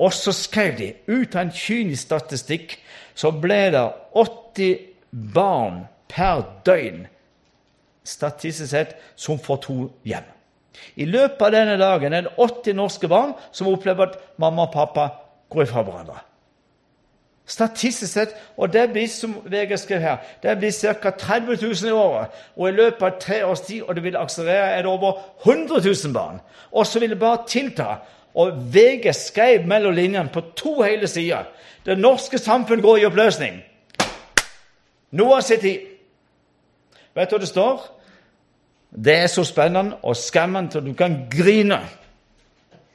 Og 0.00 0.12
så 0.16 0.32
skrev 0.32 0.76
de 0.78 0.92
ut 1.08 1.34
av 1.34 1.46
en 1.46 1.54
kynisk 1.54 2.08
statistikk 2.08 2.78
så 3.20 3.32
ble 3.36 3.58
det 3.74 3.82
80 4.16 4.76
barn 5.34 5.84
per 6.10 6.44
døgn 6.66 7.06
statistisk 8.06 8.70
sett, 8.72 8.94
som 9.14 9.38
får 9.38 9.58
to 9.66 9.76
hjem. 10.08 10.24
I 10.96 11.06
løpet 11.06 11.42
av 11.44 11.52
denne 11.52 11.76
dagen 11.78 12.14
er 12.16 12.26
det 12.26 12.32
80 12.40 12.78
norske 12.78 13.10
barn 13.10 13.34
som 13.52 13.68
opplever 13.70 14.08
at 14.08 14.18
mamma 14.40 14.66
og 14.66 14.74
pappa 14.74 15.06
går 15.52 15.66
ifra 15.66 15.84
hverandre. 15.84 16.22
Statistisk 17.50 18.12
sett, 18.12 18.34
og 18.56 18.70
det 18.70 18.84
blir 18.92 19.08
som 19.10 19.32
VG 19.50 19.74
skrev 19.82 20.00
her, 20.04 20.18
det 20.42 20.52
blir 20.60 20.70
ca. 20.70 21.10
30 21.10 21.56
000 21.58 21.88
i 21.88 21.92
året. 21.92 22.36
Og 22.56 22.68
i 22.68 22.76
løpet 22.76 23.02
av 23.02 23.16
tre 23.20 23.40
års 23.44 23.64
tid, 23.66 23.82
og 23.82 23.96
det 23.96 24.04
vil 24.04 24.16
akselerere, 24.16 24.76
er 24.76 24.86
det 24.86 24.90
over 24.90 25.18
100 25.42 25.80
000 26.04 26.14
barn. 26.14 26.38
Og 26.72 26.86
så 26.86 27.02
vil 27.02 27.10
det 27.10 27.18
bare 27.18 27.42
tilta. 27.48 27.96
Og 28.34 28.52
VG 28.74 29.10
skrev 29.14 29.66
mellom 29.66 29.94
linjene 29.94 30.30
på 30.30 30.44
to 30.56 30.76
hele 30.82 31.08
sider 31.10 31.48
det 31.86 31.98
norske 31.98 32.38
samfunn 32.38 32.82
går 32.82 32.96
i 32.96 33.04
oppløsning. 33.08 33.62
Noah 35.10 35.42
sin 35.42 35.60
tid. 35.60 35.86
Vet 37.14 37.30
du 37.30 37.34
hva 37.34 37.40
det 37.40 37.48
står? 37.48 37.86
Det 38.90 39.16
er 39.16 39.30
så 39.30 39.44
spennende 39.44 39.96
og 40.02 40.16
skremmende 40.16 40.78
at 40.78 40.86
du 40.86 40.92
kan 40.94 41.24
grine. 41.30 41.80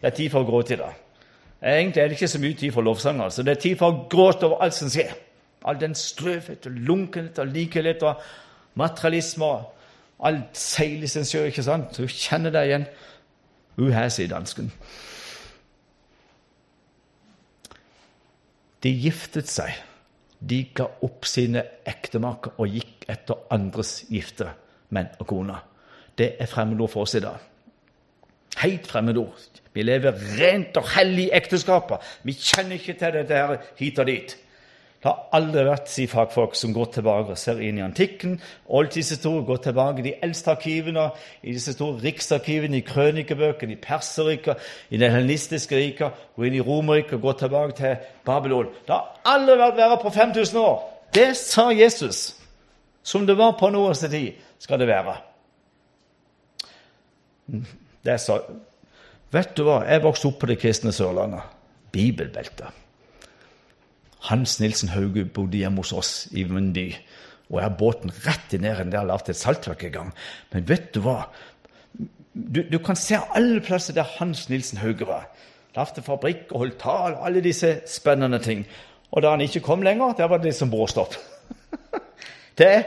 Det 0.02 0.12
er 0.12 0.16
tid 0.16 0.30
for 0.30 0.46
å 0.46 0.48
gråte 0.48 0.76
i 0.76 0.80
dag. 0.80 1.05
Egentlig 1.66 2.02
er 2.02 2.08
det 2.08 2.12
ikke 2.20 2.28
så 2.28 2.40
mye 2.40 2.54
tid 2.54 2.72
for 2.72 2.82
lovsanger, 2.86 3.30
så 3.30 3.44
Det 3.44 3.58
er 3.58 3.62
tid 3.62 3.78
for 3.78 3.92
å 3.92 4.08
gråte 4.10 4.46
over 4.46 4.62
alt 4.62 4.74
som 4.74 4.90
skjer. 4.90 5.16
All 5.66 5.80
den 5.82 5.96
strøvhet 5.96 6.68
og 6.70 6.72
lunkenhet 6.72 7.40
og 7.40 7.48
likhet 7.48 8.04
og 8.04 8.22
materialisme 8.76 9.46
og 9.46 9.72
alt 10.20 10.58
seilet 10.58 11.10
sjø. 11.10 11.46
ikke 11.46 11.64
sant? 11.64 11.98
Du 11.98 12.08
kjenner 12.08 12.54
deg 12.54 12.68
igjen. 12.68 12.86
Uher, 13.78 14.10
sier 14.10 14.28
dansken. 14.28 14.72
De 18.84 18.92
giftet 19.02 19.50
seg. 19.50 19.74
De 20.40 20.68
ga 20.76 20.86
opp 21.02 21.26
sine 21.26 21.64
ektemaker 21.86 22.60
og 22.62 22.68
gikk 22.70 23.08
etter 23.10 23.36
andres 23.50 24.04
gifte 24.10 24.52
menn 24.90 25.10
og 25.20 25.28
koner. 25.28 25.64
Det 26.18 26.36
er 26.40 26.46
fremmedord 26.46 26.94
for 26.94 27.02
oss 27.02 27.16
i 27.16 27.24
dag. 27.24 27.55
Helt 28.62 28.88
fremmedord. 28.88 29.62
Vi 29.76 29.84
lever 29.84 30.16
rent 30.40 30.78
og 30.80 30.88
hellig 30.96 31.28
i 31.28 31.36
ekteskapet. 31.36 32.04
Vi 32.24 32.34
kjenner 32.38 32.80
ikke 32.80 32.96
til 33.00 33.16
dette 33.20 33.40
her 33.40 33.58
hit 33.80 34.00
og 34.00 34.08
dit. 34.08 34.38
Det 35.06 35.12
har 35.12 35.38
aldri 35.38 35.62
vært 35.68 35.90
si 35.92 36.08
fagfolk 36.10 36.56
som 36.58 36.72
går 36.74 36.88
tilbake 36.96 37.36
og 37.36 37.38
ser 37.38 37.60
inn 37.62 37.78
i 37.78 37.84
antikken, 37.86 38.40
oldtidshistorie, 38.74 39.44
går 39.46 39.60
tilbake 39.62 40.02
i 40.02 40.06
de 40.08 40.14
eldste 40.26 40.56
arkivene, 40.56 41.04
i 41.46 41.54
disse 41.54 41.76
store 41.76 42.00
riksarkivene, 42.02 42.80
i 42.80 42.86
krønikebøkene, 42.88 43.76
i 43.76 43.84
Perserriket, 43.84 44.64
i 44.90 44.98
det 44.98 45.12
helenistiske 45.14 45.78
riket, 45.78 46.26
går 46.34 46.50
inn 46.50 46.58
i 46.58 46.66
Romerriket 46.66 47.22
går 47.22 47.38
tilbake 47.44 47.78
til 47.78 48.10
Babylon. 48.26 48.74
Det 48.88 48.98
har 48.98 49.36
aldri 49.36 49.60
vært 49.62 49.78
verre 49.78 50.02
på 50.02 50.16
5000 50.18 50.60
år. 50.64 50.82
Det 51.14 51.30
sa 51.38 51.70
Jesus. 51.70 52.26
Som 53.06 53.30
det 53.30 53.38
var 53.38 53.54
på 53.60 53.70
Noahs 53.70 54.02
tid, 54.02 54.42
skal 54.58 54.82
det 54.82 54.90
være. 54.90 55.20
Det 58.06 58.20
sa 58.22 58.40
Vet 59.34 59.56
du 59.58 59.66
hva, 59.66 59.82
jeg 59.90 60.04
vokste 60.04 60.30
opp 60.30 60.38
på 60.44 60.48
det 60.48 60.60
kristne 60.62 60.94
Sørlandet. 60.96 61.44
Bibelbeltet. 61.92 62.70
Hans 64.30 64.60
Nilsen 64.62 64.94
Hauge 64.94 65.26
bodde 65.26 65.60
hjemme 65.60 65.84
hos 65.84 65.92
oss 65.96 66.12
i 66.32 66.46
Mundy. 66.48 66.92
Og 67.50 67.60
jeg 67.60 67.66
har 67.66 67.76
båten 67.78 68.14
rett 68.26 68.54
i 68.56 68.60
nærheten 68.62 68.94
der 68.94 69.08
lagde 69.08 69.34
et 69.34 69.40
saltverk 69.40 69.84
en 69.88 69.94
gang. 69.94 70.14
Men 70.54 70.70
vet 70.70 70.88
du 70.96 71.02
hva? 71.06 71.18
Du, 72.34 72.62
du 72.64 72.78
kan 72.84 72.98
se 73.00 73.20
alle 73.36 73.62
plasser 73.66 73.98
der 73.98 74.08
Hans 74.18 74.48
Nilsen 74.50 74.80
Hauge 74.82 75.08
var. 75.10 75.28
Lagde 75.76 76.04
fabrikk 76.06 76.54
og 76.54 76.64
holdt 76.64 76.80
tal 76.82 77.18
og 77.18 77.26
alle 77.28 77.44
disse 77.44 77.80
spennende 77.92 78.40
ting. 78.40 78.64
Og 79.12 79.24
da 79.24 79.36
han 79.36 79.44
ikke 79.44 79.64
kom 79.66 79.84
lenger, 79.86 80.16
der 80.18 80.32
var 80.32 80.40
det 80.40 80.54
liksom 80.54 80.72
bråstopp. 80.72 81.16
det 82.62 82.86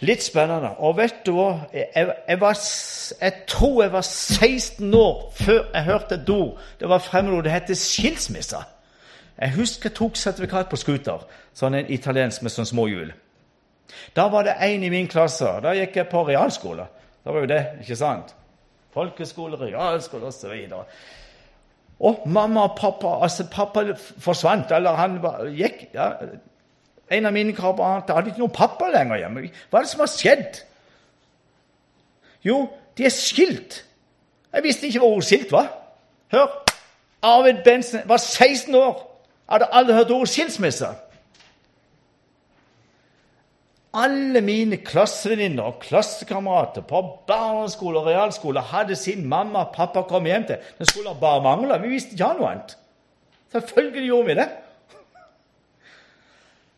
Litt 0.00 0.22
spennende. 0.22 0.74
Og 0.84 0.96
vet 0.98 1.22
du 1.24 1.32
hva? 1.38 1.50
Jeg, 1.72 1.88
jeg, 2.28 2.40
var, 2.40 2.58
jeg, 3.20 3.32
tror 3.48 3.82
jeg 3.82 3.92
var 3.92 4.04
16 4.04 4.94
år 4.94 5.20
før 5.38 5.62
jeg 5.74 5.84
hørte 5.84 6.18
ord. 6.32 6.58
Det 6.80 6.88
var 6.88 6.98
fremmedord. 6.98 7.44
Det 7.44 7.52
heter 7.52 7.78
skilsmisse. 7.80 8.60
Jeg 9.36 9.52
husker 9.56 9.90
jeg 9.90 9.96
tok 9.96 10.16
sertifikat 10.16 10.68
på 10.72 10.78
scooter, 10.80 11.24
sånn 11.56 11.76
en 11.76 11.90
italiensk 11.92 12.44
med 12.44 12.52
sånn 12.52 12.68
små 12.68 12.86
hjul. 12.88 13.10
Da 14.16 14.28
var 14.32 14.46
det 14.46 14.56
en 14.64 14.84
i 14.84 14.92
min 14.92 15.08
klasse. 15.08 15.48
Da 15.64 15.74
gikk 15.76 15.96
jeg 16.00 16.08
på 16.12 16.24
realskole. 16.28 16.86
Da 17.24 17.34
var 17.34 17.44
jo 17.44 17.50
det, 17.50 17.62
ikke 17.84 17.98
sant? 18.00 18.32
Folkeskole, 18.96 19.58
realskole 19.60 20.30
osv. 20.30 20.54
Og, 21.96 22.24
mamma 22.28 22.66
og 22.68 22.76
pappa 22.76 23.14
altså 23.24 23.46
Pappa 23.52 23.84
forsvant, 23.96 24.72
eller 24.72 24.98
han 25.00 25.16
gikk 25.56 25.86
ja, 25.94 26.10
en 27.10 27.26
av 27.26 27.34
mine 27.34 27.54
kamerater 27.54 28.16
hadde 28.16 28.32
ikke 28.32 28.42
noen 28.42 28.54
pappa 28.54 28.90
lenger 28.90 29.20
hjemme. 29.20 29.48
Hva 29.70 29.78
er 29.78 29.86
det 29.86 29.92
som 29.92 30.02
har 30.02 30.10
skjedd? 30.10 30.60
Jo, 32.46 32.64
de 32.98 33.06
er 33.06 33.14
skilt. 33.14 33.82
Jeg 34.52 34.64
visste 34.64 34.88
ikke 34.88 35.02
hvor 35.02 35.20
skilt 35.24 35.52
var. 35.54 35.70
Hør! 36.34 36.62
Arvid 37.26 37.62
Bensen 37.64 38.02
var 38.06 38.16
16 38.22 38.74
år. 38.74 39.02
Hadde 39.50 39.68
aldri 39.72 39.94
hørt 39.94 40.10
ordet 40.10 40.32
skilsmisse. 40.32 40.88
Alle 43.96 44.42
mine 44.44 44.76
klassevenninner 44.76 45.70
og 45.70 45.78
klassekamerater 45.80 46.84
på 46.84 47.00
barneskole 47.28 48.02
og 48.02 48.10
realskole 48.10 48.60
hadde 48.60 48.96
sin 48.98 49.24
mamma 49.28 49.64
og 49.64 49.72
pappa 49.74 50.02
kommet 50.08 50.32
hjem 50.32 50.46
til. 50.50 50.58
Det 50.78 50.88
skulle 50.90 51.14
bare 51.20 51.42
mangle. 51.42 51.78
Vi 51.82 51.94
visste 51.94 52.12
ikke 52.12 52.34
noe 52.40 52.50
annet. 52.50 52.76
Selvfølgelig 53.54 54.06
gjorde 54.10 54.26
vi 54.26 54.38
det. 54.42 54.48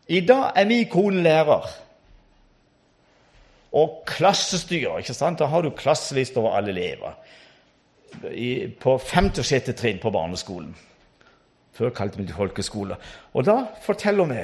I 0.09 0.23
dag 0.25 0.55
er 0.57 0.65
min 0.65 0.87
kone 0.89 1.21
lærer 1.21 1.67
og 3.77 4.03
klassestyrer. 4.09 4.97
ikke 4.97 5.13
sant? 5.13 5.39
Da 5.39 5.45
har 5.45 5.61
du 5.61 5.69
klasseliste 5.69 6.41
over 6.41 6.57
alle 6.57 6.73
elever 6.73 7.13
I, 8.33 8.67
på 8.81 8.97
femte 8.97 9.43
og 9.43 9.45
sjette 9.45 9.75
trinn 9.77 10.01
på 10.01 10.09
barneskolen. 10.09 10.73
Før 11.77 11.93
kalte 11.95 12.17
vi 12.17 12.25
det 12.25 12.35
folkeskole. 12.35 12.97
Og 13.33 13.45
da 13.45 13.61
forteller 13.85 14.33
vi 14.33 14.41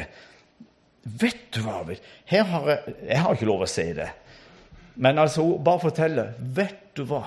Vet 1.05 1.51
du 1.53 1.59
hva, 1.61 1.83
her 2.25 2.47
har 2.49 2.69
jeg, 2.69 2.93
jeg 3.05 3.21
har 3.21 3.35
ikke 3.35 3.45
lov 3.45 3.59
å 3.61 3.67
si 3.69 3.83
det, 3.93 4.07
men 4.97 5.19
altså 5.21 5.43
bare 5.61 5.83
fortelle. 5.83 6.23
Vet 6.57 6.95
du 6.97 7.03
hva? 7.05 7.19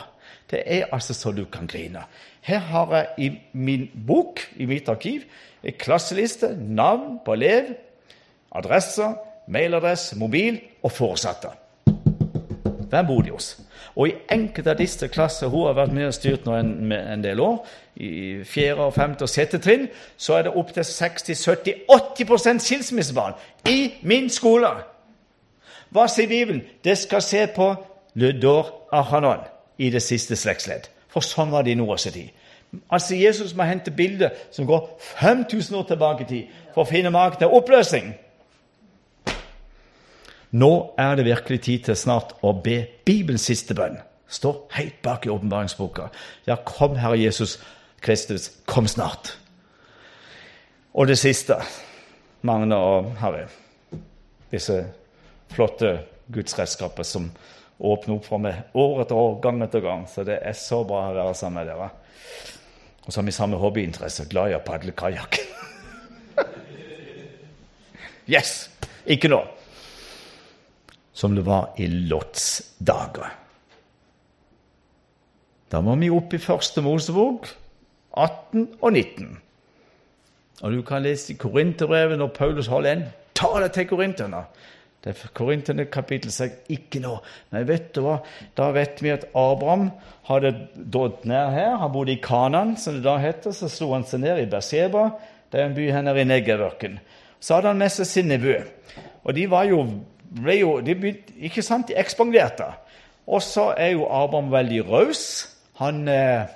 Det 0.51 0.65
er 0.67 0.89
altså 0.91 1.15
så 1.15 1.31
du 1.31 1.45
kan 1.47 1.69
grine. 1.71 2.03
Her 2.43 2.59
har 2.73 2.95
jeg 2.97 3.07
i 3.23 3.29
min 3.53 3.87
bok, 4.09 4.43
i 4.59 4.67
mitt 4.67 4.91
arkiv, 4.91 5.29
en 5.63 5.79
klasseliste, 5.79 6.51
navn 6.59 7.21
på 7.23 7.37
elev, 7.39 7.71
adresser, 8.53 9.15
mailadresse, 9.49 10.19
mobil 10.19 10.61
og 10.83 10.93
foresatte. 10.93 11.49
Hvem 12.89 13.07
bor 13.07 13.23
de 13.23 13.31
hos? 13.31 13.59
Og 13.99 14.09
i 14.09 14.15
enkelte 14.33 14.71
av 14.71 14.79
disse 14.79 15.09
klasser 15.11 15.51
hun 15.51 15.67
har 15.67 15.75
vært 15.77 15.93
med 15.93 16.07
og 16.09 16.15
styrt 16.15 16.47
nå 16.47 16.55
en, 16.57 16.93
en 16.93 17.25
del 17.25 17.41
år, 17.43 17.59
i 17.99 18.45
fjerde, 18.47 18.85
og 18.87 18.95
femte 18.95 19.27
og 19.27 19.33
sjette 19.33 19.59
trinn, 19.59 19.89
så 20.17 20.39
er 20.39 20.47
det 20.47 20.55
opptil 20.55 20.87
60-70-80% 20.87 22.63
skilsmissebarn 22.63 23.35
i 23.69 23.95
min 24.07 24.31
skole. 24.31 24.71
Hva 25.91 26.07
sier 26.09 26.31
Bibelen? 26.31 26.63
Det 26.85 26.95
skal 27.01 27.25
se 27.25 27.47
på 27.57 27.73
Ludor 28.15 28.71
Ahanon 28.95 29.43
i 29.79 29.91
det 29.91 30.03
siste 30.05 30.37
slektsledd. 30.37 30.87
For 31.11 31.25
sånn 31.25 31.51
var 31.51 31.67
det 31.67 31.75
i 31.75 31.81
Noahs 31.81 32.07
tid. 32.07 32.31
Altså 32.93 33.17
Jesus 33.17 33.55
må 33.57 33.65
hente 33.65 33.91
bilder 33.91 34.37
som 34.53 34.69
går 34.69 34.89
5000 35.01 35.77
år 35.79 35.87
tilbake 35.89 36.25
i 36.25 36.29
tid, 36.29 36.57
for 36.75 36.85
å 36.85 36.91
finne 36.91 37.11
maken 37.11 37.41
til 37.41 37.55
oppløsning. 37.57 38.13
Nå 40.51 40.95
er 40.97 41.17
det 41.17 41.27
virkelig 41.27 41.61
tid 41.61 41.89
til 41.89 41.97
snart 41.97 42.33
å 42.41 42.55
be 42.57 42.81
Bibelens 43.05 43.45
siste 43.51 43.77
bønn. 43.77 43.99
Står 44.29 44.69
helt 44.77 45.01
bak 45.05 45.27
i 45.27 45.33
åpenbaringsboka. 45.33 46.09
Ja, 46.49 46.57
kom, 46.65 46.97
Herre 46.97 47.19
Jesus 47.21 47.59
Kristus, 48.01 48.51
kom 48.67 48.89
snart. 48.89 49.35
Og 50.95 51.09
det 51.09 51.19
siste, 51.19 51.59
Magne 52.43 52.77
og 52.77 53.13
Harry, 53.21 53.45
disse 54.53 54.79
flotte 55.53 55.99
gudsredskaper 56.33 57.05
som 57.05 57.29
åpner 57.79 58.17
opp 58.17 58.27
for 58.27 58.43
meg 58.43 58.73
år 58.79 59.03
etter 59.05 59.21
år, 59.21 59.37
gang 59.45 59.63
etter 59.65 59.85
gang. 59.85 60.07
Så 60.09 60.25
det 60.29 60.41
er 60.41 60.57
så 60.57 60.81
bra 60.87 61.09
å 61.11 61.17
være 61.17 61.37
sammen 61.37 61.61
med 61.61 61.73
dere. 61.73 61.91
Og 63.05 63.13
så 63.13 63.21
har 63.21 63.29
vi 63.29 63.37
samme 63.37 63.61
hobbyinteresse, 63.61 64.29
glad 64.31 64.53
i 64.53 64.57
å 64.57 64.65
padle 64.65 64.97
kajakk. 64.97 65.41
yes! 68.35 68.69
Ikke 69.09 69.31
nå 69.33 69.41
som 71.19 71.35
det 71.35 71.43
var 71.47 71.73
i 71.83 71.89
Lots 71.91 72.63
dager. 72.79 73.33
Da 75.69 75.81
må 75.85 75.97
vi 75.99 76.13
opp 76.15 76.33
i 76.33 76.41
Første 76.41 76.83
Mosebok 76.85 77.49
18 78.15 78.69
og 78.81 78.93
19. 78.93 79.33
Og 80.63 80.73
Du 80.73 80.83
kan 80.83 81.03
lese 81.03 81.33
i 81.33 81.39
Korinterbrevet 81.39 82.19
når 82.19 82.35
Paulus 82.35 82.71
holder 82.71 82.93
en 82.93 83.05
tale 83.35 83.69
til 83.75 83.87
korinterne. 83.91 84.47
Det 85.05 85.13
er 85.13 85.31
Korinterne 85.35 85.85
kapittel 85.87 86.33
6 86.35 86.71
ikke 86.75 87.01
nå. 87.03 87.13
Men 87.51 87.69
vet 87.69 87.93
du 87.95 88.03
hva? 88.03 88.17
Da 88.59 88.73
vet 88.75 88.99
vi 89.03 89.13
at 89.15 89.29
Abraham 89.31 89.91
hadde 90.27 90.55
dådd 90.75 91.27
ned 91.31 91.55
her. 91.55 91.77
Han 91.83 91.93
bodde 91.95 92.17
i 92.17 92.23
Kanan, 92.23 92.77
som 92.77 92.99
det 92.99 93.05
da 93.07 93.15
heter. 93.23 93.55
Så 93.55 93.71
slo 93.71 93.93
han 93.95 94.07
seg 94.07 94.25
ned 94.25 94.43
i 94.43 94.51
Berseba, 94.51 95.11
det 95.53 95.61
er 95.61 95.69
en 95.69 95.77
by 95.79 95.87
her 95.95 96.19
i 96.19 96.27
Negev-ørkenen. 96.27 96.99
Så 97.41 97.55
hadde 97.55 97.71
han 97.71 97.79
med 97.79 97.95
seg 97.95 98.11
sin 98.11 98.27
nevø. 98.29 98.57
Og 99.23 99.37
de 99.37 99.47
var 99.51 99.69
jo 99.71 99.85
ble 100.35 100.59
jo 100.61 100.73
de 100.85 100.95
begynte, 100.95 101.35
Ikke 101.39 101.63
sant? 101.63 101.89
De 101.89 101.97
ekspanderte. 101.99 102.67
Og 103.27 103.43
så 103.43 103.73
er 103.77 103.93
jo 103.95 104.07
Abraham 104.07 104.53
veldig 104.53 104.83
raus. 104.89 105.23
Han 105.81 106.09
eh, 106.09 106.49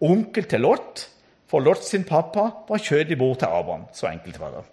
onkel 0.00 0.46
til 0.48 0.60
Lot. 0.60 1.08
For 1.48 1.64
Lot 1.64 1.84
sin 1.84 2.04
pappa 2.04 2.50
var 2.68 2.82
kjødig 2.82 3.18
bror 3.18 3.34
til 3.34 3.46
Abraham. 3.46 3.86
Så 3.92 4.06
enkelt 4.10 4.40
var 4.40 4.50
det. 4.56 4.64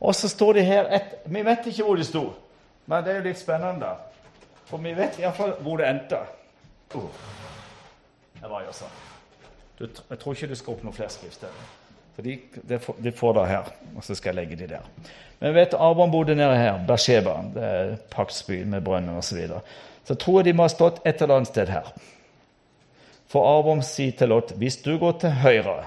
Og 0.00 0.14
så 0.14 0.28
står 0.28 0.52
det 0.52 0.66
her 0.66 0.88
et, 0.94 1.16
Vi 1.26 1.44
vet 1.44 1.66
ikke 1.66 1.84
hvor 1.84 1.96
det 1.96 2.06
sto, 2.06 2.32
men 2.86 3.04
det 3.04 3.12
er 3.12 3.20
jo 3.20 3.28
litt 3.28 3.38
spennende. 3.38 3.92
For 4.64 4.78
vi 4.78 4.94
vet 4.96 5.18
iallfall 5.20 5.54
hvor 5.60 5.76
det 5.76 5.88
endte. 5.88 6.20
Uh. 6.94 7.08
Det 8.40 8.48
var 8.50 8.64
jo 8.64 8.72
sånn. 8.72 8.98
Jeg 9.80 10.18
tror 10.20 10.34
ikke 10.34 10.48
du 10.48 10.56
skal 10.56 10.74
opp 10.74 10.82
noen 10.84 10.96
flere 10.96 11.12
skriftsteder. 11.12 11.79
For 12.20 12.24
de, 12.28 12.38
de, 12.68 12.78
får, 12.78 12.94
de 13.00 13.10
får 13.12 13.32
det 13.32 13.42
her, 13.48 13.68
og 13.96 14.04
så 14.04 14.14
skal 14.14 14.34
jeg 14.34 14.36
legge 14.42 14.56
de 14.60 14.66
der. 14.74 14.88
Men 15.38 15.46
jeg 15.46 15.54
vet 15.56 15.74
Abraham 15.74 16.10
bodde 16.12 16.34
nede 16.36 16.56
her, 16.58 16.82
Bersheba, 16.84 17.38
det 17.54 17.62
er 17.64 17.92
paktsbyen 18.12 18.68
med 18.68 18.84
brønnen 18.84 19.16
osv. 19.16 19.30
Så, 19.30 19.36
videre. 19.38 19.60
så 20.04 20.16
tror 20.20 20.36
jeg 20.40 20.50
de 20.50 20.52
må 20.58 20.66
ha 20.66 20.72
stått 20.72 20.98
et 21.08 21.22
eller 21.22 21.38
annet 21.38 21.48
sted 21.48 21.72
her. 21.72 21.88
For 23.32 23.48
Abraham 23.48 23.80
sier 23.86 24.12
til 24.18 24.28
Lot 24.34 24.52
hvis 24.60 24.76
du 24.84 24.98
går 25.00 25.16
til 25.22 25.32
høyre, 25.40 25.78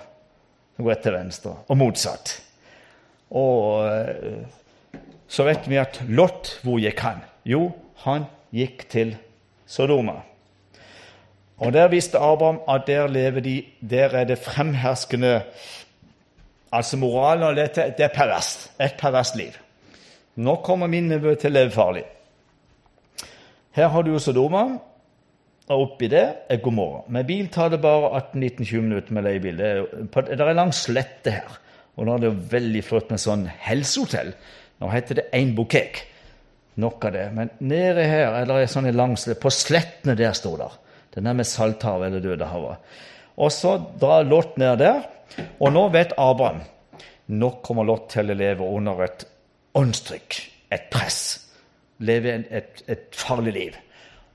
gå 0.82 0.96
til 1.04 1.14
venstre, 1.20 1.54
og 1.70 1.78
motsatt. 1.78 2.34
Og 3.30 3.86
eh, 3.92 4.98
så 5.30 5.46
vet 5.46 5.70
vi 5.70 5.78
at 5.84 6.02
Lot, 6.10 6.56
hvor 6.66 6.82
gikk 6.82 7.06
han? 7.06 7.22
Jo, 7.46 7.68
han 8.08 8.26
gikk 8.50 8.88
til 8.90 9.14
Sodoma. 9.70 10.24
Og 11.62 11.78
Der 11.78 11.94
visste 11.94 12.18
Abraham 12.18 12.64
at 12.66 12.90
der 12.90 13.08
lever 13.08 13.40
de, 13.40 13.56
der 13.86 14.18
er 14.18 14.26
det 14.26 14.42
fremherskende 14.42 15.44
Altså 16.74 16.98
moralen 16.98 17.46
av 17.52 17.58
dette 17.58 17.92
det 17.98 18.08
er 18.08 18.14
perverst. 18.14 18.72
Et 18.82 18.96
perverst 18.98 19.38
liv. 19.38 19.58
Nå 20.42 20.58
kommer 20.66 20.90
min 20.90 21.12
nevø 21.12 21.36
til 21.38 21.52
å 21.52 21.58
leve 21.60 21.74
farlig. 21.76 22.04
Her 23.74 23.90
har 23.94 24.06
du 24.06 24.14
Sodoma, 24.22 24.64
og 25.72 25.84
oppi 25.86 26.10
det 26.12 26.24
er 26.52 26.62
Gomorra. 26.62 27.04
Med 27.14 27.26
bil 27.30 27.48
tar 27.54 27.72
det 27.74 27.80
bare 27.82 28.10
18-19-20 28.34 28.82
minutter 28.84 29.16
med 29.16 29.26
leiebil. 29.26 29.62
Det 29.62 29.70
er, 29.70 30.26
det 30.34 30.42
er 30.42 30.58
lang 30.58 30.74
slette 30.76 31.34
her. 31.38 31.60
Og 31.96 32.08
nå 32.08 32.18
er 32.18 32.26
det 32.26 32.34
veldig 32.52 32.82
flott 32.86 33.14
med 33.14 33.22
sånn 33.22 33.46
helsehotell. 33.64 34.34
Nå 34.82 34.90
heter 34.92 35.22
det 35.22 35.30
Ein 35.38 35.54
Bukek. 35.58 36.02
Nok 36.82 37.06
av 37.08 37.16
det. 37.16 37.28
Men 37.38 37.54
nede 37.62 38.06
her 38.10 38.40
er 38.42 38.50
det 38.50 38.96
lang 38.98 39.16
slette. 39.18 39.40
På 39.42 39.54
slettene 39.54 40.18
der 40.20 40.34
står 40.38 40.58
det. 40.64 40.70
Den 41.14 41.30
er 41.30 41.38
med 41.38 41.48
Salthavet 41.48 42.10
eller 42.10 42.24
Dødehavet. 42.26 42.94
Og 43.38 43.54
så 43.54 43.78
drar 44.02 44.26
Lot 44.26 44.58
ned 44.62 44.82
der. 44.82 45.06
Og 45.60 45.74
nå 45.74 45.88
vet 45.94 46.16
Abraham 46.18 46.62
nå 47.26 47.50
kommer 47.64 47.88
Lot 47.88 48.10
til 48.12 48.32
å 48.32 48.36
leve 48.36 48.68
under 48.68 49.00
et 49.06 49.26
åndstrykk, 49.80 50.40
et 50.74 50.90
press. 50.92 51.22
Leve 52.04 52.34
et, 52.50 52.84
et, 52.90 53.06
farlig 53.16 53.54
liv. 53.56 53.78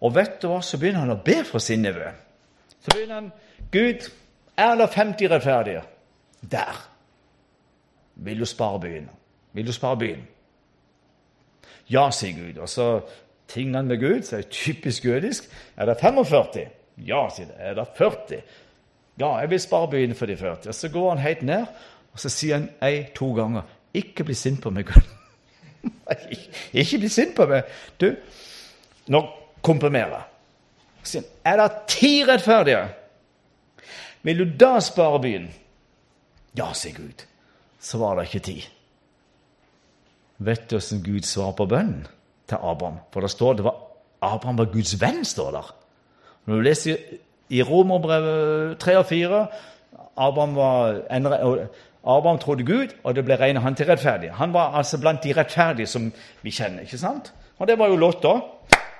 Og 0.00 0.14
vet 0.14 0.38
du 0.40 0.48
hva, 0.48 0.62
så 0.64 0.78
begynner 0.80 1.04
han 1.04 1.16
å 1.16 1.22
be 1.24 1.42
for 1.44 1.62
sin 1.62 1.82
nevø. 1.84 2.08
Så 2.80 2.94
begynner 2.94 3.20
han 3.20 3.30
Gud, 3.74 4.08
er 4.56 4.78
det 4.78 4.88
50 4.94 5.30
rettferdige? 5.34 5.82
Der. 6.40 6.80
Vil 8.24 8.40
du 8.40 8.46
spare 8.48 8.80
byen? 8.80 9.08
Vil 9.52 9.66
du 9.66 9.74
spare 9.74 9.98
byen? 10.00 10.22
Ja, 11.90 12.08
sier 12.14 12.36
Gud. 12.38 12.62
Og 12.62 12.70
så 12.70 12.88
tingene 13.50 13.82
med 13.90 14.00
Gud, 14.00 14.22
så 14.22 14.38
er 14.38 14.46
det 14.46 14.54
typisk 14.54 15.04
jødisk. 15.04 15.50
Er 15.76 15.90
det 15.90 15.98
45? 16.00 16.72
Ja, 17.06 17.26
sier 17.34 17.50
det. 17.50 17.58
Er 17.58 17.76
det 17.78 17.86
40? 17.98 18.42
Ja, 19.18 19.32
jeg 19.42 19.50
vil 19.50 19.60
spare 19.60 19.90
byen 19.90 20.14
for 20.14 20.30
de 20.30 20.36
40. 20.36 20.68
Og 20.68 20.74
Så 20.74 20.88
går 20.88 21.08
han 21.10 21.22
helt 21.22 21.42
ned, 21.42 21.66
og 22.12 22.22
så 22.22 22.30
sier 22.32 22.60
han 22.60 22.68
ei-to 22.82 23.32
ganger 23.34 23.62
Ikke 23.94 24.24
bli 24.24 24.34
sint 24.34 24.60
på 24.62 24.70
meg, 24.70 24.90
ikke 26.72 26.98
bli 26.98 27.08
sint 27.08 27.34
på 27.36 27.46
meg. 27.48 27.64
Du, 28.00 28.12
nå 29.08 29.22
komprimerer 29.64 30.18
jeg. 30.18 31.24
Er 31.44 31.56
det 31.56 31.70
ti 31.88 32.12
rettferdige? 32.28 32.82
Vil 34.22 34.42
du 34.42 34.56
da 34.60 34.76
spare 34.84 35.22
byen? 35.24 35.48
Ja, 36.58 36.72
sier 36.76 36.94
Gud. 36.94 37.24
Så 37.80 37.98
var 37.98 38.18
det 38.18 38.28
ikke 38.28 38.44
ti. 38.44 38.58
Vet 40.38 40.68
du 40.70 40.76
hvordan 40.76 41.02
Gud 41.06 41.26
svarer 41.26 41.56
på 41.56 41.66
bønnen? 41.66 42.06
til 42.48 42.58
Abraham. 42.62 42.98
For 43.12 43.20
det 43.20 43.30
står 43.30 43.58
det 43.58 43.64
var 43.64 43.76
Abraham 44.22 44.58
var 44.58 44.72
Guds 44.72 44.96
venn, 45.00 45.24
står 45.24 45.50
der. 45.54 45.74
Når 46.46 46.54
du 46.54 46.60
leser 46.66 46.96
i 47.48 47.62
Romerbrevet 47.62 48.78
3 48.78 48.98
og 48.98 49.06
4 49.06 49.46
Abraham, 50.18 50.56
var 50.56 51.00
en, 51.10 51.26
Abraham 52.04 52.38
trodde 52.38 52.66
Gud, 52.66 52.94
og 53.04 53.14
det 53.14 53.24
ble 53.24 53.36
regnet 53.36 53.62
han 53.62 53.74
til 53.74 53.86
rettferdig. 53.86 54.30
Han 54.34 54.52
var 54.52 54.74
altså 54.76 54.98
blant 54.98 55.24
de 55.24 55.32
rettferdige 55.36 55.86
som 55.86 56.12
vi 56.42 56.50
kjenner. 56.50 56.80
ikke 56.80 56.98
sant? 56.98 57.32
Og 57.58 57.68
det 57.68 57.78
var 57.78 57.88
jo 57.88 57.96
Lot 57.96 58.22
da. 58.22 58.38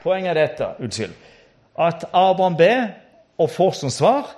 Poenget 0.02 0.30
er 0.30 0.46
dette, 0.46 0.66
unnskyld, 0.78 1.14
at 1.78 2.04
Abraham 2.12 2.56
ber 2.56 2.86
og 3.38 3.50
får 3.50 3.70
som 3.70 3.90
svar 3.90 4.34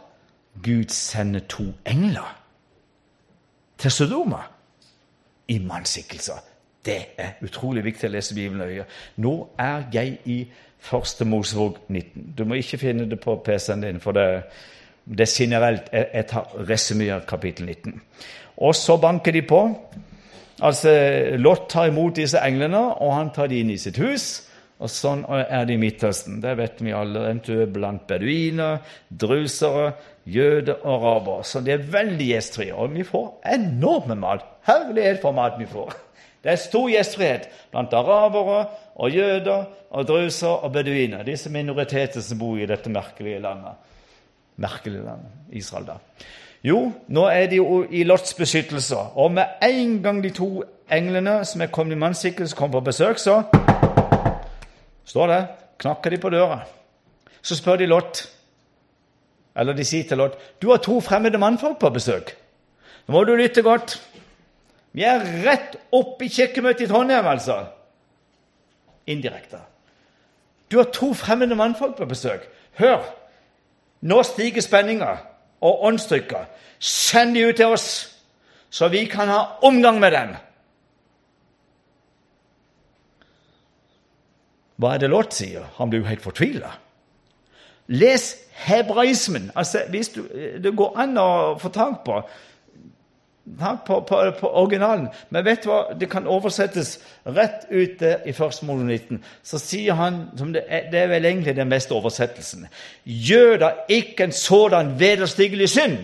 Gud 0.65 0.89
sender 0.89 1.41
to 1.49 1.63
engler 1.87 2.37
til 3.79 3.91
Sodoma 3.91 4.43
i 5.49 5.59
mannsskikkelser. 5.59 6.41
Det 6.85 6.99
er 7.21 7.37
utrolig 7.45 7.85
viktig 7.85 8.09
å 8.09 8.13
lese 8.15 8.35
Bibelen 8.35 8.63
nøye. 8.65 8.87
Nå 9.21 9.35
er 9.61 9.89
jeg 9.93 10.19
i 10.25 10.41
Første 10.81 11.27
Mosevåg 11.29 11.77
19. 11.89 12.31
Du 12.39 12.47
må 12.49 12.57
ikke 12.57 12.79
finne 12.81 13.05
det 13.09 13.19
på 13.21 13.35
PC-en 13.45 13.83
din, 13.85 13.99
for 14.01 14.17
det, 14.17 14.27
det 15.05 15.27
er 15.27 15.35
generelt. 15.35 15.91
Jeg, 15.93 16.07
jeg 16.15 16.29
tar 16.31 16.55
resymé 16.71 17.11
kapittel 17.29 17.69
19. 17.69 18.01
Og 18.65 18.75
så 18.77 18.97
banker 18.97 19.37
de 19.37 19.43
på. 19.45 19.61
Altså, 20.61 20.93
Lot 21.37 21.69
tar 21.69 21.91
imot 21.93 22.17
disse 22.17 22.41
englene, 22.41 22.81
og 22.97 23.13
han 23.17 23.33
tar 23.35 23.53
de 23.53 23.61
inn 23.61 23.75
i 23.75 23.81
sitt 23.81 24.01
hus. 24.01 24.31
Og 24.81 24.89
sånn 24.89 25.27
er 25.29 25.67
det 25.69 25.77
i 25.77 25.81
Midtøsten. 25.81 26.39
Det 26.41 26.55
vet 26.57 26.81
vi 26.81 26.95
alle. 26.97 27.27
Eventuelt 27.29 27.73
blant 27.75 28.07
beduiner, 28.09 28.81
drusere, 29.13 29.91
jøder 30.25 30.81
og 30.81 30.95
arabere. 31.05 31.45
Så 31.45 31.61
det 31.65 31.75
er 31.75 31.91
veldig 31.93 32.29
gjestfrie. 32.31 32.73
Og 32.73 32.95
vi 32.97 33.05
får 33.05 33.27
enorme 33.53 34.17
mat. 34.17 34.47
Herlighet 34.69 35.21
for 35.21 35.37
mat 35.37 35.61
vi 35.61 35.69
får. 35.69 35.93
Det 36.41 36.53
er 36.53 36.61
stor 36.61 36.89
gjestfrihet 36.89 37.49
blant 37.71 37.93
arabere 37.93 38.63
og 38.97 39.13
jøder 39.13 39.65
og 39.91 40.07
druser 40.09 40.65
og 40.65 40.73
beduiner, 40.73 41.25
disse 41.27 41.51
minoriteter 41.53 42.25
som 42.25 42.39
bor 42.41 42.57
i 42.57 42.69
dette 42.69 42.93
merkelige 42.93 43.43
landet. 43.45 43.77
Merkelige 44.61 45.05
landet, 45.05 45.33
Israel, 45.53 45.87
da. 45.87 45.99
Jo, 46.65 46.91
nå 47.09 47.25
er 47.33 47.47
de 47.49 47.57
jo 47.57 47.83
i 47.89 48.03
Lots 48.05 48.35
beskyttelse, 48.37 48.97
og 49.17 49.33
med 49.33 49.63
en 49.65 50.03
gang 50.03 50.21
de 50.25 50.33
to 50.37 50.63
englene 50.93 51.39
som 51.49 51.63
er 51.65 51.73
kommet 51.73 51.97
i 51.97 52.01
mannsskikkelse, 52.01 52.57
kommer 52.57 52.81
på 52.81 52.91
besøk, 52.91 53.19
så 53.19 53.43
står 55.09 55.33
det, 55.33 55.41
knakker 55.81 56.13
de 56.13 56.21
på 56.21 56.33
døra. 56.33 56.61
Så 57.43 57.57
spør 57.57 57.81
de 57.81 57.89
Lot, 57.89 58.27
eller 59.57 59.73
de 59.73 59.85
sier 59.85 60.05
til 60.09 60.21
Lot, 60.21 60.37
'Du 60.61 60.71
har 60.71 60.77
to 60.77 61.01
fremmede 61.01 61.39
mannfolk 61.39 61.79
på 61.79 61.91
besøk.' 61.91 62.37
Nå 63.09 63.13
må 63.13 63.25
du 63.25 63.35
lytte 63.35 63.63
godt. 63.63 63.97
Vi 64.93 65.05
er 65.07 65.23
rett 65.45 65.77
oppe 65.95 66.27
i 66.27 66.33
kirkemøtet 66.33 66.87
i 66.87 66.91
Trondheim, 66.91 67.27
altså. 67.27 67.63
Indirekte. 69.07 69.61
Du 70.71 70.79
har 70.79 70.91
to 70.95 71.13
fremmede 71.15 71.59
mannfolk 71.59 71.97
på 71.97 72.09
besøk. 72.11 72.47
Hør! 72.79 73.03
Nå 74.01 74.23
stiger 74.23 74.65
spenninga 74.65 75.17
og 75.61 75.83
åndstrykket. 75.85 76.47
Send 76.79 77.35
de 77.35 77.49
ut 77.49 77.57
til 77.57 77.75
oss, 77.75 77.89
så 78.71 78.89
vi 78.89 79.05
kan 79.05 79.29
ha 79.29 79.41
omgang 79.63 80.01
med 80.01 80.15
dem. 80.17 80.37
Hva 84.81 84.95
er 84.95 85.03
det 85.03 85.11
Lot 85.13 85.35
sier? 85.37 85.67
Han 85.77 85.91
blir 85.91 86.01
jo 86.01 86.09
helt 86.09 86.25
fortvila. 86.25 86.71
Les 87.93 88.25
hebraismen. 88.65 89.51
Altså, 89.55 89.83
hvis 89.91 90.09
du, 90.15 90.23
det 90.63 90.73
går 90.77 90.97
an 91.03 91.19
å 91.21 91.31
få 91.61 91.69
tak 91.75 92.01
på 92.07 92.23
på, 93.59 94.01
på, 94.09 94.21
på, 94.41 94.49
originalen. 94.49 95.09
Men 95.31 95.45
vet 95.45 95.65
du 95.65 95.71
hva? 95.71 95.81
Det 95.97 96.09
kan 96.11 96.29
oversettes 96.31 96.99
rett 97.25 97.67
ut 97.71 98.03
i 98.03 98.33
1. 98.33 98.63
Molo 98.63 98.85
19. 98.85 99.21
Så 99.43 99.59
sier 99.63 99.99
han, 99.99 100.23
som 100.39 100.53
det 100.55 100.65
er, 100.69 100.89
det 100.93 101.03
er 101.03 101.13
vel 101.13 101.29
egentlig 101.29 101.57
den 101.57 101.71
beste 101.71 101.95
oversettelsen 101.97 102.69
Gjør 103.05 103.57
da 103.63 103.71
ikke 103.89 104.29
en 104.29 104.37
sådan 104.37 104.95
vederstigelig 105.01 105.69
synd. 105.75 105.99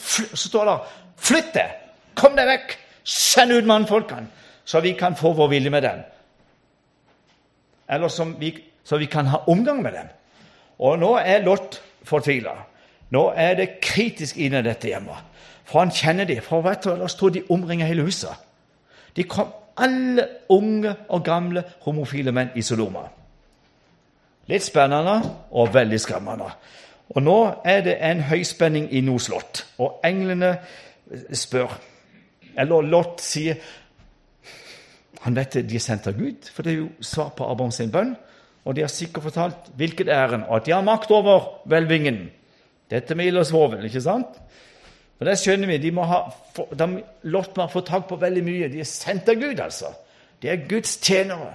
Så 0.00 0.48
står 0.48 0.70
det 0.70 0.78
Flytt 1.20 1.52
deg! 1.54 1.76
Kom 2.16 2.36
deg 2.36 2.48
vekk! 2.48 2.78
Send 3.04 3.52
ut 3.52 3.66
mannfolkene, 3.66 4.28
så 4.64 4.80
vi 4.84 4.92
kan 4.98 5.16
få 5.16 5.32
vår 5.34 5.48
vilje 5.50 5.70
med 5.72 5.82
dem. 5.82 6.02
Eller 7.90 8.38
vi, 8.38 8.52
så 8.84 8.96
vi 9.00 9.06
kan 9.10 9.26
ha 9.26 9.42
omgang 9.50 9.82
med 9.82 9.92
dem. 9.96 10.10
Og 10.78 10.98
nå 11.00 11.14
er 11.18 11.42
Lot 11.44 11.80
fortvila. 12.06 12.54
Nå 13.10 13.32
er 13.36 13.56
det 13.58 13.80
kritisk 13.82 14.38
inne 14.38 14.62
i 14.62 14.66
dette 14.66 14.90
hjemmet. 14.90 15.26
For 15.64 15.82
han 15.82 15.94
kjenner 15.94 16.26
de. 16.26 16.40
For 16.42 16.62
vet 16.66 16.84
du, 16.84 17.06
tror 17.06 17.34
de 17.34 17.46
omringer 17.50 17.86
hele 17.86 18.06
huset. 18.06 18.34
De 19.16 19.24
kom 19.26 19.50
alle 19.80 20.26
unge 20.48 20.92
og 21.08 21.24
gamle 21.24 21.64
homofile 21.86 22.32
menn 22.34 22.52
i 22.54 22.62
Soloma. 22.62 23.06
Litt 24.50 24.66
spennende 24.66 25.20
og 25.50 25.74
veldig 25.74 26.00
skremmende. 26.00 26.50
Og 27.14 27.22
nå 27.22 27.36
er 27.66 27.84
det 27.86 27.96
en 28.06 28.22
høyspenning 28.28 28.88
i 28.94 29.02
noe 29.02 29.18
slott, 29.22 29.64
og 29.82 30.02
englene 30.06 30.56
spør 31.34 31.72
Eller 32.58 32.86
Lot 32.86 33.22
sier 33.22 33.56
Han 35.24 35.34
vet 35.36 35.56
de 35.66 35.76
er 35.76 35.82
sendt 35.82 36.06
av 36.06 36.18
Gud, 36.18 36.48
for 36.52 36.62
det 36.62 36.72
er 36.72 36.78
jo 36.78 36.88
svar 37.04 37.32
på 37.36 37.46
Abraham 37.46 37.72
sin 37.74 37.90
bønn. 37.92 38.14
Og 38.64 38.76
de 38.76 38.84
har 38.84 38.92
sikkert 38.92 39.26
fortalt 39.26 39.68
hvilket 39.76 40.08
ærend, 40.08 40.46
og 40.48 40.56
at 40.56 40.66
de 40.66 40.72
har 40.72 40.84
makt 40.86 41.10
over 41.10 41.66
hvelvingen 41.68 42.30
Dette 42.90 43.14
med 43.14 43.30
ild 43.30 43.38
og 43.38 43.46
svovel, 43.46 43.84
ikke 43.86 44.02
sant? 44.02 44.38
Og 45.20 45.26
det 45.28 45.36
skjønner 45.38 45.68
vi. 45.68 45.78
De 45.82 45.90
må 45.94 46.06
ha, 46.08 46.22
de, 46.56 46.88
Lot 47.30 47.56
må 47.56 47.66
få 47.70 47.84
tak 47.86 48.08
på 48.08 48.18
veldig 48.20 48.42
mye. 48.44 48.70
De 48.72 48.80
er 48.80 48.88
sendt 48.88 49.28
av 49.28 49.38
Gud, 49.40 49.60
altså. 49.60 49.92
De 50.42 50.48
er 50.48 50.64
Guds 50.68 50.96
tjenere. 51.04 51.54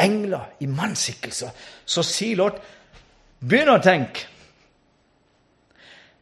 Engler 0.00 0.52
i 0.60 0.68
mannsskikkelser. 0.70 1.52
Så 1.84 2.04
sier 2.06 2.38
Lot 2.40 2.62
Begynn 3.36 3.68
å 3.68 3.80
tenke. 3.84 4.24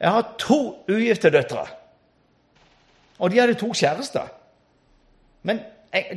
Jeg 0.02 0.10
har 0.10 0.32
to 0.40 0.58
ugifte 0.90 1.30
døtre. 1.30 1.62
Og 3.22 3.30
de 3.30 3.38
hadde 3.38 3.54
to 3.58 3.70
kjærester. 3.70 4.26
Men 5.46 5.60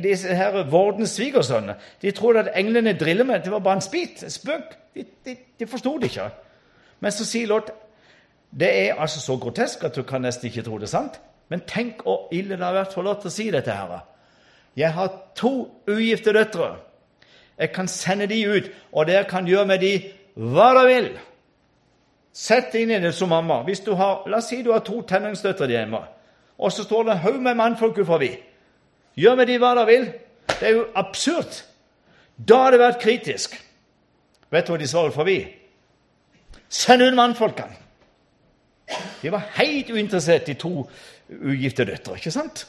disse 0.02 0.34
her 0.34 0.64
Vordens 0.70 1.14
svigersønner 1.14 1.78
de 2.02 2.10
trodde 2.10 2.42
at 2.42 2.58
englene 2.58 2.96
driller 2.98 3.24
med 3.24 3.44
det 3.44 3.52
var 3.52 3.62
bare 3.62 3.78
en 3.78 3.84
spit, 3.84 4.24
en 4.26 4.34
spøk. 4.34 4.74
De, 4.94 5.04
de, 5.24 5.36
de 5.60 5.66
forsto 5.70 5.94
det 5.98 6.10
ikke. 6.10 6.26
Men 7.00 7.14
så 7.14 7.26
sier 7.28 7.46
Lot 7.52 7.70
det 8.50 8.88
er 8.88 9.00
altså 9.00 9.20
så 9.20 9.36
grotesk 9.36 9.84
at 9.84 9.96
du 9.96 10.02
kan 10.02 10.22
nesten 10.24 10.48
ikke 10.48 10.62
tro 10.62 10.78
det 10.78 10.88
er 10.88 10.94
sant. 10.96 11.20
Men 11.48 11.64
tenk 11.68 12.02
hvor 12.04 12.28
ille 12.32 12.56
det 12.56 12.64
har 12.64 12.76
vært 12.76 12.94
for 12.96 13.02
Lot 13.02 13.24
å 13.26 13.32
si 13.32 13.50
dette. 13.50 13.72
her. 13.72 14.04
Jeg 14.76 14.92
har 14.92 15.12
to 15.34 15.70
ugifte 15.88 16.32
døtre. 16.32 16.76
Jeg 17.58 17.72
kan 17.72 17.88
sende 17.88 18.26
de 18.26 18.48
ut, 18.48 18.70
og 18.92 19.06
dere 19.06 19.24
kan 19.24 19.46
gjøre 19.46 19.66
med 19.66 19.80
de 19.80 20.12
hva 20.34 20.74
dere 20.74 20.86
vil. 20.86 21.08
Sett 22.32 22.74
inn 22.74 22.90
i 22.90 23.00
det 23.02 23.14
som 23.14 23.28
mamma. 23.28 23.62
Hvis 23.62 23.80
du 23.80 23.94
har, 23.94 24.22
La 24.26 24.36
oss 24.36 24.48
si 24.48 24.62
du 24.62 24.72
har 24.72 24.84
to 24.86 25.02
tenåringsdøtre 25.02 25.66
hjemme, 25.66 25.98
og 26.58 26.72
så 26.72 26.84
står 26.84 27.02
det 27.02 27.12
en 27.12 27.18
haug 27.18 27.40
med 27.42 27.54
mannfolk 27.54 27.98
forbi. 28.06 28.30
Gjør 29.16 29.34
med 29.34 29.46
de 29.46 29.58
hva 29.58 29.74
dere 29.74 29.86
vil. 29.86 30.06
Det 30.60 30.68
er 30.68 30.76
jo 30.76 30.86
absurd. 30.94 31.64
Da 32.38 32.62
har 32.62 32.70
det 32.70 32.80
vært 32.80 33.02
kritisk. 33.02 33.58
Vet 34.50 34.66
du 34.66 34.72
hva 34.72 34.78
de 34.78 34.88
svarer 34.88 35.10
forbi? 35.10 35.38
Send 36.68 37.02
ut 37.02 37.16
mannfolkene! 37.16 37.87
De 39.22 39.32
var 39.32 39.42
helt 39.54 39.90
uinteressert 39.90 40.48
i 40.48 40.54
to 40.54 40.90
ugifte 41.28 41.84
døtre. 41.84 42.14
ikke 42.14 42.30
sant? 42.30 42.66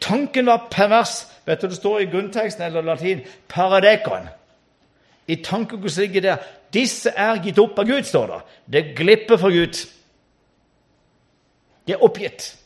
Tanken 0.00 0.46
var 0.46 0.68
pervers. 0.70 1.26
Vet 1.46 1.62
du, 1.62 1.66
Det 1.66 1.76
står 1.76 1.98
i 1.98 2.04
grunnteksten 2.04 2.62
eller 2.62 2.80
latin 2.80 3.20
'paradekon'. 3.48 4.28
I 5.26 5.34
tankegodset 5.34 6.02
ligger 6.02 6.20
der 6.20 6.36
'Disse 6.72 7.10
er 7.16 7.42
gitt 7.44 7.58
opp 7.58 7.78
av 7.78 7.84
Gud', 7.84 8.02
står 8.02 8.26
det. 8.26 8.42
Det 8.72 8.96
glipper 8.96 9.36
for 9.36 9.50
Gud. 9.50 9.88
De 11.86 11.92
er 11.92 12.04
oppgitt. 12.04 12.56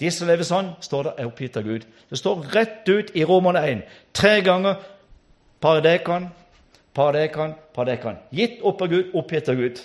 De 0.00 0.10
som 0.10 0.28
lever 0.28 0.44
sånn, 0.44 0.70
står 0.80 1.02
det, 1.02 1.12
er 1.18 1.26
oppgitt 1.26 1.56
av 1.56 1.62
Gud. 1.62 1.86
Det 2.10 2.18
står 2.18 2.54
rett 2.54 2.88
ut 2.88 3.10
i 3.14 3.24
Romerne 3.24 3.62
1 3.68 3.82
tre 4.12 4.40
ganger 4.40 4.74
'paradekon', 5.60 6.28
'paradekon', 6.94 7.54
'paradekon'. 7.74 8.16
Gitt 8.32 8.60
opp 8.62 8.82
av 8.82 8.88
Gud, 8.88 9.14
oppgitt 9.14 9.48
av 9.48 9.54
Gud. 9.54 9.80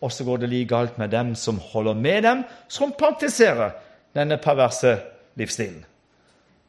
Og 0.00 0.12
så 0.12 0.24
går 0.24 0.36
det 0.36 0.48
like 0.48 0.68
galt 0.68 0.98
med 0.98 1.08
dem 1.12 1.34
som 1.34 1.58
holder 1.58 1.94
med 1.94 2.22
dem, 2.22 2.44
som 2.68 2.92
praktiserer 2.92 3.74
denne 4.16 4.38
perverse 4.40 4.96
livsstilen. 5.36 5.84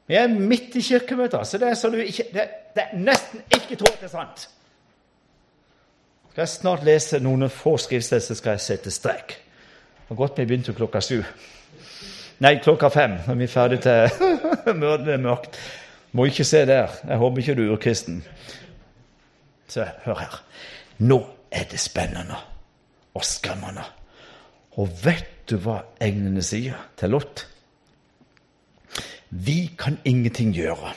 Vi 0.08 0.16
er 0.16 0.28
midt 0.28 0.76
i 0.76 0.82
kirkemøtet, 0.82 1.48
så 1.48 1.58
det 1.58 1.70
er, 1.70 1.74
så 1.80 1.90
du 1.90 1.98
ikke, 1.98 2.26
det, 2.34 2.48
det 2.76 2.84
er 2.84 2.98
nesten 3.00 3.44
ikke 3.56 3.78
tror 3.80 3.96
det 4.02 4.10
er 4.10 4.12
sant. 4.12 4.50
Skal 6.32 6.42
jeg 6.42 6.52
snart 6.52 6.84
lese 6.88 7.20
noen 7.24 7.48
få 7.52 7.78
skriftsteder, 7.80 8.26
så 8.26 8.36
skal 8.36 8.58
jeg 8.58 8.66
sette 8.66 8.92
strek. 8.92 9.38
Det 9.38 10.10
var 10.10 10.20
godt 10.26 10.40
vi 10.40 10.48
begynte 10.50 10.76
klokka 10.76 11.00
sju. 11.04 11.22
Nei, 12.44 12.56
klokka 12.64 12.90
fem, 12.92 13.18
når 13.28 13.40
vi 13.40 13.48
er 13.48 13.54
ferdig 13.54 13.80
til 13.86 14.30
mørket 14.84 15.14
er 15.16 15.24
mørkt. 15.24 15.60
Må 16.12 16.28
ikke 16.28 16.44
se 16.44 16.66
der. 16.68 16.92
Jeg 17.08 17.18
håper 17.22 17.44
ikke 17.44 17.56
du 17.56 17.66
er 17.66 17.76
urkristen. 17.76 18.24
Så 19.72 19.88
hør 20.04 20.24
her. 20.26 20.40
Nå 21.00 21.24
er 21.52 21.70
det 21.72 21.80
spennende 21.80 22.51
skremmende. 23.20 23.84
Og 24.80 24.90
vet 25.04 25.28
du 25.50 25.58
hva 25.60 25.82
englene 26.00 26.44
sier 26.46 26.80
til 27.00 27.12
Lot? 27.12 27.46
Vi 29.30 29.72
kan 29.80 30.00
ingenting 30.06 30.54
gjøre 30.56 30.94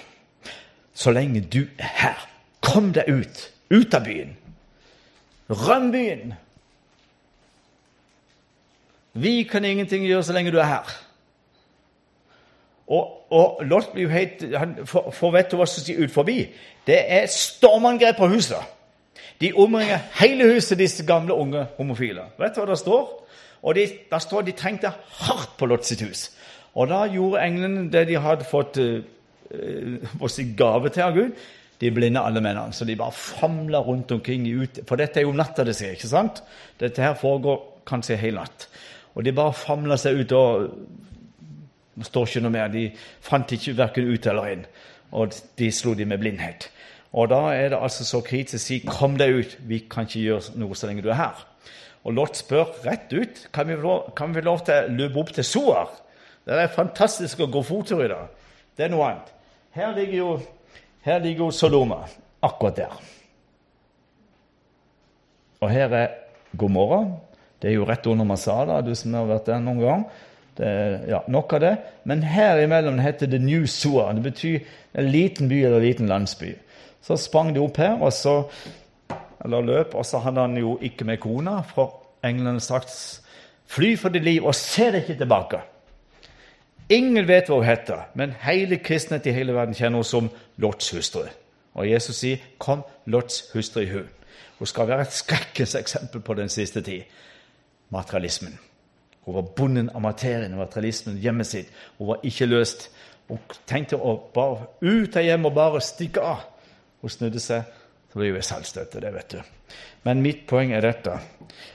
så 0.95 1.11
lenge 1.11 1.41
du 1.41 1.65
er 1.79 1.91
her. 1.99 2.29
Kom 2.63 2.93
deg 2.95 3.11
ut. 3.11 3.43
Ut 3.71 3.95
av 3.95 4.05
byen. 4.07 4.37
Røm 5.51 5.91
byen. 5.93 6.35
Vi 9.15 9.43
kan 9.51 9.65
ingenting 9.65 10.07
gjøre 10.07 10.23
så 10.25 10.33
lenge 10.33 10.53
du 10.55 10.59
er 10.59 10.71
her. 10.71 10.95
Og, 12.87 13.33
og 13.33 13.63
Lot 13.65 13.93
blir 13.93 14.03
jo 14.03 14.13
helt 14.13 14.43
han 14.59 14.77
får, 14.87 15.31
vet 15.33 15.51
du 15.51 15.57
hva 15.57 15.67
som 15.71 15.85
sier 15.85 16.03
ut 16.03 16.13
forbi. 16.13 16.43
Det 16.87 16.99
er 16.99 17.31
stormangrep 17.31 18.19
på 18.19 18.29
huset. 18.35 18.74
De 19.41 19.53
omringer 19.53 19.99
hele 20.21 20.47
huset, 20.55 20.79
disse 20.79 21.05
gamle, 21.07 21.35
unge 21.35 21.67
homofile. 21.79 22.29
Vet 22.39 22.55
du 22.55 22.63
hva 22.63 22.71
det 22.71 22.79
står? 22.81 23.11
Og 23.65 23.75
de, 23.75 23.89
Der 24.11 24.19
står 24.19 24.43
de 24.43 24.53
trengte 24.53 24.93
hardt 25.25 25.57
på 25.59 25.67
Lot 25.67 25.87
sitt 25.87 26.03
hus. 26.05 26.31
Og 26.75 26.89
da 26.91 27.05
gjorde 27.11 27.43
englene 27.43 27.91
det 27.91 28.09
de 28.09 28.19
hadde 28.21 28.47
fått 28.49 28.79
uh, 28.83 30.29
si 30.29 30.47
gave 30.59 30.91
til 30.91 31.07
av 31.07 31.15
Gud. 31.15 31.45
De 31.81 31.91
blinde 31.91 32.23
alle 32.23 32.41
mennene. 32.41 32.73
Så 32.73 32.85
de 32.85 32.97
bare 32.97 33.13
famla 33.13 33.79
rundt 33.79 34.13
omkring 34.13 34.47
ut. 34.47 34.81
For 34.89 34.97
dette 34.97 35.21
er 35.21 35.27
jo 35.29 35.37
natta 35.37 35.65
det 35.65 35.77
skjer, 35.79 35.97
ikke 35.97 36.11
sant? 36.11 36.43
Dette 36.81 37.03
her 37.03 37.15
foregår 37.19 37.63
kanskje 37.89 38.19
hele 38.21 38.43
natt. 38.43 38.69
Og 39.15 39.25
de 39.25 39.35
bare 39.35 39.55
famla 39.55 39.99
seg 40.01 40.21
ut. 40.21 40.33
og 40.33 40.71
Det 41.95 42.07
står 42.07 42.29
ikke 42.29 42.45
noe 42.45 42.55
mer. 42.55 42.69
De 42.69 42.89
fant 43.23 43.53
ikke 43.57 43.77
verken 43.79 44.11
ut 44.11 44.27
eller 44.27 44.53
inn. 44.53 44.65
Og 45.15 45.35
de 45.59 45.71
slo 45.73 45.95
de 45.95 46.07
med 46.11 46.19
blindhet. 46.19 46.71
Og 47.15 47.29
da 47.31 47.41
er 47.55 47.71
det 47.71 47.79
altså 47.79 48.05
så 48.05 48.21
kritisk 48.27 48.59
å 48.59 48.67
si 48.67 48.79
'kom 48.81 49.17
deg 49.19 49.35
ut', 49.35 49.59
vi 49.69 49.79
kan 49.91 50.05
ikke 50.05 50.21
gjøre 50.21 50.59
noe 50.59 50.75
så 50.75 50.87
lenge 50.87 51.03
du 51.03 51.11
er 51.11 51.21
her. 51.21 51.47
Og 52.05 52.13
Lot 52.13 52.37
spør 52.37 52.67
rett 52.85 53.13
ut 53.13 53.49
kan 53.53 53.69
vi, 53.69 53.77
kan 54.17 54.33
lov 54.33 54.65
til 54.65 54.75
å 54.75 54.89
løpe 54.89 55.21
opp 55.21 55.33
til 55.33 55.45
Soar. 55.45 55.89
Det 56.45 56.55
er 56.55 56.67
fantastisk 56.67 57.41
å 57.41 57.47
gå 57.47 57.63
fottur 57.63 58.05
i 58.05 58.09
dag. 58.09 58.29
Det 58.77 58.85
er 58.85 58.93
noe 58.93 59.07
annet. 59.09 59.31
Her 59.71 59.95
ligger 59.97 60.19
jo, 60.19 60.41
her 61.03 61.19
ligger 61.19 61.47
jo 61.47 61.51
Soloma, 61.51 62.03
akkurat 62.43 62.77
der. 62.77 62.99
Og 65.61 65.71
her 65.71 65.95
er 65.97 66.09
Gomorra. 66.57 67.07
Det 67.63 67.71
er 67.71 67.79
jo 67.79 67.87
rett 67.89 68.07
under 68.07 68.25
Masada, 68.29 68.83
du 68.85 68.95
som 68.95 69.15
har 69.15 69.31
vært 69.31 69.47
der 69.47 69.63
noen 69.65 69.81
gang. 69.81 70.05
Det, 70.59 70.69
ja, 71.09 71.23
nok 71.33 71.57
av 71.57 71.61
det. 71.65 71.73
Men 72.05 72.23
her 72.23 72.61
imellom 72.63 73.01
heter 73.03 73.27
det 73.27 73.41
New 73.43 73.65
Soar. 73.67 74.13
Det 74.13 74.23
betyr 74.23 74.59
en 74.95 75.09
liten 75.11 75.49
by 75.49 75.63
eller 75.65 75.81
en 75.81 75.87
liten 75.87 76.11
landsby. 76.11 76.53
Så 77.05 77.19
sprang 77.21 77.53
de 77.55 77.61
opp 77.61 77.77
her, 77.77 77.99
og 78.01 78.13
så, 78.13 78.39
eller 79.45 79.61
løp, 79.61 79.95
og 79.95 80.07
så 80.09 80.23
hadde 80.25 80.41
han 80.41 80.57
jo 80.57 80.79
ikke 80.81 81.05
med 81.05 81.21
kona, 81.21 81.61
for 81.75 82.01
englene 82.25 82.61
sagt 82.65 82.95
fly 83.69 83.95
for 84.01 84.13
ditt 84.15 84.25
liv 84.25 84.45
og 84.45 84.55
se 84.57 84.89
deg 84.93 85.05
ikke 85.05 85.19
tilbake. 85.21 85.61
Ingen 86.93 87.29
vet 87.29 87.49
hva 87.49 87.61
hun 87.61 87.69
heter, 87.69 88.09
men 88.17 88.35
hele 88.45 88.79
kristenhet 88.85 89.27
i 89.29 89.37
hele 89.37 89.55
verden 89.57 89.77
kjenner 89.77 90.01
henne 90.01 90.09
som 90.09 90.31
Lots 90.61 90.91
hustru. 90.93 91.25
Og 91.75 91.91
Jesus 91.91 92.17
sier, 92.17 92.37
'Kom, 92.59 92.85
Lots 93.07 93.51
hustru 93.53 93.81
i 93.81 93.91
hun'. 93.91 94.09
Hun 94.59 94.67
skal 94.67 94.89
være 94.89 95.01
et 95.01 95.13
skrekkens 95.13 95.75
eksempel 95.75 96.21
på 96.21 96.35
den 96.35 96.49
siste 96.49 96.81
tid. 96.81 97.03
Materialismen. 97.91 98.59
Hun 99.21 99.35
var 99.35 99.43
bonden 99.43 99.91
av 99.95 100.01
materien, 100.01 100.57
materialismen, 100.57 101.19
hjemmet 101.19 101.47
sitt. 101.47 101.67
Hun 101.99 102.09
var 102.09 102.19
ikke 102.23 102.47
løst. 102.47 102.91
Hun 103.29 103.39
tenkte 103.67 103.97
å 103.97 104.17
bare 104.35 104.67
ut 104.83 105.17
av 105.17 105.25
hjemmet 105.25 105.47
og 105.47 105.55
bare 105.55 105.81
stikke 105.81 106.21
av. 106.21 106.54
Hun 107.05 107.13
snudde 107.13 107.41
seg, 107.43 107.67
så 108.09 108.17
blir 108.17 108.33
hun 108.33 108.45
selvstøtte. 108.47 109.01
det 109.01 109.11
vet 109.13 109.35
du. 109.35 109.41
Men 110.09 110.23
mitt 110.25 110.47
poeng 110.49 110.73
er 110.73 110.81
dette. 110.81 111.19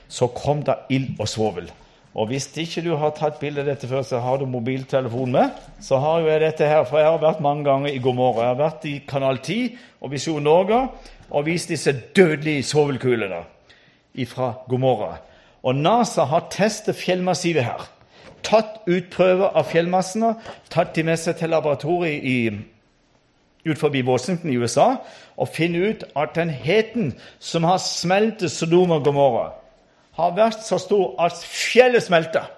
Så 0.08 0.26
kom 0.34 0.64
det 0.66 0.74
ild 0.90 1.20
og 1.22 1.28
svovel. 1.30 1.68
Og 2.18 2.26
hvis 2.26 2.48
ikke 2.58 2.82
du 2.82 2.96
har 2.98 3.12
tatt 3.14 3.38
bilde 3.38 3.62
av 3.62 3.68
dette 3.70 3.86
før, 3.86 4.02
så 4.02 4.18
har 4.18 4.40
du 4.40 4.48
mobiltelefon 4.50 5.30
med. 5.30 5.54
Så 5.78 6.00
har 6.02 6.26
jeg 6.26 6.40
dette 6.42 6.66
her, 6.66 6.82
for 6.82 6.98
jeg 6.98 7.06
har 7.06 7.22
vært 7.22 7.44
mange 7.46 7.62
ganger 7.68 7.94
i 7.94 8.02
God 8.02 8.18
morgen. 8.18 8.42
Jeg 8.42 8.50
har 8.50 8.58
vært 8.58 8.88
i 8.90 8.96
Kanal 9.06 9.38
10 9.38 9.78
og 10.00 10.10
Visjon 10.10 10.42
Norge 10.42 10.80
og 11.30 11.46
vist 11.46 11.70
disse 11.70 11.94
dødelige 12.16 12.66
svovelkulene 12.66 13.44
fra 14.26 14.50
God 14.66 14.82
morgen. 14.82 15.22
Og 15.62 15.78
NASA 15.78 16.26
har 16.26 16.48
testet 16.50 16.98
fjellmassivet 16.98 17.68
her. 17.68 17.86
Tatt 18.42 18.82
ut 18.88 19.06
prøver 19.12 19.54
av 19.54 19.70
fjellmassene, 19.70 20.34
tatt 20.72 20.96
de 20.96 21.06
med 21.06 21.20
seg 21.20 21.38
til 21.38 21.54
laboratoriet 21.54 22.26
i 22.26 22.38
ut 23.66 23.78
forbi 23.78 24.02
Washington 24.06 24.52
i 24.52 24.58
USA 24.60 24.94
og 25.36 25.48
finne 25.48 25.90
ut 25.90 26.04
at 26.16 26.34
den 26.36 26.50
heten 26.50 27.14
som 27.38 27.64
har 27.64 27.80
smeltet 27.82 28.52
Sodom 28.52 28.90
og 28.90 29.04
Gomorra, 29.04 29.50
har 30.16 30.34
vært 30.36 30.64
så 30.66 30.78
stor 30.80 31.14
at 31.22 31.38
fjellet 31.44 32.02
smelter. 32.04 32.48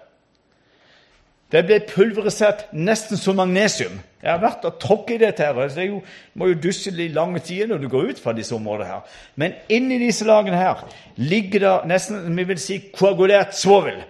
Det 1.53 1.61
ble 1.69 1.83
pulverisert 1.85 2.70
nesten 2.73 3.20
som 3.20 3.37
magnesium. 3.37 3.99
Jeg 4.23 4.31
har 4.31 4.41
vært 4.41 4.65
og 4.65 4.79
tråkket 4.81 5.19
i 5.19 5.24
dette. 5.27 5.45
her, 5.45 5.69
Det 5.69 5.87
jo, 5.87 6.01
må 6.35 6.47
jo 6.47 6.55
dusje 6.55 6.91
litt 6.91 7.12
lange 7.12 7.41
tider 7.41 7.66
når 7.66 7.79
du 7.79 7.89
går 7.89 8.11
ut 8.11 8.19
fra 8.19 8.33
disse 8.33 8.55
områdene. 8.55 8.87
her. 8.87 9.01
Men 9.37 9.53
inni 9.69 9.99
disse 9.99 10.24
lagene 10.24 10.57
her 10.57 10.89
ligger 11.16 11.61
det 11.61 11.89
nesten 11.89 12.37
vi 12.37 12.45
vil 12.45 12.59
si, 12.59 12.79
koagulert 12.79 13.55
svovel. 13.55 14.03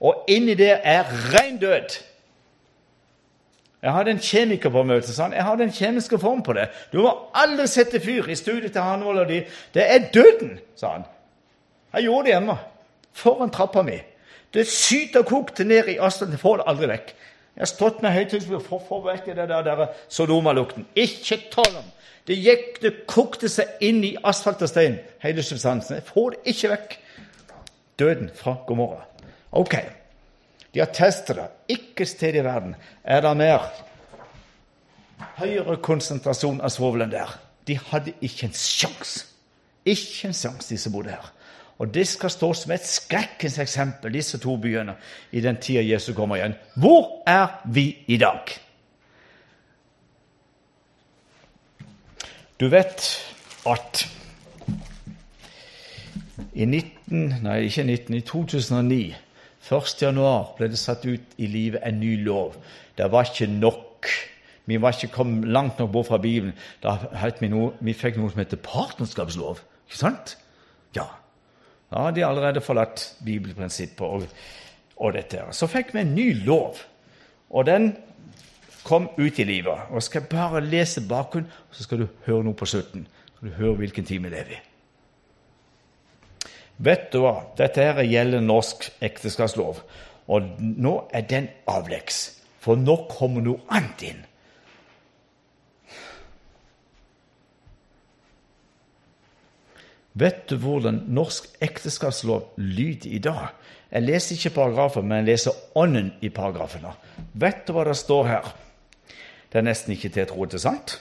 Og 0.00 0.24
inni 0.28 0.54
det 0.54 0.80
er 0.84 1.04
rein 1.32 1.56
død. 1.56 2.09
Jeg 3.82 3.92
hadde 3.92 4.10
en 4.10 4.20
kjemiker 4.20 4.70
på 4.70 4.82
møtet. 4.82 5.16
han. 5.18 5.32
Jeg 5.32 5.44
hadde 5.44 5.64
en 5.64 5.72
kjemisk 5.72 6.18
form 6.20 6.42
på 6.42 6.52
det. 6.52 6.68
Du 6.92 7.00
må 7.02 7.14
aldri 7.34 7.66
sette 7.66 8.00
fyr 8.00 8.28
i 8.28 8.34
studiet 8.34 8.72
til 8.72 8.80
Hanvold 8.80 9.18
og 9.18 9.28
de. 9.28 9.44
Det 9.74 9.84
er 9.90 10.10
døden, 10.14 10.58
sa 10.76 10.92
han. 10.92 11.04
Jeg 11.94 12.02
gjorde 12.02 12.24
det 12.24 12.34
hjemme. 12.34 12.58
foran 13.12 13.50
trappa 13.50 13.82
mi. 13.82 13.98
Det 14.54 14.66
syter 14.66 15.22
kokte 15.22 15.64
ned 15.64 15.88
i 15.88 15.98
asfalten. 15.98 16.32
Jeg 16.32 16.40
får 16.40 16.56
det 16.56 16.64
aldri 16.66 16.86
vekk. 16.86 17.14
Jeg 17.56 17.60
har 17.60 17.66
stått 17.66 18.02
med 18.02 18.12
høyttaler 18.14 18.60
for 18.60 18.78
å 18.78 18.86
få 18.88 19.00
vekk 19.04 19.26
det 19.26 19.48
der, 19.48 19.62
der 19.62 19.86
Sodoma-lukten. 20.08 20.86
Ikke 20.94 21.40
tale 21.50 21.82
om! 21.82 21.88
Det 22.26 22.36
gikk, 22.36 22.82
det 22.82 22.92
kokte 23.10 23.48
seg 23.48 23.80
inn 23.80 24.04
i 24.04 24.16
asfalt 24.24 24.62
og 24.62 24.68
stein, 24.70 24.98
hele 25.24 25.42
substansen. 25.42 25.96
Jeg 25.98 26.06
får 26.06 26.30
det 26.30 26.54
ikke 26.54 26.70
vekk. 26.74 26.98
Døden 27.98 28.30
fra 28.36 28.54
Gomorra. 28.66 29.02
Ok, 29.52 29.74
de 30.74 30.80
har 30.80 30.92
testet 30.94 31.36
det. 31.36 31.48
Ikke 31.74 32.06
sted 32.06 32.36
i 32.38 32.44
verden 32.46 32.76
er 33.04 33.24
det 33.24 33.32
mer 33.36 33.66
høyere 35.40 35.80
konsentrasjon 35.82 36.62
av 36.62 36.72
svovel 36.72 37.04
enn 37.06 37.12
der. 37.12 37.34
De 37.66 37.76
hadde 37.90 38.14
ikke 38.24 38.48
en 38.48 38.56
sjans. 38.56 39.20
Ikke 39.84 40.30
en 40.30 40.36
sjans, 40.36 40.70
de 40.70 40.78
som 40.78 40.94
bodde 40.94 41.14
her. 41.14 41.30
Og 41.80 41.88
det 41.94 42.04
skal 42.08 42.32
stå 42.32 42.52
som 42.54 42.72
et 42.74 42.84
skrekkens 42.84 43.56
eksempel, 43.62 44.12
disse 44.12 44.38
to 44.38 44.56
byene, 44.60 44.98
i 45.32 45.40
den 45.40 45.56
tida 45.56 45.82
Jesus 45.82 46.16
kommer 46.16 46.36
igjen. 46.36 46.56
Hvor 46.76 47.22
er 47.26 47.62
vi 47.72 48.04
i 48.06 48.18
dag? 48.20 48.52
Du 52.60 52.68
vet 52.68 53.06
at 53.66 54.02
i 56.52 56.66
19, 56.66 57.40
nei, 57.40 57.56
ikke 57.64 57.86
19, 57.86 58.14
i 58.14 58.20
2009, 58.28 59.00
1. 59.60 60.02
januar, 60.02 60.54
ble 60.56 60.70
det 60.72 60.80
satt 60.80 61.04
ut 61.06 61.34
i 61.38 61.46
livet 61.50 61.84
en 61.86 62.00
ny 62.00 62.16
lov. 62.24 62.56
Det 62.96 63.10
var 63.12 63.28
ikke 63.28 63.46
nok. 63.50 64.08
Vi 64.66 64.78
var 64.80 64.94
ikke 64.96 65.12
kommet 65.14 65.48
langt 65.48 65.78
nok 65.78 65.92
bort 65.92 66.08
fra 66.08 66.18
Bibelen. 66.18 66.54
Da 66.82 66.96
vi, 67.40 67.50
noe, 67.52 67.74
vi 67.80 67.94
fikk 67.96 68.16
noe 68.18 68.32
som 68.32 68.40
heter 68.40 68.60
partnerskapslov. 68.64 69.60
Ikke 69.88 70.00
sant? 70.00 70.36
Ja. 70.96 71.06
Da 71.90 72.06
hadde 72.06 72.20
de 72.20 72.26
allerede 72.26 72.62
forlatt 72.62 73.04
bibelprinsippet 73.26 74.06
og, 74.06 74.26
og 74.96 75.14
dette. 75.16 75.42
Så 75.56 75.68
fikk 75.70 75.94
vi 75.94 76.04
en 76.04 76.14
ny 76.14 76.28
lov, 76.46 76.78
og 77.50 77.66
den 77.66 77.92
kom 78.86 79.10
ut 79.18 79.38
i 79.38 79.44
livet. 79.44 79.90
Og 79.90 80.02
skal 80.02 80.28
bare 80.30 80.62
lese 80.64 81.02
bakgrunnen, 81.08 81.50
så 81.70 81.84
skal 81.84 82.04
du 82.04 82.08
høre 82.26 82.46
noe 82.46 82.56
på 82.56 82.68
slutten. 82.70 83.06
Så 83.36 83.46
du 83.46 83.58
høre 83.58 83.80
hvilken 83.82 84.06
time 84.06 84.28
vi 84.28 84.36
lever 84.36 84.56
i. 84.56 84.60
Vet 86.80 87.10
du 87.12 87.20
hva? 87.24 87.34
Dette 87.58 87.84
her 87.84 88.00
gjelder 88.08 88.40
norsk 88.44 88.88
ekteskapslov. 89.04 89.82
Og 90.32 90.48
nå 90.60 90.94
er 91.12 91.26
den 91.28 91.50
avleggs. 91.68 92.22
For 92.60 92.78
nå 92.80 92.96
kommer 93.10 93.44
noe 93.44 93.60
annet 93.72 94.04
inn. 94.08 94.20
Vet 100.20 100.48
du 100.50 100.56
hvordan 100.58 101.04
norsk 101.14 101.46
ekteskapslov 101.62 102.56
lyder 102.56 103.12
i 103.14 103.20
dag? 103.22 103.52
Jeg 103.90 104.06
leser 104.06 104.36
ikke 104.36 104.56
paragrafen, 104.56 105.06
men 105.06 105.22
jeg 105.22 105.28
leser 105.32 105.60
ånden 105.78 106.12
i 106.20 106.30
paragrafene. 106.34 106.92
Vet 107.32 107.62
du 107.66 107.74
hva 107.74 107.84
det 107.88 107.96
står 107.98 108.26
her? 108.28 108.50
Det 109.50 109.60
er 109.60 109.66
nesten 109.66 109.94
ikke 109.94 110.10
til 110.14 110.26
å 110.26 110.30
tro 110.30 110.46
det 110.46 110.58
er 110.60 110.64
sant. 110.66 110.96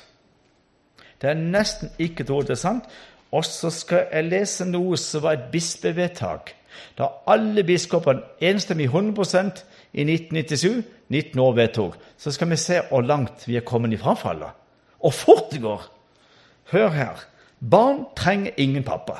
Det 1.22 1.30
er 1.30 1.42
nesten 1.42 1.92
ikke 2.00 2.24
til 2.24 2.34
å 2.34 2.40
tro 2.40 2.48
det 2.48 2.56
er 2.56 2.62
sant. 2.62 2.90
Og 3.32 3.46
så 3.46 3.70
skal 3.74 4.08
jeg 4.12 4.30
lese 4.30 4.66
noe 4.66 4.98
som 4.98 5.24
var 5.24 5.38
et 5.38 5.50
bispevedtak. 5.52 6.54
Da 6.98 7.10
alle 7.30 7.64
biskopene 7.64 8.24
enstemmig 8.42 8.90
100% 8.90 9.64
i 9.94 10.06
1997, 10.06 10.84
19 11.10 11.40
år 11.40 11.56
vedtok. 11.58 11.98
Så 12.18 12.32
skal 12.32 12.50
vi 12.50 12.56
se 12.56 12.82
hvor 12.90 13.02
langt 13.02 13.48
vi 13.48 13.58
er 13.58 13.66
kommet 13.66 13.94
i 13.94 14.02
frafallet. 14.02 14.56
Og 15.00 15.14
fort 15.14 15.52
det 15.52 15.62
går! 15.62 15.86
Hør 16.72 16.90
her. 16.90 17.26
Barn 17.60 18.06
trenger 18.16 18.52
ingen 18.58 18.84
pappa. 18.84 19.18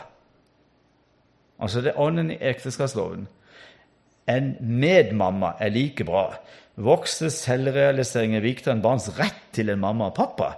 Altså 1.60 1.82
det 1.82 1.94
er 1.94 2.00
ånden 2.00 2.32
i 2.32 2.38
ekteskapsloven. 2.42 3.28
En 4.30 4.56
medmamma 4.60 5.52
er 5.60 5.70
like 5.70 6.06
bra. 6.06 6.38
Voksnes 6.76 7.34
selvrealisering 7.34 8.36
er 8.38 8.46
viktigere 8.46 8.78
enn 8.78 8.84
barns 8.84 9.10
rett 9.18 9.50
til 9.56 9.72
en 9.74 9.82
mamma 9.82 10.12
og 10.12 10.16
pappa. 10.16 10.54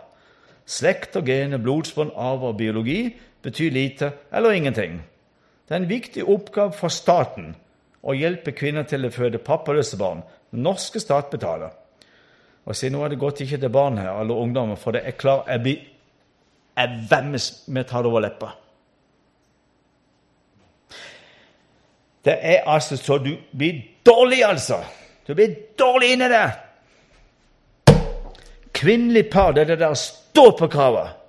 Slekt 0.70 1.16
og 1.18 1.26
gener, 1.26 1.58
blodsbånd, 1.58 2.12
arv 2.16 2.44
og 2.52 2.58
biologi 2.60 3.16
betyr 3.42 3.72
lite 3.72 4.12
eller 4.32 4.52
ingenting. 4.52 5.02
Det 5.68 5.76
er 5.76 5.82
en 5.82 5.90
viktig 5.90 6.24
oppgave 6.28 6.76
for 6.76 6.94
staten 6.94 7.54
å 8.02 8.16
hjelpe 8.18 8.54
kvinner 8.58 8.84
til 8.90 9.06
å 9.06 9.14
føde 9.14 9.42
pappaløse 9.44 9.98
barn. 9.98 10.24
Norske 10.52 11.00
stat 11.00 11.30
betaler. 11.32 11.72
Og 12.66 12.76
si, 12.76 12.90
Nå 12.90 13.02
er 13.06 13.14
det 13.14 13.22
godt 13.22 13.42
ikke 13.42 13.58
til 13.62 13.74
barn 13.74 13.98
her, 13.98 14.14
eller 14.22 14.38
ungdommer, 14.38 14.78
for 14.78 14.94
det 14.94 15.06
er 15.06 15.18
klar, 15.18 15.46
jeg 15.50 15.64
blir 15.64 15.80
jeg 16.78 17.08
vemmes 17.10 17.64
med 17.68 17.86
det 17.86 18.06
over 18.06 18.24
leppa. 18.24 18.50
Det 22.26 22.38
er 22.42 22.68
altså 22.70 22.98
så 22.98 23.18
du 23.18 23.36
blir 23.58 23.82
dårlig, 24.06 24.44
altså. 24.46 24.78
Du 25.28 25.34
blir 25.34 25.56
dårlig 25.78 26.14
inni 26.14 26.30
det. 26.30 26.50
Kvinnelig 28.74 29.30
par, 29.30 29.52
det 29.52 29.62
er 29.62 29.74
det 29.74 29.80
der 29.80 29.94
står 29.94 30.52
på 30.58 30.68
kravet. 30.68 31.21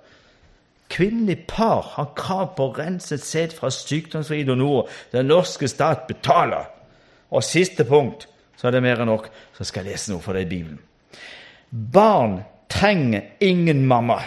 Kvinnelig 0.93 1.47
par 1.49 1.81
har 1.95 2.11
krav 2.15 2.51
på 2.57 2.69
renset 2.77 3.23
sæd 3.25 3.55
fra 3.57 3.71
sykdomsfrie 3.73 4.45
donorer. 4.45 4.91
Den 5.11 5.31
norske 5.31 5.67
stat 5.67 6.05
betaler. 6.07 6.69
Og 7.33 7.43
siste 7.43 7.85
punkt, 7.85 8.27
så 8.57 8.67
er 8.69 8.75
det 8.75 8.83
mer 8.85 9.01
enn 9.01 9.09
nok, 9.09 9.29
så 9.57 9.65
skal 9.65 9.83
jeg 9.83 9.95
lese 9.95 10.13
noe 10.13 10.21
for 10.21 10.37
deg 10.37 10.45
i 10.45 10.51
Bibelen. 10.51 10.79
Barn 11.73 12.43
trenger 12.69 13.25
ingen 13.41 13.87
mamma. 13.89 14.19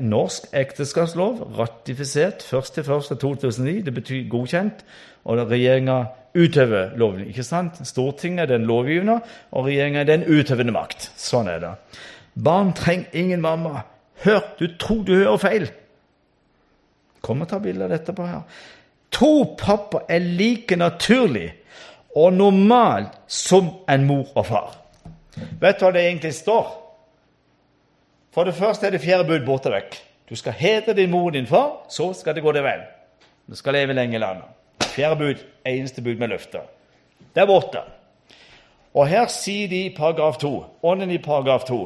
Norsk 0.00 0.46
ekteskapslov, 0.56 1.42
ratifisert 1.58 2.46
1.1.2009. 2.46 3.82
Det 3.84 3.94
betyr 3.94 4.28
godkjent. 4.30 4.84
Og 5.24 5.42
regjeringa 5.50 6.04
utøver 6.36 6.94
loven. 6.96 7.26
ikke 7.26 7.42
sant? 7.42 7.82
Stortinget 7.86 8.46
er 8.46 8.56
den 8.58 8.66
lovgivende, 8.68 9.18
og 9.50 9.66
regjeringa 9.66 10.00
er 10.00 10.08
den 10.08 10.24
utøvende 10.28 10.72
makt. 10.72 11.10
Sånn 11.16 11.50
er 11.50 11.60
det. 11.60 11.74
Barn 12.34 12.72
trenger 12.76 13.10
ingen 13.12 13.42
mamma. 13.42 13.82
Hør, 14.24 14.40
du 14.58 14.68
tror 14.80 15.02
du 15.04 15.14
hører 15.14 15.40
feil. 15.40 15.66
Kom 17.24 17.42
og 17.44 17.48
ta 17.48 17.58
bilde 17.62 17.86
av 17.86 17.92
dette 17.92 18.14
på 18.16 18.26
her. 18.28 18.42
To 19.14 19.56
pappa 19.58 20.04
er 20.10 20.24
like 20.24 20.76
naturlig 20.76 21.50
og 22.16 22.32
normal 22.32 23.08
som 23.26 23.70
en 23.90 24.06
mor 24.08 24.32
og 24.34 24.46
far. 24.48 24.72
Vet 25.60 25.80
du 25.80 25.86
hva 25.86 25.92
det 25.94 26.06
egentlig 26.06 26.34
står? 26.36 26.72
For 28.34 28.46
det 28.46 28.56
første 28.58 28.86
er 28.86 28.94
det 28.94 29.02
fjerde 29.02 29.26
bud 29.28 29.46
borte 29.46 29.70
vekk. 29.70 29.96
Du 30.30 30.34
skal 30.36 30.56
hedre 30.58 30.94
din 30.96 31.10
mor 31.10 31.28
og 31.28 31.36
din 31.36 31.46
far, 31.46 31.84
så 31.88 32.12
skal 32.16 32.34
det 32.34 32.42
gå 32.42 32.52
deg 32.54 32.64
vel. 32.64 32.84
Du 33.46 33.56
skal 33.58 33.76
leve 33.76 33.94
lenge 33.94 34.16
i 34.16 34.22
landet. 34.22 34.48
Fjerde 34.94 35.18
bud, 35.20 35.42
eneste 35.66 36.02
bud 36.02 36.18
med 36.18 36.32
løfter. 36.32 36.64
Er 37.34 37.46
borte. 37.46 37.82
Og 38.94 39.08
her 39.10 39.26
sier 39.30 39.68
de 39.68 39.84
i 39.86 39.94
paragraf 39.94 40.38
2, 40.38 40.52
ånden 40.82 41.10
i 41.10 41.18
paragraf 41.18 41.64
2 41.66 41.78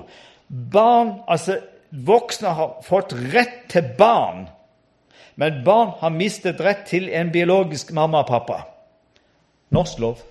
Barn, 0.72 1.20
altså 1.28 1.58
voksne 1.90 2.48
har 2.48 2.78
fått 2.86 3.12
rett 3.32 3.68
til 3.72 3.92
barn, 3.98 4.48
men 5.34 5.62
barn 5.64 5.94
har 6.00 6.10
mistet 6.10 6.60
rett 6.60 6.86
til 6.90 7.08
en 7.14 7.30
biologisk 7.32 7.92
mamma 7.94 8.24
og 8.24 8.32
pappa. 8.32 8.62
Norsk 9.70 10.02
lov. 10.02 10.24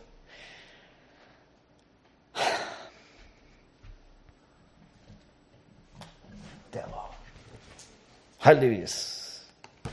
Heldigvis. 8.47 8.93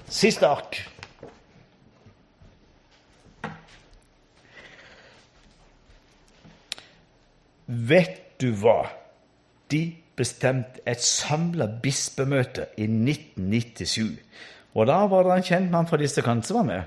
Siste 0.06 0.46
ark. 0.46 0.76
Vet 7.66 8.20
du 8.38 8.52
hva? 8.60 8.84
De 9.72 9.80
bestemte 10.16 10.82
et 10.86 11.02
samla 11.02 11.66
bispemøte 11.82 12.66
i 12.76 12.86
1997. 12.86 14.18
Og 14.74 14.86
da 14.86 15.04
var 15.10 15.22
det 15.22 15.36
en 15.36 15.46
kjent 15.46 15.70
mann 15.70 15.86
fra 15.86 15.98
disse 16.00 16.22
kanter 16.22 16.50
som 16.50 16.60
var 16.62 16.68
med. 16.68 16.82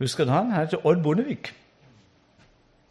Husker 0.00 0.24
du 0.24 0.32
han? 0.32 0.50
Han 0.50 0.66
heter 0.66 0.86
Odd 0.86 1.02
Bondevik. 1.02 1.52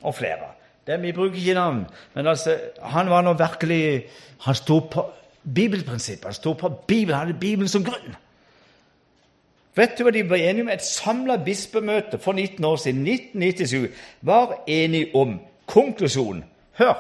Og 0.02 0.16
flere. 0.16 0.54
Dem, 0.88 1.02
vi 1.02 1.12
bruker 1.12 1.38
ikke 1.38 1.54
navn, 1.54 1.84
men 2.16 2.28
altså, 2.28 2.56
han 2.82 3.10
var 3.10 3.22
nå 3.22 3.34
virkelig 3.34 4.06
Han 4.40 4.56
sto 4.56 4.80
på 4.80 5.04
bibelprinsippet. 5.56 6.26
Han 6.26 6.34
sto 6.34 6.54
på 6.54 6.70
Bibelen, 6.70 7.18
han 7.18 7.28
hadde 7.28 7.40
Bibelen 7.40 7.68
som 7.68 7.84
grunn. 7.84 8.16
Vet 9.76 9.98
du 9.98 10.04
hva 10.04 10.12
de 10.12 10.24
ble 10.24 10.40
enige 10.50 10.64
om? 10.64 10.70
Et 10.70 10.84
samla 10.84 11.38
bispemøte 11.44 12.18
for 12.18 12.34
19 12.34 12.66
år 12.66 12.76
siden, 12.76 13.08
1997, 13.08 13.92
var 14.22 14.64
enige 14.68 15.16
om 15.16 15.40
konklusjonen. 15.66 16.44
Hør! 16.80 16.96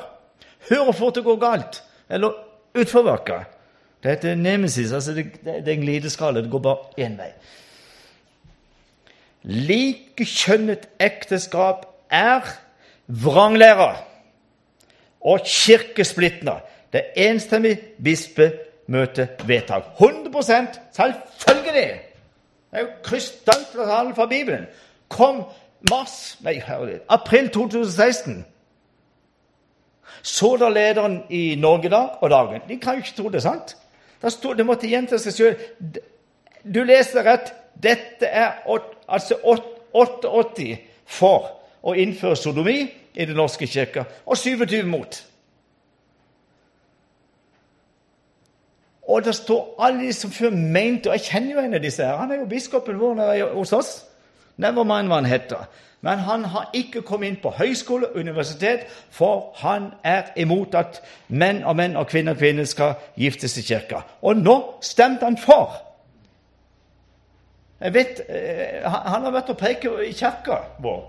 Hør 0.70 0.84
hvor 0.84 0.91
fort 0.91 1.16
det 1.16 1.24
går 1.24 1.40
galt! 1.40 1.84
Eller 2.10 2.36
utforbakke. 2.76 3.44
Det 4.04 4.12
heter 4.12 4.36
nemesis. 4.36 4.91
altså 4.91 5.14
Det, 5.14 5.26
det, 5.46 5.66
det 5.66 5.68
er 5.68 5.78
en 5.78 5.82
glideskala. 5.82 6.41
Det 6.41 6.52
går 6.52 6.60
bare 6.60 6.78
én 7.06 7.18
vei. 7.20 7.32
Likekjønnet 9.44 10.90
ekteskap 11.00 11.86
er 12.12 12.41
vranglære 13.08 13.96
og 15.22 15.40
kirkesplittende. 15.46 16.60
Det 16.94 17.02
er 17.02 17.30
enstemmig 17.30 17.80
bispemøtevedtak. 18.04 19.84
100 20.00 20.68
selvfølgelig! 20.91 22.02
Det 22.72 22.78
er 22.78 22.82
jo 22.82 22.88
krystallklart 23.04 24.16
fra 24.16 24.26
Bibelen. 24.26 24.66
Kom 25.10 25.44
mars, 25.90 26.38
nei, 26.41 26.60
herregud. 26.66 27.00
april 27.10 27.50
2016 27.50 28.46
så 30.22 30.56
da 30.57 30.69
lederen 30.69 31.22
i 31.30 31.56
Norge 31.60 31.91
da 31.91 32.02
og 32.19 32.30
Dagen. 32.30 32.65
De 32.68 32.80
kan 32.80 32.98
jo 32.98 33.06
ikke 33.06 33.18
tro 33.22 33.30
det 33.34 33.44
sant. 33.44 33.76
Da 34.22 34.30
stod, 34.30 34.57
det 34.60 34.65
måtte 34.68 34.90
gjenta 34.90 35.19
seg 35.22 35.36
sjøl. 35.36 35.56
Du 36.64 36.84
leser 36.84 37.23
rett. 37.23 37.53
Dette 37.80 38.27
er 38.27 38.60
altså 39.07 39.40
88 39.45 40.73
for 41.07 41.48
å 41.81 41.95
innføre 41.95 42.36
sodomi 42.36 42.81
i 43.19 43.26
Den 43.26 43.40
norske 43.40 43.68
kirke, 43.68 44.03
og 44.26 44.38
27 44.38 44.84
mot. 44.88 45.15
Og 49.10 49.23
det 49.26 49.34
står 49.36 49.76
alle 49.81 50.06
de 50.06 50.14
som 50.14 50.31
før 50.31 50.53
mente 50.53 51.10
Og 51.10 51.15
jeg 51.18 51.31
kjenner 51.31 51.56
jo 51.56 51.61
en 51.64 51.73
av 51.73 51.81
disse 51.81 52.06
her. 52.06 52.19
Han 52.19 52.31
er 52.31 52.44
jo 52.44 52.49
biskopen 52.49 52.99
vår 52.99 53.56
hos 53.56 53.73
oss. 53.73 53.90
Nevermind 54.61 55.10
hva 55.10 55.18
han 55.18 55.30
heter. 55.30 55.65
Men 56.02 56.20
han 56.20 56.46
har 56.46 56.70
ikke 56.74 57.02
kommet 57.02 57.28
inn 57.28 57.42
på 57.44 57.52
høyskole 57.58 58.08
universitet, 58.16 58.86
for 59.12 59.52
han 59.60 59.92
er 60.04 60.32
imot 60.40 60.76
at 60.80 61.02
menn 61.28 61.64
og 61.68 61.76
menn 61.76 61.98
og 62.00 62.08
kvinner 62.08 62.38
og 62.38 62.40
kvinner 62.40 62.68
skal 62.68 62.96
giftes 63.20 63.58
i 63.60 63.66
kirka. 63.68 64.06
Og 64.22 64.40
nå 64.40 64.56
stemte 64.82 65.28
han 65.28 65.38
for! 65.38 65.76
Jeg 67.80 67.94
vet, 67.94 68.22
eh, 68.28 68.92
Han 68.92 69.24
har 69.24 69.32
vært 69.32 69.50
og 69.50 69.58
preket 69.58 69.92
i 70.08 70.12
kirka 70.12 70.58
vår. 70.80 71.04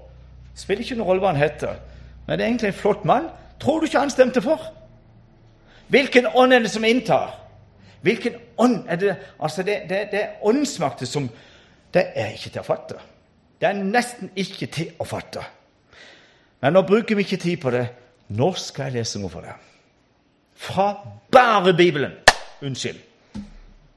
Spiller 0.55 0.83
ikke 0.83 0.97
noen 0.97 1.09
rolle 1.09 1.21
hva 1.21 1.33
han 1.33 1.43
heter. 1.43 1.79
Men 2.27 2.39
det 2.39 2.45
er 2.45 2.49
egentlig 2.49 2.69
en 2.69 2.83
flott 2.83 3.05
mann. 3.05 3.31
Tror 3.61 3.81
du 3.81 3.87
ikke 3.87 3.99
han 3.99 4.11
stemte 4.11 4.43
for? 4.43 4.61
Hvilken 5.89 6.27
ånd 6.35 6.53
er 6.53 6.59
det 6.59 6.71
som 6.71 6.85
inntar? 6.85 7.35
Hvilken 8.03 8.35
ånd 8.59 8.85
er 8.89 8.97
det 8.97 9.17
Altså, 9.41 9.63
det, 9.63 9.83
det, 9.89 10.09
det 10.13 10.21
er 10.23 10.29
åndsmakter 10.43 11.07
som 11.07 11.31
Det 11.95 12.05
er 12.15 12.31
ikke 12.31 12.51
til 12.51 12.61
å 12.61 12.65
fatte. 12.65 13.01
Det 13.61 13.69
er 13.69 13.81
nesten 13.85 14.31
ikke 14.41 14.71
til 14.73 14.93
å 15.01 15.07
fatte. 15.09 15.43
Men 16.61 16.75
nå 16.77 16.83
bruker 16.89 17.17
vi 17.17 17.27
ikke 17.27 17.41
tid 17.41 17.61
på 17.61 17.73
det. 17.75 17.87
Nå 18.37 18.53
skal 18.57 18.89
jeg 18.89 19.01
lese 19.01 19.21
noe 19.21 19.33
for 19.33 19.45
deg. 19.45 19.69
Fra 20.61 20.87
bare 21.33 21.75
Bibelen. 21.77 22.15
Unnskyld. 22.65 23.01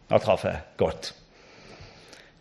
Nå 0.09 0.19
traff 0.23 0.43
jeg 0.47 0.59
godt. 0.79 1.13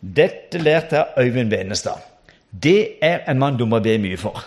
Dette 0.02 0.58
lærte 0.58 0.98
jeg 0.98 1.28
Øyvind 1.28 1.50
Benestad. 1.50 2.02
Det 2.50 2.98
er 3.02 3.22
en 3.30 3.38
mann 3.38 3.56
du 3.56 3.64
må 3.66 3.78
be 3.80 3.94
mye 4.02 4.18
for. 4.18 4.42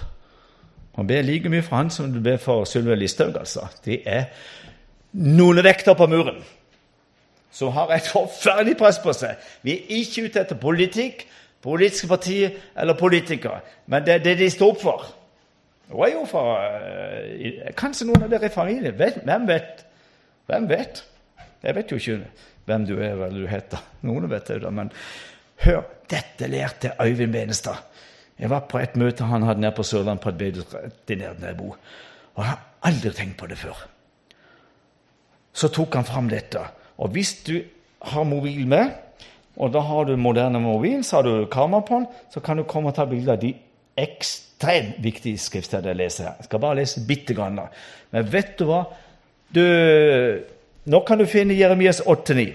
Man 0.98 1.08
ber 1.08 1.24
like 1.28 1.50
mye 1.52 1.64
for 1.64 1.80
han 1.80 1.90
som 1.92 2.12
du 2.12 2.20
ber 2.24 2.38
for 2.38 2.68
Sylvi 2.68 2.96
Listhaug. 2.96 3.36
Altså. 3.40 3.68
Det 3.86 4.02
er 4.06 4.30
noen 5.16 5.64
vekter 5.64 5.96
på 5.96 6.08
muren 6.12 6.44
som 7.56 7.72
har 7.72 7.92
et 7.96 8.08
forferdelig 8.12 8.76
press 8.80 9.00
på 9.00 9.14
seg. 9.16 9.40
Vi 9.64 9.78
er 9.78 10.00
ikke 10.02 10.26
ute 10.28 10.42
etter 10.44 10.60
politikk, 10.60 11.24
politiske 11.66 12.10
partier 12.10 12.56
eller 12.78 12.98
politikere, 13.00 13.60
men 13.92 14.06
det 14.06 14.20
er 14.20 14.26
det 14.26 14.38
de 14.40 14.50
står 14.54 14.76
opp 14.76 14.82
for. 14.82 15.06
Hun 15.90 16.06
er 16.06 16.14
jo 16.16 16.24
for 16.30 16.56
uh, 16.58 17.74
Kanskje 17.78 18.08
noen 18.10 18.26
av 18.26 18.32
dere 18.32 18.50
i 18.50 18.54
familien. 18.54 18.96
Hvem 18.98 19.48
vet? 19.50 19.84
Hvem 20.50 20.70
vet? 20.70 21.04
Jeg 21.66 21.76
vet 21.78 21.92
jo 21.92 22.00
ikke 22.02 22.18
hvem 22.66 22.86
du 22.86 22.96
er 22.98 23.14
eller 23.14 23.44
du 23.44 23.50
heter. 23.50 23.82
Noen 24.06 24.30
vet 24.30 24.50
det, 24.50 24.72
men 24.74 24.90
hør, 25.66 25.84
dette 26.10 26.50
lærte 26.50 26.96
Øyvind 27.02 27.34
Benestad. 27.34 27.84
Jeg 28.40 28.50
var 28.52 28.66
på 28.70 28.82
et 28.82 28.98
møte 29.00 29.24
han 29.30 29.46
hadde 29.48 29.62
nede 29.64 29.76
på 29.78 29.86
Sørlandet, 29.86 30.24
på 30.24 30.34
et 30.34 30.38
bedehus 30.38 30.66
der. 30.68 31.62
Og 31.62 32.42
jeg 32.42 32.50
har 32.50 32.64
aldri 32.84 33.12
tenkt 33.16 33.38
på 33.40 33.48
det 33.48 33.58
før. 33.58 33.86
Så 35.56 35.70
tok 35.72 35.96
han 35.96 36.08
fram 36.08 36.28
dette. 36.30 36.60
Og 36.98 37.14
hvis 37.16 37.34
du 37.48 37.62
har 38.02 38.24
mobil 38.28 38.68
med, 38.68 38.92
og 39.56 39.72
da 39.72 39.80
har 39.88 40.06
du 40.06 40.16
moderne 40.20 40.60
mobil, 40.60 41.04
så 41.04 41.20
har 41.20 41.28
du 41.28 41.48
kamera 41.52 41.86
på 41.86 42.02
den, 42.02 42.08
så 42.34 42.42
kan 42.44 42.60
du 42.60 42.68
komme 42.68 42.92
og 42.92 42.98
ta 42.98 43.06
bilder 43.08 43.38
av 43.38 43.42
de 43.44 43.54
ekstremt 43.96 45.00
viktige 45.04 45.40
skriftene 45.40 45.94
jeg 45.94 46.00
leser 46.02 46.28
her. 46.28 46.38
Jeg 46.42 46.50
skal 46.50 46.64
bare 46.64 46.80
lese 46.82 47.04
bitte 47.08 47.36
grann. 47.38 47.62
Men 48.12 48.32
vet 48.32 48.58
du 48.60 48.66
hva? 48.68 48.84
Du, 49.56 49.64
nå 50.92 51.04
kan 51.08 51.22
du 51.22 51.28
finne 51.30 51.56
Jeremias 51.56 52.02
8-9. 52.04 52.50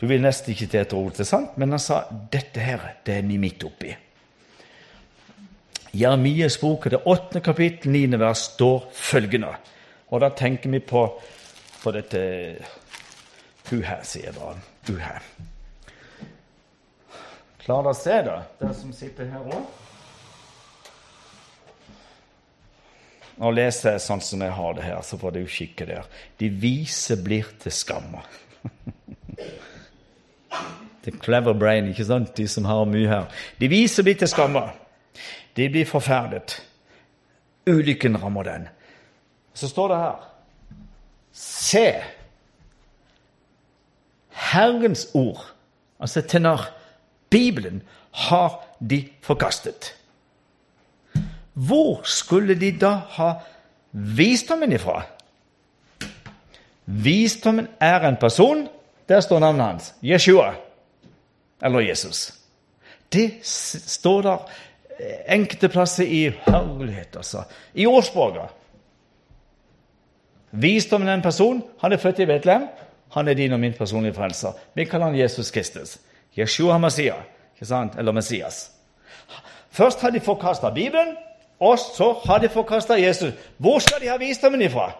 Du 0.00 0.08
vil 0.10 0.20
nesten 0.20 0.52
ikke 0.52 0.66
til 0.68 0.82
et 0.82 0.92
ord 0.92 1.14
til 1.16 1.24
sant, 1.24 1.54
men 1.56 1.72
han 1.72 1.80
sa 1.80 2.02
dette 2.32 2.60
her, 2.60 2.82
det 3.06 3.14
er 3.14 3.22
ni 3.24 3.38
midt 3.40 3.64
oppi. 3.64 3.94
Jeremias 5.94 6.58
bok, 6.60 6.90
det 6.90 7.06
åttende 7.06 7.40
kapittel, 7.40 7.94
niende 7.94 8.18
vers, 8.20 8.50
står 8.52 8.90
følgende. 8.92 9.54
Og 10.10 10.20
da 10.20 10.28
tenker 10.34 10.74
vi 10.74 10.82
på 10.84 11.06
på 11.84 11.92
dette 11.92 12.20
Hun 13.68 13.82
her, 13.84 14.02
sier 14.04 14.28
jeg 14.28 14.36
bare. 14.36 14.58
Hun. 14.88 15.00
Klarer 17.64 17.86
dere 17.86 17.94
å 17.94 17.96
se 17.96 18.16
det, 18.26 18.36
dere 18.60 18.74
som 18.76 18.92
sitter 18.92 19.30
her 19.32 19.46
òg? 19.48 19.62
Nå 23.40 23.50
leser 23.50 23.96
jeg 23.96 24.02
sånn 24.04 24.22
som 24.22 24.42
jeg 24.44 24.52
har 24.54 24.76
det 24.76 24.84
her, 24.84 25.00
så 25.02 25.18
får 25.18 25.34
du 25.34 25.40
kikke 25.50 25.86
der. 25.88 26.04
De 26.38 26.50
vise 26.52 27.16
blir 27.24 27.48
til 27.62 27.72
skamme. 27.74 28.20
The 31.04 31.12
clever 31.20 31.56
brain, 31.56 31.88
ikke 31.90 32.06
sant? 32.08 32.30
De 32.36 32.46
som 32.48 32.68
har 32.68 32.84
mye 32.88 33.08
her. 33.10 33.26
De 33.58 33.68
vise 33.68 34.04
blir 34.06 34.16
til 34.20 34.30
skamme. 34.30 34.62
De 35.56 35.66
blir 35.72 35.88
forferdet. 35.88 36.60
Ulykken 37.68 38.16
rammer 38.22 38.46
den. 38.46 38.68
Så 39.56 39.68
står 39.72 39.92
det 39.92 39.98
her 40.04 40.22
Se, 41.34 41.94
Herrens 44.30 45.08
ord, 45.14 45.46
altså 46.00 46.22
tenor, 46.22 46.68
Bibelen, 47.30 47.82
har 48.10 48.62
de 48.90 49.08
forkastet. 49.22 49.94
Hvor 51.52 52.00
skulle 52.04 52.54
de 52.60 52.70
da 52.78 52.92
ha 53.16 53.32
visdommen 53.92 54.72
ifra? 54.72 55.02
Visdommen 56.86 57.68
er 57.80 58.08
en 58.08 58.16
person. 58.16 58.68
Der 59.08 59.20
står 59.20 59.38
navnet 59.38 59.66
hans. 59.66 59.94
Jeshua. 60.02 60.54
Eller 61.62 61.80
Jesus. 61.80 62.32
Det 63.12 63.40
står 63.44 64.22
der 64.22 64.38
enkelte 65.28 65.68
plasser 65.68 66.04
i 66.04 66.30
herlighet, 66.46 67.16
altså. 67.16 67.42
I 67.74 67.86
ordspråket. 67.86 68.50
Visdommen 70.54 71.08
er 71.08 71.14
en 71.14 71.22
person. 71.22 71.62
Han 71.80 71.92
er 71.92 71.96
født 71.96 72.18
i 72.18 72.26
Betlehem. 72.26 72.68
Han 73.12 73.28
er 73.28 73.34
din 73.34 73.52
og 73.52 73.60
min 73.60 73.72
personlige 73.72 74.14
frelser. 74.14 74.52
Vi 74.74 74.84
kaller 74.84 75.06
han 75.06 75.18
Jesus 75.18 75.50
Kristus. 75.50 75.98
Jeshua 76.38 76.78
Messiah, 76.78 77.22
eller 77.98 78.12
Messias. 78.12 78.70
Først 79.70 80.00
har 80.00 80.10
de 80.10 80.20
forkasta 80.20 80.70
Bibelen, 80.70 81.16
og 81.60 81.78
så 81.78 82.12
har 82.24 82.38
de 82.38 82.48
forkasta 82.48 82.94
Jesus. 82.94 83.32
Hvor 83.58 83.78
skal 83.78 84.00
de 84.00 84.08
ha 84.08 84.16
visdommen 84.16 84.62
ifra? 84.62 84.92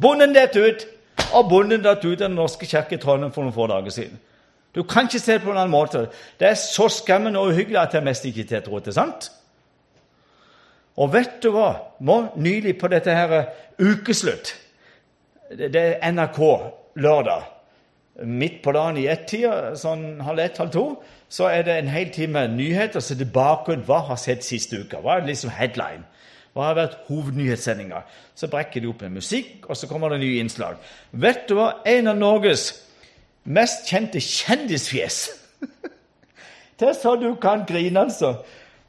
Bonden 0.00 0.34
datt 0.34 0.56
ut, 0.56 0.86
og 1.34 1.48
bonden 1.48 1.82
datt 1.82 2.04
ut 2.04 2.20
av 2.20 2.28
Den 2.28 2.36
norske 2.36 2.66
kirke 2.66 2.94
i 2.94 2.98
Trondheim 2.98 3.32
for 3.32 3.42
noen 3.42 3.54
få 3.54 3.66
dager 3.66 3.90
siden. 3.90 4.18
Du 4.74 4.82
kan 4.82 5.06
ikke 5.06 5.18
se 5.18 5.32
det 5.32 5.42
på 5.42 5.50
en 5.50 5.56
annen 5.56 5.70
måte. 5.70 6.06
Det 6.40 6.48
er 6.48 6.54
så 6.54 6.88
skremmende 6.88 7.38
og 7.38 7.48
uhyggelig 7.48 7.80
at 7.80 7.94
jeg 7.94 8.04
mest 8.04 8.24
ikke 8.24 8.44
til 8.44 8.60
det 8.60 8.86
er 8.86 8.92
sant. 8.92 9.30
Og 10.96 11.12
vet 11.12 11.42
du 11.42 11.50
hva? 11.50 11.74
Nå 12.00 12.26
nylig 12.36 12.78
på 12.78 12.88
dette 12.88 13.14
her 13.14 13.44
ukeslutt 13.78 14.54
det 15.50 15.76
er 15.76 16.10
NRK 16.12 16.40
lørdag. 17.00 17.46
Midt 18.26 18.62
på 18.64 18.72
dagen 18.74 18.96
i 18.98 19.06
ett-tida, 19.06 19.76
sånn 19.78 20.18
halv 20.26 20.42
ett, 20.42 20.58
halv 20.58 20.72
to, 20.74 20.84
så 21.30 21.46
er 21.52 21.62
det 21.68 21.76
en 21.78 21.90
hel 21.92 22.10
time 22.12 22.42
nyheter. 22.50 23.00
Så 23.00 23.14
det 23.14 23.30
bakgrunn 23.32 23.84
hva 23.86 24.00
har 24.10 24.18
skjedd 24.18 24.42
siste 24.44 24.80
uka. 24.82 25.00
Hva 25.04 25.18
er 25.18 25.28
liksom 25.28 25.52
headline? 25.54 26.02
Hva 26.56 26.70
har 26.70 26.78
vært 26.80 26.96
hovednyhetssendinga? 27.06 28.02
Så 28.34 28.50
brekker 28.50 28.82
de 28.82 28.90
opp 28.90 29.04
med 29.06 29.20
musikk, 29.20 29.68
og 29.68 29.78
så 29.78 29.86
kommer 29.86 30.10
det 30.10 30.20
nye 30.24 30.40
innslag. 30.42 30.80
Vet 31.12 31.46
du 31.48 31.54
hva? 31.58 31.76
En 31.86 32.10
av 32.10 32.18
Norges 32.18 32.70
mest 33.48 33.86
kjente 33.88 34.20
kjendisfjes 34.20 35.20
Det 36.80 36.90
sa 36.98 37.14
du 37.16 37.30
kan 37.40 37.62
grine, 37.66 38.00
altså. 38.00 38.40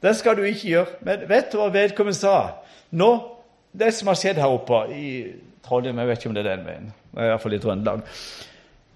Det 0.02 0.12
skal 0.16 0.36
du 0.36 0.42
ikke 0.48 0.68
gjøre. 0.68 0.98
Men 1.06 1.22
vet 1.30 1.52
du 1.52 1.60
hva 1.60 1.70
vedkommende 1.74 2.18
sa? 2.18 2.34
Nå, 2.90 3.12
Det 3.72 3.92
som 3.94 4.08
har 4.10 4.18
skjedd 4.18 4.40
her 4.42 4.50
oppe 4.50 4.78
i 4.90 5.06
Trondheim, 5.66 5.98
jeg 5.98 6.08
vet 6.08 6.18
ikke 6.18 6.28
om 6.28 6.34
det 6.34 6.46
er 6.46 6.56
den 6.56 6.66
veien. 6.66 6.88
Det 7.14 7.28
Iallfall 7.28 7.54
i 7.54 7.58
Trøndelag. 7.58 8.02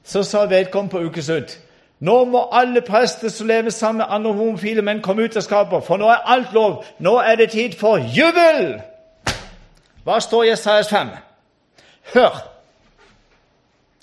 Så 0.05 0.23
sa 0.23 0.45
vedkommende 0.51 0.93
på 0.93 1.05
ukeslutt 1.09 1.59
nå 2.05 2.25
må 2.25 2.49
alle 2.53 2.81
prester 2.85 3.29
som 3.29 3.47
lever 3.47 3.71
sammen 3.71 4.03
med 4.03 4.11
andre 4.11 4.33
homofile 4.33 4.83
menn, 4.83 5.03
komme 5.03 5.25
ut 5.25 5.37
av 5.37 5.45
skapet, 5.47 5.85
for 5.87 5.97
nå 5.97 6.09
er 6.11 6.27
alt 6.35 6.53
lov. 6.53 6.83
Nå 6.99 7.15
er 7.23 7.39
det 7.41 7.53
tid 7.55 7.77
for 7.81 8.03
jubel! 8.03 8.81
Hva 10.05 10.19
står 10.21 10.45
i 10.45 10.51
Jesajas 10.51 10.91
5? 10.91 11.15
Hør! 12.13 12.43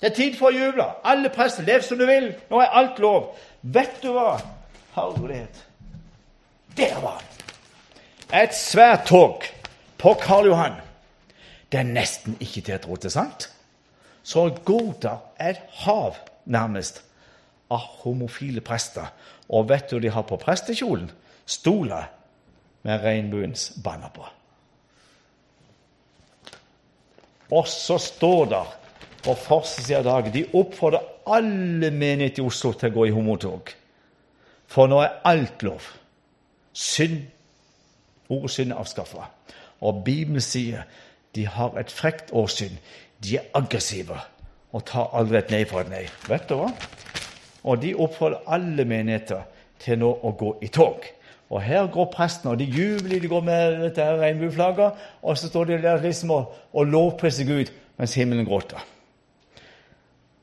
Det 0.00 0.10
er 0.10 0.14
tid 0.16 0.34
for 0.34 0.50
å 0.50 0.56
juble. 0.56 0.88
Alle 1.06 1.30
prester, 1.30 1.62
lev 1.62 1.84
som 1.86 2.00
du 2.00 2.06
vil. 2.08 2.32
Nå 2.50 2.58
er 2.58 2.74
alt 2.80 2.98
lov. 2.98 3.36
Vet 3.62 4.00
du 4.02 4.10
hva? 4.16 4.40
Herlighet. 4.96 5.62
Der 6.76 6.96
var 7.04 7.20
han! 7.20 7.28
Et 8.42 8.54
svært 8.56 9.06
tog 9.06 9.44
på 10.00 10.14
Karl 10.18 10.48
Johan. 10.48 10.80
Det 11.72 11.80
er 11.80 11.88
nesten 11.88 12.36
ikke 12.40 12.60
til 12.60 12.76
å 12.76 12.82
tro 12.84 12.96
til 13.00 13.10
sant. 13.10 13.48
så 14.22 14.50
går 14.64 14.94
er 15.38 15.50
et 15.50 15.60
hav, 15.68 16.16
nærmest, 16.44 17.02
av 17.70 17.80
homofile 18.02 18.60
prester. 18.60 19.06
Og 19.48 19.68
vet 19.68 19.90
du 19.90 19.96
hva 19.96 20.02
de 20.02 20.10
har 20.10 20.22
på 20.22 20.36
prestekjolen? 20.36 21.10
Stoler 21.46 22.10
med 22.82 23.02
regnbuens 23.02 23.72
banner 23.84 24.12
på. 24.14 24.26
Og 27.50 27.68
så 27.68 27.98
står 27.98 28.44
det 28.52 28.62
på 29.24 29.34
forsiden 29.34 29.96
av 29.98 30.04
dagen 30.04 30.32
De 30.32 30.44
oppfordrer 30.54 31.08
alle 31.26 31.90
menigheter 31.90 32.42
i 32.42 32.46
Oslo 32.46 32.72
til 32.72 32.90
å 32.90 32.94
gå 32.94 33.06
i 33.06 33.14
homotog. 33.14 33.72
For 34.66 34.88
nå 34.88 35.02
er 35.04 35.18
alt 35.28 35.62
lov. 35.62 35.88
Synd, 36.72 37.26
ordet 38.28 38.50
synd 38.50 38.72
er 38.72 38.80
avskaffa. 38.80 39.28
Og 39.82 40.04
Bibelen 40.04 40.40
sier 40.40 40.86
de 41.34 41.46
har 41.48 41.78
et 41.80 41.90
frekt 41.92 42.32
åsyn. 42.36 42.74
De 43.22 43.38
er 43.38 43.48
aggressive 43.56 44.18
og 44.72 44.84
tar 44.88 45.12
aldri 45.16 45.38
et 45.40 45.50
nei 45.52 45.64
for 45.68 45.84
et 45.84 45.90
nei. 45.92 46.04
Vet 46.28 46.48
du 46.48 46.56
hva? 46.60 46.70
Og 47.62 47.82
de 47.82 47.92
oppfordrer 47.94 48.48
alle 48.50 48.86
menigheter 48.88 49.44
til 49.82 50.00
nå 50.00 50.10
å 50.10 50.32
gå 50.38 50.54
i 50.64 50.70
tog. 50.72 51.04
Og 51.52 51.60
her 51.60 51.86
går 51.92 52.08
prestene, 52.14 52.54
og 52.54 52.60
de 52.62 52.64
jubler, 52.64 53.20
de 53.20 53.28
går 53.28 53.44
med 53.44 53.76
dette 53.82 54.06
regnbueflagget, 54.22 55.02
og 55.20 55.36
så 55.36 55.50
står 55.50 55.68
de 55.68 55.82
der 55.82 56.00
liksom 56.00 56.32
og, 56.32 56.54
og 56.72 56.88
lovpriser 56.88 57.48
Gud 57.48 57.72
mens 58.00 58.16
himmelen 58.16 58.48
gråter. 58.48 58.80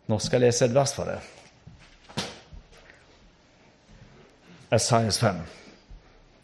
Nå 0.10 0.20
skal 0.22 0.42
jeg 0.42 0.54
lese 0.54 0.70
et 0.70 0.76
vers 0.76 0.94
for 0.94 1.10
det. 1.10 1.18
Esaias 4.74 5.18
5. 5.18 5.42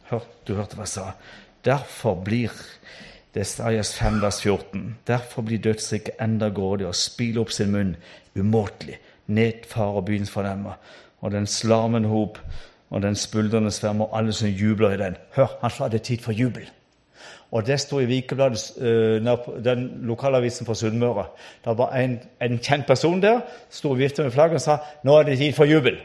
Hør, 0.09 0.25
du 0.47 0.55
hørte 0.57 0.77
hva 0.77 0.85
jeg 0.85 0.95
sa. 0.95 1.11
Derfor 1.65 2.17
blir 2.25 2.53
det 3.35 3.41
Esaias 3.41 3.93
5, 3.93 4.21
vers 4.21 4.41
14. 4.41 4.97
Derfor 5.07 5.41
blir 5.41 5.59
dødsriket 5.59 6.21
enda 6.21 6.47
grådig 6.49 6.87
og 6.87 6.95
spyler 6.95 7.41
opp 7.41 7.51
sin 7.51 7.73
munn 7.73 7.95
umåtelig. 8.39 8.95
Ned 9.27 9.65
farer 9.67 10.05
byens 10.07 10.31
fornemmer, 10.31 10.77
og 11.19 11.31
den 11.31 11.47
slarmende 11.47 12.09
hop 12.09 12.39
og 12.89 13.01
den 13.01 13.15
spuldrende 13.15 13.71
sverm 13.71 14.01
og 14.05 14.17
alle 14.17 14.33
som 14.33 14.47
jubler 14.47 14.93
i 14.93 14.97
den. 15.01 15.17
Hør, 15.35 15.57
han 15.61 15.73
sa 15.73 15.89
det 15.89 15.99
er 15.99 16.05
tid 16.05 16.23
for 16.23 16.31
jubel. 16.31 16.69
Og 17.51 17.67
det 17.67 17.79
sto 17.79 17.99
i 17.99 18.05
Vikebladet, 18.05 18.63
uh, 18.77 19.63
den 19.65 19.83
lokalavisen 20.07 20.65
fra 20.65 20.75
Sunnmøre. 20.75 21.25
Det 21.65 21.77
var 21.77 21.91
en, 21.95 22.19
en, 22.41 22.57
kjent 22.59 22.87
person 22.87 23.21
der 23.21 23.41
sto 23.69 23.91
og 23.91 23.99
viftet 23.99 24.25
med 24.25 24.31
flagget 24.31 24.61
og 24.61 24.61
sa 24.61 24.77
nå 25.03 25.17
er 25.19 25.23
det 25.23 25.37
tid 25.37 25.53
for 25.53 25.65
jubel. 25.65 25.99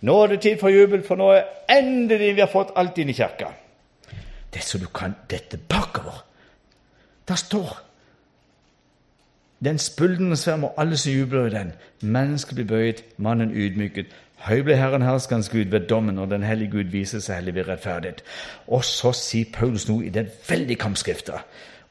Nå 0.00 0.22
er 0.22 0.26
det 0.26 0.40
tid 0.40 0.58
for 0.58 0.68
jubel, 0.68 1.02
for 1.02 1.16
nå 1.16 1.30
er 1.32 1.46
endelig 1.68 2.34
vi 2.34 2.40
har 2.40 2.52
fått 2.52 2.72
alt 2.76 2.98
inn 2.98 3.12
i 3.12 3.16
kirka 3.16 3.52
det 4.54 4.62
så 4.62 4.78
du 4.78 4.86
kan 4.86 5.14
dette 5.30 5.56
bakover. 5.56 6.24
Der 7.28 7.34
står 7.34 7.82
Den 9.64 9.78
spuldrende 9.78 10.36
sverm 10.36 10.64
og 10.64 10.74
alle 10.76 10.96
som 10.96 11.12
jubler 11.12 11.46
i 11.46 11.50
den. 11.50 11.72
Mennesket 12.00 12.54
blir 12.54 12.66
bøyd, 12.66 13.00
mannen 13.16 13.50
ydmyket. 13.50 14.06
Høy 14.36 14.60
ble 14.60 14.76
Herren 14.76 15.02
herskerens 15.02 15.48
Gud 15.48 15.64
ved 15.72 15.88
dommen, 15.88 16.18
og 16.18 16.30
den 16.30 16.42
hellige 16.42 16.70
Gud 16.70 16.92
viser 16.92 17.22
seg 17.24 17.40
hellig 17.40 17.54
ved 17.54 17.68
rettferdighet. 17.68 18.20
Og 18.68 18.84
så 18.84 19.12
sier 19.16 19.48
Paulus 19.52 19.88
noe 19.88 20.04
i 20.04 20.12
den 20.12 20.28
veldige 20.48 20.76
kampskrifta 20.84 21.40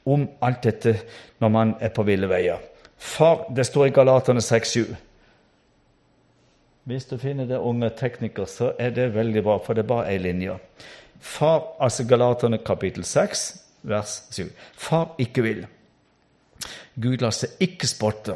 om 0.05 0.27
alt 0.45 0.63
dette 0.63 0.93
når 1.41 1.49
man 1.49 1.73
er 1.81 1.89
på 1.89 2.05
ville 2.05 2.29
veier. 2.29 2.61
Far, 2.97 3.49
Det 3.55 3.65
står 3.65 3.85
i 3.85 3.89
Galaterne 3.89 4.39
6-7. 4.39 4.95
Hvis 6.83 7.05
du 7.05 7.17
finner 7.17 7.45
det 7.45 7.57
unge 7.57 7.89
tekniker, 7.89 8.45
så 8.45 8.71
er 8.79 8.89
det 8.89 9.15
veldig 9.15 9.43
bra, 9.43 9.57
for 9.57 9.73
det 9.73 9.83
er 9.83 9.87
bare 9.87 10.11
ei 10.11 10.17
linje. 10.17 10.53
Far, 11.25 11.75
altså 11.81 12.05
Galaterne 12.07 12.59
kapittel 12.63 13.03
6, 13.03 13.45
vers 13.83 14.23
7. 14.31 14.49
Far 14.77 15.15
ikke 15.19 15.43
vil. 15.43 15.65
Gud 17.01 17.17
lar 17.23 17.33
seg 17.35 17.57
ikke 17.65 17.89
spotte, 17.89 18.35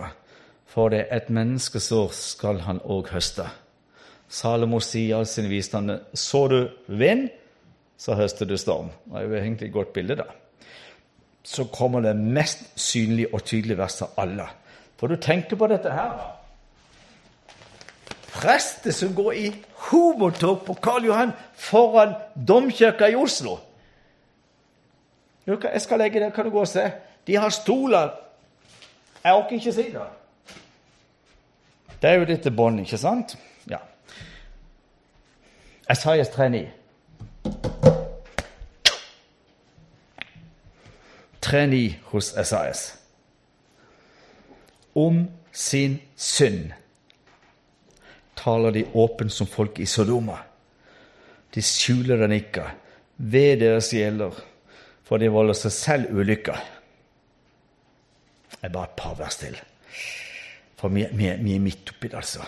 for 0.70 0.92
det 0.94 1.06
et 1.14 1.30
menneskesår 1.34 2.10
skal 2.16 2.64
han 2.66 2.82
òg 2.84 3.12
høste. 3.14 3.46
Salomo 4.30 4.82
sier 4.84 5.08
i 5.08 5.16
all 5.18 5.30
sin 5.30 5.48
visdom 5.50 5.90
så 6.14 6.44
du 6.52 6.60
vind, 6.88 7.30
så 7.98 8.18
høster 8.18 8.50
du 8.50 8.58
storm. 8.58 8.92
Det 9.06 9.22
er 9.22 9.28
jo 9.28 9.38
egentlig 9.38 9.70
et 9.70 9.76
godt 9.76 9.94
bilde, 9.94 10.20
da. 10.20 10.28
Så 11.44 11.66
kommer 11.74 12.04
det 12.04 12.16
mest 12.18 12.68
synlige 12.80 13.34
og 13.34 13.44
tydelige 13.44 13.80
verset 13.80 14.08
av 14.10 14.26
alle. 14.26 14.46
For 15.00 15.08
du 15.08 15.16
tenker 15.16 15.58
på 15.58 15.70
dette 15.72 15.94
her. 15.94 16.39
Prester 18.40 18.92
som 18.92 19.16
går 19.16 19.34
i 19.34 19.50
homotog 19.90 20.62
på 20.66 20.74
Karl 20.74 21.06
Johan 21.06 21.32
foran 21.56 22.14
domkirka 22.48 23.10
i 23.12 23.16
Oslo. 23.16 23.58
Jeg 25.48 25.82
skal 25.82 26.00
legge 26.00 26.20
det, 26.20 26.34
kan 26.34 26.46
du 26.46 26.52
gå 26.52 26.60
og 26.60 26.68
se. 26.68 26.92
De 27.28 27.36
har 27.36 27.50
stoler. 27.50 28.10
Jeg 29.24 29.34
orker 29.34 29.56
ikke 29.58 29.74
si 29.74 29.90
det. 29.92 30.08
Det 32.02 32.10
er 32.10 32.14
jo 32.22 32.26
dette 32.26 32.52
bånd, 32.52 32.80
ikke 32.80 32.98
sant? 32.98 33.36
Ja. 33.68 33.82
Esaias 35.90 36.30
3,9. 36.30 36.68
3,9 41.44 41.94
hos 42.14 42.34
Esaias. 42.38 43.00
Om 44.96 45.28
sin 45.52 46.00
synd 46.16 46.72
taler 48.40 48.72
de 48.76 48.86
åpent 48.94 49.34
som 49.34 49.48
folk 49.48 49.80
i 49.80 49.88
Sodoma. 49.90 50.38
De 51.54 51.64
skjuler 51.66 52.22
den 52.24 52.36
ikke. 52.38 52.66
Ved 53.18 53.60
deres 53.64 53.92
gjelder, 53.92 54.36
for 55.04 55.20
de 55.20 55.32
volder 55.34 55.58
seg 55.58 55.76
selv 55.76 56.14
ulykker. 56.16 56.60
Det 58.54 58.68
er 58.68 58.74
bare 58.74 58.90
et 58.90 58.98
par 59.00 59.16
vers 59.20 59.38
til, 59.40 59.56
for 60.80 60.92
vi, 60.92 61.06
vi, 61.16 61.30
vi 61.40 61.56
er 61.56 61.64
midt 61.64 61.92
oppi 61.94 62.10
det, 62.10 62.18
altså. 62.20 62.44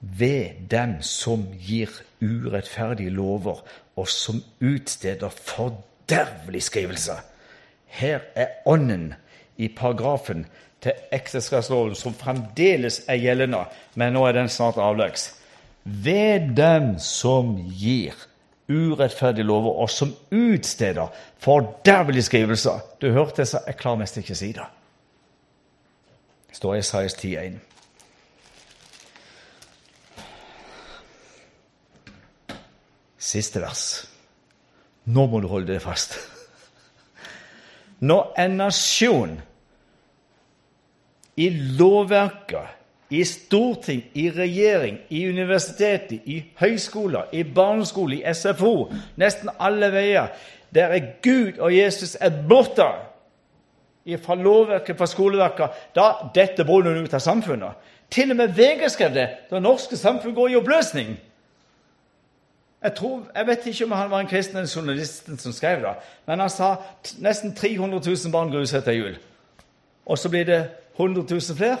Ved 0.00 0.66
dem 0.72 0.98
som 1.04 1.46
gir 1.60 1.92
urettferdige 2.20 3.12
lover, 3.12 3.60
og 3.96 4.08
som 4.08 4.40
utsteder 4.64 5.28
fordervelig 5.28 6.62
skrivelse. 6.68 7.18
Her 7.90 8.24
er 8.36 8.60
ånden 8.68 9.14
i 9.56 9.68
paragrafen 9.68 10.46
til 10.80 10.96
ekteskapsloven, 11.12 11.94
som 11.94 12.16
fremdeles 12.16 13.02
er 13.08 13.20
gjeldende, 13.20 13.64
men 14.00 14.16
nå 14.16 14.24
er 14.26 14.38
den 14.38 14.48
snart 14.48 14.80
avløst. 14.80 15.36
Ved 15.84 16.52
dem 16.56 16.94
som 17.02 17.56
gir 17.72 18.16
urettferdige 18.70 19.44
lover, 19.44 19.72
og 19.82 19.90
som 19.90 20.14
utsteder 20.30 21.06
fordervelige 21.38 22.22
skrivelser. 22.22 22.80
Du 23.00 23.10
hørte, 23.10 23.46
så 23.46 23.58
jeg 23.66 23.76
klarer 23.76 24.04
mest 24.04 24.20
ikke 24.20 24.36
å 24.36 24.40
si 24.40 24.52
det. 24.54 24.68
Det 26.50 26.58
står 26.58 26.74
i 26.74 26.78
Isaias 26.84 27.16
10,1. 27.18 27.58
Siste 33.20 33.60
vers. 33.62 33.84
Nå 35.04 35.26
må 35.26 35.40
du 35.40 35.48
holde 35.50 35.72
det 35.72 35.82
fast. 35.82 36.16
Når 38.00 38.32
en 38.40 38.56
nasjon 38.56 39.40
i 41.40 41.48
lovverket, 41.78 42.76
i 43.10 43.24
storting, 43.24 44.04
i 44.14 44.28
regjering, 44.30 44.98
i 45.08 45.24
universitetet, 45.28 46.20
i 46.24 46.42
høyskoler, 46.60 47.30
i 47.32 47.42
barneskole, 47.44 48.20
i 48.20 48.34
SFO, 48.34 48.90
nesten 49.18 49.50
alle 49.58 49.88
veier, 49.94 50.34
der 50.74 50.92
er 50.94 51.14
Gud 51.24 51.58
og 51.58 51.72
Jesus 51.74 52.14
er 52.20 52.34
borte 52.48 52.86
fra 54.22 54.34
lovverket, 54.34 54.98
fra 54.98 55.06
skoleverket, 55.06 55.80
da 55.94 56.12
dette 56.34 56.64
brenner 56.66 57.02
ut 57.02 57.14
av 57.14 57.22
samfunnet. 57.24 57.88
Til 58.10 58.32
og 58.32 58.38
med 58.40 58.54
VG 58.56 58.86
skrev 58.90 59.14
det. 59.14 59.26
Det 59.50 59.62
norske 59.62 59.96
samfunn 59.96 60.34
går 60.34 60.52
i 60.52 60.56
oppløsning. 60.58 61.12
Jeg, 62.82 62.94
tror, 62.96 63.26
jeg 63.34 63.46
vet 63.46 63.66
ikke 63.66 63.84
om 63.84 63.92
han 63.92 64.10
var 64.10 64.24
en 64.24 64.30
kristen 64.30 64.66
journalisten 64.66 65.38
som 65.38 65.52
skrev 65.52 65.82
det, 65.84 65.94
men 66.26 66.40
han 66.40 66.50
sa 66.50 66.76
nesten 67.20 67.54
300 67.54 68.00
000 68.06 68.32
barn 68.32 68.50
gruset 68.50 68.80
etter 68.80 68.96
jul. 68.96 69.18
Og 70.06 70.18
så 70.18 70.30
blir 70.32 70.48
det 70.48 70.62
100 71.00 71.24
000 71.30 71.40
flere 71.56 71.76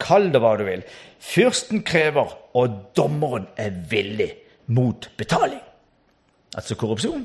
Kall 0.00 0.30
det 0.32 0.40
hva 0.40 0.54
du 0.58 0.64
vil. 0.66 0.82
Fyrsten 1.20 1.82
krever, 1.86 2.32
og 2.56 2.92
dommeren 2.96 3.46
er 3.56 3.72
villig 3.90 4.30
mot 4.72 5.08
betaling. 5.16 5.60
Altså 6.56 6.76
korrupsjon. 6.76 7.24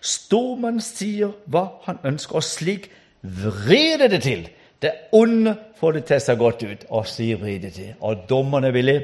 Stormann 0.00 0.80
sier 0.80 1.32
hva 1.50 1.66
han 1.86 1.98
ønsker, 2.04 2.38
og 2.40 2.46
slik 2.46 2.90
vrir 3.22 3.98
det 4.02 4.10
det 4.10 4.22
til. 4.26 4.46
Det 4.82 4.92
onde 5.14 5.54
får 5.78 5.92
det 5.98 6.04
til 6.10 6.20
seg 6.20 6.38
godt 6.38 6.62
ut, 6.66 6.86
og 6.90 7.06
sier 7.06 7.38
vrir 7.38 7.60
det 7.62 7.74
til. 7.76 7.92
Og 8.00 8.24
dommeren 8.28 8.66
er 8.66 8.74
villig. 8.74 9.00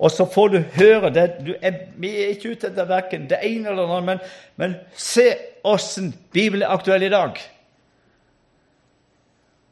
Og 0.00 0.10
så 0.10 0.24
får 0.24 0.48
du 0.48 0.58
høre 0.76 1.10
det. 1.12 1.26
Du 1.46 1.54
er, 1.62 1.86
vi 2.00 2.10
er 2.22 2.34
ikke 2.34 2.54
ute 2.54 2.70
etter 2.70 2.88
verken 2.88 3.26
det 3.28 3.40
ene 3.44 3.68
eller 3.68 3.82
det 3.82 3.96
andre, 3.96 4.06
men, 4.06 4.20
men 4.56 4.76
se 4.96 5.26
åssen 5.64 6.14
Bibelen 6.32 6.64
er 6.64 6.72
aktuell 6.72 7.04
i 7.04 7.12
dag. 7.12 7.36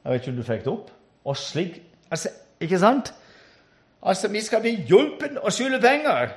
Jeg 0.04 0.12
vet 0.12 0.20
ikke 0.20 0.32
om 0.32 0.36
du 0.36 0.44
fikk 0.44 0.64
det 0.64 0.72
opp. 0.72 0.90
Og 1.28 1.36
slik 1.36 1.80
altså, 2.10 2.28
Ikke 2.60 2.78
sant? 2.78 3.12
Altså, 4.02 4.28
Vi 4.28 4.40
skal 4.40 4.60
bli 4.60 4.70
hjulpet 4.88 5.38
og 5.38 5.52
skylde 5.52 5.80
penger. 5.80 6.28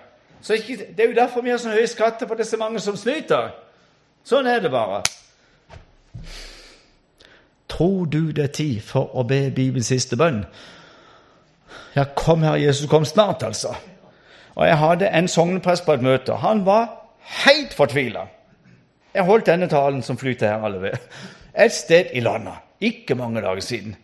Ikke, 0.49 0.77
Det 0.97 0.99
er 0.99 1.09
jo 1.09 1.15
derfor 1.15 1.41
vi 1.41 1.49
har 1.49 1.57
så 1.57 1.69
høye 1.69 1.87
skatter 1.87 2.27
på 2.27 2.35
disse 2.35 2.57
mange 2.57 2.79
som 2.79 2.97
snyter. 2.97 3.51
Sånn 4.23 4.47
er 4.47 4.59
det 4.59 4.71
bare. 4.71 5.03
Tror 7.71 8.05
du 8.05 8.31
det 8.31 8.43
er 8.43 8.53
tid 8.53 8.81
for 8.81 9.15
å 9.15 9.23
be 9.23 9.49
Bibelens 9.49 9.87
siste 9.87 10.17
bønn? 10.17 10.43
Ja, 11.95 12.03
kom 12.15 12.43
her, 12.43 12.55
Jesus, 12.55 12.89
kom 12.89 13.05
snart, 13.05 13.43
altså. 13.43 13.75
Og 14.55 14.67
jeg 14.67 14.77
hadde 14.77 15.09
en 15.09 15.27
sogneprest 15.27 15.85
på 15.85 15.95
et 15.95 16.03
møte. 16.03 16.35
Han 16.43 16.65
var 16.65 16.89
helt 17.45 17.73
fortvila. 17.73 18.25
Jeg 19.13 19.27
holdt 19.27 19.47
denne 19.47 19.67
talen 19.71 20.03
som 20.03 20.17
flyter 20.17 20.47
her 20.47 20.65
alle 20.65 20.81
ved. 20.81 20.97
Et 21.55 21.73
sted 21.73 22.13
i 22.13 22.23
landet. 22.23 22.53
Ikke 22.81 23.15
mange 23.15 23.41
dager 23.41 23.61
siden. 23.61 23.95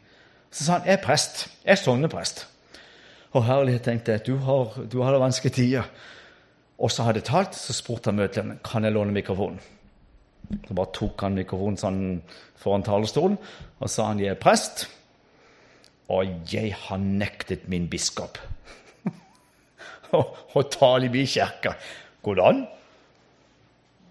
Så 0.51 0.63
sa 0.63 0.77
han 0.77 0.87
jeg 0.87 0.97
er 0.97 1.03
prest. 1.03 1.47
Jeg 1.65 1.71
er 1.71 1.81
sogneprest. 1.81 2.47
Og 3.31 3.45
herlighet, 3.45 3.83
tenkte 3.83 4.11
jeg. 4.11 4.25
Du 4.27 4.37
har, 4.37 4.77
du 4.91 5.01
har 5.01 5.11
det 5.11 5.21
vanskelige 5.21 5.55
tider. 5.55 5.89
Og 6.77 6.93
så 6.93 7.07
hadde 7.07 7.23
jeg 7.23 7.29
talt, 7.31 7.57
så 7.57 7.73
spurte 7.73 8.11
han 8.11 8.19
møtelederen 8.19 8.59
kan 8.65 8.85
jeg 8.85 8.93
låne 8.93 9.15
mikrofonen. 9.15 9.57
Så 10.67 10.75
bare 10.77 10.93
tok 10.95 11.25
han 11.25 11.35
mikrofonen 11.35 11.79
sånn 11.79 12.01
foran 12.57 12.85
talerstolen 12.85 13.35
og 13.37 13.89
sa 13.91 14.11
han, 14.11 14.21
jeg 14.21 14.35
er 14.35 14.39
prest, 14.39 14.85
og 16.07 16.47
jeg 16.47 16.71
har 16.85 17.01
nektet 17.03 17.65
min 17.67 17.89
biskop 17.91 18.37
å 20.15 20.63
tale 20.71 21.09
i 21.09 21.11
min 21.11 21.27
kirke. 21.27 21.73
Går 22.23 22.37
det 22.37 22.45
an? 22.47 22.61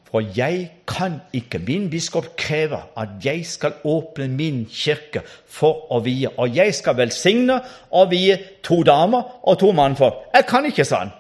For 0.06 0.22
jeg 0.36 0.68
kan 0.88 1.18
ikke, 1.34 1.58
min 1.66 1.88
biskop 1.90 2.28
krever 2.38 2.84
at 2.96 3.16
jeg 3.24 3.42
skal 3.48 3.80
åpne 3.84 4.28
min 4.32 4.62
kirke 4.70 5.24
for 5.26 5.88
å 5.92 5.98
vie. 6.04 6.30
Og 6.36 6.54
jeg 6.56 6.76
skal 6.78 6.98
velsigne 7.00 7.58
og 7.90 8.12
vie 8.12 8.36
to 8.64 8.82
damer 8.86 9.40
og 9.42 9.58
to 9.60 9.72
mannfolk. 9.76 10.28
Jeg 10.36 10.46
kan 10.48 10.68
ikke, 10.68 10.86
sa 10.86 11.02
han. 11.04 11.14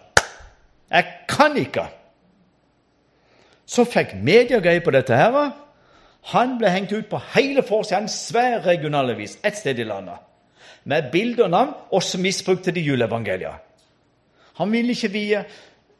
Jeg 0.90 1.04
kan 1.28 1.56
ikke! 1.56 1.86
Så 3.66 3.84
fikk 3.84 4.14
media 4.22 4.60
greie 4.62 4.80
på 4.80 4.90
dette. 4.94 5.16
her. 5.16 5.52
Han 6.32 6.58
ble 6.58 6.70
hengt 6.70 6.92
ut 6.92 7.08
på 7.10 7.20
hele 7.34 7.62
forsida 7.62 7.96
av 7.96 8.02
en 8.02 8.10
svær 8.10 8.60
regionalavis 8.66 9.38
et 9.44 9.56
sted 9.58 9.78
i 9.78 9.86
landet. 9.86 10.18
Med 10.84 11.10
bilder 11.12 11.44
og 11.44 11.50
navn, 11.50 11.74
og 11.90 12.02
så 12.02 12.18
misbrukte 12.18 12.70
de 12.70 12.80
juleevangeliet. 12.80 13.62
Han 14.56 14.72
ville 14.72 14.94
ikke 14.94 15.08
vie 15.08 15.44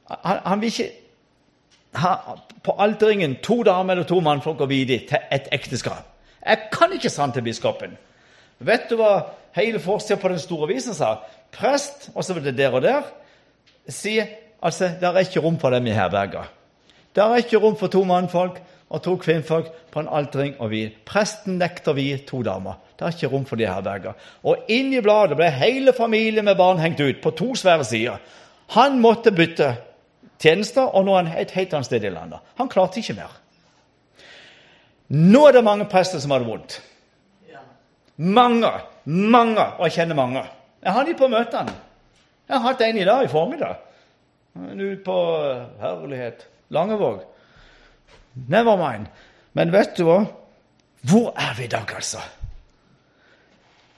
Han, 0.06 0.38
han 0.44 0.60
ville 0.60 0.72
ikke 0.72 0.92
ha 1.98 2.36
på 2.62 2.74
alteringen 2.78 3.36
to 3.42 3.62
damer 3.62 3.92
eller 3.92 4.06
to 4.06 4.20
mannfolk 4.20 4.60
å 4.60 4.68
vie 4.70 4.86
dem 4.86 5.06
til 5.08 5.18
et 5.34 5.48
ekteskap. 5.52 6.04
Jeg 6.46 6.68
kan 6.72 6.92
ikke 6.92 7.10
sant 7.10 7.34
til 7.34 7.42
biskopen. 7.42 7.96
Vet 8.58 8.86
du 8.90 8.96
hva 9.00 9.32
hele 9.56 9.80
forsida 9.82 10.20
på 10.20 10.28
den 10.28 10.38
store 10.38 10.68
avisen 10.70 10.94
sa? 10.94 11.16
Prest, 11.50 12.10
og 12.14 12.24
så 12.24 12.36
var 12.36 12.46
det 12.46 12.54
der 12.58 12.74
og 12.74 12.82
der, 12.82 13.02
sier 13.88 14.30
Altså, 14.62 14.88
Det 15.00 15.08
er 15.08 15.18
ikke 15.18 15.40
rom 15.40 15.58
for 15.58 15.70
dem 15.70 15.86
i 15.86 15.94
herberga. 15.94 16.46
Det 17.14 17.22
er 17.24 17.36
ikke 17.36 17.58
rom 17.58 17.76
for 17.76 17.88
to 17.88 18.04
mannfolk 18.04 18.60
og 18.90 19.02
to 19.02 19.16
kvinnfolk 19.16 19.70
på 19.90 20.00
en 20.00 20.08
altring 20.08 20.54
og 20.60 20.70
vi. 20.70 20.86
Presten 21.04 21.58
nekter 21.58 21.96
vi 21.96 22.18
to 22.26 22.42
damer. 22.42 22.76
Det 22.98 23.06
er 23.06 23.14
ikke 23.14 23.30
rom 23.32 23.44
for 23.48 23.56
de 23.56 23.66
herberger. 23.66 24.14
Og 24.44 24.68
inn 24.68 24.92
i 24.92 25.00
bladet 25.00 25.36
ble 25.38 25.48
hele 25.50 25.92
familien 25.92 26.44
med 26.44 26.56
barn 26.56 26.78
hengt 26.78 27.00
ut 27.00 27.22
på 27.22 27.32
to 27.36 27.54
svære 27.54 27.84
sider. 27.84 28.20
Han 28.76 29.00
måtte 29.00 29.32
bytte 29.32 29.74
tjenester, 30.42 30.82
og 30.82 31.06
nå 31.06 31.14
er 31.16 31.24
han 31.24 31.40
et 31.40 31.54
helt 31.56 31.74
annet 31.74 31.88
sted 31.88 32.04
i 32.04 32.12
landet. 32.12 32.38
Han 32.58 32.68
klarte 32.68 33.00
ikke 33.00 33.16
mer. 33.16 33.32
Nå 35.08 35.46
er 35.48 35.56
det 35.56 35.64
mange 35.64 35.86
prester 35.90 36.20
som 36.20 36.34
har 36.34 36.42
det 36.42 36.50
vondt. 36.50 36.80
Mange. 38.16 38.70
Mange. 39.04 39.66
Og 39.78 39.86
jeg 39.86 40.00
kjenner 40.00 40.18
mange. 40.18 40.44
Jeg 40.82 40.92
har 40.92 41.04
de 41.04 41.14
på 41.18 41.28
møtene. 41.28 41.74
Jeg 42.46 42.58
har 42.58 42.64
hatt 42.68 42.82
en 42.86 42.98
i 42.98 43.04
dag 43.06 43.24
i 43.24 43.30
formiddag. 43.30 43.85
Ut 44.76 45.04
på 45.04 45.16
herlighet. 45.80 46.46
Langevåg. 46.68 47.20
Never 48.48 48.76
mind. 48.76 49.06
Men 49.52 49.72
vet 49.72 49.96
du 49.96 50.04
hva? 50.04 50.24
Hvor 51.06 51.32
er 51.36 51.54
vi 51.56 51.64
i 51.64 51.70
dag, 51.72 51.92
altså? 51.94 52.18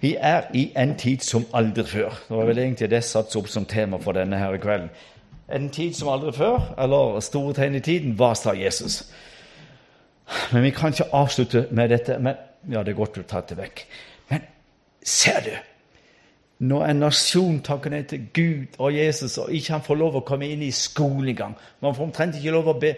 Vi 0.00 0.16
er 0.20 0.42
i 0.54 0.72
en 0.76 0.94
tid 0.98 1.24
som 1.26 1.46
aldri 1.54 1.84
før. 1.84 2.14
Det 2.28 2.36
var 2.36 2.46
vel 2.46 2.58
egentlig 2.58 2.90
det 2.90 3.04
satt 3.04 3.34
opp 3.36 3.48
som 3.50 3.64
tema 3.66 3.98
for 3.98 4.14
denne 4.14 4.38
her 4.38 4.56
kvelden. 4.62 4.90
En 5.48 5.70
tid 5.74 5.96
som 5.96 6.10
aldri 6.12 6.32
før, 6.36 6.74
eller 6.78 7.20
store 7.24 7.54
tegn 7.56 7.74
i 7.74 7.80
tiden. 7.80 8.14
Hva 8.18 8.34
sa 8.36 8.54
Jesus? 8.54 9.00
Men 10.52 10.62
vi 10.62 10.70
kan 10.70 10.92
ikke 10.92 11.08
avslutte 11.12 11.66
med 11.70 11.90
dette. 11.90 12.18
Men, 12.18 12.36
ja, 12.70 12.82
det 12.82 12.92
er 12.92 13.00
godt 13.00 13.16
du 13.16 13.22
tar 13.22 13.46
det 13.48 13.58
vekk. 13.58 13.86
Men 14.30 14.44
ser 15.02 15.40
du? 15.46 15.54
Når 16.58 16.84
en 16.88 17.02
nasjon 17.04 17.60
takker 17.62 17.92
ned 17.94 18.08
til 18.10 18.24
Gud 18.34 18.78
og 18.82 18.94
Jesus 18.96 19.38
og 19.38 19.52
ikke 19.54 19.76
han 19.76 19.84
får 19.86 19.98
lov 20.00 20.18
å 20.18 20.24
komme 20.26 20.48
inn 20.50 20.64
i 20.66 20.72
skolegang 20.74 21.54
Man 21.80 21.94
får 21.94 22.08
omtrent 22.08 22.38
ikke 22.38 22.54
lov 22.56 22.72
å 22.72 22.78
be, 22.80 22.96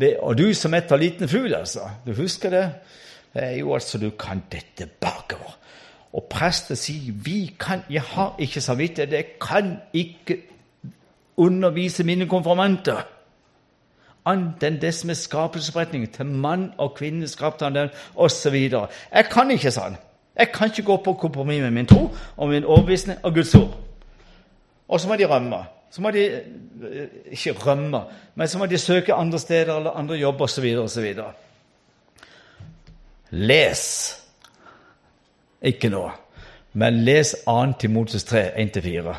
be 0.00 0.10
Og 0.20 0.36
du 0.36 0.50
som 0.54 0.74
et 0.76 0.92
av 0.92 1.00
liten 1.00 1.28
fugl, 1.28 1.54
altså. 1.56 1.88
Du 2.04 2.12
husker 2.18 2.52
det? 2.52 2.66
Det 3.32 3.44
er 3.44 3.56
jo 3.62 3.72
altså 3.74 3.98
Du 3.98 4.10
kan 4.10 4.42
dette 4.52 4.88
bakover. 5.00 5.56
Og 6.16 6.24
prester 6.32 6.74
sier 6.74 7.12
vi 7.12 7.54
kan, 7.60 7.82
'Jeg 7.90 8.02
har 8.02 8.36
ikke 8.38 8.60
samvittighet. 8.60 9.12
Jeg 9.12 9.26
kan 9.40 9.76
ikke 9.92 10.38
undervise 11.36 12.04
mine 12.04 12.28
konfirmanter.' 12.28 13.04
Annet 14.26 14.62
enn 14.62 14.80
det 14.80 14.94
som 14.94 15.10
er 15.10 15.14
skapelsesberetningen. 15.14 16.08
Til 16.10 16.26
mann 16.26 16.72
og 16.78 16.94
kvinne 16.94 17.28
skapte 17.28 17.64
han 17.64 17.74
den, 17.74 17.88
osv. 18.16 18.54
Jeg 19.12 19.28
kan 19.30 19.50
ikke 19.50 19.70
sånn. 19.70 19.96
Jeg 20.36 20.52
kan 20.52 20.70
ikke 20.70 20.82
gå 20.82 20.96
på 21.04 21.12
kompromiss 21.12 21.62
med 21.62 21.70
min 21.70 21.86
tro 21.86 22.10
og 22.36 22.48
min 22.48 22.64
overbevisning 22.64 23.18
og 23.22 23.34
Guds 23.34 23.54
ord. 23.54 23.78
Og 24.88 25.00
så 25.00 25.08
må 25.08 25.16
de 25.16 25.26
rømme. 25.26 25.64
Så 25.90 26.02
må 26.02 26.10
de 26.10 26.24
eh, 26.26 27.08
ikke 27.30 27.52
rømme, 27.52 28.00
men 28.34 28.48
så 28.48 28.58
må 28.58 28.66
de 28.66 28.78
søke 28.78 29.14
andre 29.14 29.38
steder 29.38 29.76
eller 29.76 29.90
andre 29.90 30.14
jobber 30.14 30.44
osv. 30.44 30.64
osv. 30.82 31.14
Les 33.30 33.82
ikke 35.62 35.88
nå, 35.88 36.10
men 36.72 37.00
les 37.04 37.34
2. 37.46 37.72
Timotes 37.80 38.24
3, 38.24 38.42
1-4. 38.76 39.14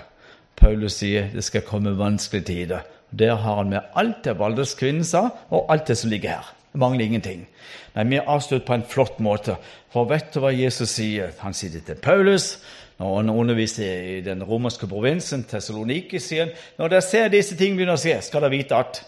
Paulus 0.56 1.00
sier 1.02 1.32
det 1.34 1.44
skal 1.44 1.66
komme 1.66 1.98
vanskelige 1.98 2.46
tider. 2.46 2.86
Der 3.20 3.36
har 3.36 3.56
han 3.56 3.70
med 3.70 3.80
alt 3.96 4.24
det 4.26 4.40
Valdres 4.40 4.76
kvinne 4.76 5.06
sa, 5.06 5.30
og 5.50 5.72
alt 5.74 5.88
det 5.88 5.98
som 5.98 6.10
ligger 6.10 6.30
her. 6.30 6.54
Mangler 6.80 7.06
ingenting. 7.06 7.46
Men 7.94 8.10
vi 8.10 8.20
avslutter 8.20 8.66
på 8.66 8.76
en 8.78 8.86
flott 8.88 9.20
måte. 9.20 9.58
For 9.94 10.08
vet 10.10 10.30
du 10.34 10.42
hva 10.44 10.54
Jesus 10.54 10.94
sier? 10.98 11.34
Han 11.42 11.56
sier 11.58 11.74
det 11.74 11.86
til 11.88 12.02
Paulus 12.02 12.58
når 12.98 13.16
han 13.20 13.30
underviser 13.30 14.06
i 14.18 14.22
den 14.26 14.42
romerske 14.44 14.88
provinsen 14.90 15.44
Tessaloniki. 15.46 16.20
sier 16.20 16.46
han, 16.46 16.54
Når 16.78 16.90
dere 16.90 17.02
ser 17.06 17.30
disse 17.30 17.58
ting 17.58 17.76
begynner 17.76 17.94
å 17.94 18.02
se, 18.02 18.16
skal 18.22 18.42
dere 18.42 18.56
vite 18.58 18.78
at 18.78 19.04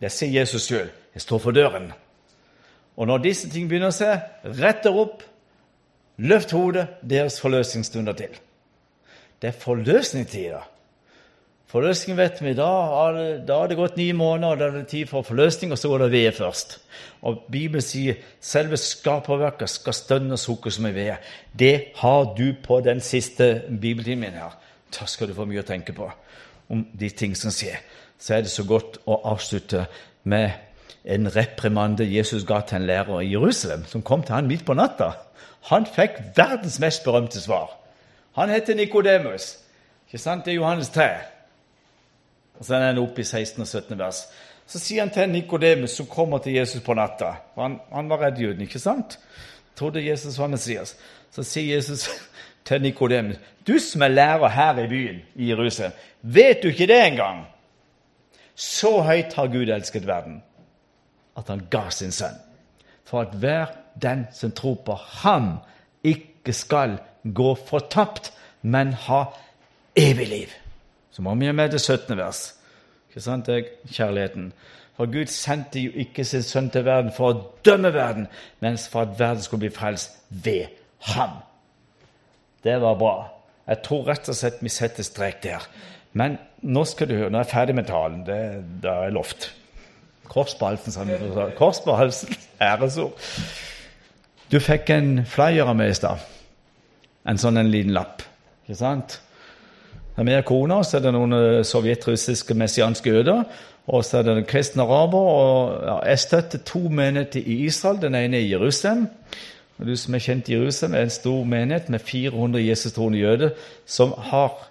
Det 0.00 0.08
sier 0.08 0.40
Jesus 0.40 0.64
sjøl. 0.64 0.88
Jeg 1.14 1.22
står 1.22 1.38
for 1.38 1.52
døren. 1.52 1.90
Og 2.96 3.06
når 3.06 3.18
disse 3.18 3.50
ting 3.50 3.66
begynner 3.68 3.90
å 3.90 3.96
se, 3.96 4.08
retter 4.44 4.96
opp, 4.96 5.22
løft 6.16 6.54
hodet, 6.56 6.86
deres 7.02 7.36
forløsning 7.40 7.84
stunder 7.84 8.16
til. 8.16 8.32
Det 9.42 9.50
er 9.50 9.60
forløsningstider. 9.60 10.64
Forløsning 11.70 12.16
vet 12.18 12.40
vi, 12.42 12.50
da 12.58 12.66
har, 12.66 13.16
da 13.46 13.60
det 13.70 13.76
gått 13.78 13.98
ni 13.98 14.08
måneder, 14.16 14.58
da 14.58 14.66
er 14.66 14.78
det 14.80 14.88
tid 14.90 15.06
for 15.06 15.22
forløsning, 15.22 15.70
og 15.70 15.78
så 15.78 15.92
går 15.92 16.02
det 16.02 16.10
ved 16.16 16.32
først. 16.34 16.80
Og 17.22 17.44
Bibelen 17.52 17.84
sier 17.84 18.18
selve 18.42 18.78
skaperverket 18.80 19.70
skal 19.70 19.94
stønne 19.94 20.34
og 20.34 20.42
sukke 20.42 20.72
som 20.74 20.88
ei 20.90 20.96
ved. 20.96 21.30
Det 21.54 21.92
har 22.00 22.32
du 22.34 22.48
på 22.64 22.80
den 22.82 22.98
siste 23.04 23.62
bibeltimen 23.70 24.34
her. 24.34 24.58
Da 24.90 25.06
skal 25.06 25.30
du 25.30 25.36
få 25.38 25.46
mye 25.46 25.62
å 25.62 25.68
tenke 25.68 25.94
på 25.94 26.10
om 26.74 26.82
de 26.90 27.14
ting 27.14 27.38
som 27.38 27.54
skjer. 27.54 27.78
Så 28.18 28.34
er 28.34 28.42
det 28.42 28.50
så 28.50 28.66
godt 28.66 28.98
å 29.06 29.20
avslutte 29.30 29.86
med 30.26 30.50
en 31.06 31.30
reprimande 31.30 32.04
Jesus 32.10 32.42
ga 32.46 32.64
til 32.66 32.80
en 32.80 32.90
lærer 32.90 33.22
i 33.22 33.30
Jerusalem, 33.30 33.86
som 33.86 34.02
kom 34.02 34.26
til 34.26 34.34
han 34.34 34.50
midt 34.50 34.66
på 34.66 34.74
natta. 34.74 35.12
Han 35.70 35.86
fikk 35.86 36.18
verdens 36.36 36.80
mest 36.82 37.06
berømte 37.06 37.40
svar. 37.40 37.76
Han 38.34 38.50
heter 38.50 38.74
Nikodemus. 38.74 39.52
Ikke 40.08 40.18
sant? 40.18 40.44
Det 40.44 40.56
er 40.56 40.64
Johannes 40.64 40.90
3. 40.90 41.08
Og 42.60 42.66
Så 42.66 42.76
er 42.76 42.90
han 42.90 42.98
oppe 43.00 43.22
i 43.22 43.24
16. 43.24 43.62
og 43.62 43.68
17. 43.68 43.98
vers. 43.98 44.26
Så 44.66 44.78
sier 44.78 45.02
han 45.02 45.10
til 45.10 45.30
Nikodemus, 45.32 45.96
som 45.96 46.06
kommer 46.06 46.38
til 46.38 46.54
Jesus 46.60 46.82
på 46.84 46.94
natta 46.94 47.32
Han, 47.56 47.80
han 47.92 48.10
var 48.10 48.20
redd 48.22 48.38
jøden, 48.38 48.60
ikke 48.62 48.78
sant? 48.78 49.18
Trodde 49.76 50.04
Jesus 50.04 50.38
var 50.38 50.50
Messias. 50.52 50.94
Så 51.32 51.42
sier 51.42 51.74
Jesus 51.76 52.08
til 52.68 52.82
Nikodemus, 52.82 53.36
'Du 53.66 53.78
som 53.78 54.02
er 54.02 54.08
lærer 54.08 54.48
her 54.48 54.78
i 54.78 54.88
byen, 54.88 55.20
i 55.34 55.48
Jerusalem, 55.48 55.92
vet 56.22 56.62
du 56.62 56.68
ikke 56.68 56.86
det 56.86 57.06
engang?' 57.06 57.46
Så 58.54 59.00
høyt 59.00 59.32
har 59.34 59.46
Gud 59.46 59.68
elsket 59.72 60.06
verden, 60.06 60.42
at 61.36 61.48
han 61.48 61.66
ga 61.70 61.90
sin 61.90 62.12
sønn, 62.12 62.36
for 63.04 63.20
at 63.20 63.34
hver 63.34 63.66
den 64.02 64.26
som 64.32 64.52
tror 64.52 64.74
på 64.74 64.94
ham, 64.94 65.58
ikke 66.04 66.52
skal 66.52 66.98
gå 67.34 67.54
fortapt, 67.54 68.32
men 68.62 68.92
ha 68.92 69.24
evig 69.96 70.28
liv. 70.28 70.48
Så 71.10 71.22
må 71.22 71.34
vi 71.34 71.46
jo 71.46 71.52
med 71.52 71.72
det 71.72 71.80
17. 71.80 72.16
vers. 72.16 72.54
Ikke 73.10 73.20
sant? 73.24 73.46
Det 73.46 73.64
kjærligheten. 73.90 74.52
For 74.96 75.10
Gud 75.10 75.30
sendte 75.32 75.80
jo 75.80 75.90
ikke 75.96 76.24
sin 76.28 76.42
sønn 76.44 76.70
til 76.70 76.84
verden 76.84 77.12
for 77.16 77.32
å 77.32 77.44
dømme 77.64 77.92
verden, 77.94 78.26
men 78.60 78.78
for 78.78 79.06
at 79.06 79.14
verden 79.18 79.42
skulle 79.42 79.66
bli 79.66 79.72
frelst 79.74 80.18
ved 80.28 80.74
ham. 81.14 81.38
Det 82.64 82.76
var 82.82 82.98
bra. 83.00 83.14
Jeg 83.70 83.80
tror 83.86 84.04
rett 84.10 84.28
og 84.28 84.36
slett 84.36 84.60
vi 84.60 84.68
setter 84.72 85.06
strek 85.06 85.40
der. 85.42 85.64
Men 86.12 86.36
nå 86.60 86.84
skal 86.84 87.08
du 87.08 87.14
høre, 87.16 87.30
nå 87.30 87.38
er 87.38 87.46
jeg 87.46 87.52
ferdig 87.54 87.76
med 87.78 87.88
talen. 87.88 88.20
Det, 88.26 88.38
det 88.82 88.92
er 88.92 89.14
lovt. 89.14 89.48
Kors 90.30 90.54
på 90.58 90.68
halsen, 90.68 90.92
sa 90.92 91.06
han. 91.06 91.54
Kors 91.58 91.80
på 91.82 91.94
halsen. 91.96 92.36
Æresord. 92.62 93.16
Du 94.50 94.58
fikk 94.60 94.90
en 94.92 95.24
flyer 95.26 95.64
av 95.70 95.78
meg 95.78 95.94
i 95.94 95.96
stad. 95.96 96.22
En 97.30 97.38
sånn 97.38 97.58
en 97.60 97.70
liten 97.70 97.94
lapp. 97.94 98.22
Ikke 98.66 98.78
sant? 98.78 99.20
Med 100.16 100.44
kona, 100.44 100.82
så 100.82 100.98
er 100.98 101.04
det 101.06 101.12
noen 101.14 101.32
eh, 101.32 101.62
sovjetrussiske 101.64 102.54
messianske 102.54 103.10
jøder. 103.10 103.44
Og 103.90 104.04
så 104.04 104.18
er 104.18 104.26
det 104.26 104.46
kristne 104.46 104.82
araber. 104.82 105.18
og 105.18 105.84
ja, 105.84 105.98
Jeg 106.10 106.18
støtter 106.18 106.58
to 106.58 106.78
menigheter 106.78 107.40
i 107.40 107.64
Israel. 107.66 108.02
Den 108.02 108.14
ene 108.14 108.36
er 108.36 108.48
Jerusalem. 108.58 109.08
Og 109.78 109.86
Du 109.86 109.96
som 109.96 110.14
er 110.14 110.18
kjent 110.18 110.48
i 110.48 110.54
Jerusalem, 110.54 110.94
er 110.94 111.02
en 111.02 111.10
stor 111.10 111.44
menighet 111.44 111.88
med 111.88 111.98
400 111.98 112.66
Jesus-troende 112.66 113.18
jøder 113.18 113.50
som 113.86 114.12
har 114.18 114.70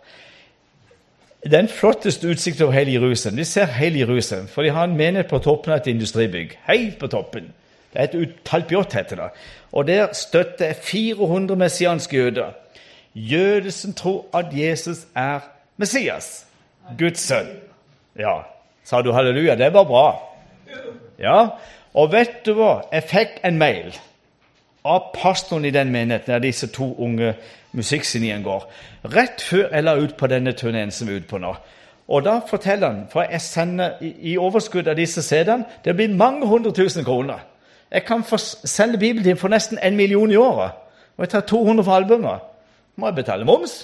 den 1.51 1.67
flotteste 1.67 2.27
utsikten 2.27 2.63
over 2.63 2.73
hele 2.73 2.93
Jerusalem. 2.93 3.37
De 3.37 3.45
ser 3.45 3.65
hele 3.65 3.99
Jerusalem, 3.99 4.47
for 4.47 4.61
de 4.61 4.69
har 4.69 4.83
en 4.83 4.97
menighet 4.97 5.27
på 5.27 5.39
toppen 5.39 5.73
av 5.73 5.79
et 5.79 5.87
industribygg. 5.87 6.59
Helt 6.67 6.99
på 6.99 7.07
toppen. 7.07 7.53
Det 7.93 8.01
heter 8.01 8.25
Talpiot, 8.45 8.93
heter 8.93 9.15
det. 9.15 9.29
Og 9.71 9.87
der 9.87 10.13
støtter 10.13 10.73
400 10.73 11.55
messianske 11.55 12.17
jøder 12.17 12.51
jøder 13.15 13.71
som 13.71 13.93
tror 13.93 14.25
at 14.33 14.45
Jesus 14.53 15.07
er 15.15 15.39
Messias, 15.77 16.45
Guds 16.99 17.19
sønn. 17.19 17.47
Ja, 18.19 18.41
sa 18.83 19.01
du 19.01 19.11
halleluja? 19.13 19.55
Det 19.55 19.73
var 19.73 19.83
bra. 19.83 20.05
Ja, 21.19 21.47
Og 21.93 22.11
vet 22.11 22.45
du 22.45 22.53
hva? 22.53 22.83
Jeg 22.93 23.03
fikk 23.09 23.39
en 23.43 23.57
mail 23.57 23.95
av 24.85 25.09
pastoren 25.15 25.65
i 25.65 25.73
den 25.73 25.91
menigheten 25.91 26.31
der 26.31 26.43
disse 26.43 26.67
to 26.67 26.93
unge 27.01 27.33
musikkgeniene 27.73 28.43
går, 28.43 28.67
rett 29.13 29.41
før 29.41 29.73
jeg 29.73 29.83
la 29.83 29.95
ut 29.97 30.15
på 30.17 30.29
denne 30.29 30.53
turneen 30.57 30.91
som 30.91 31.07
vi 31.07 31.15
er 31.17 31.23
ute 31.23 31.29
på 31.29 31.41
nå. 31.41 31.55
Og 32.09 32.23
da 32.25 32.39
forteller 32.47 32.87
han, 32.87 33.01
for 33.11 33.21
jeg 33.21 33.41
sender 33.41 33.99
i 34.01 34.37
overskudd 34.37 34.87
av 34.89 34.97
disse 34.97 35.21
CD-ene 35.21 35.65
Det 35.85 35.95
blir 35.95 36.15
mange 36.15 36.47
hundre 36.47 36.71
tusen 36.73 37.05
kroner. 37.05 37.39
Jeg 37.91 38.05
kan 38.05 38.23
få 38.23 38.37
selge 38.37 38.97
Bibelen 38.97 39.37
for 39.37 39.47
nesten 39.47 39.77
en 39.83 39.95
million 39.95 40.31
i 40.31 40.35
året. 40.35 40.71
Og 41.17 41.23
jeg 41.23 41.29
tar 41.29 41.41
200 41.41 41.83
for 41.83 41.93
albumet 41.93 42.39
må 42.99 43.09
jeg 43.09 43.21
betale 43.21 43.47
moms. 43.47 43.81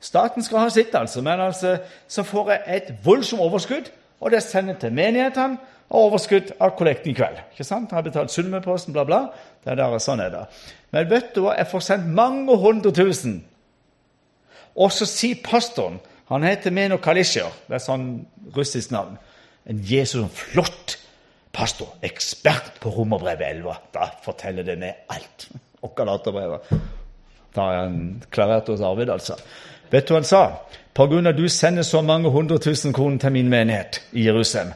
Staten 0.00 0.44
skal 0.44 0.64
ha 0.64 0.68
sitt, 0.72 0.94
altså. 0.96 1.22
Men 1.24 1.40
altså, 1.40 1.78
så 2.08 2.24
får 2.24 2.54
jeg 2.54 2.76
et 2.76 2.94
voldsomt 3.04 3.42
overskudd, 3.44 3.90
og 4.20 4.32
det 4.32 4.42
sender 4.44 4.78
til 4.80 4.94
menighetene. 4.96 5.58
Og 5.90 6.06
overskudd 6.06 6.52
av 6.62 6.76
kollekten 6.78 7.10
i 7.10 7.16
kveld. 7.18 7.40
Ikke 7.50 7.64
sant? 7.66 7.90
Jeg 7.90 7.98
har 7.98 8.04
betalt 8.06 8.30
Sunnmørposten, 8.30 8.94
bla, 8.94 9.02
bla. 9.02 9.24
Det 9.64 9.72
er 9.72 9.80
der, 9.80 9.96
sånn 9.98 10.20
er 10.22 10.30
det. 10.30 10.42
Men 10.94 11.08
vet 11.10 11.32
du 11.34 11.40
hva? 11.42 11.56
Jeg 11.58 11.66
får 11.66 11.82
sendt 11.82 12.12
mange 12.14 12.54
hundre 12.62 12.92
tusen. 12.94 13.40
Og 14.78 14.92
så 14.94 15.08
sier 15.08 15.40
pastoren 15.42 15.98
Han 16.30 16.46
heter 16.46 16.70
Meno 16.70 17.00
Kalisjer. 17.02 17.50
Det 17.66 17.74
er 17.74 17.82
sånn 17.82 18.04
russisk 18.54 18.92
navn. 18.94 19.16
En 19.66 19.80
Jesus, 19.82 20.22
flott 20.30 20.94
pastor. 21.50 21.96
Ekspert 22.06 22.76
på 22.78 22.92
Romerbrevet 22.94 23.48
11. 23.56 23.80
Da 23.90 24.06
forteller 24.22 24.62
det 24.62 24.78
meg 24.78 25.10
alt. 25.10 25.48
Og 25.82 25.90
Galaterbrevet. 25.98 26.70
Da 27.56 27.60
er 27.60 27.82
han 27.82 28.22
klarert 28.30 28.68
hos 28.68 28.80
Arvid, 28.80 29.10
altså. 29.10 29.34
Vet 29.90 30.08
du 30.08 30.14
hva 30.14 30.20
han 30.20 30.28
sa? 30.28 30.44
På 30.94 31.06
grunn 31.10 31.26
av 31.26 31.34
at 31.34 31.38
du 31.38 31.48
sender 31.48 31.82
så 31.86 32.02
mange 32.02 32.30
hundre 32.30 32.58
tusen 32.58 32.92
kroner 32.92 33.18
til 33.18 33.32
min 33.32 33.48
menighet 33.48 34.02
i 34.12 34.26
Jerusalem, 34.26 34.72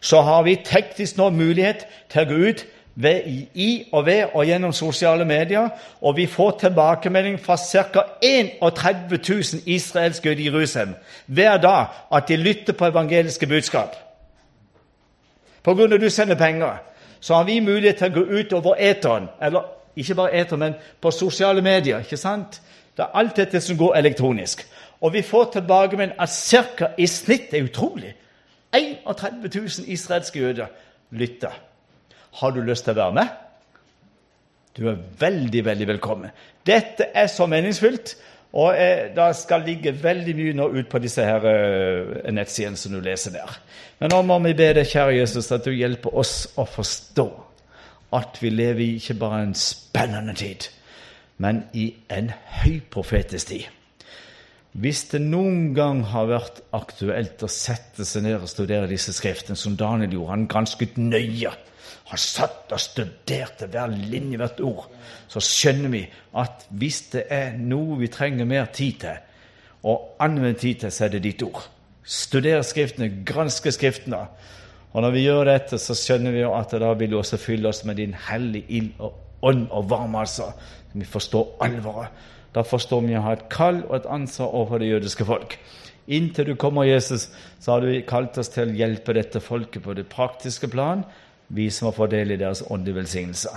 så 0.00 0.20
har 0.22 0.42
vi 0.42 0.58
teknisk 0.64 1.16
nå 1.18 1.30
mulighet 1.30 1.86
til 2.10 2.22
å 2.22 2.30
gå 2.30 2.38
ut 2.50 2.64
ved, 2.94 3.26
i 3.54 3.84
og 3.92 4.06
ved 4.06 4.34
og 4.34 4.46
gjennom 4.46 4.72
sosiale 4.72 5.24
medier, 5.24 5.68
og 6.00 6.16
vi 6.16 6.26
får 6.26 6.56
tilbakemelding 6.60 7.38
fra 7.40 7.56
ca. 7.56 8.02
31 8.22 9.18
000 9.28 9.62
israelske 9.66 10.32
i 10.34 10.48
Jerusalem 10.48 10.94
hver 11.26 11.56
dag 11.56 11.86
at 12.12 12.28
de 12.28 12.36
lytter 12.36 12.72
på 12.72 12.90
evangeliske 12.90 13.46
budskap. 13.46 13.96
På 15.62 15.74
grunn 15.74 15.92
av 15.92 16.00
at 16.00 16.02
du 16.02 16.10
sender 16.10 16.34
penger, 16.34 16.82
så 17.20 17.34
har 17.34 17.44
vi 17.44 17.60
mulighet 17.60 17.96
til 17.96 18.10
å 18.10 18.14
gå 18.14 18.40
ut 18.40 18.52
over 18.52 18.74
eteren, 18.78 19.28
eller 19.40 19.62
ikke 19.96 20.14
bare 20.14 20.34
eter, 20.40 20.56
men 20.56 20.74
på 21.00 21.10
sosiale 21.10 21.62
medier. 21.62 21.98
ikke 21.98 22.16
sant? 22.16 22.60
Det 22.96 23.04
er 23.04 23.18
alt 23.18 23.36
dette 23.36 23.60
som 23.60 23.76
går 23.76 23.96
elektronisk. 23.96 24.66
Og 25.00 25.12
vi 25.12 25.22
får 25.22 25.50
tilbake 25.52 25.96
med 25.96 26.16
at 26.18 26.28
ca. 26.28 26.92
i 26.98 27.06
snitt 27.06 27.54
er 27.54 27.64
utrolig 27.64 28.14
31 28.72 29.50
000 29.54 29.88
israelske 29.92 30.38
jøder 30.40 30.66
lytter. 31.10 31.52
Har 32.32 32.50
du 32.50 32.62
lyst 32.62 32.84
til 32.84 32.94
å 32.94 33.00
være 33.02 33.12
med? 33.12 33.32
Du 34.76 34.88
er 34.88 35.00
veldig, 35.18 35.64
veldig 35.64 35.88
velkommen. 35.88 36.30
Dette 36.66 37.10
er 37.14 37.26
så 37.26 37.46
meningsfylt. 37.46 38.16
Og 38.52 38.76
eh, 38.76 39.08
det 39.16 39.30
skal 39.36 39.64
ligge 39.64 39.94
veldig 40.02 40.34
mye 40.36 40.56
nå 40.56 40.66
ut 40.74 40.88
på 40.92 41.00
disse 41.00 41.24
her 41.24 41.44
eh, 41.48 42.32
nettsidene 42.36 42.76
som 42.76 42.92
du 42.92 43.00
leser 43.00 43.32
der. 43.32 43.54
Men 44.00 44.12
nå 44.12 44.18
må 44.28 44.36
vi 44.44 44.52
be 44.56 44.68
deg, 44.76 44.88
kjære 44.88 45.16
Jesus, 45.16 45.48
at 45.56 45.64
du 45.64 45.72
hjelper 45.72 46.12
oss 46.20 46.34
å 46.60 46.66
forstå 46.68 47.26
at 48.12 48.38
vi 48.42 48.50
lever 48.52 48.84
i 48.84 48.94
ikke 49.00 49.18
bare 49.20 49.42
en 49.42 49.54
spennende 49.56 50.34
tid, 50.36 50.68
men 51.38 51.64
i 51.72 51.92
en 52.12 52.30
høyprofetisk 52.62 53.52
tid. 53.52 53.70
Hvis 54.72 55.02
det 55.10 55.20
noen 55.20 55.74
gang 55.76 56.00
har 56.08 56.30
vært 56.30 56.62
aktuelt 56.72 57.42
å 57.44 57.50
sette 57.50 58.06
seg 58.08 58.24
ned 58.24 58.38
og 58.38 58.48
studere 58.48 58.88
disse 58.88 59.12
skriftene, 59.12 59.56
som 59.58 59.76
Daniel 59.76 60.14
gjorde, 60.16 60.32
han 60.32 60.46
gransket 60.48 60.96
nøye. 60.96 61.52
Han 62.08 62.20
satt 62.20 62.72
og 62.72 62.80
studerte 62.80 63.68
hver 63.68 63.92
linje, 63.92 64.38
hvert 64.40 64.62
ord. 64.64 64.86
Så 65.28 65.42
skjønner 65.44 65.92
vi 65.92 66.02
at 66.40 66.64
hvis 66.80 67.02
det 67.12 67.26
er 67.32 67.52
noe 67.60 67.98
vi 68.00 68.08
trenger 68.12 68.48
mer 68.48 68.72
tid 68.72 69.04
til, 69.04 69.20
og 69.82 70.16
anvende 70.22 70.56
tid 70.56 70.80
til, 70.80 70.94
så 70.94 71.04
er 71.04 71.14
det 71.16 71.24
ditt 71.26 71.44
ord. 71.44 71.66
Studere 72.02 72.64
Skriftene, 72.64 73.10
granske 73.26 73.72
Skriftene. 73.74 74.24
Og 74.92 75.02
når 75.02 75.14
vi 75.14 75.24
gjør 75.24 75.48
dette, 75.48 75.78
så 75.80 75.96
skjønner 75.96 76.34
vi 76.34 76.42
jo 76.42 76.52
at 76.56 76.74
da 76.80 76.92
vil 76.98 77.14
du 77.14 77.18
også 77.18 77.40
fylle 77.40 77.70
oss 77.70 77.84
med 77.88 77.96
din 78.00 78.12
hellige 78.28 78.68
ild 78.68 78.90
og 79.00 79.16
ånd 79.42 79.66
og 79.70 79.88
varme, 79.90 80.20
altså. 80.20 80.52
Vi 80.92 81.06
forstår 81.08 81.56
alvoret. 81.64 82.12
Da 82.52 82.62
forstår 82.68 83.00
vi 83.06 83.16
å 83.16 83.24
ha 83.24 83.32
et 83.32 83.48
kall 83.52 83.80
og 83.86 83.96
et 83.96 84.10
ansvar 84.12 84.52
overfor 84.52 84.82
det 84.82 84.90
jødiske 84.90 85.24
folk. 85.24 85.56
Inntil 86.12 86.50
du 86.50 86.54
kommer, 86.60 86.84
Jesus, 86.84 87.30
så 87.60 87.72
har 87.72 87.80
du 87.80 88.02
kalt 88.06 88.36
oss 88.38 88.50
til 88.52 88.68
å 88.68 88.76
hjelpe 88.76 89.14
dette 89.16 89.40
folket 89.40 89.84
på 89.84 89.94
det 89.96 90.08
praktiske 90.12 90.68
plan, 90.68 91.06
vi 91.48 91.70
som 91.70 91.88
har 91.88 91.96
fått 91.96 92.12
del 92.12 92.34
i 92.34 92.40
deres 92.40 92.64
åndelige 92.68 93.00
velsignelse. 93.00 93.52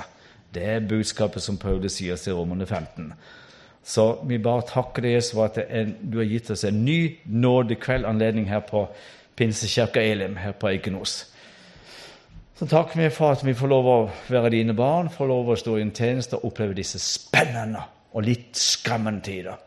Det 0.56 0.64
er 0.64 0.88
budskapet 0.88 1.44
som 1.44 1.57
Paulus 1.60 1.98
sier 1.98 2.16
til 2.16 2.38
Romerne 2.38 2.66
15. 2.66 3.12
Så 3.86 4.06
vi 4.26 4.40
bare 4.41 4.66
takker 4.70 5.03
deg, 5.03 5.18
Jesus, 5.18 5.36
for 5.36 5.49
at 5.49 5.60
en, 5.68 5.95
du 6.02 6.18
har 6.22 6.30
gitt 6.30 6.49
oss 6.53 6.64
en 6.66 6.80
ny 6.86 7.18
nådekveldsanledning 7.26 8.48
her 8.49 8.64
på 8.66 8.88
Pinsekirka 9.36 10.02
Elim 10.02 10.38
her 10.40 10.56
på 10.60 10.70
Eikenos. 10.70 11.18
Så 12.56 12.68
takker 12.72 13.02
vi 13.02 13.10
for 13.12 13.36
at 13.36 13.44
vi 13.44 13.53
får 13.57 13.68
lov 13.68 13.88
å 13.91 13.98
være 14.32 14.53
dine 14.53 14.74
barn, 14.78 15.10
får 15.12 15.28
lov 15.28 15.49
å 15.52 15.57
stå 15.60 15.76
i 15.76 15.84
en 15.84 15.91
tjeneste 15.95 16.38
og 16.38 16.52
oppleve 16.52 16.78
disse 16.78 17.02
spennende 17.03 17.82
og 18.16 18.24
litt 18.24 18.56
skremmende 18.56 19.26
tider. 19.28 19.57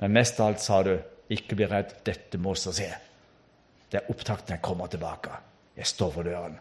Men 0.00 0.16
mest 0.16 0.40
av 0.40 0.50
alt 0.50 0.64
sa 0.64 0.80
du, 0.82 0.96
ikke 1.30 1.58
bli 1.58 1.68
redd, 1.70 1.92
dette 2.06 2.38
må 2.42 2.54
vi 2.56 2.74
se. 2.74 2.88
Det 3.86 4.00
er 4.00 4.10
opptakten 4.10 4.56
jeg 4.56 4.64
kommer 4.66 4.90
tilbake. 4.90 5.38
Jeg 5.78 5.86
står 5.86 6.10
for 6.16 6.26
døren. 6.26 6.58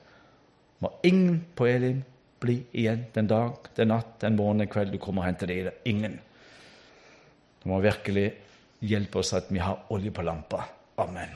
Må 0.86 0.92
ingen 1.08 1.42
på 1.58 1.66
Elim 1.72 2.04
bli 2.46 2.60
igjen 2.78 3.08
den 3.16 3.32
dag, 3.32 3.58
den 3.78 3.90
natt, 3.90 4.20
den 4.22 4.38
morgen, 4.38 4.62
den 4.62 4.70
kveld 4.70 4.94
du 4.94 5.00
kommer 5.02 5.24
og 5.24 5.32
henter 5.32 5.50
deg. 5.50 5.72
Ingen. 5.90 6.20
Du 7.64 7.72
må 7.74 7.82
virkelig 7.82 8.28
hjelpe 8.86 9.24
oss 9.24 9.34
at 9.34 9.50
vi 9.50 9.66
har 9.66 9.88
olje 9.90 10.14
på 10.14 10.26
lampa. 10.26 10.62
Amen. 11.02 11.34